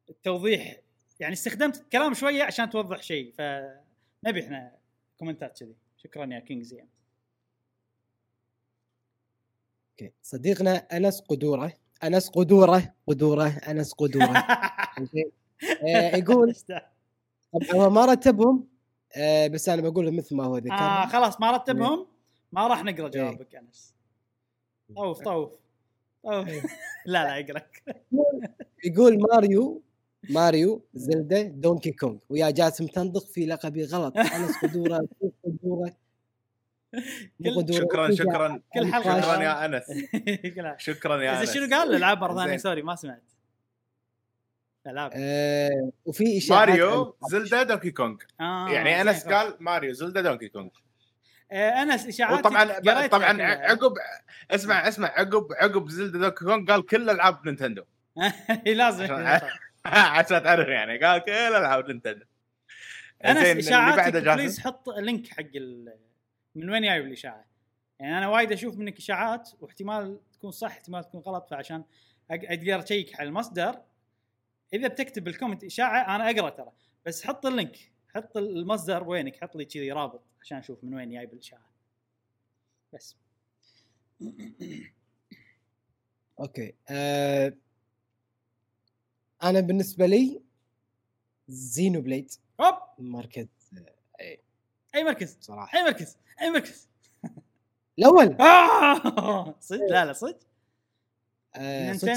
[0.09, 0.79] التوضيح.
[1.19, 4.75] يعني استخدمت كلام شوية عشان توضح شيء فنبي إحنا
[5.19, 5.75] كومنتات كذي.
[5.97, 6.87] شكرا يا King ZM
[9.91, 10.11] Okay.
[10.21, 11.73] صديقنا أنس قدورة.
[12.07, 14.33] أنس قدورة قدورة أنس قدورة.
[15.83, 16.55] آه، يقول
[17.53, 18.67] طبعا هو ما رتبهم
[19.17, 22.07] آه، بس أنا بقول مثل ما هو ذكر آه خلاص ما رتبهم؟
[22.51, 23.95] ما راح نقرأ جوابك أنس.
[24.95, 25.51] طوف طوف
[26.23, 26.47] طوف.
[27.05, 27.61] لا لا اقرا
[28.85, 29.81] يقول Mario
[30.29, 32.17] Mario Zelda Donkey Kong.
[32.29, 34.17] ويا جاسم تنطق في لقبي غلط.
[34.17, 35.07] أنس قدورة
[35.43, 36.04] قدورة.
[37.79, 38.59] شكرا شكرا.
[38.73, 39.21] كل حلقة.
[39.21, 39.83] شكرا يا أنس.
[40.77, 41.53] شكرا يا أنس.
[41.53, 42.57] شنو قال؟ الالعاب مره ثانية.
[42.57, 43.23] Sorry ما سمعت.
[44.87, 45.11] ألعاب.
[45.15, 50.69] آه، وفي اشاعات Mario Zelda Donkey Kong آه يعني أنس قال Mario Zelda Donkey Kong
[51.51, 53.93] آه أنس إشاعات وطبعا طبعا عقب
[54.51, 57.83] اسمع اسمع عقب عقب Zelda Donkey Kong قال كل ألعاب Nintendo.
[58.65, 59.49] لازم عشان-
[59.85, 62.25] عشان تعرف يعني قال كل ألعاب Nintendo.
[63.25, 64.35] أنس إشاعاتك جاسم.
[64.35, 65.93] Please حط link حق ال...
[66.55, 67.45] من وين جايب الإشاعة؟
[67.99, 71.83] يعني أنا وايد أشوف منك إشاعات واحتمال تكون صح احتمال تكون غلط فعشان
[72.31, 73.81] أقدر أشيك على المصدر.
[74.73, 76.71] إذا بتكتب بال comment إشاعة أنا أقرأ ترى.
[77.05, 80.93] بس حط ال link حط المصدر و link حط لي كذي رابط عشان أشوف من
[80.93, 81.69] وين جايب الإشاعة.
[82.93, 83.15] بس.
[86.39, 86.73] Okay.
[86.89, 87.53] آه،
[89.43, 90.41] أنا بالنسبة لي
[91.47, 92.31] Xenoblade.
[92.61, 92.75] هوب!
[92.99, 93.47] مركز
[94.21, 94.44] اي
[95.03, 95.77] مركز؟ صراحة.
[95.77, 96.89] أي مركز؟ أي مركز؟
[97.99, 99.59] الأول؟ آه!
[99.59, 100.39] صدق؟ لا لا صدق.
[101.55, 102.13] آه، صدق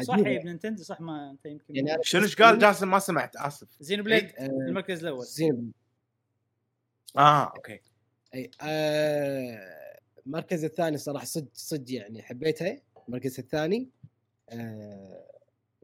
[0.00, 0.96] صدق Nintendo صح.
[0.96, 3.68] إيه، ما أنت يمكن يعني شنو إيش قال؟ جاسم؟ ما سمعت آسف.
[3.80, 5.24] Xenoblade آه، المركز الأول.
[5.24, 5.72] Xenoblade.
[7.16, 7.80] آه okay.
[8.34, 12.80] اي آه، المركز الثاني صراحة صدق صدق يعني حبيتها.
[13.08, 13.88] المركز الثاني
[14.50, 15.22] آه،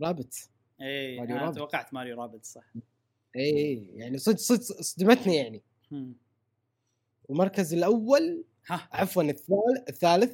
[0.02, 0.34] Rabbids.
[0.80, 1.52] اي أنا.
[1.52, 2.64] توقعت Mario Rabbids صح.
[3.36, 5.62] اي اي يعني صدق صدق صدمتني يعني.
[7.28, 8.89] والمركز الأول ها.
[8.92, 9.51] عفوا الثالث
[9.89, 10.33] الثالث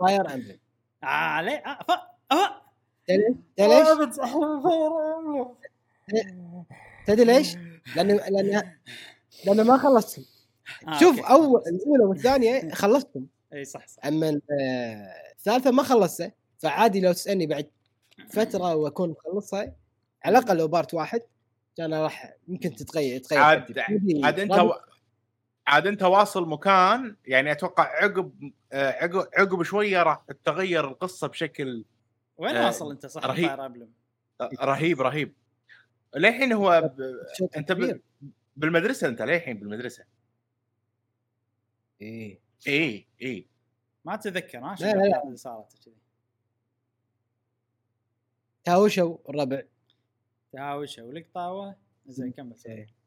[0.00, 0.58] Fire Emblem
[1.02, 1.90] آه آه ف
[2.32, 2.62] آه.
[3.06, 3.24] تدري
[3.68, 3.88] ليش؟
[7.06, 7.56] تدري ليش؟
[7.96, 8.72] لأن لأن
[9.46, 10.24] لأن ما خلصتهم
[10.88, 11.30] آه، شوف okay.
[11.30, 14.06] أول الأولى والثانية خلصتهم إي صح صح.
[14.06, 17.66] أما آه، الثالثة ما خلصتها فعادي لو تسألني بعد
[18.30, 19.72] فترة وأكون مخلصها.
[20.24, 21.20] على الأقل لو part واحد
[21.76, 23.78] كان راح يمكن تتغير تتغير عاد.
[24.24, 24.72] عاد أنت و...
[25.68, 31.84] عاد انت واصل مكان يعني أتوقع عقب آه، عقب عقب شوية راح تتغير القصة بشكل
[32.36, 33.60] وين آه، واصل أنت صح؟ رهيب.
[33.60, 33.92] امبلم
[34.60, 35.34] رهيب رهيب.
[36.16, 37.00] للحين هو ب...
[37.56, 38.00] أنت ب...
[38.56, 40.04] بالمدرسة أنت للحين بالمدرسة.
[42.00, 42.38] إيه.
[42.66, 43.46] اي اي
[44.04, 44.92] ما ها لا، لا، لا.
[44.92, 45.94] الأحداث اللي صارت كذي.
[48.64, 49.62] تهاوشوا الربع.
[50.52, 52.56] تهاوشة ولقطاوة زين كمل.
[52.66, 52.97] إيه.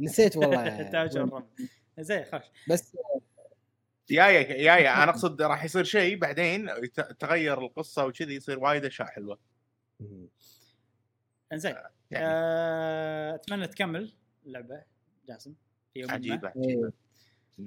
[0.00, 1.42] نسيت والله تهاوشة الربع
[1.98, 2.96] زين خوش بس
[4.10, 6.70] يا يا يا يا أنا أقصد راح يصير شيء بعدين
[7.18, 9.38] تغير القصة وكذي يصير وايد أشياء حلوة.
[11.52, 11.74] إنزين
[12.10, 12.26] يعني.
[12.26, 14.12] آه، أتمنى تكمل
[14.46, 14.82] اللعبة
[15.28, 15.54] جاسم
[15.94, 16.14] في يوم ما.
[16.14, 16.62] عجيبة إيه.
[16.62, 16.92] عجيبه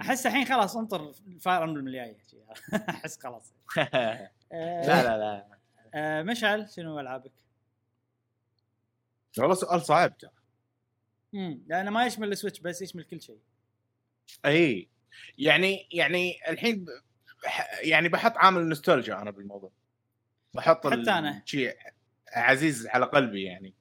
[0.01, 2.17] أحس الحين خلاص انطر ال Fire Emblem الجايه
[2.89, 3.53] أحس خلاص.
[3.77, 4.31] آه،
[4.87, 5.47] لا لا لا.
[5.93, 7.31] آه، مشعل شنو ألعابك؟
[9.39, 10.17] والله سؤال صعب.
[10.17, 10.31] ترى
[11.35, 13.39] امم لأنه ما يشمل ال Switch بس يشمل كل شيء.
[14.45, 14.89] إي.
[15.37, 16.85] يعني يعني الحين
[17.81, 19.71] يعني بحط عامل نوستالجيا أنا بالموضوع.
[20.53, 21.41] بحط حتى أنا.
[21.45, 21.75] شيء
[22.33, 23.73] عزيز على قلبي يعني.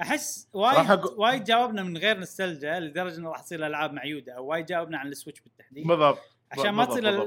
[0.00, 4.66] أحس وايد وايد جاوبنا من غير نستلجا لدرجة إنه راح تصير الالعاب معيودة أو وايد
[4.66, 5.86] جاوبنا عن ال Switch بالتحديد.
[5.86, 6.18] بالضبط
[6.52, 7.22] عشان ما تصير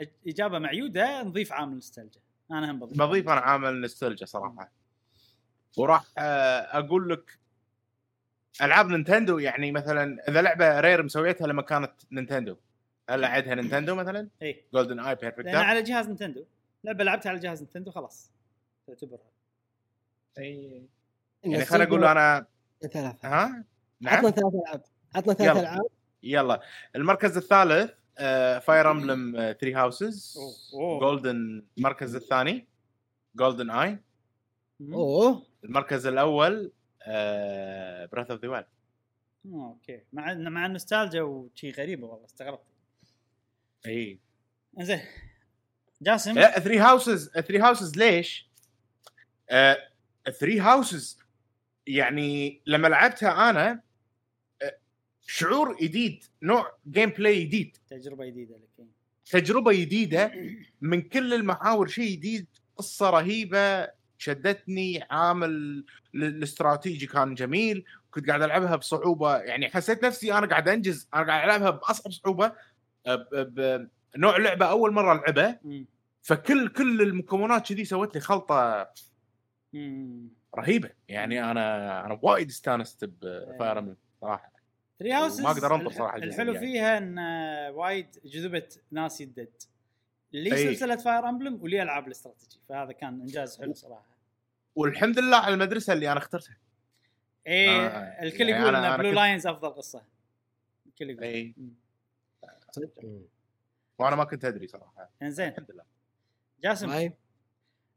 [0.00, 2.98] الإجابة معيودة نضيف عامل نستلجا أنا هم بضيف.
[2.98, 4.72] بضيف أنا عامل نوستالجيا صراحة.
[5.76, 7.38] وراح آه، أقول لك
[8.62, 12.56] ألعاب Nintendo يعني مثلا إذا لعبة Rare مسويتها لما كانت Nintendo.
[13.10, 16.44] هل عدها Nintendo مثلا؟ اي GoldenEye perfect لأن على جهاز Nintendo.
[16.84, 18.30] لعبة لعبتها على جهاز Nintendo خلاص.
[18.86, 19.30] تعتبرها
[20.36, 22.46] يعني خليني أقول أنا
[22.80, 23.28] ثلاثة.
[23.28, 23.64] ها؟ عطنا
[24.00, 24.82] نعم ثلاث ألعاب.
[25.14, 25.56] عطنا ثلاث.
[25.56, 25.86] ألعاب.
[26.22, 26.60] يلا.
[26.96, 27.90] المركز الثالث
[28.64, 30.38] Fire Emblem 3 Houses
[30.74, 31.00] أوه.
[31.00, 32.66] Golden المركز الثاني
[33.36, 33.98] GoldenEye.
[34.92, 35.42] أوه.
[35.64, 36.72] المركز الأول
[38.12, 38.66] Breath of the Wild
[39.46, 40.00] okay.
[40.12, 42.62] مع مع النوستالجيا وشي غريبة والله استغربت.
[43.86, 44.18] إي.
[44.80, 45.00] زين
[46.02, 48.48] جاسم؟ لا 3 Houses 3 Houses ليش؟
[49.50, 49.76] آه
[50.40, 51.18] Three Houses
[51.86, 53.82] يعني لما لعبتها أنا
[54.62, 54.78] آه،
[55.26, 57.76] شعور جديد نوع gameplay جديد.
[57.90, 58.86] تجربة جديدة لك.
[59.26, 60.32] تجربة جديدة
[60.80, 63.88] من كل المحاور شيء جديد قصة رهيبة
[64.26, 65.84] شدتني عامل ال-
[66.24, 71.44] الاستراتيجي كان جميل كنت قاعد ألعبها بصعوبة يعني حسيت نفسي أنا قاعد أنجز أنا قاعد
[71.44, 72.52] ألعبها بأصعب صعوبة
[73.06, 73.28] آه، ب-
[73.60, 75.60] ب- نوع لعبة أول مرة العبها.
[76.22, 78.88] فكل كل المكونات كذي سوت لي خلطة.
[80.58, 84.52] رهيبة يعني أنا أنا وايد استانست ب Fire Emblem صراحة
[85.02, 86.72] Houses وما أقدر أنطر صراحة الجزء الحلو الجاي.
[86.72, 87.18] فيها إن
[87.74, 89.48] وايد جذبه ناس يدد
[90.32, 90.56] لي أي.
[90.74, 94.11] سلسلة Fire Emblem ولي ألعاب الاستراتيجي فهذا كان إنجاز حلو صراحة
[94.76, 96.56] والحمد لله على المدرسة اللي أنا اخترتها.
[97.46, 100.02] إيه آه، الكل يعني يقول إن Blue كنت- Lions أفضل قصة.
[100.86, 101.24] الكل يقول.
[101.24, 101.54] اي.
[103.98, 105.10] وأنا ما كنت أدري صراحة.
[105.22, 105.48] إنزين.
[105.48, 105.84] الحمد لله.
[106.62, 107.12] جاسم طيب.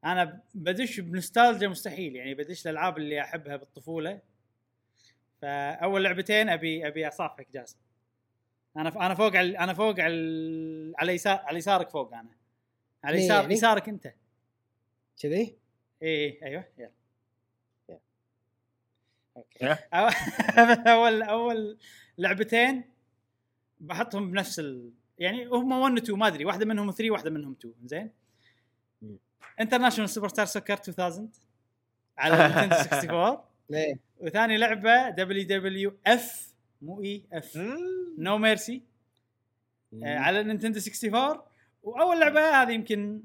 [0.05, 4.19] أنا بدش بنوستالجيا مستحيل يعني بدش الألعاب اللي أحبها بالطفولة.
[5.41, 7.77] فأول لعبتين أبي أبي أصافحك جاسم.
[8.77, 8.97] أنا ف...
[8.97, 12.29] أنا فوق على أنا فوق على على يسار على يسارك فوق أنا.
[13.03, 14.13] على يسار يعني؟ يسارك أنت.
[15.21, 15.57] كذي؟
[16.01, 16.91] إيه أيوه يلا.
[19.37, 19.77] أوكي.
[20.93, 21.77] أول أول
[22.17, 22.83] لعبتين
[23.79, 24.91] بحطهم بنفس ال...
[25.19, 28.11] يعني هم 1 و 2 ما أدري واحدة منهم 3 واحدة منهم 2 زين.
[29.59, 31.29] International Superstar Soccer 2000
[32.17, 33.37] على Nintendo 64
[33.69, 37.57] ليه؟ وثاني لعبة WWF مو E، F
[38.17, 38.81] No Mercy
[40.03, 41.39] على Nintendo 64
[41.83, 43.21] وأول لعبة هذه يمكن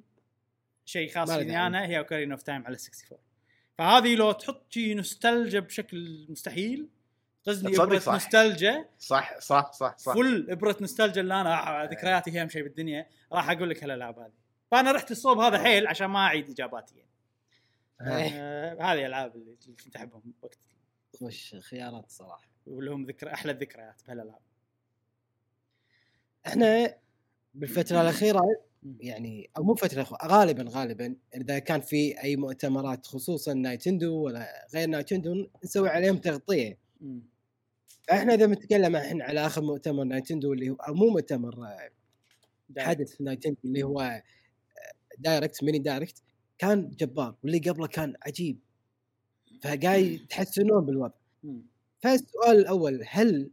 [0.84, 1.66] شيء خاص فيني.
[1.66, 3.18] أنا هي Ocarina of Time على 64
[3.78, 6.88] فهذه لو تحط شي نوستالجا بشكل مستحيل
[7.48, 8.12] غزني إبرة صح.
[8.12, 10.14] نوستالجا صح صح صح صح.
[10.14, 13.06] full إبرة نوستالجا اللي أنا آه، ذكرياتي هي أهم شيء بالدنيا.
[13.32, 14.32] راح أقول لك هالألعاب هذه.
[14.70, 16.94] فأنا رحت الصوب هذا حيل عشان ما أعيد إجاباتي.
[16.96, 17.10] يعني.
[18.16, 18.30] إيه.
[18.34, 20.58] آه هذه الالعاب اللي اللي كنت أحبهم وقت.
[21.20, 22.48] وش خيارات صراحة.
[22.66, 24.40] ولهم ذكر أحلى الذكريات بهالألعاب.
[26.46, 26.96] إحنا
[27.54, 28.40] بالفترة الأخيرة
[29.00, 34.88] يعني أو مو فترة غالبا غالبا إذا كان في أي مؤتمرات خصوصا Nintendo ولا غير
[34.88, 36.78] Nintendo نسوي عليهم تغطية.
[38.12, 41.54] إحنا إذا بنتكلم الحين على آخر مؤتمر Nintendo اللي هو أو مو مؤتمر
[42.78, 44.22] حدث Nintendo اللي هو
[45.18, 46.22] Direct Mini Direct
[46.58, 48.58] كان جبار واللي قبله كان عجيب
[49.62, 51.14] فقاعد يتحسنون بالوضع.
[52.00, 53.50] فالسؤال الأول هل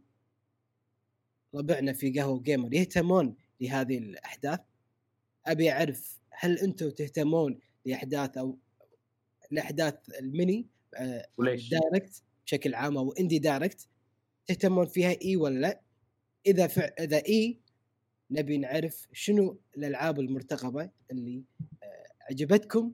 [1.54, 4.60] ربعنا في قهوة Gamer يهتمون لهذه الأحداث؟
[5.48, 8.58] أبي أعرف هل أنتم تهتمون لأحداث أو
[9.52, 13.88] الاحداث الميني آه، وليش؟ Direct بشكل عام أو Indie Direct
[14.46, 15.80] تهتمون فيها إي ولا لا؟
[16.46, 17.58] إذا فع إذا إي
[18.30, 21.44] نبي نعرف شنو الألعاب المرتقبة اللي
[21.82, 22.92] آه، عجبتكم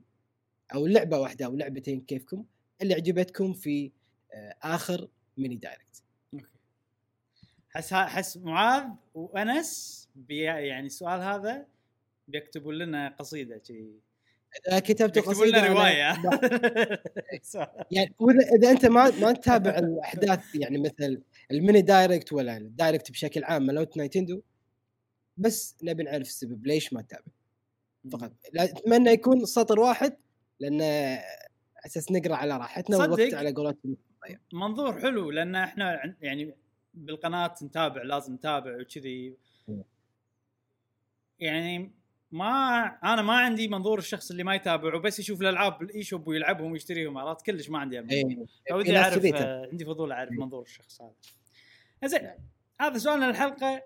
[0.73, 2.45] أو لعبة واحدة أو لعبتين كيفكم
[2.81, 3.91] اللي عجبتكم في
[4.33, 6.59] آه، آخر Mini Direct okay
[7.69, 11.67] حس حس معاذ وأنس بي يعني السؤال هذا
[12.27, 13.61] بيكتبوا لنا قصيدة
[14.69, 15.95] إذا كتبت قصيدة لنا رواية.
[17.91, 18.15] يعني
[18.55, 21.21] إذا أنت ما ما تتابع الأحداث يعني مثل
[21.51, 24.41] ال Mini Direct ولا ال Direct بشكل عام مالوت Nintendo
[25.37, 27.23] بس نبي نعرف السبب ليش ما تتابع.
[28.11, 28.31] فقط.
[28.55, 30.17] أتمنى يكون سطر واحد
[30.59, 30.81] لأن
[31.85, 32.97] أساس نقرأ على راحتنا.
[32.97, 33.97] والوقت على قولتهم.
[34.53, 36.55] منظور حلو لأن إحنا عن- يعني
[36.93, 39.37] بالقناة نتابع لازم نتابع وكذي.
[41.39, 41.91] يعني
[42.35, 46.71] ما أنا ما عندي منظور الشخص اللي ما يتابع وبس يشوف الألعاب بال eShop ويلعبهم
[46.71, 49.25] ويشتريهم عرفت كلش ما عندي المنظور اي فودي ناس أعرف.
[49.25, 51.13] آه، عندي فضول أعرف منظور الشخص هذا.
[52.05, 52.31] زين
[52.81, 53.83] هذا سؤالنا للحلقه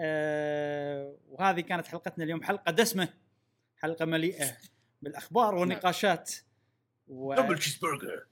[0.00, 3.08] آه وهذه كانت حلقتنا اليوم حلقة دسمة
[3.76, 4.56] حلقة مليئة
[5.02, 6.32] بالأخبار والنقاشات
[7.08, 7.34] و...
[7.34, 8.26] double cheeseburger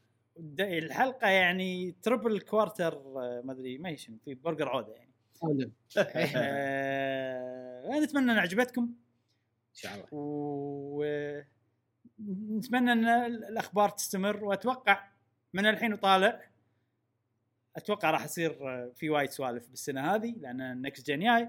[0.60, 5.15] الحلقة يعني triple quarter آه، ما أدري ما شنو في برجر عودة يعني.
[5.44, 5.70] ان
[6.36, 8.94] آه نتمنى إن عجبتكم.
[9.74, 10.06] شاء الله.
[12.18, 15.08] ونتمنى أن الأخبار تستمر وأتوقع
[15.52, 16.40] من الحين وطالع
[17.76, 21.48] أتوقع راح يصير آه، في وايد سوالف بالسنة هذه لأن ال next gen جاي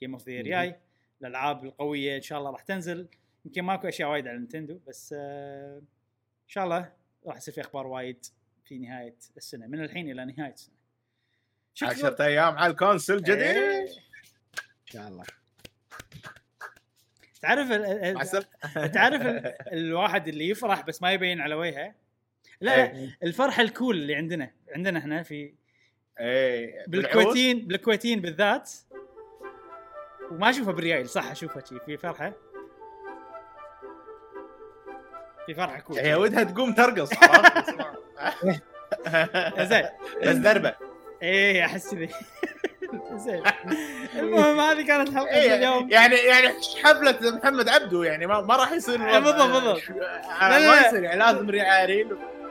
[0.00, 0.42] game of the.
[0.42, 0.76] جاي
[1.20, 3.08] الألعاب القوية إن شاء الله راح تنزل.
[3.44, 5.78] يمكن ماكو أشياء وايد على نينتندو بس آه،
[6.42, 6.92] إن شاء الله
[7.26, 8.26] راح يصير في أخبار وايد
[8.64, 10.54] في نهاية السنة من الحين إلى نهاية
[11.74, 11.88] السنة.
[11.90, 13.82] عشرة أيام على ال console الجديد إيه.
[13.82, 15.24] إن شاء الله.
[17.42, 21.94] تعرف ال- تعرف ال- الواحد اللي يفرح بس ما يبين على وجهه؟
[22.60, 23.18] لا إيه.
[23.22, 25.52] الفرحه ال cool اللي عندنا عندنا إحنا في
[26.20, 28.72] إيه بالكويتيين بالكويتيين بالذات.
[30.30, 32.32] وما اشوفها بالريال صح اشوفها شي في فرحة؟
[35.46, 35.98] في فرحة كول.
[35.98, 37.10] هي ودها تقوم ترقص
[39.58, 39.84] زين
[40.26, 40.74] بس دربة.
[41.22, 42.08] إيه أحس ذي
[43.14, 43.42] زين.
[44.18, 45.90] المهم هذه كانت حلقة إيه، اليوم.
[45.90, 46.48] يعني يعني
[46.82, 49.82] حفلة محمد عبده يعني ما, ما راح يصير إيه، بالضبط، بالضبط.
[50.40, 50.86] لا، ما.
[50.86, 52.08] يصير يعني لازم ريعارين.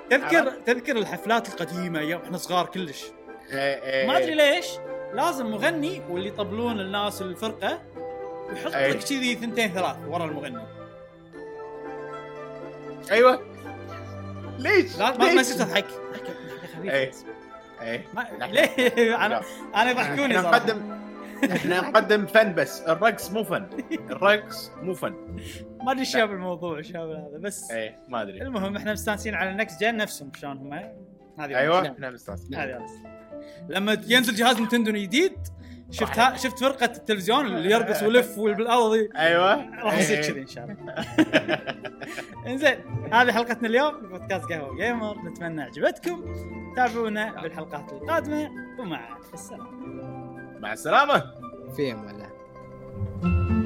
[0.10, 3.04] تذكر تذكر الحفلات القديمة أيام إحنا صغار كلش.
[3.52, 4.66] إيه، ما أدري ليش
[5.14, 7.82] لازم مغني واللي يطبلون الناس الفرقة
[8.54, 8.72] يحط.
[8.76, 10.66] لك كذي ثنتين ثلاث ورا المغني.
[13.12, 13.42] أيوه.
[14.60, 15.68] ليش؟ لا ما ليش؟ يصير
[17.82, 17.92] إيه.
[17.92, 18.46] إيه ما.
[18.46, 19.42] ليه؟ أنا
[19.76, 21.02] أنا يضحكوني إحنا نقدم
[21.52, 22.82] إحنا نقدم فن بس.
[22.82, 23.68] الرقص مو فن.
[24.10, 25.14] الرقص مو فن.
[25.84, 28.42] ما أدري إيش جاب الموضوع إيش جاب هذا بس إيه ما أدري.
[28.42, 30.74] المهم إحنا مستانسين على النكست جن نفسهم شلون هم
[31.40, 31.92] هذه أيوه.
[31.92, 32.56] إحنا مستانسين.
[32.56, 32.86] هذه
[33.70, 35.38] لما ينزل جهاز نينتندو جديد
[35.92, 39.54] شفت ها شفت فرقة التلفزيون اللي يرقص ويلف بالارض أيوه.
[39.84, 40.30] راح يصير إيه.
[40.32, 40.96] كذي إن شاء الله.
[42.54, 42.76] إنزين
[43.14, 45.18] هذه حلقتنا اليوم بودكاست قهوة جيمر.
[45.26, 46.34] نتمنى عجبتكم.
[46.76, 48.50] تابعونا بالحلقات القادمة.
[48.80, 49.72] ومع السلامة.
[50.60, 51.24] مع السلامة.
[51.76, 53.61] في أمان الله.